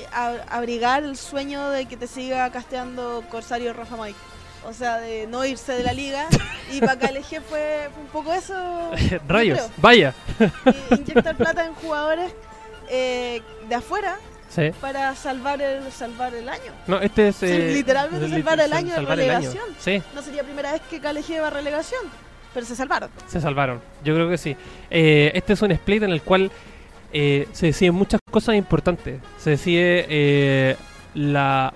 abrigar 0.49 1.03
el 1.03 1.17
sueño 1.17 1.69
de 1.69 1.85
que 1.87 1.97
te 1.97 2.07
siga 2.07 2.49
casteando 2.51 3.23
Corsario 3.29 3.73
Rafa 3.73 3.97
Mike. 3.97 4.17
O 4.67 4.73
sea, 4.73 4.97
de 4.97 5.25
no 5.27 5.43
irse 5.45 5.73
de 5.73 5.83
la 5.83 5.93
liga. 5.93 6.27
Y 6.71 6.79
para 6.79 6.97
KLG 6.97 7.41
fue, 7.49 7.89
un 7.99 8.07
poco 8.07 8.31
eso. 8.33 8.53
yo 9.09 9.17
Rayos, 9.27 9.57
creo. 9.59 9.69
vaya. 9.77 10.13
Y 10.91 10.95
inyectar 10.95 11.35
plata 11.35 11.65
en 11.65 11.73
jugadores 11.75 12.31
eh, 12.89 13.41
de 13.67 13.75
afuera 13.75 14.17
Sí. 14.49 14.71
para 14.81 15.15
salvar 15.15 15.61
el 15.61 15.89
salvar 15.93 16.33
el 16.35 16.47
año. 16.49 16.71
No, 16.85 16.99
este 16.99 17.29
es. 17.29 17.37
Sí, 17.37 17.45
eh, 17.47 17.71
literalmente 17.73 18.25
el- 18.25 18.31
salvar 18.33 18.59
el 18.59 18.73
año 18.73 18.89
de 18.93 18.97
año. 18.99 19.07
relegación. 19.07 19.63
Sí, 19.79 20.03
No 20.13 20.21
sería 20.21 20.43
primera 20.43 20.73
vez 20.73 20.81
que 20.89 20.99
KLG 20.99 21.41
va 21.41 21.47
a 21.47 21.51
relegación, 21.51 22.01
pero 22.53 22.65
se 22.65 22.75
salvaron. 22.75 23.09
se 23.27 23.39
salvaron. 23.39 23.81
Yo 24.03 24.13
creo 24.13 24.29
que 24.29 24.37
sí. 24.37 24.55
Eh, 24.89 25.31
este 25.35 25.53
es 25.53 25.61
un 25.61 25.71
split 25.71 26.03
en 26.03 26.11
el 26.11 26.21
cual 26.21 26.51
eh, 27.13 27.47
se 27.53 27.67
deciden 27.67 27.95
muchas 27.95 28.19
cosas 28.29 28.55
importantes. 28.55 29.19
Se 29.39 29.51
decide 29.51 30.05
eh, 30.09 30.75
la 31.13 31.73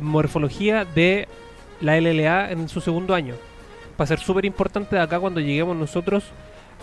morfología 0.00 0.84
de 0.86 1.28
la 1.80 2.00
LLA 2.00 2.50
en 2.50 2.68
su 2.68 2.80
segundo 2.80 3.14
año. 3.14 3.34
Va 4.00 4.04
a 4.04 4.06
ser 4.06 4.20
súper 4.20 4.44
importante 4.44 4.96
de 4.96 5.02
acá 5.02 5.18
cuando 5.18 5.40
lleguemos 5.40 5.76
nosotros 5.76 6.24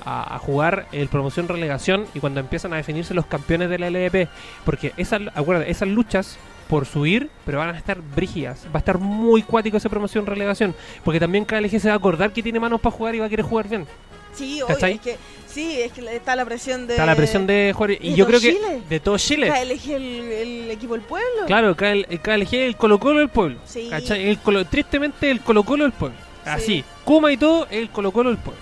a, 0.04 0.36
a 0.36 0.39
jugar 0.39 0.88
el 0.91 1.08
promoción 1.08 1.48
relegación 1.48 2.06
y 2.14 2.20
cuando 2.20 2.39
empiezan 2.39 2.74
a 2.74 2.78
definirse 2.78 3.14
los 3.14 3.26
campeones 3.26 3.70
de 3.70 3.80
la 3.80 3.89
LDP. 3.89 4.30
Porque 4.66 4.93
esas, 4.98 5.22
acuérdate, 5.34 5.72
esas 5.72 5.88
luchas 5.88 6.38
por 6.68 6.86
subir, 6.86 7.30
pero 7.46 7.60
van 7.60 7.76
a 7.76 7.78
estar 7.78 8.02
brígidas. 8.02 8.66
Va 8.68 8.76
a 8.76 8.80
estar 8.80 8.98
muy 8.98 9.43
cuático 9.43 9.78
esa 9.78 9.89
promoción 9.89 10.26
relegación. 10.26 10.76
Porque 11.04 11.20
también 11.20 11.46
KLG 11.46 11.80
se 11.80 11.88
va 11.88 11.93
a 11.93 11.98
acordar 11.98 12.32
que 12.34 12.43
tiene 12.43 12.60
manos 12.60 12.82
para 12.82 12.96
jugar 12.96 13.16
y 13.16 13.20
va 13.20 13.26
a 13.26 13.30
querer 13.30 13.46
jugar 13.46 13.68
bien. 13.68 13.86
Sí, 14.34 14.62
obvio, 14.62 14.76
es 14.76 15.00
que 15.00 15.18
sí, 15.56 15.82
es 15.82 15.91
que 15.91 16.16
está 16.16 16.36
la 16.36 16.45
presión 16.45 16.86
de 16.86 16.93
Está 16.93 17.06
la 17.06 17.16
presión 17.16 17.47
de 17.47 17.74
jugar. 17.76 17.91
Y 17.91 18.12
de 18.12 18.16
yo 18.16 18.28
creo 18.28 18.39
que 18.39 18.53
Chile. 18.53 18.82
de 18.88 18.99
todo 18.99 19.18
Chile. 19.18 19.47
KLG 19.49 19.91
el, 19.93 20.03
el 20.32 20.72
equipo 20.72 20.93
del 20.93 21.01
pueblo. 21.01 21.45
Claro, 21.47 21.76
KL 21.76 22.03
KLG 22.22 22.53
el 22.56 22.76
Colo 22.78 22.99
Colo 22.99 23.20
del 23.20 23.30
pueblo. 23.30 23.58
Sí. 23.66 23.89
El 23.91 24.39
Colo- 24.41 24.66
tristemente 24.68 25.32
el 25.32 25.41
Colo 25.41 25.64
Colo 25.64 25.84
del 25.86 25.93
pueblo. 25.93 26.18
Así. 26.45 26.66
Sí. 26.66 26.86
Kuma 27.03 27.32
y 27.32 27.38
todo, 27.38 27.66
el 27.72 27.89
Colo 27.89 28.12
Colo 28.12 28.30
del 28.30 28.38
pueblo. 28.38 28.62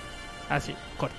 Así, 0.49 0.73
corto. 0.97 1.15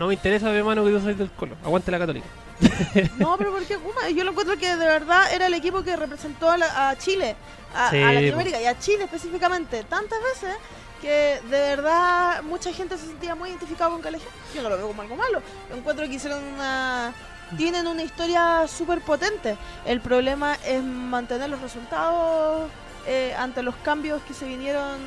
No 0.00 0.06
me 0.08 0.14
interesa, 0.14 0.48
mi 0.50 0.56
hermano, 0.56 0.84
que 0.84 0.90
tú 0.90 1.00
sois 1.00 1.16
del 1.18 1.30
Colo. 1.30 1.54
Aguante 1.64 1.90
la 1.92 1.98
católica. 2.00 2.26
No, 3.18 3.36
pero 3.38 3.52
¿por 3.52 3.62
qué 3.64 3.76
Kuma? 3.76 4.08
Yo 4.10 4.24
lo 4.24 4.30
encuentro 4.32 4.56
que 4.58 4.66
de 4.74 4.84
verdad 4.86 5.32
era 5.32 5.46
el 5.46 5.54
equipo 5.54 5.82
que 5.84 5.94
representó 5.96 6.50
a, 6.50 6.56
la- 6.58 6.88
a 6.90 6.96
Chile, 6.98 7.36
a, 7.74 7.90
Sí, 7.90 7.98
a 8.02 8.12
Latinoamérica 8.12 8.60
y 8.60 8.64
a 8.66 8.78
Chile 8.78 9.04
específicamente 9.04 9.84
tantas 9.84 10.18
veces 10.34 10.56
que 11.00 11.40
de 11.50 11.58
verdad 11.58 12.42
mucha 12.42 12.72
gente 12.72 12.96
se 12.96 13.06
sentía 13.06 13.34
muy 13.34 13.50
identificada 13.50 13.90
con 13.90 14.00
KLG. 14.00 14.20
Yo 14.54 14.62
no 14.62 14.68
lo 14.68 14.76
veo 14.76 14.88
como 14.88 15.02
algo 15.02 15.16
malo. 15.16 15.42
Encuentro 15.74 16.06
que 16.06 16.14
hicieron 16.14 16.42
una... 16.44 17.12
Tienen 17.56 17.86
una 17.86 18.02
historia 18.02 18.66
súper 18.68 19.00
potente. 19.00 19.56
El 19.86 20.02
problema 20.02 20.56
es 20.66 20.82
mantener 20.82 21.48
los 21.48 21.62
resultados 21.62 22.70
eh, 23.06 23.32
ante 23.38 23.62
los 23.62 23.74
cambios 23.76 24.20
que 24.22 24.34
se 24.34 24.44
vinieron 24.44 24.98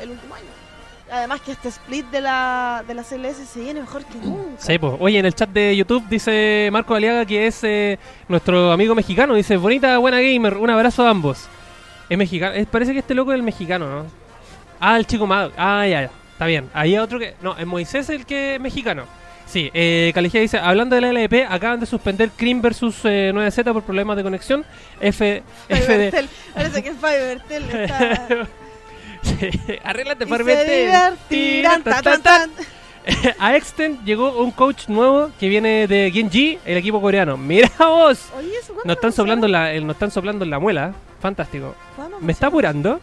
el, 0.00 0.10
último 0.10 0.36
año. 0.36 0.46
Además 1.10 1.40
que 1.40 1.50
este 1.50 1.68
split 1.68 2.06
de 2.10 2.20
la, 2.20 2.84
de 2.86 2.94
la 2.94 3.02
CLS 3.02 3.48
se 3.48 3.60
viene 3.60 3.80
mejor 3.80 4.04
que 4.04 4.18
nunca. 4.18 4.52
Sí, 4.58 4.78
pues. 4.78 4.94
Oye, 5.00 5.18
en 5.18 5.26
el 5.26 5.34
chat 5.34 5.50
de 5.50 5.76
YouTube 5.76 6.04
dice 6.08 6.68
Marco 6.70 6.94
Aliaga 6.94 7.26
que 7.26 7.48
es 7.48 7.64
eh, 7.64 7.98
nuestro 8.28 8.70
amigo 8.70 8.94
mexicano. 8.94 9.34
Dice, 9.34 9.56
bonita, 9.56 9.98
buena 9.98 10.20
gamer. 10.20 10.56
Un 10.58 10.70
abrazo 10.70 11.04
a 11.04 11.10
ambos. 11.10 11.48
Es 12.08 12.16
mexicano. 12.16 12.54
parece 12.70 12.92
que 12.92 13.00
este 13.00 13.14
loco 13.14 13.32
es 13.32 13.36
el 13.36 13.42
mexicano, 13.42 13.88
¿no? 13.88 14.21
Ah, 14.84 14.96
el 14.98 15.06
chico 15.06 15.26
malo. 15.26 15.52
Ah, 15.56 15.86
ya, 15.86 16.02
ya. 16.02 16.10
Está 16.32 16.46
bien. 16.46 16.68
Ahí 16.74 16.94
hay 16.94 16.98
otro 16.98 17.18
que... 17.20 17.34
No, 17.40 17.56
es 17.56 17.64
Moisés 17.66 18.08
el 18.10 18.26
que 18.26 18.56
es 18.56 18.60
mexicano. 18.60 19.04
Sí, 19.46 19.70
eh, 19.74 20.10
Caligea 20.12 20.40
dice, 20.40 20.58
hablando 20.58 20.96
de 20.96 21.02
la 21.02 21.10
LP, 21.10 21.46
acaban 21.48 21.78
de 21.78 21.86
suspender 21.86 22.30
Cream 22.36 22.60
versus 22.60 22.96
eh, 23.04 23.30
9Z 23.34 23.72
por 23.72 23.82
problemas 23.84 24.16
de 24.16 24.22
conexión. 24.24 24.64
F, 25.00 25.42
FD. 25.68 26.26
Parece 26.52 26.82
que 26.82 26.92
Fivertel 26.92 27.64
está... 27.70 28.26
Sí, 29.22 29.50
Arréglate 29.84 30.26
tan. 32.24 32.50
a 33.38 33.56
Extend 33.56 34.04
llegó 34.04 34.42
un 34.42 34.50
coach 34.50 34.88
nuevo 34.88 35.30
que 35.38 35.48
viene 35.48 35.86
de 35.86 36.10
Genji, 36.12 36.58
el 36.64 36.76
equipo 36.76 37.00
coreano. 37.00 37.36
Mira 37.36 37.70
vos. 37.78 38.30
Oye, 38.36 38.48
¿eso 38.60 38.74
cuándo 38.74 38.82
Nos 38.84 38.96
están 38.96 39.12
soplando 39.12 39.46
la, 39.48 39.72
el- 39.72 39.86
nos 39.86 39.94
están 39.94 40.10
soplando 40.10 40.44
en 40.44 40.50
la 40.50 40.58
muela. 40.58 40.92
Fantástico. 41.20 41.74
¿Cuándo 41.94 42.18
¿Me 42.20 42.32
está 42.32 42.48
apurando? 42.48 43.00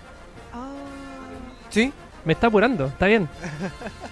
¿Sí? 1.70 1.94
Me 2.26 2.34
está 2.34 2.48
apurando. 2.48 2.88
Está 2.88 3.06
bien. 3.08 3.30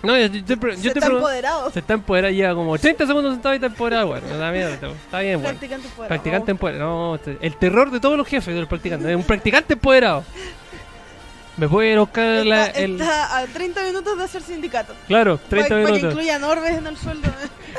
No, 0.01 0.17
yo, 0.17 0.27
yo 0.27 0.43
te, 0.45 0.57
pre- 0.57 0.75
yo 0.77 0.81
Se 0.83 0.91
te 0.91 0.99
está 0.99 1.07
empoderado. 1.11 1.71
Se 1.71 1.79
está 1.79 1.93
empoderado, 1.93 2.33
lleva 2.33 2.55
como 2.55 2.77
30 2.77 3.05
segundos 3.05 3.33
sentado 3.33 3.53
y 3.53 3.57
está 3.57 3.67
empoderado, 3.67 4.07
bueno. 4.07 4.27
Está 4.27 4.51
bien, 4.51 4.67
está 4.69 5.19
bien, 5.19 5.41
bueno. 5.41 5.49
Practicante 5.49 5.87
empoderado. 5.87 6.07
Practicante 6.07 6.51
empoderado. 6.51 6.89
No, 7.09 7.15
este- 7.15 7.37
el 7.41 7.57
terror 7.57 7.91
de 7.91 7.99
todos 7.99 8.17
los 8.17 8.27
jefes 8.27 8.53
de 8.53 8.59
los 8.61 8.69
practicantes. 8.69 9.09
Es 9.09 9.15
un 9.15 9.23
practicante 9.23 9.73
empoderado. 9.73 10.23
Me 11.57 11.65
ir 11.87 11.97
a 11.97 12.01
buscar 12.01 12.45
la, 12.45 12.67
Está, 12.67 12.79
el. 12.79 13.01
está 13.01 13.37
a 13.39 13.45
30 13.47 13.83
minutos 13.83 14.15
de 14.17 14.23
hacer 14.23 14.43
sindicato. 14.43 14.93
Claro, 15.07 15.39
30 15.49 15.67
para, 15.69 15.81
Para 15.81 15.85
que 15.85 15.91
minutos. 15.99 16.13
incluyan 16.13 16.43
orbes 16.43 16.77
en 16.77 16.85
el 16.87 16.97
sueldo. 16.97 17.27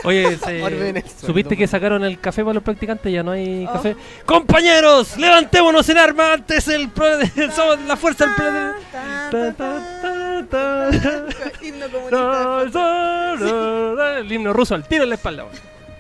Oye, 0.05 0.37
se- 0.45 1.05
¿supiste 1.27 1.57
que 1.57 1.67
sacaron 1.67 2.05
el 2.05 2.19
café 2.21 2.43
para 2.43 2.55
los 2.55 2.63
practicantes? 2.63 3.13
Ya 3.13 3.23
no 3.23 3.33
hay 3.33 3.67
Oh. 3.69 3.73
café. 3.73 3.97
¡Compañeros! 4.25 5.17
¡Levantémonos 5.17 5.89
en 5.89 5.99
arma! 5.99 6.33
Antes 6.35 6.69
el. 6.69 6.89
pro- 6.89 7.07
Somos 7.55 7.81
la 7.87 7.97
fuerza 7.97 8.27
del. 8.27 8.35
pro- 8.35 8.45
Tan, 8.93 9.31
Ta, 9.31 9.31
tan, 9.31 9.57
ta, 9.57 10.01
tan, 10.03 10.49
ta, 10.49 10.91
ta. 10.91 11.01
tan. 11.01 11.27
Himno 11.67 11.87
comunista. 11.91 13.35
El 14.19 14.33
himno 14.33 14.53
ruso 14.53 14.75
al 14.75 14.87
tiro 14.87 15.03
en 15.05 15.09
la 15.11 15.15
espalda. 15.17 15.45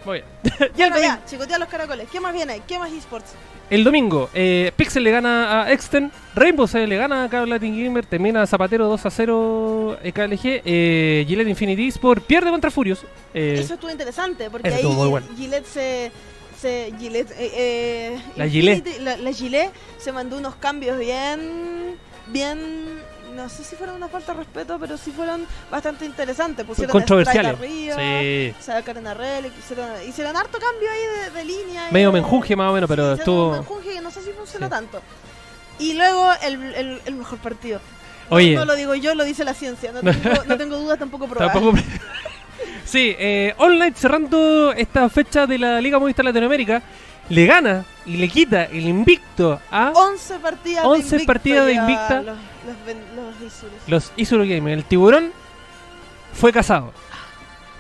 Muy 0.05 0.23
bien. 0.23 0.71
Y 0.77 0.83
el 0.83 0.91
Bueno, 0.91 1.07
ya, 1.07 1.21
chicotea 1.27 1.59
los 1.59 1.69
caracoles. 1.69 2.09
¿Qué 2.11 2.21
más 2.21 2.33
viene? 2.33 2.61
¿Qué 2.67 2.79
más 2.79 2.91
esports? 2.93 3.33
el 3.71 3.85
domingo, 3.85 4.31
eh, 4.33 4.73
Pixel 4.77 5.05
le 5.05 5.11
gana 5.11 5.65
a 5.65 5.73
Exten, 5.73 6.11
Rainbow 6.35 6.67
se 6.67 6.87
le 6.87 6.97
gana 6.97 7.25
a 7.25 7.29
Cable 7.29 7.51
Latin 7.51 7.85
Gamer, 7.85 8.07
termina 8.07 8.47
Zapatero 8.47 8.87
2 8.89 9.05
a 9.05 9.11
0 9.11 9.99
eh, 10.03 10.11
KLG, 10.13 10.63
eh, 10.65 11.25
Gillette 11.29 11.49
Infinity 11.49 11.89
Sport 11.89 12.25
pierde 12.25 12.51
contra 12.51 12.71
Furious. 12.71 13.05
eh, 13.35 13.57
Eso 13.63 13.75
estuvo 13.75 13.91
interesante 13.91 14.49
porque 14.49 14.69
ahí 14.69 14.77
estuvo 14.77 14.95
muy 14.95 15.09
bueno. 15.09 15.27
Gillette 15.37 15.67
se. 15.67 16.11
se 16.59 16.95
Gillette, 16.99 17.31
eh, 17.33 17.53
eh, 17.55 18.23
La 18.37 18.47
Infinity- 18.47 19.01
La, 19.01 19.19
la 19.19 19.33
Gillette 19.35 19.71
se 19.99 20.13
mandó 20.13 20.39
unos 20.39 20.55
cambios 20.57 20.99
bien. 20.99 21.97
bien. 22.29 22.59
No 23.39 23.49
sé 23.49 23.63
si 23.63 23.77
fueron 23.77 23.95
una 23.97 24.09
falta 24.09 24.33
de 24.33 24.39
respeto, 24.41 24.79
pero 24.81 24.99
sí 24.99 25.13
fueron 25.13 25.47
bastante 25.71 26.05
interesantes. 26.05 26.67
Pusieron 26.67 26.91
controversiales. 26.93 27.53
Arriba, 27.57 27.95
Sí. 27.97 28.53
sacaron 28.61 29.07
a 29.07 29.15
Relic, 29.15 29.53
hicieron, 29.57 29.89
hicieron 30.09 30.37
harto 30.37 30.59
cambio 30.59 30.89
ahí 30.91 31.01
de, 31.25 31.39
de 31.39 31.45
línea. 31.45 31.89
y 31.89 31.95
Medio 31.95 32.11
menjunje 32.11 32.57
más 32.57 32.71
o 32.71 32.75
menos, 32.75 32.89
pero 32.89 33.15
Sí, 33.15 33.21
estuvo. 33.21 33.53
menjunje 33.53 33.93
que 33.93 34.01
no 34.01 34.11
sé 34.11 34.23
si 34.23 34.31
funcionó 34.33 34.67
Sí. 34.67 34.71
tanto. 34.71 35.01
Y 35.79 35.95
luego 35.95 36.29
el, 36.43 36.75
el, 36.75 37.01
el 37.07 37.15
mejor 37.15 37.39
partido. 37.39 37.81
No- 38.29 38.37
Oye. 38.37 38.57
No, 38.57 38.65
lo 38.65 38.75
digo 38.75 38.95
yo, 38.97 39.15
lo 39.15 39.23
dice 39.25 39.45
la 39.45 39.55
ciencia. 39.55 39.93
No 39.93 40.01
tengo, 40.01 40.43
no 40.47 40.57
tengo 40.59 40.77
dudas 40.77 40.99
tampoco 40.99 41.29
probadas. 41.29 41.53
Tampoco. 41.55 41.79
sí, 42.85 43.15
eh, 43.19 43.55
All 43.59 43.79
Night 43.79 43.95
cerrando 43.97 44.73
esta 44.73 45.09
fecha 45.09 45.47
de 45.47 45.59
la 45.59 45.81
Liga 45.81 45.99
Movistar 46.01 46.25
Latinoamérica, 46.25 46.83
le 47.29 47.47
gana 47.47 47.85
y 48.07 48.17
le 48.17 48.29
quita 48.29 48.65
el 48.65 48.89
invicto 48.89 49.61
a 49.71 49.93
11 49.95 50.39
partidas 50.39 50.85
11 50.85 51.03
de 51.03 51.07
invicta. 51.09 51.33
partidas 51.33 51.67
de 51.67 51.73
invicta. 51.75 52.23
Los, 52.23 52.37
los, 53.87 54.11
los 54.11 54.13
Isuru. 54.17 54.43
El 54.43 54.85
tiburón 54.85 55.33
fue 56.33 56.53
cazado 56.53 56.93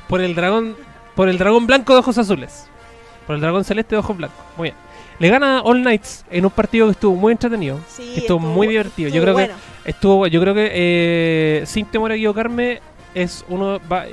por 0.08 0.20
el 0.20 0.34
dragón 0.34 0.76
por 1.14 1.28
el 1.28 1.36
dragón 1.36 1.66
blanco 1.66 1.94
de 1.94 1.98
ojos 1.98 2.16
azules. 2.18 2.66
Por 3.26 3.34
el 3.34 3.42
dragón 3.42 3.64
celeste 3.64 3.94
de 3.94 3.98
ojos 3.98 4.16
blancos. 4.16 4.38
Muy 4.56 4.68
bien. 4.68 4.76
Le 5.18 5.28
gana 5.28 5.62
All 5.62 5.80
Knights 5.80 6.24
en 6.30 6.44
un 6.44 6.50
partido 6.50 6.86
que 6.86 6.92
estuvo 6.92 7.16
muy 7.16 7.32
entretenido. 7.32 7.80
Sí, 7.88 8.12
que 8.14 8.20
estuvo 8.20 8.38
muy 8.38 8.68
divertido. 8.68 9.10
Yo 9.10 9.20
creo 9.22 9.36
que. 9.36 9.50
Estuvo, 9.84 10.26
yo 10.26 10.40
creo 10.40 10.54
que 10.54 10.70
eh, 10.72 11.62
sin 11.66 11.86
temor 11.86 12.12
a 12.12 12.14
equivocarme, 12.14 12.80
es 13.14 13.44
uno 13.48 13.80
va, 13.90 14.04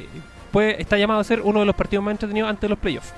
puede, 0.51 0.81
está 0.81 0.97
llamado 0.97 1.19
a 1.19 1.23
ser 1.23 1.41
uno 1.41 1.59
de 1.59 1.65
los 1.65 1.75
partidos 1.75 2.03
más 2.03 2.13
entretenidos 2.13 2.49
antes 2.49 2.61
de 2.61 2.69
los 2.69 2.79
playoffs. 2.79 3.13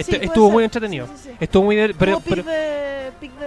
Este- 0.00 0.18
Sí, 0.18 0.24
estuvo 0.24 0.46
ser. 0.46 0.52
muy 0.54 0.64
entretenido. 0.64 1.06
Sí, 1.06 1.12
sí, 1.16 1.28
sí. 1.30 1.36
Estuvo 1.40 1.64
muy 1.64 1.76
pero, 1.98 2.12
Tuvo 2.12 2.20
pic 2.20 2.28
pero- 2.34 2.42
de, 2.44 3.12
pic 3.20 3.32
de, 3.38 3.46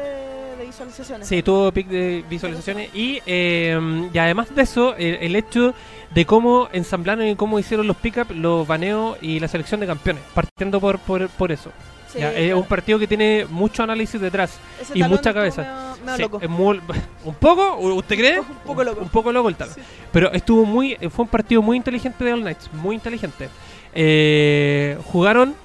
de 0.57 0.65
visualizaciones. 0.65 1.27
sí, 1.27 1.43
tuvo 1.43 1.71
pic 1.71 1.87
de 1.87 2.23
visualizaciones 2.29 2.89
y, 2.95 3.19
eh, 3.25 4.09
y 4.13 4.17
además 4.17 4.53
de 4.55 4.61
eso, 4.61 4.95
el, 4.95 5.15
el 5.15 5.35
hecho 5.35 5.73
de 6.13 6.25
cómo 6.25 6.69
ensamblaron 6.71 7.27
y 7.27 7.35
cómo 7.35 7.59
hicieron 7.59 7.87
los 7.87 7.97
pick-up, 7.97 8.27
los 8.33 8.67
baneos 8.67 9.17
y 9.21 9.39
la 9.39 9.47
selección 9.47 9.79
de 9.79 9.87
campeones, 9.87 10.23
partiendo 10.33 10.79
por, 10.79 10.99
por, 10.99 11.27
por 11.29 11.51
eso. 11.51 11.71
Sí, 12.11 12.19
Ya, 12.19 12.31
es 12.31 12.53
un 12.53 12.63
partido 12.65 12.99
que 12.99 13.07
tiene 13.07 13.47
mucho 13.49 13.81
análisis 13.81 14.21
detrás. 14.21 14.59
Ese 14.79 14.99
y 14.99 15.01
mucha 15.03 15.33
cabeza. 15.33 15.63
medio- 15.63 16.05
medio 16.05 16.15
Sí, 16.17 16.21
loco. 16.21 16.39
es 16.43 16.47
muy- 16.49 16.79
un 17.25 17.33
poco, 17.33 17.75
¿usted 17.77 18.15
cree? 18.15 18.39
Un 18.39 18.45
poco 18.63 18.83
loco. 18.83 19.01
Un 19.01 19.09
poco 19.09 19.31
loco 19.31 19.49
el. 19.49 19.73
Sí. 19.73 19.81
Pero 20.11 20.31
estuvo 20.31 20.63
muy, 20.63 20.95
fue 21.09 21.23
un 21.25 21.29
partido 21.29 21.63
muy 21.63 21.75
inteligente 21.75 22.23
de 22.23 22.33
All 22.33 22.41
Knights, 22.41 22.69
muy 22.73 22.93
inteligente. 22.93 23.49
Eh, 23.95 24.97
jugaron 25.05 25.55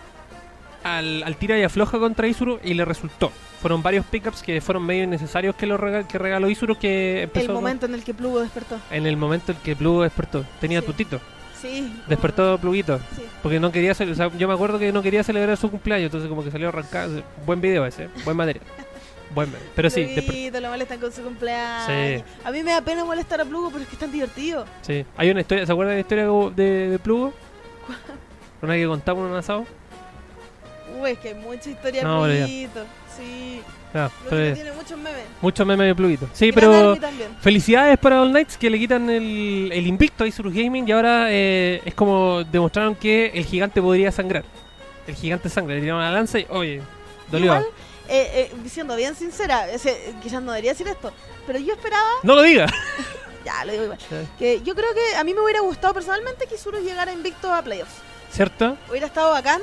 al, 0.84 1.22
al 1.24 1.36
tira 1.36 1.58
y 1.58 1.62
afloja 1.62 1.98
contra 1.98 2.26
Isuru 2.26 2.58
y 2.62 2.74
le 2.74 2.84
resultó. 2.84 3.30
Fueron 3.60 3.82
varios 3.82 4.06
pickups 4.06 4.42
que 4.42 4.60
fueron 4.60 4.84
medio 4.86 5.04
innecesarios 5.04 5.54
que, 5.56 5.66
lo 5.66 5.76
que 6.06 6.18
regaló 6.18 6.48
Isuru 6.48 6.76
que 6.76 7.22
empezó 7.22 7.46
El 7.48 7.52
momento 7.54 7.86
en 7.86 7.94
el 7.94 8.04
que 8.04 8.14
Plugo 8.14 8.40
despertó. 8.40 8.78
en 8.90 9.06
el 9.06 9.16
momento 9.16 9.52
en 9.52 9.58
que 9.58 9.74
Plugo 9.74 10.02
despertó. 10.02 10.44
Tenía 10.60 10.80
Sí. 10.80 10.86
tutito, 10.86 11.20
Sí. 11.60 11.80
como- 11.92 12.08
despertó 12.08 12.58
Pluguito. 12.58 12.98
Sí. 13.16 13.22
Porque 13.42 13.58
no 13.58 13.72
quería, 13.72 13.92
o 13.92 13.94
sea, 13.94 14.30
yo 14.36 14.46
me 14.48 14.54
acuerdo 14.54 14.78
que 14.78 14.92
no 14.92 15.02
quería 15.02 15.24
celebrar 15.24 15.56
su 15.56 15.70
cumpleaños, 15.70 16.06
entonces 16.06 16.28
como 16.28 16.44
que 16.44 16.50
salió 16.52 16.68
arrancado. 16.68 17.22
Buen 17.44 17.60
video 17.60 17.84
ese, 17.84 18.08
buen 18.24 18.36
material. 18.36 18.64
buen 19.34 19.48
material. 19.48 19.72
Pero 19.74 19.90
sí, 19.90 20.04
Pluguito, 20.14 20.60
lo 20.60 20.68
molestan 20.70 21.00
con 21.00 21.10
su 21.12 21.22
cumpleaños. 21.22 21.86
Sí. 21.86 22.24
A 22.44 22.52
mí 22.52 22.62
me 22.62 22.70
da 22.70 22.80
pena 22.80 23.04
molestar 23.04 23.40
a 23.40 23.44
Plugo, 23.44 23.70
pero 23.70 23.82
es 23.82 23.88
que 23.88 23.96
es 23.96 24.00
tan 24.00 24.12
divertido. 24.12 24.64
sí. 24.82 25.04
Hay 25.16 25.30
una 25.30 25.40
historia, 25.40 25.66
¿se 25.66 25.72
acuerdan 25.72 25.96
de 25.96 25.96
la 25.96 26.00
historia 26.02 26.28
de, 26.54 26.90
de 26.90 26.98
Plugo? 27.00 27.34
Una 28.62 28.74
que 28.74 28.86
contaba 28.86 29.18
en 29.20 29.26
un 29.26 29.36
asado. 29.36 29.66
Uy, 31.00 31.10
es 31.10 31.18
que 31.18 31.28
hay 31.28 31.34
mucha 31.34 31.70
historia 31.70 32.02
No, 32.02 32.24
de. 32.24 32.38
Pluguito. 32.38 32.84
Sí. 33.16 33.60
Pero- 33.92 34.54
tiene 34.54 34.72
muchos 34.72 34.98
memes. 34.98 35.24
muchos 35.40 35.66
memes 35.66 35.86
de 35.86 35.94
Pluguito. 35.94 36.28
Sí, 36.32 36.52
pero 36.52 36.96
felicidades 37.40 37.98
para 37.98 38.20
All 38.22 38.30
Knights 38.30 38.56
que 38.58 38.68
le 38.70 38.78
quitan 38.78 39.08
el, 39.08 39.70
el 39.72 39.86
invicto 39.86 40.24
a 40.24 40.26
Isurus 40.26 40.52
Gaming 40.54 40.86
y 40.86 40.92
ahora 40.92 41.28
eh, 41.30 41.80
es 41.84 41.94
como 41.94 42.44
demostraron 42.44 42.94
que 42.94 43.26
el 43.34 43.44
gigante 43.44 43.80
podría 43.80 44.12
sangrar. 44.12 44.44
El 45.06 45.14
gigante 45.14 45.48
sangra, 45.48 45.74
le 45.74 45.80
tiraron 45.80 46.02
la 46.02 46.10
lanza 46.12 46.38
y, 46.38 46.46
oye, 46.50 46.82
dolió. 47.30 47.46
Igual, 47.46 47.66
eh, 48.10 48.50
eh, 48.52 48.68
siendo 48.68 48.94
bien 48.94 49.14
sincera, 49.14 49.66
quizás 50.22 50.42
no 50.42 50.52
debería 50.52 50.72
decir 50.72 50.86
esto, 50.86 51.10
pero 51.46 51.58
yo 51.58 51.72
esperaba, 51.72 52.06
No 52.22 52.34
lo 52.34 52.42
diga. 52.42 52.66
ya 53.44 53.64
lo 53.64 53.72
digo 53.72 53.84
igual, 53.84 53.98
que 54.38 54.60
yo 54.62 54.74
creo 54.74 54.92
que 54.92 55.16
a 55.16 55.24
mí 55.24 55.32
me 55.32 55.40
hubiera 55.40 55.60
gustado 55.60 55.94
personalmente 55.94 56.46
que 56.46 56.56
Isurus 56.56 56.82
llegara 56.82 57.10
invicto 57.10 57.50
a 57.52 57.62
playoffs. 57.62 57.94
¿Cierto? 58.30 58.76
Hubiera 58.90 59.06
estado 59.06 59.30
bacán, 59.30 59.62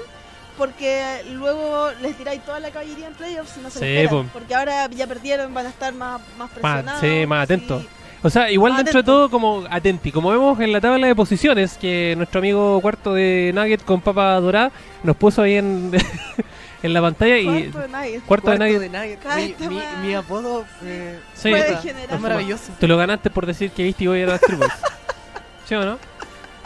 porque 0.58 1.22
luego 1.34 1.90
les 2.02 2.16
tiráis 2.18 2.42
toda 2.44 2.60
la 2.60 2.70
caballería 2.72 3.08
en 3.08 3.14
playoffs 3.14 3.58
y 3.58 3.62
no 3.62 3.70
se 3.70 3.80
Sí, 3.80 3.86
esperan, 3.86 4.26
po. 4.28 4.30
porque 4.34 4.56
ahora 4.56 4.88
ya 4.90 5.08
perdieron, 5.08 5.54
van 5.54 5.66
a 5.66 5.70
estar 5.70 5.94
más, 5.94 6.22
más 6.38 6.50
presionados. 6.52 7.02
sí, 7.02 7.26
más 7.26 7.44
atentos. 7.44 7.84
y- 7.84 7.88
O 8.24 8.30
sea, 8.32 8.50
igual 8.50 8.72
Ah, 8.74 8.78
dentro 8.78 9.02
de 9.02 9.06
todo 9.06 9.30
como 9.30 9.66
atenti. 9.70 10.12
Como 10.12 10.32
vemos 10.32 10.60
en 10.60 10.72
la 10.72 10.82
tabla 10.82 11.06
de 11.06 11.14
posiciones 11.16 11.78
que 11.78 12.16
nuestro 12.18 12.40
amigo 12.40 12.82
cuarto 12.82 13.14
de 13.14 13.52
Nugget 13.54 13.84
con 13.84 14.02
papa 14.02 14.40
dorada 14.40 14.72
nos 15.04 15.16
puso 15.16 15.44
ahí 15.44 15.58
en, 15.58 15.92
en 16.82 16.94
la 16.94 17.02
pantalla 17.02 17.38
y 17.38 17.46
Cuarto 17.70 17.80
de 17.80 17.88
nadie. 17.90 18.22
cuarto 18.26 18.52
de 18.52 18.58
Cuarto 18.58 18.64
Nugget. 18.74 18.82
de 18.82 18.90
Nugget. 18.90 19.60
Mi, 19.60 19.68
mi, 19.76 19.82
mi 20.08 20.14
apodo 20.16 20.66
eh, 20.84 21.20
Sí, 21.36 21.52
es 21.54 22.20
maravilloso. 22.20 22.72
te 22.80 22.88
lo 22.88 22.98
ganaste 22.98 23.30
por 23.30 23.46
decir 23.46 23.70
que 23.70 23.84
viste 23.84 24.06
y 24.06 24.08
voy 24.08 24.20
a 24.20 24.24
ir 24.24 24.30
a 24.30 24.32
las 24.34 24.42
tribus. 24.42 24.70
¿Sí 25.66 25.76
o 25.76 25.86
no? 25.86 26.00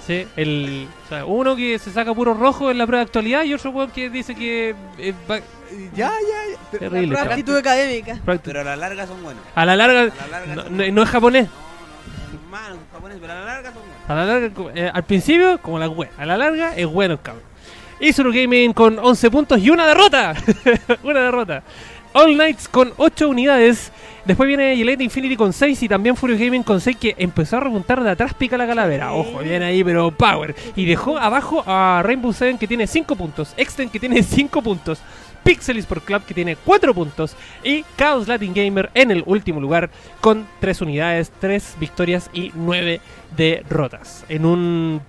Sí, 0.06 0.26
el, 0.36 0.88
o 1.06 1.10
sea, 1.10 1.26
uno 1.26 1.56
que 1.56 1.78
se 1.80 1.92
saca 1.92 2.14
puro 2.14 2.34
rojo 2.34 2.72
en 2.72 2.78
la 2.78 2.86
prueba 2.88 3.00
de 3.04 3.06
actualidad 3.08 3.44
y 3.44 3.54
otro 3.54 3.72
weón 3.72 3.92
que 3.92 4.10
dice 4.10 4.34
que 4.36 4.76
eh, 4.98 5.14
va- 5.30 5.38
Ya, 5.96 6.10
ya, 6.12 6.12
ya. 6.12 6.58
Pero- 6.72 6.90
Terrible, 6.92 7.16
chao. 7.16 7.26
actitud 7.26 7.56
académica. 7.58 8.20
Pero 8.44 8.62
a 8.62 8.64
la 8.64 8.76
larga 8.76 9.06
son 9.08 9.22
buenos. 9.22 9.44
a 9.54 9.66
la 9.66 9.76
larga 9.76 10.02
A 10.02 10.06
la 10.06 10.28
larga 10.40 10.56
no, 10.56 10.64
son 10.64 10.78
no- 10.78 10.92
no 10.92 11.04
es 11.04 11.10
japonés. 11.10 11.48
No, 11.48 11.52
no, 11.52 12.40
no, 12.44 12.50
malos 12.50 12.80
japoneses, 12.92 13.22
pero 13.22 13.34
a 13.34 13.36
la 13.40 13.46
larga 13.46 13.72
son 13.74 13.82
buenos. 13.82 14.10
A 14.10 14.16
la 14.16 14.26
larga, 14.26 14.50
co- 14.54 14.72
eh, 14.74 14.92
al 14.94 15.04
principio, 15.04 15.60
como 15.62 15.78
la 15.80 15.88
web. 15.90 16.10
A 16.18 16.26
la 16.26 16.38
larga, 16.38 16.76
es 16.76 16.88
bueno 16.88 17.14
el 17.16 17.22
cabrón. 17.22 17.44
Isuru 18.00 18.32
Gaming 18.32 18.72
con 18.74 18.98
11 18.98 19.30
puntos 19.30 19.60
y 19.60 19.70
una 19.70 19.86
derrota. 19.86 20.34
una 21.04 21.20
derrota. 21.20 21.64
All 22.14 22.34
Knights 22.34 22.68
con 22.68 22.94
8 22.98 23.30
unidades. 23.30 23.92
Después 24.26 24.48
viene 24.48 24.76
Gillette 24.76 25.02
Infinity 25.02 25.36
con 25.36 25.54
6 25.54 25.84
y 25.84 25.90
también 25.90 26.16
Furious 26.16 26.40
Gaming 26.40 26.64
con 26.64 26.82
6 26.82 26.98
que 26.98 27.16
empezó 27.18 27.58
a 27.58 27.62
repuntar 27.62 28.04
de 28.04 28.10
atrás 28.10 28.34
pica 28.34 28.58
la 28.58 28.68
calavera. 28.68 29.14
Ojo, 29.14 29.40
bien 29.40 29.62
ahí, 29.62 29.84
pero 29.84 30.12
power. 30.12 30.56
Y 30.76 30.86
dejó 30.86 31.18
abajo 31.18 31.64
a 31.66 32.02
Rainbow 32.04 32.34
Seven 32.34 32.58
que 32.58 32.68
tiene 32.68 32.88
5 32.88 33.16
puntos. 33.16 33.54
Extend 33.58 33.92
que 33.92 34.00
tiene 34.00 34.24
5 34.24 34.62
puntos. 34.62 35.00
Pixel 35.44 35.78
Sport 35.78 36.04
Club 36.04 36.24
que 36.26 36.34
tiene 36.34 36.56
4 36.56 36.94
puntos. 36.94 37.36
Y 37.64 37.84
Chaos 37.98 38.28
Latin 38.28 38.54
Gamer 38.54 38.90
en 38.94 39.12
el 39.12 39.24
último 39.26 39.60
lugar 39.62 39.90
con 40.22 40.48
3 40.60 40.82
unidades, 40.82 41.32
3 41.40 41.78
victorias 41.80 42.30
y 42.34 42.52
9 42.56 43.02
derrotas. 43.36 44.26
En 44.30 44.46
un 44.46 45.02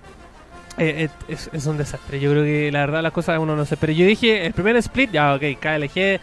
eh, 0.77 1.05
eh, 1.05 1.09
es, 1.27 1.49
es 1.51 1.65
un 1.65 1.77
desastre. 1.77 2.19
Yo 2.19 2.31
creo 2.31 2.43
que 2.43 2.71
la 2.71 2.79
verdad 2.79 3.03
las 3.03 3.11
cosas 3.11 3.39
uno 3.39 3.55
no 3.55 3.65
sé. 3.65 3.77
Pero 3.77 3.93
yo 3.93 4.05
dije, 4.05 4.45
el 4.45 4.53
primer 4.53 4.75
split, 4.77 5.11
ya 5.11 5.35
ok, 5.35 5.41
KLG 5.59 6.19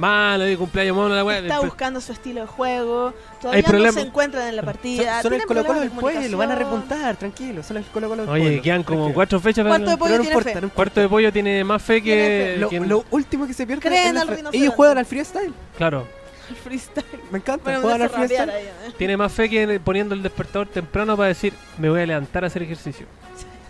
Malo, 0.00 0.44
de 0.44 0.56
cumpleaños 0.56 0.96
mono, 0.96 1.14
la 1.14 1.22
weá. 1.22 1.38
Está 1.40 1.60
buscando 1.60 2.00
su 2.00 2.12
estilo 2.12 2.40
de 2.40 2.46
juego. 2.46 3.12
Todavía 3.40 3.62
problema- 3.62 3.86
no 3.96 4.00
se 4.00 4.06
encuentran 4.08 4.48
en 4.48 4.56
la 4.56 4.62
partida. 4.62 5.20
Son, 5.20 5.30
son 5.30 5.34
el 5.40 5.46
Colo 5.46 5.64
Colo 5.64 5.80
del 5.80 5.90
de 5.90 5.94
pueblo, 6.00 6.38
van 6.38 6.50
a 6.50 6.54
repuntar, 6.54 7.16
tranquilo, 7.16 7.62
son 7.62 7.76
el 7.76 7.84
Colo 7.84 8.08
Colo 8.08 8.22
del 8.22 8.30
Oye, 8.30 8.42
pueblo. 8.44 8.62
quedan 8.62 8.82
como 8.82 8.98
tranquilo. 9.00 9.14
cuatro 9.14 9.40
fechas 9.40 9.62
para 9.64 9.68
¿Cuánto 9.70 9.90
de 9.90 9.96
pollo 9.98 10.10
Pero 10.12 10.18
no 10.18 10.22
tiene 10.24 10.38
importa, 10.40 10.60
fe? 10.60 10.66
no. 10.66 10.72
Cuarto 10.74 11.00
de 11.00 11.08
pollo 11.08 11.32
tiene 11.32 11.64
más 11.64 11.82
fe 11.82 12.02
que. 12.02 12.52
fe. 12.54 12.60
Lo, 12.60 12.68
que- 12.70 12.80
lo 12.80 13.04
último 13.10 13.46
que 13.46 13.52
se 13.54 13.66
pierde 13.66 13.82
Creen 13.82 14.08
es 14.08 14.14
la 14.14 14.20
al. 14.22 14.54
Ellos 14.54 14.74
juegan 14.74 14.96
al 14.98 15.06
freestyle, 15.06 15.52
Claro. 15.76 16.06
El 16.48 16.56
freestyle. 16.56 17.04
me 17.30 17.38
encanta, 17.38 17.62
Bueno, 17.64 17.80
juegan 17.82 18.02
al 18.02 18.10
freestyle. 18.10 18.50
ahí, 18.50 18.64
¿eh? 18.64 18.92
Tiene 18.96 19.16
más 19.18 19.30
fe 19.30 19.48
que 19.50 19.78
poniendo 19.80 20.14
el 20.14 20.22
despertador 20.22 20.66
temprano 20.66 21.16
para 21.16 21.28
decir, 21.28 21.52
me 21.78 21.90
voy 21.90 22.00
a 22.00 22.06
levantar 22.06 22.42
a 22.42 22.46
hacer 22.46 22.62
ejercicio. 22.62 23.06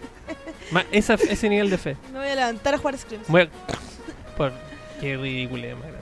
Ma- 0.70 0.84
esa, 0.92 1.14
ese 1.14 1.48
nivel 1.48 1.68
de 1.70 1.76
fe. 1.76 1.96
Me 2.12 2.20
voy 2.20 2.28
a 2.28 2.34
levantar 2.36 2.74
a 2.74 2.78
jugar 2.78 2.96
Screams. 2.96 3.26
Voy 3.28 3.42
a- 3.42 3.48
Por... 4.36 4.52
Qué 5.00 5.16
ridículo, 5.16 5.62
más 5.76 5.80
grande. 5.88 5.98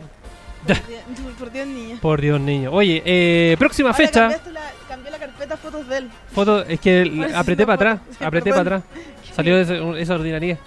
Por 1.39 1.51
Dios-. 1.53 2.01
Por 2.01 2.41
niño. 2.41 2.71
Oye, 2.73 3.03
eh, 3.05 3.57
próxima 3.59 3.91
Ahora 3.91 3.97
fecha. 4.07 4.29
la- 4.53 4.73
cambié 4.89 5.11
la 5.11 5.19
carpeta 5.19 5.57
fotos 5.57 5.87
de 5.89 5.99
él. 5.99 6.11
Foto, 6.33 6.65
es 6.65 6.81
que 6.81 7.29
apreté 7.35 7.65
para 7.67 7.75
atrás. 7.75 8.01
Apreté 8.21 8.51
para 8.51 8.63
atrás. 8.63 8.83
Salió 9.35 9.59
ese- 9.59 9.81
esa 10.01 10.15
ordinaria. 10.15 10.59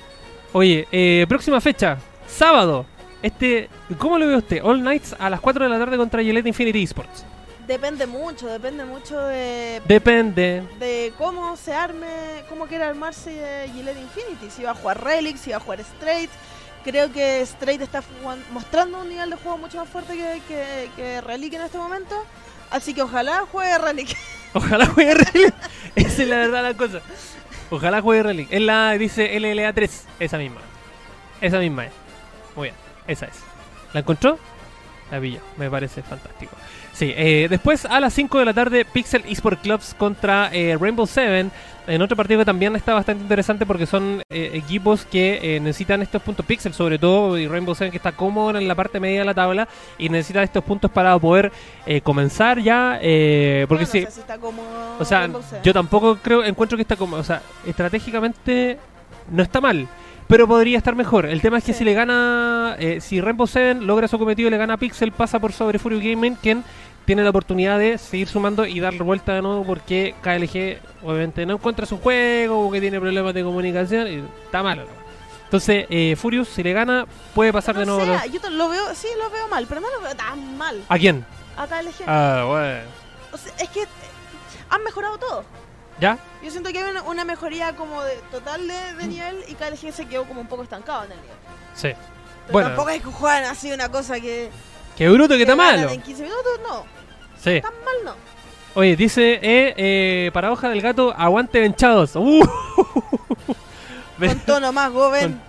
Oye, 0.54 0.88
eh, 0.92 1.26
próxima 1.28 1.60
fecha. 1.62 1.98
Sábado. 2.28 2.86
Este, 3.22 3.70
¿cómo 3.98 4.18
lo 4.18 4.28
ve 4.28 4.36
usted? 4.38 4.62
All 4.64 4.82
Nights 4.84 5.16
a 5.20 5.30
las 5.30 5.40
4 5.40 5.64
de 5.66 5.70
la 5.70 5.78
tarde 5.78 5.96
contra 5.98 6.24
Gillette 6.24 6.48
Infinity 6.48 6.84
Esports. 6.84 7.24
Depende 7.68 8.08
mucho, 8.08 8.48
depende 8.48 8.84
mucho 8.84 9.18
de, 9.28 9.82
Depende. 9.88 10.64
de 10.80 11.14
cómo 11.18 11.56
se 11.56 11.72
arme, 11.74 12.08
cómo 12.50 12.66
quiera 12.66 12.90
armarse 12.90 13.68
Gillette 13.74 14.00
Infinity. 14.02 14.50
Si 14.50 14.64
va 14.64 14.72
a 14.72 14.74
jugar 14.76 15.04
Relic, 15.04 15.38
si 15.38 15.52
va 15.52 15.58
a 15.58 15.60
jugar 15.60 15.80
Straight. 15.82 16.30
Creo 16.84 17.12
que 17.12 17.42
Straight 17.42 17.82
está 17.82 18.04
mostrando 18.52 19.00
un 19.02 19.10
nivel 19.10 19.30
de 19.30 19.36
juego 19.36 19.58
mucho 19.58 19.78
más 19.78 19.90
fuerte 19.90 20.16
que, 20.16 20.42
que, 20.48 20.90
que 20.96 21.22
Relic 21.22 21.54
en 21.54 21.62
este 21.62 21.78
momento. 21.78 22.16
Así 22.70 22.94
que 22.94 23.02
ojalá 23.02 23.46
juegue 23.52 23.78
Relic. 23.78 24.16
Ojalá 24.54 24.86
juegue 24.86 25.14
Relic. 25.14 25.54
Esa 25.96 26.24
es 26.24 26.28
la 26.28 26.38
verdad 26.38 26.64
la 26.64 26.74
cosa. 26.74 27.02
Ojalá 27.70 28.02
juegue 28.02 28.24
Relic. 28.24 28.48
Es 28.52 28.62
la, 28.62 28.92
dice 28.98 29.38
LLA3. 29.40 29.90
Esa 30.20 30.38
misma. 30.38 30.62
Esa 31.40 31.60
misma 31.60 31.86
es. 31.86 31.92
Muy 32.56 32.68
bien. 32.70 32.76
Esa 33.08 33.28
es. 33.28 33.40
¿La 33.94 34.02
encontró? 34.02 34.38
La 35.10 35.20
pilló. 35.20 35.40
Me 35.58 35.70
parece 35.70 36.02
fantástico. 36.02 36.56
Sí, 37.02 37.12
eh, 37.18 37.48
después 37.50 37.86
a 37.86 38.00
las 38.00 38.14
5 38.14 38.38
de 38.38 38.46
la 38.46 38.54
tarde, 38.54 38.86
Pixel 38.86 39.24
Esport 39.28 39.60
Clubs 39.60 39.96
contra 39.98 40.52
eh, 40.54 40.78
Rainbow 40.80 41.08
Seven. 41.08 41.52
En 41.88 42.00
otro 42.00 42.16
partido 42.16 42.38
que 42.38 42.46
también 42.46 42.76
está 42.76 42.94
bastante 42.94 43.24
interesante 43.24 43.66
porque 43.66 43.88
son 43.88 44.22
eh, 44.30 44.52
equipos 44.54 45.04
que 45.06 45.40
eh, 45.42 45.60
necesitan 45.60 46.04
estos 46.04 46.22
puntos 46.22 46.46
Pixel, 46.46 46.76
sobre 46.76 47.00
todo, 47.00 47.40
y 47.40 47.48
Rainbow 47.48 47.74
Seven 47.74 47.90
que 47.90 47.98
está 47.98 48.12
cómodo 48.12 48.56
en 48.56 48.68
la 48.68 48.76
parte 48.76 49.00
media 49.00 49.22
de 49.22 49.26
la 49.26 49.34
tabla 49.34 49.68
y 49.98 50.10
necesita 50.10 50.44
estos 50.44 50.64
puntos 50.64 50.92
para 50.92 51.18
poder 51.18 51.52
comenzar 52.04 52.60
ya. 52.60 53.00
porque 53.68 53.88
si, 53.88 54.02
no 54.02 54.06
sé 54.06 54.12
si 54.12 54.20
está 54.20 54.38
o 55.00 55.04
sea, 55.04 55.28
yo 55.64 55.74
tampoco 55.74 56.20
creo, 56.22 56.44
encuentro 56.44 56.78
que 56.78 56.84
está 56.84 56.98
como, 56.98 57.16
o 57.16 57.24
sea, 57.24 57.42
estratégicamente 57.66 58.78
no 59.32 59.42
está 59.42 59.60
mal, 59.60 59.88
pero 60.32 60.48
podría 60.48 60.78
estar 60.78 60.96
mejor. 60.96 61.26
El 61.26 61.42
tema 61.42 61.58
es 61.58 61.64
que 61.66 61.74
Sí. 61.74 61.80
si 61.80 61.84
le 61.84 61.94
gana, 61.94 62.78
eh, 62.80 63.02
si 63.02 63.20
Rainbow 63.20 63.48
Seven 63.48 63.86
logra 63.86 64.08
su 64.08 64.18
cometido 64.18 64.48
y 64.48 64.52
le 64.52 64.58
gana 64.58 64.76
a 64.76 64.78
Pixel, 64.78 65.12
pasa 65.12 65.40
por 65.40 65.52
sobre 65.52 65.78
Fury 65.78 66.00
Gaming, 66.00 66.36
quien 66.36 66.64
tiene 67.06 67.24
la 67.24 67.30
oportunidad 67.32 67.80
de 67.80 67.98
seguir 67.98 68.28
sumando 68.28 68.66
y 68.66 68.80
darle 68.80 69.02
vuelta 69.04 69.34
de 69.34 69.42
nuevo 69.42 69.64
porque 69.66 70.16
KLG 70.22 71.06
obviamente 71.06 71.46
no 71.46 71.54
encuentra 71.56 71.86
su 71.86 72.00
juego 72.00 72.68
o 72.68 72.72
que 72.72 72.80
tiene 72.80 73.00
problemas 73.00 73.34
de 73.34 73.44
comunicación 73.44 74.08
y 74.08 74.24
está 74.46 74.62
malo. 74.64 74.86
Entonces, 75.46 75.86
eh, 75.90 76.16
Furious, 76.16 76.48
si 76.48 76.64
le 76.64 76.72
gana, 76.74 77.06
puede 77.36 77.52
pasar 77.52 77.78
de 77.78 77.86
nuevo. 77.86 78.02
sé, 78.02 78.08
los- 78.08 78.42
yo 78.42 78.50
lo 78.52 78.70
veo, 78.70 78.96
sí 78.96 79.08
lo 79.18 79.30
veo 79.30 79.48
mal, 79.50 79.66
pero 79.68 79.82
no 79.82 79.90
lo 79.90 80.02
veo 80.02 80.16
tan 80.16 80.58
mal. 80.58 80.82
¿A 80.88 80.98
quién? 80.98 81.26
Acá 81.58 81.82
LG. 81.82 82.04
Ah, 82.08 82.46
bueno. 82.48 82.90
O 83.34 83.38
sea, 83.38 83.54
es 83.60 83.70
que 83.70 83.82
eh, 83.84 83.88
han 84.70 84.84
mejorado 84.84 85.18
todo. 85.18 85.44
¿Ya? 86.00 86.18
Yo 86.42 86.50
siento 86.50 86.72
que 86.72 86.80
hay 86.80 86.90
una, 86.90 87.04
una 87.04 87.26
mejoría 87.26 87.76
como 87.76 88.02
de 88.04 88.16
total 88.32 88.66
de, 88.68 88.94
de 88.96 89.08
nivel 89.08 89.44
y 89.48 89.54
KLG 89.56 89.92
se 89.92 90.06
quedó 90.08 90.24
como 90.24 90.40
un 90.42 90.48
poco 90.48 90.64
estancado 90.64 91.04
en 91.04 91.12
el 91.12 91.18
nivel. 91.22 91.36
Sí. 91.76 91.90
Pero 91.90 92.54
Bueno. 92.54 92.68
tampoco 92.70 92.90
es 92.90 93.02
que 93.04 93.10
juegan 93.12 93.44
así 93.44 93.72
una 93.72 93.90
cosa 93.90 94.20
que, 94.20 94.50
Qué 94.98 95.10
bruto 95.10 95.36
que 95.36 95.42
está 95.42 95.56
malo. 95.56 95.90
En 95.90 96.02
15 96.02 96.24
minutos, 96.24 96.60
no. 96.68 96.86
Sí. 97.42 97.62
Tan 97.62 97.74
mal 97.86 97.96
no. 98.06 98.16
Oye, 98.74 98.96
dice, 98.96 99.34
eh, 99.42 99.74
eh, 99.78 100.32
para 100.34 100.52
hoja 100.52 100.70
del 100.70 100.82
gato, 100.82 101.14
aguante 101.18 101.60
venchados. 101.60 102.16
Uh. 102.16 102.42
Con 104.20 104.40
tono 104.42 104.72
más 104.72 104.92
joven. 104.92 105.40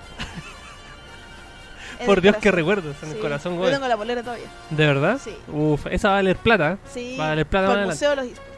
Con- 1.99 2.07
Por 2.07 2.19
el 2.19 2.23
Dios, 2.23 2.35
corazón. 2.37 2.53
recuerdos 2.57 2.97
en 3.03 3.09
el 3.11 3.15
Sí. 3.17 3.21
corazón, 3.21 3.53
Yo 3.55 3.59
güey. 3.61 3.73
tengo 3.73 3.87
la 3.87 3.97
polera 3.97 4.23
todavía. 4.23 4.47
¿De 4.71 4.87
verdad? 4.87 5.21
Sí. 5.23 5.37
Uf, 5.53 5.87
esa 5.87 6.09
va 6.09 6.15
a 6.15 6.17
valer 6.19 6.37
plata. 6.37 6.79
Sí. 6.93 7.17
Va 7.19 7.27
a 7.27 7.29
valer 7.29 7.47
plata 7.47 7.69
Por 7.69 7.79
el. 7.79 7.87
Museo 7.87 8.11
de 8.11 8.17
los 8.17 8.25
Esports. 8.27 8.51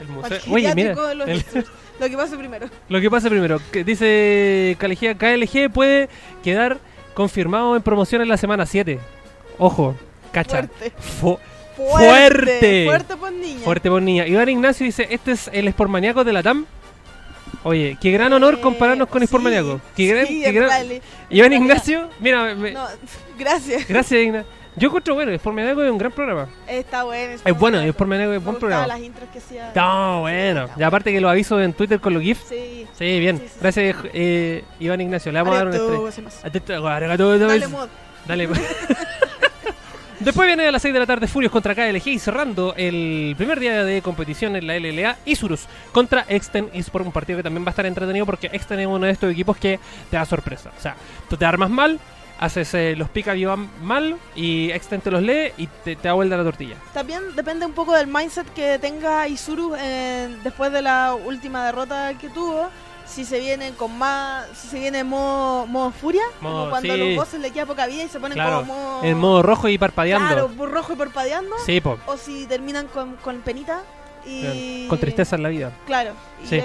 El 0.00 0.08
museo. 0.08 0.36
el 0.46 0.52
Oye, 0.52 0.74
mira. 0.74 0.94
de 0.94 1.14
los 1.14 1.28
el-. 1.28 1.44
Lo 2.00 2.08
que 2.10 2.16
pasa 2.18 2.36
primero. 2.36 2.68
lo 2.90 3.00
que 3.00 3.10
pasa 3.10 3.30
primero, 3.30 3.58
que 3.72 3.82
dice 3.82 4.76
KLG, 4.78 5.16
KLG 5.16 5.70
puede 5.72 6.10
quedar 6.44 6.76
confirmado 7.14 7.74
en 7.74 7.80
promoción 7.80 8.20
en 8.20 8.28
la 8.28 8.36
semana 8.36 8.66
7. 8.66 8.98
Ojo, 9.58 9.94
cacha. 10.32 10.58
Fuerte. 10.68 10.92
Fu- 10.98 11.38
Fuerte. 11.76 12.84
Fuerte. 12.86 13.16
Por 13.16 13.32
niña. 13.32 13.60
Fuerte 13.64 13.90
por 13.90 14.02
niña. 14.02 14.26
Iván 14.26 14.48
Ignacio 14.48 14.84
dice, 14.86 15.06
este 15.10 15.32
es 15.32 15.50
el 15.52 15.68
Sportmaníaco 15.70 16.24
de 16.24 16.32
la 16.32 16.42
TAM. 16.42 16.64
Oye, 17.64 17.96
qué 18.00 18.10
gran 18.12 18.32
honor 18.32 18.54
Eh, 18.54 18.60
compararnos 18.60 19.08
con 19.08 19.20
sí. 19.20 19.26
Qué 19.96 20.06
gran, 20.06 20.26
sí, 20.26 20.42
qué 20.42 20.52
gran-. 20.52 20.70
Iván 21.30 21.52
Ignacio, 21.52 22.08
mira, 22.20 22.54
me- 22.54 22.72
No, 22.72 22.86
gracias. 23.38 23.86
gracias 23.88 24.20
Ignacio. 24.22 24.50
Yo 24.78 24.88
encuentro 24.88 25.14
bueno, 25.14 25.34
Sportmaníaco 25.36 25.82
es 25.82 25.90
un 25.90 25.96
gran 25.98 26.12
programa. 26.12 26.48
Está 26.68 27.04
bueno. 27.04 27.32
Es 27.44 27.58
bueno, 27.58 27.78
Sportmaníaco 27.92 28.32
es 28.34 28.40
Me 28.40 28.44
buen 28.44 28.58
programa. 28.58 28.86
las 28.86 29.00
intros 29.00 29.28
que 29.32 29.38
hacía. 29.38 29.72
No, 29.74 30.20
bueno. 30.20 30.68
Y 30.76 30.82
aparte 30.82 31.12
que 31.12 31.20
lo 31.20 31.30
aviso 31.30 31.58
en 31.60 31.72
Twitter 31.72 31.98
con 31.98 32.12
los 32.14 32.22
GIFs. 32.22 32.44
Sí. 32.48 32.86
Sí, 32.98 33.18
bien. 33.20 33.42
Gracias, 33.60 33.96
eh, 34.12 34.64
Iván 34.78 35.00
Ignacio. 35.00 35.32
Le 35.32 35.38
vamos 35.40 35.54
a 35.54 35.58
dar 35.64 35.66
un 35.68 35.72
gozaimasu. 36.02 36.38
Dale 37.48 37.68
mod. 37.68 37.88
Dale. 38.26 38.48
Después 40.20 40.46
viene 40.46 40.66
a 40.66 40.72
las 40.72 40.80
6 40.80 40.94
de 40.94 41.00
la 41.00 41.06
tarde 41.06 41.28
Furios 41.28 41.52
contra 41.52 41.74
KLG 41.74 42.08
y 42.08 42.18
cerrando 42.18 42.74
el 42.76 43.34
primer 43.36 43.60
día 43.60 43.84
de 43.84 44.00
competición 44.00 44.56
en 44.56 44.66
la 44.66 44.78
LLA 44.78 45.18
Isurus 45.26 45.66
contra 45.92 46.24
Exten 46.28 46.70
Esport, 46.72 47.04
un 47.04 47.12
partido 47.12 47.36
que 47.36 47.42
también 47.42 47.64
va 47.64 47.68
a 47.68 47.70
estar 47.70 47.84
entretenido 47.84 48.24
porque 48.24 48.48
Exten 48.50 48.80
es 48.80 48.86
uno 48.86 49.04
de 49.04 49.12
estos 49.12 49.30
equipos 49.30 49.58
que 49.58 49.78
te 50.10 50.16
da 50.16 50.24
sorpresa. 50.24 50.72
O 50.76 50.80
sea, 50.80 50.96
tú 51.28 51.36
te 51.36 51.44
armas 51.44 51.68
mal, 51.68 52.00
haces 52.38 52.72
eh, 52.72 52.94
los 52.96 53.10
pick 53.10 53.34
y 53.34 53.44
van 53.44 53.68
mal 53.82 54.16
y 54.34 54.70
Exten 54.70 55.02
te 55.02 55.10
los 55.10 55.22
lee 55.22 55.52
y 55.58 55.66
te, 55.66 55.96
te 55.96 56.08
da 56.08 56.14
vuelta 56.14 56.38
la 56.38 56.44
tortilla. 56.44 56.76
También 56.94 57.22
depende 57.34 57.66
un 57.66 57.72
poco 57.72 57.92
del 57.92 58.06
mindset 58.06 58.50
que 58.54 58.78
tenga 58.78 59.28
Isuru 59.28 59.74
eh, 59.78 60.34
después 60.42 60.72
de 60.72 60.80
la 60.80 61.14
última 61.14 61.66
derrota 61.66 62.14
que 62.18 62.30
tuvo. 62.30 62.70
Si 63.06 63.24
se 63.24 63.38
viene 63.40 63.70
con 63.72 63.96
más. 63.96 64.46
Si 64.54 64.68
se 64.68 64.78
viene 64.78 64.98
en 65.00 65.06
modo, 65.06 65.66
modo 65.66 65.90
furia. 65.92 66.22
Modo- 66.40 66.56
como 66.58 66.70
cuando 66.70 66.94
sí. 66.94 67.00
a 67.00 67.04
los 67.04 67.16
bosses 67.16 67.40
le 67.40 67.50
queda 67.50 67.66
poca 67.66 67.86
vida 67.86 68.02
y 68.04 68.08
se 68.08 68.18
ponen 68.20 68.34
Claro, 68.36 68.60
como 68.60 68.74
modo. 68.74 69.04
En 69.04 69.18
modo 69.18 69.42
rojo 69.42 69.68
y 69.68 69.78
parpadeando. 69.78 70.26
Claro, 70.28 70.66
rojo 70.72 70.92
y 70.92 70.96
parpadeando. 70.96 71.54
Sí, 71.64 71.80
po. 71.80 71.98
O 72.06 72.16
si 72.16 72.46
terminan 72.46 72.86
con, 72.88 73.16
con 73.16 73.40
penita. 73.40 73.82
Y. 74.26 74.88
Con 74.88 74.98
tristeza 74.98 75.36
en 75.36 75.44
la 75.44 75.48
vida. 75.50 75.70
Claro. 75.86 76.10
Y 76.42 76.48
Sí. 76.48 76.60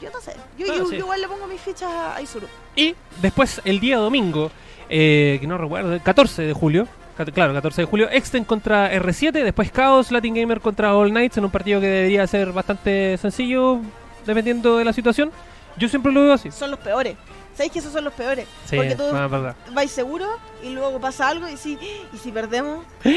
yo 0.00 0.10
no 0.10 0.20
sé. 0.20 0.34
Yo, 0.58 0.66
Ah, 0.70 0.76
yo- 0.76 0.84
sí. 0.86 0.92
yo 0.92 0.98
igual 0.98 1.20
le 1.20 1.28
pongo 1.28 1.46
mis 1.46 1.60
fichas 1.60 1.90
a 1.90 2.20
Isuru. 2.20 2.46
Y 2.76 2.94
después, 3.22 3.62
el 3.64 3.80
día 3.80 3.96
domingo, 3.96 4.50
eh, 4.90 5.38
que 5.40 5.46
no 5.46 5.56
recuerdo, 5.56 5.94
el 5.94 6.02
14 6.02 6.42
de 6.42 6.52
julio. 6.52 6.86
Claro, 7.34 7.52
14 7.52 7.82
de 7.82 7.86
julio, 7.86 8.08
Exten 8.10 8.44
contra 8.44 8.90
R7, 8.94 9.42
después 9.44 9.70
Chaos, 9.72 10.10
Latin 10.10 10.34
Gamer 10.34 10.60
contra 10.62 10.94
All 10.96 11.10
Knights, 11.10 11.36
en 11.36 11.44
un 11.44 11.50
partido 11.50 11.78
que 11.78 11.86
debería 11.86 12.26
ser 12.26 12.50
bastante 12.52 13.18
sencillo, 13.18 13.78
dependiendo 14.24 14.78
de 14.78 14.84
la 14.86 14.92
situación. 14.94 15.30
Yo 15.76 15.88
siempre 15.88 16.12
lo 16.12 16.22
veo 16.22 16.32
así. 16.34 16.50
Son 16.50 16.70
los 16.70 16.80
peores. 16.80 17.16
¿Sabéis 17.54 17.72
que 17.72 17.78
esos 17.80 17.92
son 17.92 18.04
los 18.04 18.14
peores? 18.14 18.46
Sí, 18.64 18.76
Porque 18.76 18.94
tú 18.94 19.02
ah, 19.12 19.26
verdad. 19.26 19.54
vais 19.72 19.90
seguro 19.90 20.26
y 20.62 20.70
luego 20.70 20.98
pasa 21.00 21.28
algo 21.28 21.46
y 21.48 21.56
si, 21.58 21.72
¿y 22.12 22.16
si 22.16 22.30
perdemos? 22.32 22.84
No, 23.04 23.10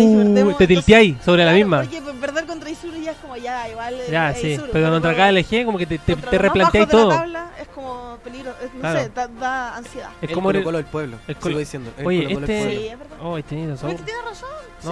y 0.00 0.02
si 0.02 0.08
Uh, 0.14 0.18
perdemos. 0.18 0.34
te 0.34 0.40
entonces- 0.64 0.68
tilteáis 0.68 1.16
sobre 1.24 1.44
la 1.44 1.52
Claro, 1.52 1.56
misma. 1.56 1.80
Porque 1.82 2.02
perder 2.20 2.46
contra 2.46 2.68
Isuru 2.70 2.96
ya 3.00 3.12
es 3.12 3.16
como 3.18 3.36
ya, 3.36 3.68
igual. 3.70 3.94
eh, 3.94 4.06
Ya, 4.10 4.30
es 4.32 4.40
sí. 4.40 4.48
Isuru, 4.52 4.68
Pero 4.72 4.90
contra 4.90 5.14
con- 5.16 5.20
KLG, 5.34 5.64
como 5.64 5.78
que 5.78 5.86
te, 5.86 5.98
te, 5.98 6.16
te 6.16 6.38
replanteáis 6.38 6.86
bajos 6.86 6.88
de 6.88 7.02
todo. 7.02 7.08
la 7.10 7.16
tabla 7.16 7.50
es 7.60 7.68
como 7.68 8.18
peligro. 8.24 8.50
es- 8.62 8.74
no 8.74 8.80
Claro. 8.80 9.00
sé, 9.00 9.08
da, 9.14 9.28
da 9.28 9.76
ansiedad. 9.76 10.10
Es 10.20 10.28
el 10.28 10.34
como. 10.34 10.50
El- 10.50 10.64
Colo 10.64 10.76
del 10.78 10.86
pueblo. 10.86 11.16
el 11.28 11.36
sigo 11.40 11.58
diciendo. 11.58 11.92
el 11.96 12.06
Oye, 12.06 12.24
este- 12.32 12.34
pueblo. 12.34 12.70
Sí, 12.80 12.86
es 12.88 12.98
verdad. 12.98 13.16
Oh, 13.22 13.42
tenés 13.42 13.70
razón. 13.70 13.88
Pero 13.88 13.92
es 13.92 14.00
que 14.00 14.04
tiene 14.06 14.22
razón. 14.22 14.48
sí. 14.80 14.88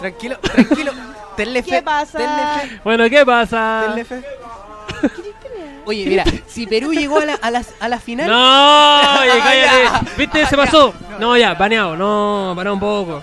Tranquilo, 0.00 0.38
tranquilo. 0.38 0.92
Tenle 1.36 1.62
fe. 1.62 1.70
¿Qué 1.70 1.82
pasa? 1.82 2.18
Tenle 2.18 2.68
fe. 2.68 2.80
Bueno, 2.84 3.08
¿qué 3.10 3.24
pasa? 3.26 3.82
Tenle 3.86 4.04
fe. 4.04 4.22
Oye, 5.84 6.04
mira, 6.06 6.24
si 6.46 6.66
Perú 6.66 6.92
llegó 6.92 7.18
a 7.18 7.24
la, 7.24 7.34
a 7.34 7.50
la, 7.50 7.62
a 7.80 7.88
la 7.88 7.98
final. 7.98 8.26
No, 8.30 9.20
oye, 9.20 9.30
cállate. 9.42 10.10
¿Viste? 10.18 10.46
Se 10.46 10.56
pasó. 10.56 10.92
No, 11.18 11.36
ya, 11.36 11.54
baneado. 11.54 11.96
No, 11.96 12.52
pará 12.54 12.72
un 12.72 12.80
poco. 12.80 13.22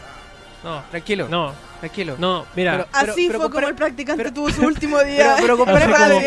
No, 0.64 0.82
Tranquilo, 0.90 1.28
no, 1.30 1.54
tranquilo. 1.80 2.16
no. 2.18 2.46
Mira, 2.56 2.72
Pero- 2.72 2.88
Así 3.12 3.28
pero 3.28 3.40
fue 3.40 3.50
como 3.52 3.54
compara- 3.54 3.68
el 3.70 3.76
practicante 3.76 4.24
pero- 4.24 4.34
tuvo 4.34 4.50
su 4.50 4.64
último 4.66 5.00
día. 5.04 5.36
pero 5.40 5.54
en 5.54 5.60
compara 5.60 5.88
la 5.88 6.08
como- 6.10 6.22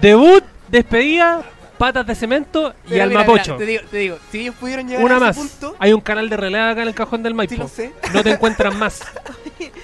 debut, 0.00 0.42
despedida, 0.66 1.42
patas 1.78 2.04
de 2.04 2.14
cemento 2.16 2.74
y 2.88 2.98
al 2.98 3.12
mapocho. 3.12 3.56
te, 3.56 3.64
digo, 3.66 3.82
te 3.88 3.96
digo, 3.98 4.18
si 4.32 4.40
ellos 4.40 4.56
pudieron 4.58 4.88
llegar 4.88 5.04
Una 5.04 5.16
a 5.16 5.20
más. 5.20 5.36
ese 5.36 5.46
punto, 5.48 5.76
Hay 5.78 5.92
un 5.92 6.00
canal 6.00 6.28
de 6.28 6.36
relé 6.36 6.58
acá 6.58 6.82
en 6.82 6.88
el 6.88 6.94
cajón 6.94 7.22
del 7.22 7.32
sí 7.34 7.36
Maipo. 7.36 7.54
lo 7.62 7.68
sé. 7.68 7.92
No 8.12 8.22
te 8.24 8.30
encuentran 8.32 8.76
más. 8.76 9.00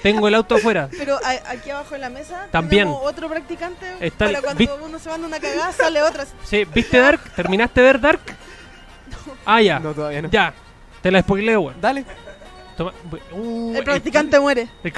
Tengo 0.03 0.27
el 0.27 0.35
auto 0.35 0.55
afuera. 0.55 0.89
Pero 0.97 1.17
a- 1.17 1.51
aquí 1.51 1.69
abajo 1.69 1.95
en 1.95 2.01
la 2.01 2.09
mesa 2.09 2.47
También. 2.51 2.85
tenemos 2.87 3.05
otro 3.05 3.29
practicante 3.29 3.85
Está 3.99 4.25
para 4.27 4.41
cuando 4.41 4.79
uno 4.83 4.99
se 4.99 5.09
manda 5.09 5.27
una 5.27 5.39
cagada 5.39 5.71
sale 5.71 6.01
otra. 6.01 6.25
Sí, 6.43 6.65
¿viste 6.73 6.97
Dark? 6.99 7.21
¿Terminaste 7.35 7.81
de 7.81 7.85
ver 7.87 7.99
Dark? 7.99 8.21
Ah, 9.45 9.61
ya. 9.61 9.79
No, 9.79 9.93
todavía 9.93 10.21
no. 10.21 10.29
Ya. 10.29 10.53
Te 11.01 11.11
la 11.11 11.21
spoileo, 11.21 11.61
weón. 11.61 11.81
Dale. 11.81 12.05
Toma- 12.77 12.93
Uh, 13.31 13.75
El 13.75 13.83
practicante 13.83 14.39
muere. 14.39 14.67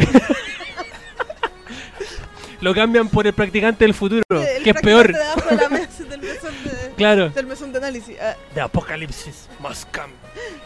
Lo 2.63 2.73
cambian 2.73 3.09
por 3.09 3.27
el 3.27 3.33
practicante 3.33 3.83
del 3.83 3.93
futuro, 3.93 4.23
El 4.29 4.63
que 4.63 4.69
es 4.71 4.81
peor. 4.81 5.11
de 5.13 5.21
abajo 5.21 5.49
de 5.49 5.55
la 5.61 5.69
mesa 5.69 6.03
del 6.09 6.21
mesón 6.21 6.53
de, 6.63 6.91
Claro. 6.95 7.29
del 7.29 7.45
mesón 7.45 7.71
de 7.71 7.77
análisis. 7.79 8.15
Ah, 8.21 8.35
The 8.53 8.61
Apocalipsis 8.61 9.49
must 9.59 9.83
come. 9.95 10.13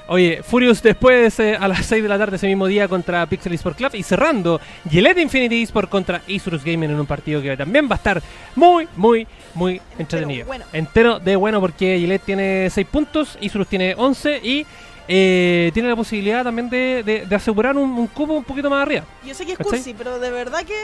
Oye, 0.08 0.42
Furious 0.44 0.82
después 0.82 1.40
eh, 1.40 1.58
a 1.60 1.68
las 1.68 1.86
6 1.86 2.04
de 2.04 2.10
la 2.10 2.18
tarde 2.18 2.36
ese 2.38 2.48
mismo 2.48 2.68
día 2.68 2.88
contra 2.88 3.26
Pixel 3.26 3.54
Esport 3.54 3.76
Club 3.78 3.92
y 3.96 4.04
cerrando 4.04 4.62
Gillette 4.90 5.18
Infinity 5.20 5.64
Esport 5.64 5.90
contra 5.90 6.22
Asus 6.34 6.64
Gaming 6.64 6.92
en 6.92 7.00
un 7.00 7.06
partido 7.06 7.42
que 7.42 7.58
también 7.58 7.88
va 7.90 7.96
a 7.96 7.98
estar 7.98 8.22
muy, 8.56 8.88
muy, 8.96 9.28
muy 9.56 9.82
entretenido. 9.98 10.46
bueno. 10.46 10.66
Entero 10.74 11.20
de 11.20 11.36
bueno 11.36 11.60
porque 11.60 11.98
Gillette 12.00 12.24
tiene 12.24 12.70
6 12.70 12.88
puntos, 12.88 13.38
Asus 13.44 13.68
tiene 13.68 13.96
11 13.98 14.40
y 14.44 14.66
eh, 15.10 15.72
tiene 15.74 15.90
la 15.90 15.96
posibilidad 15.96 16.44
también 16.44 16.70
de, 16.70 17.02
de- 17.04 17.26
de 17.26 17.36
asegurar 17.36 17.76
un, 17.76 17.90
un 17.92 18.08
cubo 18.08 18.36
un 18.38 18.44
poquito 18.44 18.70
más 18.70 18.84
arriba. 18.84 19.04
Yo 19.26 19.34
sé 19.34 19.46
que 19.46 19.54
es 19.54 19.58
cursi, 19.58 19.94
pero 19.94 20.20
de 20.20 20.30
verdad 20.32 20.64
que 20.64 20.76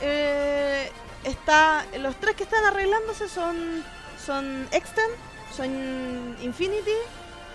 eh, 0.00 0.90
está. 1.24 1.84
Los 1.98 2.16
tres 2.16 2.36
que 2.36 2.44
están 2.44 2.64
arreglándose 2.64 3.28
son 3.28 3.84
son 4.24 4.68
Extend, 4.72 5.14
son 5.56 6.36
Infinity 6.42 6.90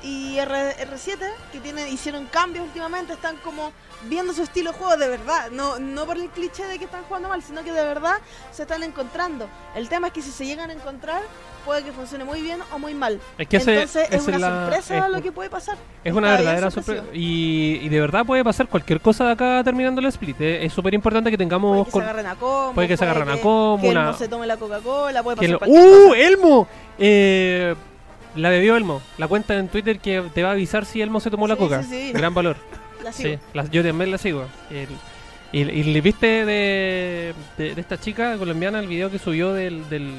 y 0.03 0.37
R, 0.37 0.75
R7 0.85 1.17
que 1.51 1.59
tienen 1.59 1.87
hicieron 1.87 2.25
cambios 2.25 2.65
últimamente, 2.65 3.13
están 3.13 3.37
como 3.37 3.71
viendo 4.09 4.33
su 4.33 4.43
estilo 4.43 4.71
de 4.73 4.77
juego 4.77 4.97
de 4.97 5.07
verdad, 5.07 5.49
no 5.51 5.79
no 5.79 6.05
por 6.05 6.17
el 6.17 6.27
cliché 6.29 6.65
de 6.65 6.77
que 6.77 6.85
están 6.85 7.03
jugando 7.03 7.29
mal, 7.29 7.41
sino 7.41 7.63
que 7.63 7.71
de 7.71 7.85
verdad 7.85 8.15
se 8.51 8.63
están 8.63 8.83
encontrando. 8.83 9.47
El 9.75 9.87
tema 9.87 10.07
es 10.07 10.13
que 10.13 10.21
si 10.21 10.29
se 10.31 10.45
llegan 10.45 10.69
a 10.69 10.73
encontrar 10.73 11.21
puede 11.63 11.83
que 11.83 11.93
funcione 11.93 12.25
muy 12.25 12.41
bien 12.41 12.59
o 12.73 12.79
muy 12.79 12.93
mal. 12.93 13.21
Es 13.37 13.47
que 13.47 13.55
ese- 13.57 13.73
Entonces 13.75 14.07
es 14.09 14.15
esa 14.15 14.27
una 14.27 14.35
es 14.35 14.41
la- 14.41 14.49
sorpresa 14.65 15.05
es- 15.07 15.11
lo 15.13 15.21
que 15.21 15.31
puede 15.31 15.49
pasar. 15.49 15.77
Es 16.03 16.13
una 16.13 16.31
verdadera 16.31 16.69
sorpresa. 16.69 17.03
Y, 17.13 17.79
y 17.81 17.87
de 17.87 18.01
verdad 18.01 18.25
puede 18.25 18.43
pasar 18.43 18.67
cualquier 18.67 18.99
cosa 18.99 19.23
de 19.27 19.31
acá 19.31 19.61
terminando 19.63 20.01
el 20.01 20.07
split. 20.07 20.41
eh. 20.41 20.65
Es 20.65 20.73
súper 20.73 20.93
importante 20.93 21.31
que 21.31 21.37
Puede 21.37 21.45
tengamos... 21.47 21.85
que 21.85 21.91
con- 21.91 22.01
se 22.01 22.09
agarren 22.09 22.25
a 22.27 22.35
combo, 22.35 22.73
puede 22.73 22.87
que 22.89 22.97
se 22.97 23.03
agarren 23.05 23.29
a 23.29 23.37
combo, 23.39 23.81
que 23.81 23.89
una- 23.89 24.01
Elmo 24.01 24.13
se 24.17 24.27
tome 24.27 24.45
la 24.47 24.57
Coca-Cola, 24.57 25.23
puede 25.23 25.37
pasar 25.37 25.55
¡Uh! 25.69 26.07
cosa. 26.09 26.17
¡Elmo! 26.19 26.67
Eh, 26.99 27.73
la 28.35 28.49
bebió 28.49 28.75
Elmo. 28.75 29.01
La 29.17 29.27
cuenta 29.27 29.55
en 29.55 29.67
Twitter 29.67 29.99
que 29.99 30.23
te 30.33 30.43
va 30.43 30.49
a 30.49 30.51
avisar 30.53 30.85
si 30.85 31.01
Elmo 31.01 31.19
se 31.19 31.29
tomó 31.31 31.47
la 31.47 31.55
Sí, 31.55 31.59
coca. 31.59 31.83
sí, 31.83 31.89
sí. 31.89 32.11
Gran 32.13 32.33
valor. 32.33 32.57
La 33.03 33.11
sigo. 33.11 33.29
Sí, 33.35 33.39
la- 33.53 33.65
yo 33.69 33.83
también 33.83 34.11
la 34.11 34.17
sigo. 34.17 34.45
El- 34.69 34.87
y, 35.51 35.59
y 35.61 35.83
le 35.83 36.01
viste 36.01 36.45
de, 36.45 37.33
de, 37.57 37.75
de 37.75 37.81
esta 37.81 37.99
chica 37.99 38.37
colombiana 38.37 38.79
el 38.79 38.87
video 38.87 39.11
que 39.11 39.19
subió 39.19 39.53
del, 39.53 39.87
del 39.89 40.11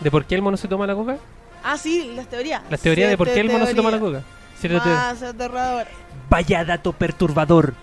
de 0.00 0.10
por 0.10 0.24
qué 0.26 0.34
Elmo 0.34 0.50
no 0.50 0.56
se 0.56 0.68
toma 0.68 0.86
la 0.86 0.94
coca. 0.94 1.16
Ah, 1.64 1.78
sí, 1.78 2.12
las 2.16 2.26
teorías. 2.26 2.62
Las 2.68 2.80
teorías 2.80 3.08
de 3.08 3.16
por 3.16 3.28
qué 3.32 3.40
Elmo 3.40 3.58
no 3.58 3.66
se 3.66 3.74
toma 3.74 3.90
la 3.90 3.98
coca. 4.00 4.22
Más 4.84 5.22
aterrador. 5.22 5.86
Vaya 6.28 6.64
dato 6.64 6.92
perturbador. 6.92 7.74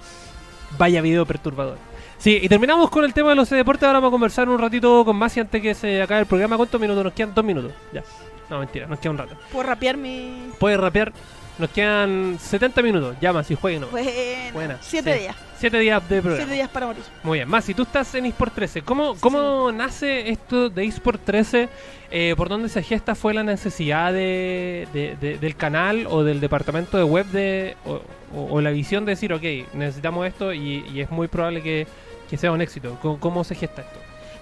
Vaya 0.78 1.02
video 1.02 1.26
perturbador. 1.26 1.78
Sí, 2.18 2.38
y 2.41 2.50
terminamos 2.50 2.89
con 2.89 3.04
el 3.06 3.14
tema 3.14 3.30
de 3.30 3.36
los 3.36 3.50
deportes. 3.50 3.84
Ahora 3.88 4.00
vamos 4.00 4.10
a 4.10 4.12
conversar 4.12 4.47
un 4.50 4.60
ratito 4.60 5.04
con 5.06 5.16
Masi 5.16 5.39
antes 5.39 5.62
que 5.62 5.74
se 5.74 6.02
acabe 6.02 6.22
el 6.22 6.26
programa. 6.26 6.58
¿Cuántos 6.58 6.80
minutos 6.80 7.04
nos 7.04 7.14
quedan? 7.14 7.34
Dos 7.34 7.43
minutos. 7.45 7.72
Ya. 7.93 8.04
No, 8.50 8.60
mentira, 8.60 8.88
nos 8.88 9.00
queda 9.00 9.12
un 9.12 9.18
rato. 9.18 9.36
Puedo 9.52 9.68
rapear 9.68 9.97
mi. 9.97 10.52
Puedes 10.60 10.80
rapear. 10.80 11.12
Nos 11.60 11.70
quedan 11.72 12.38
70 12.39 12.82
minutos. 12.82 13.18
Llama 13.20 13.43
si 13.43 13.54
jueguen. 13.54 13.84
Buena. 13.91 14.10
Buena, 14.54 14.78
Siete 14.82 15.14
sí. 15.14 15.20
días. 15.20 15.36
Siete 15.58 15.78
días 15.80 16.02
de 16.08 16.22
programa. 16.22 16.38
Siete 16.38 16.54
días 16.56 16.70
para 16.70 16.86
morir. 16.86 17.04
Muy 17.22 17.39
bien, 17.39 17.50
más 17.50 17.66
si 17.66 17.74
tú 17.74 17.82
estás 17.84 18.16
en 18.16 18.26
eSport 18.28 18.56
13, 18.56 18.82
¿cómo, 18.82 19.14
Sí, 19.16 19.20
cómo 19.22 19.70
nace 19.74 20.30
esto 20.30 20.70
de 20.70 20.86
eSport 20.86 21.22
13? 21.26 21.68
Eh, 22.12 22.34
¿Por 22.38 22.47
dónde 22.47 22.70
se 22.70 22.82
gesta? 22.82 23.14
¿Fue 23.14 23.34
la 23.34 23.43
necesidad 23.43 24.14
de, 24.14 24.88
de- 24.93 25.18
de- 25.20 25.38
del 25.38 25.56
canal 25.58 26.08
o 26.10 26.24
del 26.24 26.39
departamento 26.39 26.97
de 26.97 27.04
web 27.04 27.26
de, 27.26 27.76
o, 27.86 28.02
o- 28.34 28.47
o 28.54 28.62
la 28.62 28.70
visión 28.72 29.04
de 29.04 29.12
decir, 29.12 29.34
ok, 29.34 29.43
necesitamos 29.74 30.26
esto 30.28 30.54
y, 30.54 30.86
y 30.93 31.02
es 31.02 31.12
muy 31.12 31.28
probable 31.28 31.62
que, 31.62 31.88
que 32.30 32.38
sea 32.38 32.54
un 32.54 32.62
éxito? 32.62 32.97
¿Cómo, 33.02 33.20
cómo 33.20 33.43
se 33.43 33.54
gesta 33.56 33.82
esto? 33.82 34.00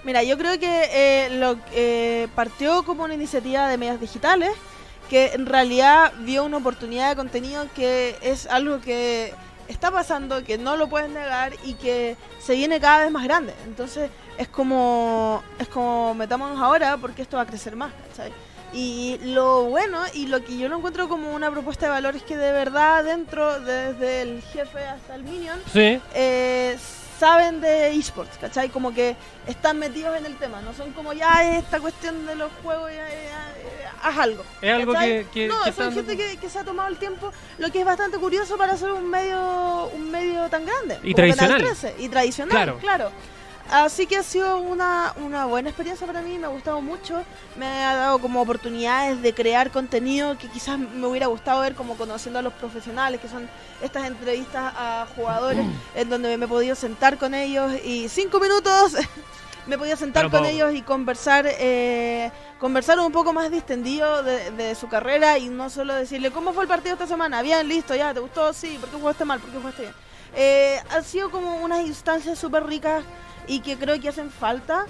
Mira, 0.07 0.23
yo 0.23 0.37
creo 0.37 0.57
que 0.57 0.89
eh, 0.93 1.29
lo 1.31 1.57
eh, 1.73 2.29
partió 2.33 2.83
como 2.83 3.03
una 3.03 3.13
iniciativa 3.13 3.67
de 3.67 3.77
medios 3.77 3.99
digitales 3.99 4.51
que 5.09 5.33
en 5.33 5.45
realidad 5.45 6.13
vio 6.19 6.45
una 6.45 6.55
oportunidad 6.55 7.09
de 7.09 7.17
contenido 7.17 7.67
que 7.75 8.15
es 8.21 8.47
algo 8.47 8.79
que 8.79 9.33
está 9.67 9.91
pasando, 9.91 10.45
que 10.45 10.57
no 10.57 10.77
lo 10.77 10.87
puedes 10.87 11.09
negar 11.09 11.51
y 11.65 11.73
que 11.73 12.15
se 12.39 12.55
viene 12.55 12.79
cada 12.79 12.99
vez 12.99 13.11
más 13.11 13.25
grande. 13.25 13.53
Entonces 13.65 14.09
es 14.37 14.47
como 14.47 15.43
es 15.59 15.67
como 15.67 16.13
metámonos 16.13 16.57
ahora 16.57 16.95
porque 16.95 17.21
esto 17.23 17.35
va 17.35 17.43
a 17.43 17.45
crecer 17.45 17.75
más, 17.75 17.91
¿cachai? 18.07 18.31
Y 18.71 19.19
lo 19.23 19.65
bueno 19.65 19.99
y 20.13 20.27
lo 20.27 20.41
que 20.41 20.57
yo 20.57 20.69
lo 20.69 20.77
encuentro 20.77 21.09
como 21.09 21.33
una 21.33 21.51
propuesta 21.51 21.87
de 21.87 21.91
valor 21.91 22.15
es 22.15 22.23
que 22.23 22.37
de 22.37 22.53
verdad 22.53 23.03
dentro, 23.03 23.59
desde 23.59 24.21
el 24.21 24.41
jefe 24.41 24.85
hasta 24.85 25.15
el 25.15 25.23
minion, 25.23 25.59
Sí, 25.73 25.99
eh, 26.13 26.77
saben 27.19 27.61
de 27.61 27.91
esports, 27.95 28.37
¿cachai? 28.37 28.69
Como 28.69 28.93
que 28.93 29.15
están 29.47 29.79
metidos 29.79 30.15
en 30.17 30.25
el 30.25 30.35
tema, 30.37 30.61
no 30.61 30.73
son 30.73 30.91
como 30.93 31.13
ya 31.13 31.57
esta 31.57 31.79
cuestión 31.79 32.25
de 32.25 32.35
los 32.35 32.51
juegos, 32.63 32.91
ya, 32.91 33.07
ya, 33.09 33.15
ya, 33.81 33.93
haz 34.03 34.17
algo. 34.17 34.43
es 34.61 34.73
algo 34.73 34.93
que... 34.93 35.25
que- 35.33 35.47
no, 35.47 35.63
que 35.63 35.71
son 35.71 35.93
gente 35.93 36.15
que, 36.17 36.37
que 36.37 36.49
se 36.49 36.59
ha 36.59 36.63
tomado 36.63 36.89
el 36.89 36.97
tiempo, 36.97 37.31
lo 37.57 37.71
que 37.71 37.79
es 37.79 37.85
bastante 37.85 38.17
curioso 38.17 38.57
para 38.57 38.73
hacer 38.73 38.91
un 38.91 39.09
medio 39.09 39.85
un 39.93 40.11
medio 40.11 40.47
tan 40.49 40.65
grande. 40.65 40.99
Y 41.03 41.13
como 41.13 41.27
tradicional. 41.35 41.61
13, 41.63 41.95
y 41.99 42.09
tradicional, 42.09 42.51
Claro. 42.51 42.77
claro. 42.79 43.11
Así 43.69 44.07
que 44.07 44.15
ha 44.15 44.23
sido 44.23 44.59
una, 44.59 45.13
una 45.17 45.45
buena 45.45 45.69
experiencia 45.69 46.07
para 46.07 46.21
mí, 46.21 46.37
me 46.37 46.45
ha 46.45 46.49
gustado 46.49 46.81
mucho, 46.81 47.21
me 47.57 47.65
ha 47.65 47.95
dado 47.95 48.19
como 48.19 48.41
oportunidades 48.41 49.21
de 49.21 49.33
crear 49.33 49.71
contenido 49.71 50.37
que 50.37 50.47
quizás 50.47 50.79
me 50.79 51.05
hubiera 51.05 51.27
gustado 51.27 51.61
ver 51.61 51.75
como 51.75 51.95
conociendo 51.97 52.39
a 52.39 52.41
los 52.41 52.53
profesionales, 52.53 53.19
que 53.19 53.27
son 53.27 53.49
estas 53.81 54.05
entrevistas 54.07 54.73
a 54.75 55.05
jugadores 55.15 55.65
en 55.95 56.09
donde 56.09 56.37
me 56.37 56.45
he 56.45 56.47
podido 56.47 56.75
sentar 56.75 57.17
con 57.17 57.33
ellos 57.33 57.73
y 57.83 58.07
cinco 58.07 58.39
minutos 58.39 58.93
me 59.67 59.75
he 59.75 59.77
podido 59.77 59.97
sentar 59.97 60.23
Pero 60.23 60.31
con 60.31 60.39
poco. 60.43 60.49
ellos 60.49 60.73
y 60.73 60.81
conversar 60.81 61.45
eh, 61.47 62.31
conversar 62.59 62.97
un 63.01 63.11
poco 63.11 63.33
más 63.33 63.51
distendido 63.51 64.23
de, 64.23 64.49
de 64.51 64.75
su 64.75 64.87
carrera 64.87 65.37
y 65.39 65.49
no 65.49 65.69
solo 65.69 65.93
decirle 65.93 66.31
cómo 66.31 66.53
fue 66.53 66.63
el 66.63 66.69
partido 66.69 66.93
esta 66.93 67.05
semana, 67.07 67.41
bien, 67.41 67.67
listo, 67.67 67.93
ya, 67.93 68.13
¿te 68.13 68.21
gustó? 68.21 68.53
Sí, 68.53 68.77
¿por 68.79 68.89
qué 68.89 68.95
jugaste 68.95 69.25
mal? 69.25 69.41
¿Por 69.41 69.49
qué 69.49 69.57
jugaste 69.57 69.81
bien? 69.81 69.93
Eh, 70.35 70.79
han 70.89 71.03
sido 71.03 71.29
como 71.31 71.57
unas 71.57 71.85
instancias 71.85 72.37
súper 72.39 72.65
ricas 72.65 73.03
y 73.47 73.61
que 73.61 73.77
creo 73.77 73.99
que 73.99 74.09
hacen 74.09 74.29
falta 74.29 74.85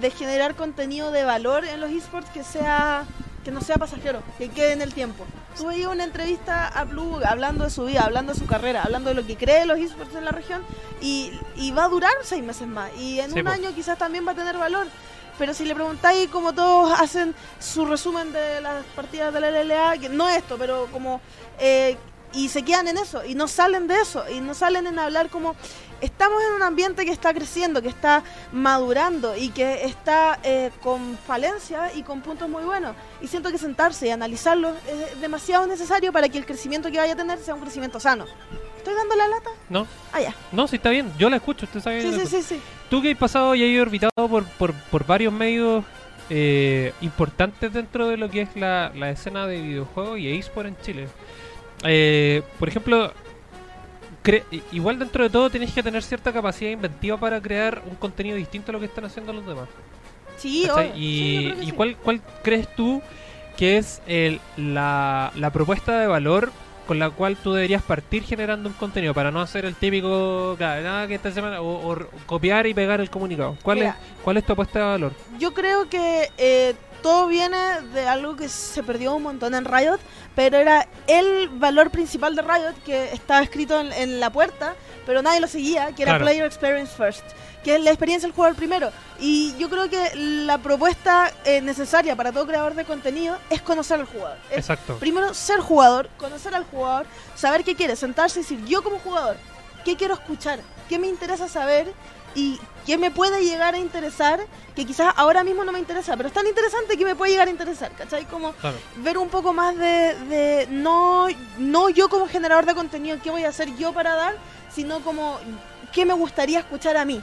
de 0.00 0.10
generar 0.10 0.54
contenido 0.54 1.10
de 1.10 1.24
valor 1.24 1.64
en 1.64 1.80
los 1.80 1.90
esports 1.90 2.30
que 2.30 2.44
sea 2.44 3.04
que 3.44 3.50
no 3.50 3.60
sea 3.60 3.76
pasajero, 3.76 4.22
que 4.38 4.50
quede 4.50 4.72
en 4.72 4.82
el 4.82 4.94
tiempo. 4.94 5.24
Veías 5.66 5.90
una 5.90 6.04
entrevista 6.04 6.68
a 6.68 6.84
Blue 6.84 7.20
hablando 7.24 7.64
de 7.64 7.70
su 7.70 7.84
vida, 7.84 8.02
hablando 8.04 8.32
de 8.32 8.38
su 8.38 8.46
carrera, 8.46 8.82
hablando 8.84 9.10
de 9.10 9.16
lo 9.16 9.26
que 9.26 9.36
cree 9.36 9.66
los 9.66 9.78
esports 9.78 10.14
en 10.14 10.24
la 10.24 10.30
región 10.30 10.62
y, 11.00 11.32
y 11.56 11.72
va 11.72 11.84
a 11.84 11.88
durar 11.88 12.12
seis 12.22 12.42
meses 12.42 12.68
más 12.68 12.90
y 12.96 13.18
en 13.20 13.32
Sí, 13.32 13.40
un 13.40 13.48
año 13.48 13.74
quizás 13.74 13.98
también 13.98 14.26
va 14.26 14.32
a 14.32 14.36
tener 14.36 14.56
valor. 14.56 14.86
Pero 15.38 15.54
si 15.54 15.64
le 15.64 15.74
preguntáis 15.74 16.28
como 16.28 16.52
todos 16.52 16.98
hacen 17.00 17.34
su 17.58 17.84
resumen 17.84 18.32
de 18.32 18.60
las 18.60 18.84
partidas 18.94 19.32
de 19.34 19.40
la 19.40 19.50
LLA, 19.50 19.98
que 19.98 20.08
no 20.08 20.28
esto, 20.28 20.56
pero 20.56 20.86
como 20.92 21.20
eh, 21.58 21.96
y 22.32 22.48
se 22.48 22.62
quedan 22.62 22.88
en 22.88 22.98
eso 22.98 23.24
y 23.24 23.34
no 23.34 23.48
salen 23.48 23.86
de 23.88 24.00
eso 24.00 24.24
y 24.28 24.40
no 24.40 24.54
salen 24.54 24.86
en 24.86 24.98
hablar 24.98 25.28
como 25.30 25.54
estamos 26.02 26.42
en 26.48 26.52
un 26.52 26.62
ambiente 26.62 27.04
que 27.06 27.10
está 27.12 27.32
creciendo, 27.32 27.80
que 27.80 27.88
está 27.88 28.22
madurando 28.52 29.34
y 29.36 29.48
que 29.48 29.84
está 29.84 30.38
eh, 30.42 30.70
con 30.82 31.16
falencias 31.16 31.96
y 31.96 32.02
con 32.02 32.20
puntos 32.20 32.48
muy 32.48 32.64
buenos. 32.64 32.94
Y 33.22 33.28
siento 33.28 33.50
que 33.50 33.56
sentarse 33.58 34.06
y 34.06 34.10
analizarlo 34.10 34.74
es 34.86 35.20
demasiado 35.20 35.66
necesario 35.66 36.12
para 36.12 36.28
que 36.28 36.36
el 36.38 36.44
crecimiento 36.46 36.90
que 36.90 36.98
vaya 36.98 37.14
a 37.14 37.16
tener 37.16 37.38
sea 37.38 37.54
un 37.54 37.60
crecimiento 37.60 37.98
sano. 37.98 38.26
¿Estoy 38.76 38.94
dando 38.94 39.14
la 39.14 39.28
lata? 39.28 39.50
No, 39.70 39.86
Ah, 40.12 40.20
ya. 40.20 40.34
no, 40.50 40.66
sí 40.68 40.76
está 40.76 40.90
bien. 40.90 41.10
Yo 41.16 41.30
la 41.30 41.36
escucho, 41.36 41.66
usted 41.66 41.80
sabe. 41.80 42.02
Sí, 42.02 42.12
sí, 42.12 42.26
sí, 42.26 42.42
sí. 42.42 42.60
Tú 42.90 43.00
que 43.00 43.12
has 43.12 43.16
pasado 43.18 43.54
y 43.54 43.76
has 43.76 43.80
orbitado 43.80 44.10
por, 44.28 44.44
por, 44.44 44.74
por 44.74 45.06
varios 45.06 45.32
medios 45.32 45.84
eh, 46.28 46.92
importantes 47.00 47.72
dentro 47.72 48.08
de 48.08 48.16
lo 48.16 48.28
que 48.28 48.42
es 48.42 48.56
la, 48.56 48.90
la 48.94 49.10
escena 49.10 49.46
de 49.46 49.60
videojuegos 49.62 50.18
y 50.18 50.36
eSport 50.36 50.66
en 50.66 50.76
Chile. 50.80 51.08
Eh, 51.84 52.42
por 52.58 52.68
ejemplo, 52.68 53.12
cre- 54.22 54.44
igual 54.72 54.98
dentro 54.98 55.24
de 55.24 55.30
todo 55.30 55.50
tenés 55.50 55.72
que 55.72 55.82
tener 55.82 56.02
cierta 56.02 56.32
capacidad 56.32 56.70
inventiva 56.70 57.16
para 57.18 57.40
crear 57.40 57.82
un 57.86 57.96
contenido 57.96 58.36
distinto 58.36 58.70
a 58.70 58.72
lo 58.72 58.80
que 58.80 58.86
están 58.86 59.04
haciendo 59.04 59.32
los 59.32 59.46
demás. 59.46 59.68
Sí, 60.36 60.68
obvio. 60.68 60.86
y 60.96 60.98
Sí, 60.98 61.54
y 61.62 61.66
sí. 61.66 61.72
cuál, 61.72 61.96
cuál 61.96 62.20
crees 62.42 62.72
tú 62.74 63.02
que 63.56 63.76
es 63.76 64.00
el, 64.06 64.40
la, 64.56 65.30
la 65.36 65.50
propuesta 65.50 66.00
de 66.00 66.06
valor 66.06 66.50
con 66.86 66.98
la 66.98 67.10
cual 67.10 67.36
tú 67.36 67.52
deberías 67.52 67.82
partir 67.82 68.24
generando 68.24 68.68
un 68.68 68.74
contenido 68.74 69.14
para 69.14 69.30
no 69.30 69.40
hacer 69.40 69.64
el 69.64 69.76
típico 69.76 70.56
nada 70.58 71.06
que 71.06 71.14
esta 71.14 71.30
semana 71.30 71.60
o, 71.60 71.92
o 71.92 71.96
copiar 72.26 72.66
y 72.66 72.74
pegar 72.74 73.00
el 73.00 73.08
comunicado? 73.08 73.56
¿Cuál 73.62 73.78
Mira. 73.78 73.90
es 73.90 74.22
cuál 74.24 74.36
es 74.38 74.44
tu 74.44 74.52
apuesta 74.54 74.78
de 74.80 74.84
valor? 74.86 75.12
Yo 75.38 75.54
creo 75.54 75.88
que 75.88 76.28
eh, 76.38 76.74
todo 77.02 77.26
viene 77.26 77.58
de 77.92 78.06
algo 78.08 78.36
que 78.36 78.48
se 78.48 78.82
perdió 78.82 79.14
un 79.14 79.22
montón 79.24 79.54
en 79.54 79.64
Riot, 79.64 79.98
pero 80.34 80.56
era 80.58 80.86
el 81.06 81.48
valor 81.50 81.90
principal 81.90 82.34
de 82.34 82.42
Riot 82.42 82.74
que 82.84 83.12
estaba 83.12 83.42
escrito 83.42 83.80
en, 83.80 83.92
en 83.92 84.20
la 84.20 84.30
puerta, 84.30 84.74
pero 85.04 85.20
nadie 85.22 85.40
lo 85.40 85.48
seguía, 85.48 85.92
que 85.94 86.02
era 86.02 86.12
Claro. 86.12 86.24
Player 86.24 86.46
Experience 86.46 86.92
First, 86.96 87.24
que 87.64 87.74
es 87.76 87.82
la 87.82 87.90
experiencia 87.90 88.26
del 88.28 88.34
jugador 88.34 88.56
primero. 88.56 88.90
Y 89.20 89.54
yo 89.58 89.68
creo 89.68 89.90
que 89.90 90.10
la 90.14 90.58
propuesta 90.58 91.32
eh, 91.44 91.60
necesaria 91.60 92.16
para 92.16 92.32
todo 92.32 92.46
creador 92.46 92.74
de 92.74 92.84
contenido 92.84 93.36
es 93.50 93.60
conocer 93.62 94.00
al 94.00 94.06
jugador. 94.06 94.38
Es 94.50 94.58
Exacto. 94.58 94.96
primero 94.98 95.34
ser 95.34 95.60
jugador, 95.60 96.08
conocer 96.18 96.54
al 96.54 96.64
jugador, 96.64 97.06
saber 97.34 97.64
qué 97.64 97.74
quiere, 97.74 97.96
sentarse 97.96 98.40
y 98.40 98.42
decir, 98.42 98.64
yo 98.64 98.82
como 98.82 98.98
jugador, 99.00 99.36
¿qué 99.84 99.96
quiero 99.96 100.14
escuchar? 100.14 100.60
¿Qué 100.88 100.98
me 100.98 101.08
interesa 101.08 101.48
saber? 101.48 101.92
¿Y 102.34 102.58
qué 102.86 102.96
me 102.98 103.10
puede 103.10 103.44
llegar 103.44 103.74
a 103.74 103.78
interesar? 103.78 104.40
Que 104.74 104.84
quizás 104.86 105.12
ahora 105.16 105.44
mismo 105.44 105.64
no 105.64 105.72
me 105.72 105.78
interesa, 105.78 106.16
pero 106.16 106.28
es 106.28 106.34
tan 106.34 106.46
interesante 106.46 106.96
que 106.96 107.04
me 107.04 107.14
puede 107.14 107.32
llegar 107.32 107.48
a 107.48 107.50
interesar, 107.50 107.92
¿cachai? 107.92 108.24
Como 108.24 108.52
Claro. 108.54 108.76
ver 108.96 109.18
un 109.18 109.28
poco 109.28 109.52
más 109.52 109.76
de, 109.76 110.14
de 110.28 110.66
no, 110.70 111.26
no 111.58 111.88
yo 111.90 112.08
como 112.08 112.26
generador 112.26 112.64
de 112.66 112.74
contenido, 112.74 113.18
qué 113.22 113.30
voy 113.30 113.44
a 113.44 113.50
hacer 113.50 113.74
yo 113.76 113.92
para 113.92 114.14
dar, 114.14 114.36
sino 114.74 115.00
como 115.00 115.38
qué 115.92 116.04
me 116.06 116.14
gustaría 116.14 116.60
escuchar 116.60 116.96
a 116.96 117.04
mí 117.04 117.20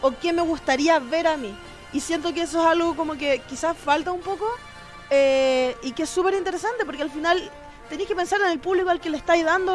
o 0.00 0.10
qué 0.20 0.32
me 0.32 0.42
gustaría 0.42 0.98
ver 0.98 1.28
a 1.28 1.36
mí. 1.36 1.54
Y 1.92 2.00
siento 2.00 2.34
que 2.34 2.42
eso 2.42 2.60
es 2.60 2.66
algo 2.66 2.96
como 2.96 3.14
que 3.14 3.40
quizás 3.48 3.76
falta 3.76 4.10
un 4.10 4.20
poco 4.20 4.46
eh, 5.10 5.76
y 5.82 5.92
que 5.92 6.02
es 6.04 6.10
súper 6.10 6.34
interesante 6.34 6.84
porque 6.84 7.02
al 7.02 7.10
final 7.10 7.50
tenéis 7.92 8.08
que 8.08 8.16
pensar 8.16 8.40
en 8.40 8.46
el 8.46 8.58
público 8.58 8.88
al 8.88 9.00
que 9.02 9.10
le 9.10 9.18
estáis 9.18 9.44
dando, 9.44 9.70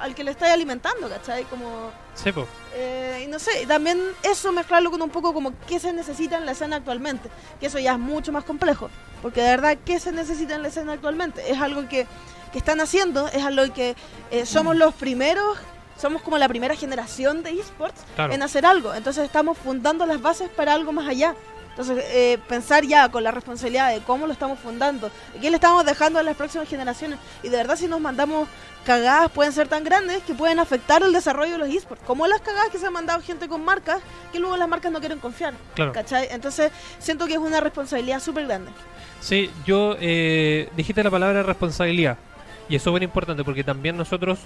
al 0.00 0.14
que 0.14 0.22
le 0.22 0.30
estáis 0.30 0.52
alimentando, 0.52 1.08
¿cachai? 1.08 1.42
Como, 1.46 1.90
Sí, 2.14 2.30
po. 2.30 2.46
eh, 2.74 3.24
y 3.24 3.26
no 3.26 3.40
sé, 3.40 3.62
y 3.62 3.66
también 3.66 4.00
eso 4.22 4.52
mezclarlo 4.52 4.88
con 4.92 5.02
un 5.02 5.10
poco 5.10 5.34
como 5.34 5.52
qué 5.66 5.80
se 5.80 5.92
necesita 5.92 6.36
en 6.36 6.46
la 6.46 6.52
escena 6.52 6.76
actualmente, 6.76 7.28
que 7.58 7.66
eso 7.66 7.80
ya 7.80 7.94
es 7.94 7.98
mucho 7.98 8.30
más 8.30 8.44
complejo, 8.44 8.88
porque 9.20 9.42
de 9.42 9.48
verdad, 9.50 9.76
¿qué 9.84 9.98
se 9.98 10.12
necesita 10.12 10.54
en 10.54 10.62
la 10.62 10.68
escena 10.68 10.92
actualmente? 10.92 11.50
Es 11.50 11.60
algo 11.60 11.88
que, 11.88 12.06
que 12.52 12.58
están 12.58 12.80
haciendo, 12.80 13.26
es 13.26 13.42
algo 13.44 13.74
que 13.74 13.96
eh, 14.30 14.46
somos 14.46 14.76
los 14.76 14.94
primeros, 14.94 15.58
somos 16.00 16.22
como 16.22 16.38
la 16.38 16.46
primera 16.46 16.76
generación 16.76 17.42
de 17.42 17.50
esports 17.58 18.00
Claro. 18.14 18.32
en 18.32 18.44
hacer 18.44 18.64
algo, 18.64 18.94
entonces 18.94 19.24
estamos 19.24 19.58
fundando 19.58 20.06
las 20.06 20.22
bases 20.22 20.48
para 20.50 20.72
algo 20.72 20.92
más 20.92 21.08
allá. 21.08 21.34
Entonces, 21.70 22.04
eh, 22.08 22.38
pensar 22.48 22.84
ya 22.84 23.08
con 23.08 23.22
la 23.24 23.30
responsabilidad 23.30 23.92
de 23.92 24.00
cómo 24.00 24.26
lo 24.26 24.32
estamos 24.32 24.58
fundando, 24.58 25.10
qué 25.40 25.50
le 25.50 25.56
estamos 25.56 25.84
dejando 25.86 26.18
a 26.18 26.22
las 26.22 26.36
próximas 26.36 26.68
generaciones, 26.68 27.18
y 27.42 27.48
de 27.48 27.56
verdad 27.56 27.76
si 27.76 27.86
nos 27.86 28.00
mandamos 28.00 28.48
cagadas 28.84 29.30
pueden 29.30 29.52
ser 29.52 29.68
tan 29.68 29.84
grandes 29.84 30.22
que 30.24 30.34
pueden 30.34 30.58
afectar 30.58 31.02
el 31.02 31.12
desarrollo 31.12 31.52
de 31.52 31.58
los 31.58 31.68
esports, 31.68 32.02
como 32.06 32.26
las 32.26 32.40
cagadas 32.40 32.70
que 32.70 32.78
se 32.78 32.86
han 32.86 32.92
mandado 32.92 33.20
gente 33.22 33.48
con 33.48 33.64
marcas, 33.64 34.00
que 34.32 34.38
luego 34.40 34.56
las 34.56 34.68
marcas 34.68 34.90
no 34.92 35.00
quieren 35.00 35.18
confiar, 35.20 35.54
Claro. 35.74 35.92
¿cachai? 35.92 36.28
Entonces, 36.30 36.70
siento 36.98 37.26
que 37.26 37.34
es 37.34 37.38
una 37.38 37.60
responsabilidad 37.60 38.20
súper 38.20 38.46
grande. 38.46 38.70
Sí, 39.20 39.50
yo 39.66 39.96
eh, 40.00 40.68
dijiste 40.76 41.02
la 41.04 41.10
palabra 41.10 41.42
responsabilidad 41.42 42.16
y 42.68 42.76
es 42.76 42.82
súper 42.82 43.02
importante 43.02 43.44
porque 43.44 43.62
también 43.64 43.96
nosotros, 43.96 44.38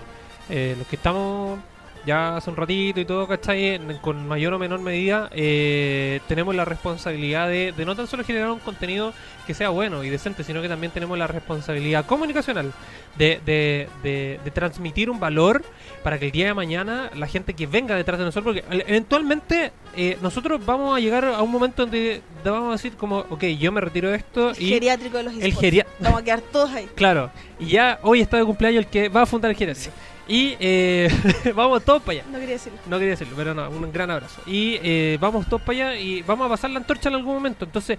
eh, 0.50 0.74
los 0.78 0.86
que 0.88 0.96
estamos 0.96 1.58
ya 2.06 2.36
hace 2.36 2.50
un 2.50 2.56
ratito 2.56 3.00
y 3.00 3.04
todo, 3.04 3.26
¿cachai? 3.26 3.70
En- 3.76 3.98
Con 3.98 4.26
mayor 4.28 4.52
o 4.54 4.58
menor 4.58 4.80
medida, 4.80 5.28
eh, 5.32 6.20
tenemos 6.28 6.54
la 6.54 6.64
responsabilidad 6.64 7.48
de, 7.48 7.72
de 7.72 7.84
no 7.84 7.94
tan 7.96 8.06
solo 8.06 8.24
generar 8.24 8.50
un 8.50 8.58
contenido 8.58 9.12
que 9.46 9.54
sea 9.54 9.68
bueno 9.70 10.02
y 10.04 10.10
decente, 10.10 10.42
sino 10.44 10.62
que 10.62 10.68
también 10.68 10.92
tenemos 10.92 11.16
la 11.18 11.26
responsabilidad 11.26 12.06
comunicacional 12.06 12.72
de, 13.16 13.40
de, 13.44 13.88
de- 14.02 14.50
transmitir 14.50 15.10
un 15.10 15.20
valor 15.20 15.62
para 16.02 16.18
que 16.18 16.26
el 16.26 16.32
día 16.32 16.46
de 16.46 16.54
mañana 16.54 17.10
la 17.14 17.26
gente 17.26 17.54
que 17.54 17.66
venga 17.66 17.94
detrás 17.96 18.18
de 18.18 18.24
nosotros, 18.24 18.54
porque 18.54 18.64
al- 18.74 18.84
eventualmente 18.88 19.72
eh, 19.96 20.16
nosotros 20.22 20.64
vamos 20.64 20.96
a 20.96 21.00
llegar 21.00 21.24
a 21.24 21.42
un 21.42 21.50
momento 21.50 21.82
donde 21.82 22.22
vamos 22.44 22.68
a 22.68 22.72
decir 22.72 22.94
como, 22.96 23.18
ok, 23.30 23.44
yo 23.58 23.70
me 23.72 23.80
retiro 23.80 24.10
de 24.10 24.16
esto 24.16 24.50
El 24.50 24.62
y... 24.62 24.68
geriátrico 24.70 25.16
de 25.18 25.22
los 25.24 25.34
el 25.34 25.54
geria- 25.54 25.86
Vamos 26.00 26.20
a 26.20 26.24
quedar 26.24 26.40
todos 26.40 26.70
ahí. 26.70 26.88
Claro, 26.94 27.30
y 27.58 27.66
ya 27.66 27.98
hoy 28.02 28.20
está 28.20 28.36
de 28.38 28.44
cumpleaños 28.44 28.84
el 28.84 28.90
que 28.90 29.08
va 29.08 29.22
a 29.22 29.26
fundar 29.26 29.50
el 29.50 29.56
geriátrico. 29.56 29.92
Y 30.26 30.56
eh, 30.58 31.08
vamos 31.54 31.84
todos 31.84 32.02
para 32.02 32.20
allá. 32.20 32.28
No 32.30 32.38
quería 32.38 32.54
decirlo. 32.54 32.78
No 32.86 32.96
quería 32.98 33.10
decirlo, 33.10 33.34
pero 33.36 33.54
no, 33.54 33.68
un 33.68 33.92
gran 33.92 34.10
abrazo. 34.10 34.40
Y 34.46 34.78
eh, 34.82 35.18
vamos 35.20 35.46
todos 35.46 35.62
para 35.62 35.90
allá 35.90 35.96
y 36.00 36.22
vamos 36.22 36.46
a 36.46 36.48
pasar 36.50 36.70
la 36.70 36.78
antorcha 36.78 37.08
en 37.10 37.16
algún 37.16 37.34
momento. 37.34 37.64
Entonces, 37.66 37.98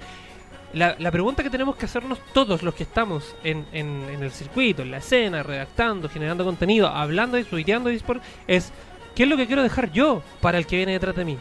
la, 0.74 0.96
la 1.00 1.12
pregunta 1.12 1.44
que 1.44 1.50
tenemos 1.50 1.76
que 1.76 1.86
hacernos 1.86 2.20
todos 2.34 2.64
los 2.64 2.74
que 2.74 2.84
estamos 2.84 3.36
en, 3.44 3.66
en- 3.72 4.08
en 4.12 4.24
el 4.24 4.32
circuito, 4.32 4.82
en 4.82 4.92
la 4.92 4.98
escena, 4.98 5.44
redactando, 5.44 6.10
generando 6.10 6.44
contenido, 6.44 6.88
hablando 6.88 7.38
y 7.38 7.44
tuiteando 7.44 7.90
de 7.90 7.96
eSport, 7.96 8.22
es 8.48 8.72
¿qué 9.16 9.24
es 9.24 9.30
lo 9.30 9.38
que 9.38 9.46
quiero 9.48 9.64
dejar 9.64 9.92
yo 9.92 10.22
para 10.42 10.58
el 10.58 10.66
que 10.66 10.78
viene 10.78 10.94
detrás 10.94 11.16
de 11.16 11.26
mí? 11.26 11.38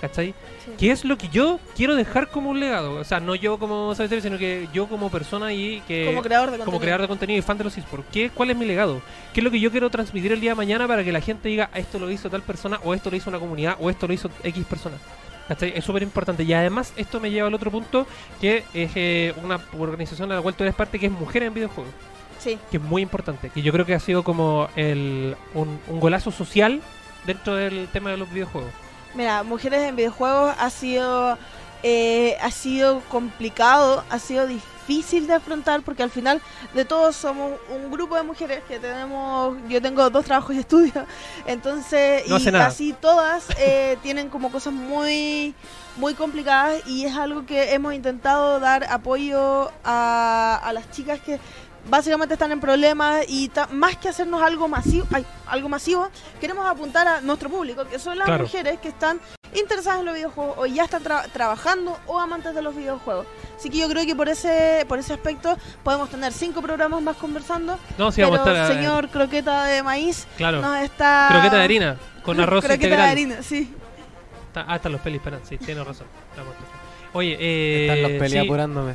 ¿Cachai? 0.00 0.28
Sí. 0.64 0.72
¿Qué 0.78 0.90
es 0.92 1.04
lo 1.04 1.18
que 1.18 1.28
yo 1.28 1.60
quiero 1.76 1.94
dejar 1.94 2.28
como 2.30 2.48
un 2.50 2.58
legado? 2.58 2.94
O 2.94 3.04
sea, 3.04 3.20
no 3.20 3.34
yo 3.34 3.58
como 3.58 3.94
Sabeter, 3.94 4.22
sino 4.22 4.38
que 4.38 4.66
yo 4.72 4.86
como 4.86 5.10
persona 5.10 5.52
y 5.52 5.82
que 5.86 6.06
Como 6.06 6.22
creador 6.22 6.46
de 6.46 6.52
contenido. 6.52 6.64
como 6.64 6.80
creador 6.80 7.00
de 7.02 7.08
contenido 7.08 7.38
y 7.38 7.42
fan 7.42 7.58
de 7.58 7.64
los 7.64 7.76
esports. 7.76 8.06
¿Qué, 8.10 8.30
¿Cuál 8.30 8.50
es 8.50 8.56
mi 8.56 8.64
legado? 8.64 9.02
¿Qué 9.34 9.40
es 9.40 9.44
lo 9.44 9.50
que 9.50 9.60
yo 9.60 9.70
quiero 9.70 9.90
transmitir 9.90 10.32
el 10.32 10.40
día 10.40 10.52
de 10.52 10.54
mañana 10.54 10.88
para 10.88 11.04
que 11.04 11.12
la 11.12 11.20
gente 11.20 11.50
diga 11.50 11.68
"Ah, 11.74 11.78
esto 11.78 11.98
lo 11.98 12.10
hizo 12.10 12.30
tal 12.30 12.40
persona 12.42 12.80
o 12.82 12.94
esto 12.94 13.10
lo 13.10 13.16
hizo 13.16 13.28
una 13.28 13.38
comunidad 13.38 13.76
o 13.78 13.90
esto 13.90 14.06
lo 14.06 14.14
hizo 14.14 14.30
X 14.42 14.64
persona? 14.64 14.96
¿Cachai? 15.48 15.72
Es 15.76 15.84
súper 15.84 16.02
importante. 16.02 16.44
Y 16.44 16.52
además 16.54 16.94
esto 16.96 17.20
me 17.20 17.30
lleva 17.30 17.48
al 17.48 17.54
otro 17.54 17.70
punto 17.70 18.06
que 18.40 18.64
es 18.72 18.92
eh, 18.94 19.34
una 19.42 19.60
organización 19.78 20.32
a 20.32 20.36
la 20.36 20.40
cual 20.40 20.54
tú 20.54 20.62
eres 20.64 20.74
parte 20.74 20.98
que 20.98 21.06
es 21.06 21.12
Mujeres 21.12 21.48
en 21.48 21.54
Videojuegos. 21.54 21.92
Sí. 22.38 22.58
Que 22.70 22.78
es 22.78 22.82
muy 22.82 23.02
importante. 23.02 23.50
Que 23.50 23.60
yo 23.60 23.70
creo 23.70 23.84
que 23.84 23.92
ha 23.94 24.00
sido 24.00 24.22
como 24.24 24.68
el, 24.76 25.36
un, 25.52 25.78
un 25.88 26.00
golazo 26.00 26.30
social 26.30 26.80
dentro 27.26 27.54
del 27.56 27.88
tema 27.92 28.10
de 28.12 28.16
los 28.16 28.32
videojuegos. 28.32 28.70
Mira, 29.14 29.42
mujeres 29.42 29.82
en 29.82 29.96
videojuegos 29.96 30.54
ha 30.58 30.70
sido 30.70 31.36
eh, 31.82 32.36
ha 32.42 32.50
sido 32.50 33.00
complicado, 33.08 34.04
ha 34.10 34.18
sido 34.18 34.46
difícil 34.46 35.26
de 35.26 35.34
afrontar 35.34 35.80
porque 35.80 36.02
al 36.02 36.10
final 36.10 36.42
de 36.74 36.84
todos 36.84 37.16
somos 37.16 37.52
un 37.70 37.90
grupo 37.90 38.16
de 38.16 38.22
mujeres 38.22 38.62
que 38.68 38.78
tenemos, 38.78 39.56
yo 39.66 39.80
tengo 39.80 40.10
dos 40.10 40.26
trabajos 40.26 40.54
y 40.54 40.58
estudios, 40.58 41.06
entonces 41.46 42.28
No 42.28 42.38
y 42.38 42.44
casi 42.52 42.92
todas 42.92 43.46
eh, 43.58 43.96
tienen 44.02 44.28
como 44.28 44.52
cosas 44.52 44.74
muy 44.74 45.54
muy 45.96 46.14
complicadas 46.14 46.86
y 46.86 47.06
es 47.06 47.16
algo 47.16 47.46
que 47.46 47.72
hemos 47.72 47.94
intentado 47.94 48.60
dar 48.60 48.84
apoyo 48.84 49.70
a, 49.82 50.60
a 50.62 50.72
las 50.74 50.90
chicas 50.90 51.18
que 51.20 51.40
básicamente 51.88 52.34
están 52.34 52.52
en 52.52 52.60
problemas 52.60 53.24
y 53.28 53.48
ta- 53.48 53.68
más 53.72 53.96
que 53.96 54.08
hacernos 54.08 54.42
algo 54.42 54.68
masivo, 54.68 55.06
ay, 55.12 55.24
algo 55.46 55.68
masivo, 55.68 56.08
queremos 56.40 56.66
apuntar 56.66 57.06
a 57.08 57.20
nuestro 57.20 57.48
público, 57.48 57.84
que 57.86 57.98
son 57.98 58.18
las 58.18 58.26
Claro. 58.26 58.44
mujeres 58.44 58.78
que 58.80 58.88
están 58.88 59.20
interesadas 59.54 60.00
en 60.00 60.06
los 60.06 60.14
videojuegos 60.14 60.54
o 60.58 60.66
ya 60.66 60.84
están 60.84 61.02
tra- 61.02 61.28
trabajando 61.32 61.98
o 62.06 62.20
amantes 62.20 62.54
de 62.54 62.62
los 62.62 62.74
videojuegos. 62.76 63.26
Así 63.56 63.68
que 63.70 63.78
yo 63.78 63.88
creo 63.88 64.06
que 64.06 64.14
por 64.14 64.28
ese 64.28 64.84
por 64.88 64.98
ese 64.98 65.12
aspecto 65.14 65.56
podemos 65.82 66.08
tener 66.08 66.32
cinco 66.32 66.62
programas 66.62 67.02
más 67.02 67.16
conversando. 67.16 67.78
No, 67.98 68.12
sí, 68.12 68.16
pero 68.20 68.30
vamos 68.30 68.46
a 68.46 68.52
estar. 68.52 68.70
eh, 68.70 68.74
señor 68.74 69.08
croqueta 69.08 69.64
de 69.64 69.82
maíz 69.82 70.26
claro. 70.36 70.60
nos 70.60 70.76
está 70.82 71.26
Croqueta 71.30 71.56
de 71.56 71.64
harina 71.64 71.96
con 72.24 72.38
arroz 72.40 72.60
croqueta 72.64 72.74
integral. 72.86 73.06
de 73.06 73.10
harina, 73.10 73.42
sí. 73.42 73.74
Está- 74.46 74.64
ah, 74.68 74.76
están 74.76 74.92
los 74.92 75.00
pelis, 75.00 75.18
esperan, 75.18 75.40
sí, 75.44 75.58
tienes 75.58 75.84
razón. 75.86 76.06
Oye, 77.12 77.36
eh, 77.40 77.86
Están 77.88 78.02
los 78.02 78.10
peleas 78.12 78.30
sí, 78.30 78.38
apurándome. 78.48 78.94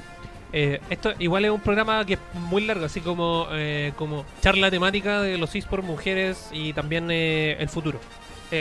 Eh, 0.55 0.79
esto 0.89 1.13
igual 1.19 1.45
es 1.45 1.51
un 1.51 1.59
programa 1.59 2.03
que 2.05 2.13
es 2.13 2.19
muy 2.33 2.65
largo, 2.65 2.85
así 2.85 3.01
como 3.01 3.47
eh, 3.51 3.91
como 3.97 4.25
charla 4.41 4.71
temática 4.71 5.21
de 5.21 5.37
los 5.37 5.53
esports, 5.53 5.85
mujeres 5.85 6.49
y 6.51 6.73
también 6.73 7.11
eh, 7.11 7.57
el 7.59 7.69
futuro. 7.69 7.99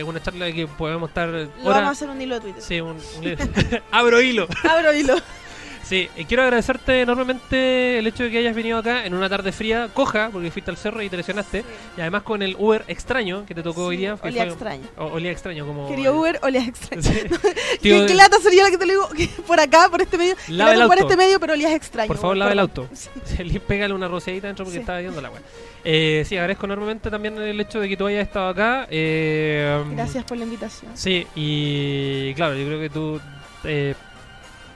Una 0.06 0.20
charla 0.20 0.50
que 0.50 0.66
podemos 0.66 1.08
estar 1.10 1.28
Lo 1.28 1.48
vamos 1.62 1.84
a 1.84 1.90
hacer 1.90 2.08
un 2.08 2.20
hilo 2.20 2.34
de 2.34 2.40
Twitter. 2.40 2.60
Sí, 2.62 2.80
un, 2.80 2.96
un- 2.96 3.36
abro 3.92 4.20
hilo. 4.20 4.48
Abro 4.68 4.92
hilo. 4.92 5.14
Sí, 5.84 6.08
eh, 6.16 6.24
quiero 6.26 6.42
agradecerte 6.44 7.02
enormemente 7.02 7.98
el 7.98 8.06
hecho 8.06 8.24
de 8.24 8.30
que 8.30 8.38
hayas 8.38 8.54
venido 8.54 8.78
acá 8.78 9.04
en 9.04 9.12
una 9.14 9.28
tarde 9.28 9.52
fría, 9.52 9.88
coja, 9.92 10.30
porque 10.32 10.50
fuiste 10.50 10.70
al 10.70 10.76
cerro 10.76 11.02
y 11.02 11.10
te 11.10 11.16
lesionaste, 11.16 11.64
y 11.96 12.00
además 12.00 12.22
con 12.22 12.42
el 12.42 12.56
Uber 12.58 12.84
extraño 12.88 13.44
que 13.46 13.54
te 13.54 13.62
tocó 13.62 13.86
hoy 13.86 13.96
día. 13.98 14.16
Olía 14.22 14.42
fue- 14.44 14.52
extraño. 14.52 14.84
o- 14.96 15.06
olía 15.06 15.30
extraño, 15.30 15.66
como. 15.66 15.88
Querido 15.88 16.18
Uber, 16.18 16.38
olía 16.42 16.64
extraño. 16.64 17.02
Sí. 17.02 17.20
¿Qué, 17.82 18.14
lata 18.14 18.38
sería 18.40 18.62
la 18.64 18.70
que 18.70 18.78
te 18.78 18.86
lo 18.86 18.92
digo 18.92 19.08
que 19.16 19.28
por 19.46 19.60
acá, 19.60 19.88
por 19.90 20.00
este 20.02 20.16
medio? 20.16 20.34
Lava 20.48 20.70
que 20.70 20.74
el 20.74 20.78
lata 20.80 20.88
por 20.88 20.98
auto. 20.98 21.10
este 21.12 21.16
medio, 21.22 21.38
pero 21.40 21.52
olías 21.52 21.72
extraño. 21.72 22.08
Por 22.08 22.16
favor, 22.18 22.36
lava 22.36 22.52
el 22.52 22.58
auto. 22.58 22.88
Sí. 22.94 23.08
Sí, 23.24 23.58
Pégale 23.58 23.92
una 23.94 24.08
rociadita 24.08 24.46
dentro 24.46 24.64
porque 24.64 24.78
Sí. 24.78 24.80
estaba 24.80 24.98
viendo 25.00 25.20
la 25.20 25.30
weá. 25.30 25.40
Eh, 25.84 26.24
sí, 26.26 26.36
agradezco 26.36 26.64
enormemente 26.66 27.10
también 27.10 27.36
el 27.36 27.60
hecho 27.60 27.78
de 27.80 27.88
que 27.88 27.96
tú 27.96 28.06
hayas 28.06 28.22
estado 28.26 28.48
acá. 28.48 28.86
Eh, 28.90 29.82
Gracias 29.92 30.24
por 30.24 30.38
la 30.38 30.44
invitación. 30.44 30.92
Sí, 30.96 31.26
y 31.34 32.32
claro, 32.34 32.54
yo 32.54 32.66
creo 32.66 32.80
que 32.80 32.90
tú. 32.90 33.20
eh, 33.64 33.94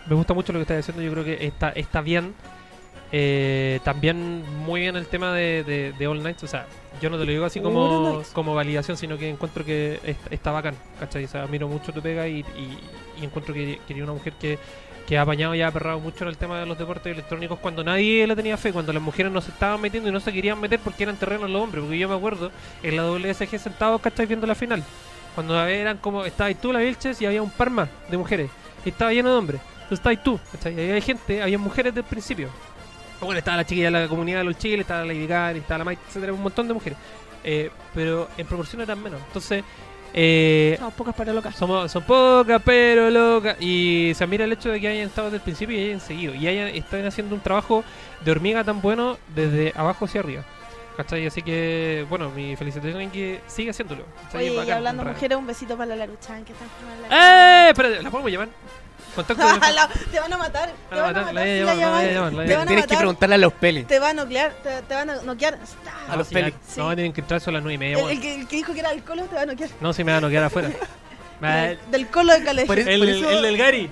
me 0.09 0.14
gusta 0.16 0.35
mucho 0.35 0.52
lo 0.52 0.59
que 0.59 0.62
estás 0.62 0.78
haciendo. 0.80 1.02
Yo 1.02 1.12
creo 1.12 1.24
que 1.24 1.47
está, 1.47 1.70
está 1.70 2.01
bien. 2.01 2.35
Eh, 3.10 3.80
también 3.85 4.43
muy 4.66 4.82
bien 4.82 4.94
el 4.97 5.06
tema 5.06 5.32
de, 5.32 5.64
de, 5.64 5.93
de 5.98 6.06
All 6.06 6.22
Nights. 6.22 6.44
O 6.44 6.47
sea, 6.47 6.66
yo 7.01 7.09
no 7.10 7.18
te 7.18 7.24
lo 7.24 7.30
digo 7.32 7.44
así 7.44 7.60
como, 7.60 8.22
como 8.32 8.55
validación, 8.55 8.97
sino 8.97 9.16
que 9.16 9.28
encuentro 9.28 9.64
que 9.64 10.01
es- 10.05 10.16
está 10.30 10.51
bacán. 10.51 10.74
¿Cachai? 11.01 11.24
O 11.24 11.28
sea, 11.28 11.43
admiro 11.44 11.68
mucho 11.68 11.93
tu 11.93 12.02
pega 12.02 12.28
y, 12.28 12.40
y, 12.40 12.78
y 13.20 13.24
encuentro 13.24 13.55
que, 13.55 13.80
que 13.89 14.02
una 14.02 14.12
mujer 14.12 14.35
que, 14.35 14.59
que 15.06 15.16
ha 15.16 15.22
apañado 15.22 15.55
y 15.55 15.62
ha 15.62 15.68
aperrado 15.68 16.01
mucho 16.01 16.24
en 16.24 16.28
el 16.28 16.36
tema 16.36 16.60
de 16.60 16.66
los 16.66 16.76
deportes 16.78 17.10
electrónicos 17.12 17.59
cuando 17.60 17.82
nadie 17.82 18.26
le 18.26 18.36
tenía 18.36 18.59
fe, 18.59 18.72
cuando 18.74 18.93
las 18.93 19.02
mujeres 19.02 19.32
no 19.32 19.40
se 19.40 19.51
estaban 19.52 19.80
metiendo 19.80 20.10
y 20.10 20.12
no 20.12 20.20
se 20.20 20.30
querían 20.32 20.60
meter 20.60 20.78
porque 20.80 21.05
eran 21.05 21.16
terrenos 21.16 21.48
los 21.48 21.62
hombres. 21.62 21.82
Porque 21.85 21.98
yo 21.98 22.09
me 22.10 22.14
acuerdo 22.16 22.51
en 22.82 22.94
la 22.97 23.05
WSG 23.10 23.59
sentados, 23.59 24.01
¿cachai? 24.02 24.26
Viendo 24.26 24.47
la 24.47 24.55
final. 24.55 24.82
Cuando 25.35 25.59
eran 25.66 25.97
como, 25.98 26.24
estaba 26.26 26.52
tú, 26.52 26.72
la 26.72 26.80
Vilches, 26.80 27.22
y 27.22 27.26
había 27.26 27.43
un 27.43 27.51
par 27.51 27.70
más 27.70 27.89
de 28.10 28.18
mujeres. 28.18 28.51
Y 28.85 28.89
estaba 28.90 29.12
lleno 29.14 29.30
de 29.30 29.36
hombres. 29.39 29.60
Entonces 29.89 30.06
estás 30.06 30.23
tú, 30.23 30.39
¿cachai? 30.52 30.78
Ahí 30.78 30.90
hay 30.90 31.01
gente, 31.01 31.43
había 31.43 31.56
mujeres 31.56 31.94
del 31.94 32.05
principio. 32.05 32.51
Bueno, 33.23 33.39
estaba 33.39 33.56
la 33.56 33.65
chiquilla 33.65 33.86
de 33.90 34.02
la 34.02 34.09
comunidad 34.09 34.40
de 34.40 34.44
los 34.44 34.59
chiles, 34.59 34.81
estaba 34.81 35.02
la 35.02 35.15
Gaga, 35.15 35.52
estaba 35.52 35.78
la 35.78 35.85
Mike, 35.86 36.02
etcétera, 36.09 36.32
un 36.35 36.43
montón 36.43 36.69
de 36.69 36.74
mujeres. 36.74 36.98
Eh, 37.43 37.70
pero 37.94 38.28
en 38.36 38.47
proporción 38.47 38.82
eran 38.82 39.02
menos. 39.02 39.19
Entonces, 39.27 39.65
eh, 40.12 40.77
Somos 40.78 40.93
pocas 40.93 41.15
para 41.15 41.32
locas. 41.32 41.56
somos, 41.56 41.90
son 41.90 42.02
pocas, 42.02 42.60
pero 42.62 43.09
locas. 43.09 43.56
Y 43.60 44.12
se 44.15 44.27
mira 44.27 44.44
el 44.44 44.52
hecho 44.52 44.69
de 44.69 44.78
que 44.78 44.89
hayan 44.89 45.06
estado 45.09 45.28
desde 45.28 45.36
el 45.39 45.43
principio 45.43 45.78
y 45.78 45.85
hayan 45.86 46.01
seguido. 46.01 46.35
Y 46.35 46.47
hayan, 46.47 46.69
están 46.69 47.06
haciendo 47.06 47.35
un 47.35 47.40
trabajo 47.40 47.82
de 48.23 48.31
hormiga 48.31 48.62
tan 48.65 48.82
bueno 48.82 49.16
desde 49.35 49.73
abajo 49.74 50.05
hacia 50.05 50.20
arriba. 50.20 50.44
¿Cachai? 50.98 51.27
Así 51.27 51.43
que, 51.43 52.05
bueno, 52.10 52.28
mi 52.31 52.56
felicitación 52.56 53.01
en 53.01 53.10
que 53.10 53.40
siga 53.47 53.70
haciéndolo. 53.70 54.05
Oye, 54.35 54.52
y 54.66 54.70
hablando 54.70 55.02
mujeres, 55.02 55.39
un 55.39 55.47
besito 55.47 55.77
para 55.78 55.90
la 55.90 55.97
Laruchan 55.97 56.44
que 56.44 56.52
está 56.52 56.65
en 56.65 57.09
la 57.09 57.66
¡Eh! 57.66 57.70
Espérate, 57.70 58.02
¿la 58.02 58.10
podemos 58.10 58.31
llamar? 58.31 58.48
Contacto 59.14 59.43
de 59.47 59.72
La- 59.72 59.89
te 60.10 60.20
van 60.20 60.32
a 60.32 60.36
matar. 60.39 60.70
Te 60.90 60.97
van 60.97 61.16
a 61.16 61.22
matar, 61.22 61.44
si 61.44 62.66
Tienes 62.66 62.86
que 62.86 62.97
preguntarle 62.97 63.35
a 63.35 63.39
los 63.39 63.52
pelis. 63.55 63.86
Te 63.86 63.98
van 63.98 64.18
a 64.18 64.22
nuclear. 64.22 64.52
Te, 64.62 64.82
te 64.82 64.94
van 64.94 65.10
a 65.10 65.22
noquear. 65.22 65.59
A 66.09 66.16
los 66.16 66.28
pelis. 66.28 66.55
Sí. 66.66 66.78
No, 66.80 66.94
tienen 66.94 67.12
que 67.12 67.20
entrar 67.20 67.40
solo 67.40 67.56
a 67.59 67.60
las 67.60 67.64
9 67.64 67.74
y 67.74 67.78
media. 67.78 67.97
El, 67.98 68.05
weón. 68.05 68.10
el 68.16 68.20
que, 68.20 68.35
el 68.35 68.47
que 68.48 68.56
dijo 68.56 68.72
que 68.72 68.80
era 68.80 68.90
el 68.93 69.02
colo 69.02 69.24
te 69.24 69.35
va 69.36 69.43
a 69.43 69.47
noquear. 69.47 69.70
No, 69.80 69.93
si 69.93 70.05
me 70.05 70.12
van 70.12 70.24
a 70.24 70.28
quedar 70.28 70.44
afuera. 70.44 70.70
Va, 71.43 71.55
Del, 71.55 71.78
del 71.90 72.06
colo 72.09 72.32
de. 72.32 72.66
Por 72.66 72.78
eso- 72.78 72.90
el, 72.90 73.02
el, 73.09 73.24
el 73.24 73.43
del 73.43 73.56
Gary. 73.56 73.90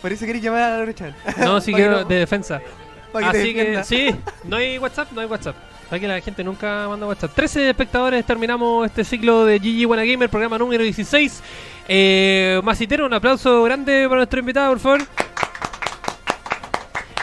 Por 0.00 0.10
eso 0.12 0.24
queréis 0.24 0.42
llamar 0.42 0.62
a 0.62 0.70
la 0.70 0.76
derecha. 0.78 1.14
No, 1.38 1.60
sí 1.60 1.72
quiero 1.74 2.00
no- 2.00 2.04
de 2.04 2.14
defensa. 2.16 2.60
Así 3.14 3.54
que, 3.54 3.82
sí, 3.84 4.14
no 4.44 4.56
hay 4.56 4.78
WhatsApp, 4.78 5.10
no 5.12 5.20
hay 5.20 5.26
WhatsApp. 5.26 5.56
Aquí 5.90 6.06
la 6.06 6.20
gente 6.20 6.44
nunca 6.44 6.86
manda 6.88 7.06
WhatsApp. 7.06 7.32
13 7.34 7.70
espectadores, 7.70 8.24
terminamos 8.24 8.84
este 8.86 9.02
ciclo 9.04 9.46
de 9.46 9.58
GG 9.58 9.86
Buena 9.86 10.04
Gamer, 10.04 10.28
programa 10.28 10.58
número 10.58 10.82
16. 10.84 11.42
Eh, 11.88 12.60
Masitero, 12.62 13.06
un 13.06 13.14
aplauso 13.14 13.62
grande 13.62 14.04
para 14.08 14.16
nuestro 14.18 14.40
invitado, 14.40 14.68
por 14.70 14.78
favor. 14.80 15.00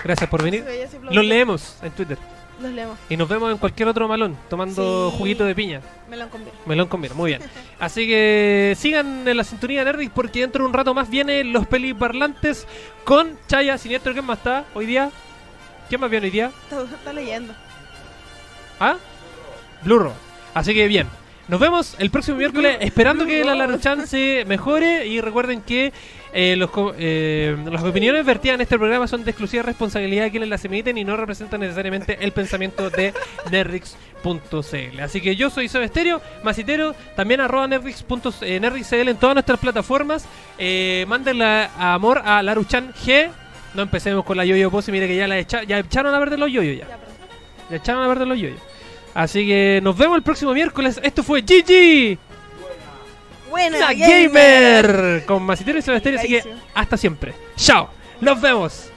Gracias 0.04 0.30
por 0.30 0.44
venir. 0.44 0.66
Los 1.12 1.26
leemos 1.26 1.78
en 1.82 1.92
Twitter. 1.92 2.18
Los 2.62 2.72
leemos. 2.72 2.98
Y 3.10 3.18
nos 3.18 3.28
vemos 3.28 3.52
en 3.52 3.58
cualquier 3.58 3.88
otro 3.90 4.08
malón, 4.08 4.38
tomando 4.50 5.12
Sí. 5.12 5.18
juguito 5.18 5.44
de 5.46 5.54
piña. 5.56 5.82
Me 6.10 6.16
lo 6.16 6.30
conviene. 6.30 6.58
Melón 6.66 6.88
con 6.88 7.02
vino, 7.02 7.14
muy 7.16 7.32
bien. 7.32 7.42
Así 7.80 8.08
que 8.08 8.76
sigan 8.78 9.28
en 9.28 9.36
la 9.38 9.44
sintonía 9.44 9.80
de 9.84 9.86
Nerdix 9.92 10.12
porque 10.14 10.40
dentro 10.42 10.64
de 10.64 10.68
un 10.70 10.74
rato 10.74 10.94
más 10.94 11.10
vienen 11.10 11.52
los 11.52 11.68
peliparlantes 11.68 12.66
con 13.04 13.38
Chaya 13.48 13.78
Siniestro. 13.78 14.14
¿Quién 14.14 14.26
más 14.26 14.38
está 14.38 14.66
hoy 14.74 14.86
día? 14.86 15.12
¿Quién 15.90 16.00
más 16.02 16.10
viene 16.10 16.28
hoy 16.28 16.32
día? 16.32 16.52
Está, 16.70 16.82
está 16.84 17.14
leyendo. 17.14 17.54
¿Ah? 18.80 18.96
Blue 19.84 20.00
Robot. 20.00 20.16
Así 20.54 20.74
que 20.74 20.88
bien. 20.88 21.08
Nos 21.48 21.60
vemos 21.60 21.96
el 22.00 22.10
próximo 22.10 22.38
miércoles 22.38 22.78
esperando 22.80 23.24
que 23.26 23.44
la 23.46 23.54
Laruchan 23.54 24.08
se 24.08 24.46
mejore 24.48 25.06
y 25.06 25.22
recuerden 25.22 25.62
que 25.62 25.94
eh, 26.34 26.56
los, 26.58 26.72
eh, 26.98 27.56
las 27.72 27.84
opiniones 27.84 28.26
vertidas 28.26 28.56
en 28.56 28.62
este 28.62 28.80
programa 28.80 29.08
son 29.08 29.24
de 29.24 29.30
exclusiva 29.30 29.62
responsabilidad 29.62 30.24
de 30.24 30.32
quienes 30.32 30.50
las 30.50 30.66
emiten 30.66 30.98
y 30.98 31.04
no 31.04 31.16
representan 31.16 31.60
necesariamente 31.60 32.18
el 32.20 32.32
pensamiento 32.32 32.90
de 32.90 33.14
Nerdix.cl. 33.52 35.00
Así 35.00 35.22
que 35.22 35.36
yo 35.36 35.52
soy 35.52 35.68
Sobe 35.70 35.92
Masitero, 36.44 36.96
también 37.16 37.42
arroba 37.42 37.68
Nerdix.cl 37.68 38.44
eh, 38.44 38.60
en 39.10 39.18
todas 39.18 39.36
nuestras 39.36 39.60
plataformas. 39.60 40.26
Eh, 40.58 41.06
mándenle 41.08 41.70
amor 41.78 42.24
a 42.26 42.42
Laruchan 42.42 42.92
G. 42.94 43.30
No 43.76 43.84
empecemos 43.84 44.26
con 44.26 44.36
la 44.36 44.46
Yoyo 44.46 44.72
Pose, 44.72 44.92
mire 44.92 45.08
que 45.08 45.16
ya 45.16 45.28
la 45.28 45.38
echa- 45.38 45.64
ya 45.64 45.78
echaron 45.78 46.14
a 46.16 46.20
ver 46.20 46.32
de 46.32 46.38
los 46.38 46.52
yoyos 46.52 46.78
ya. 46.80 46.88
Ya 47.70 47.78
echaron 47.78 48.04
a 48.04 48.08
ver 48.08 48.18
de 48.20 48.26
los 48.26 48.40
yoyos. 48.40 48.60
Así 49.16 49.48
que 49.48 49.80
nos 49.82 49.98
vemos 49.98 50.18
el 50.18 50.24
próximo 50.24 50.54
miércoles. 50.54 51.00
Esto 51.02 51.24
fue 51.24 51.42
GG, 51.42 52.18
Buena, 53.50 53.80
la 53.80 53.94
gamer. 53.94 54.86
gamer, 54.86 55.26
con 55.26 55.42
Masitero 55.44 55.80
y 55.80 55.82
Sebastián. 55.82 56.18
Así 56.18 56.28
que 56.28 56.44
hasta 56.74 56.98
siempre. 56.98 57.34
Chao, 57.56 57.90
nos 58.20 58.40
vemos. 58.42 58.92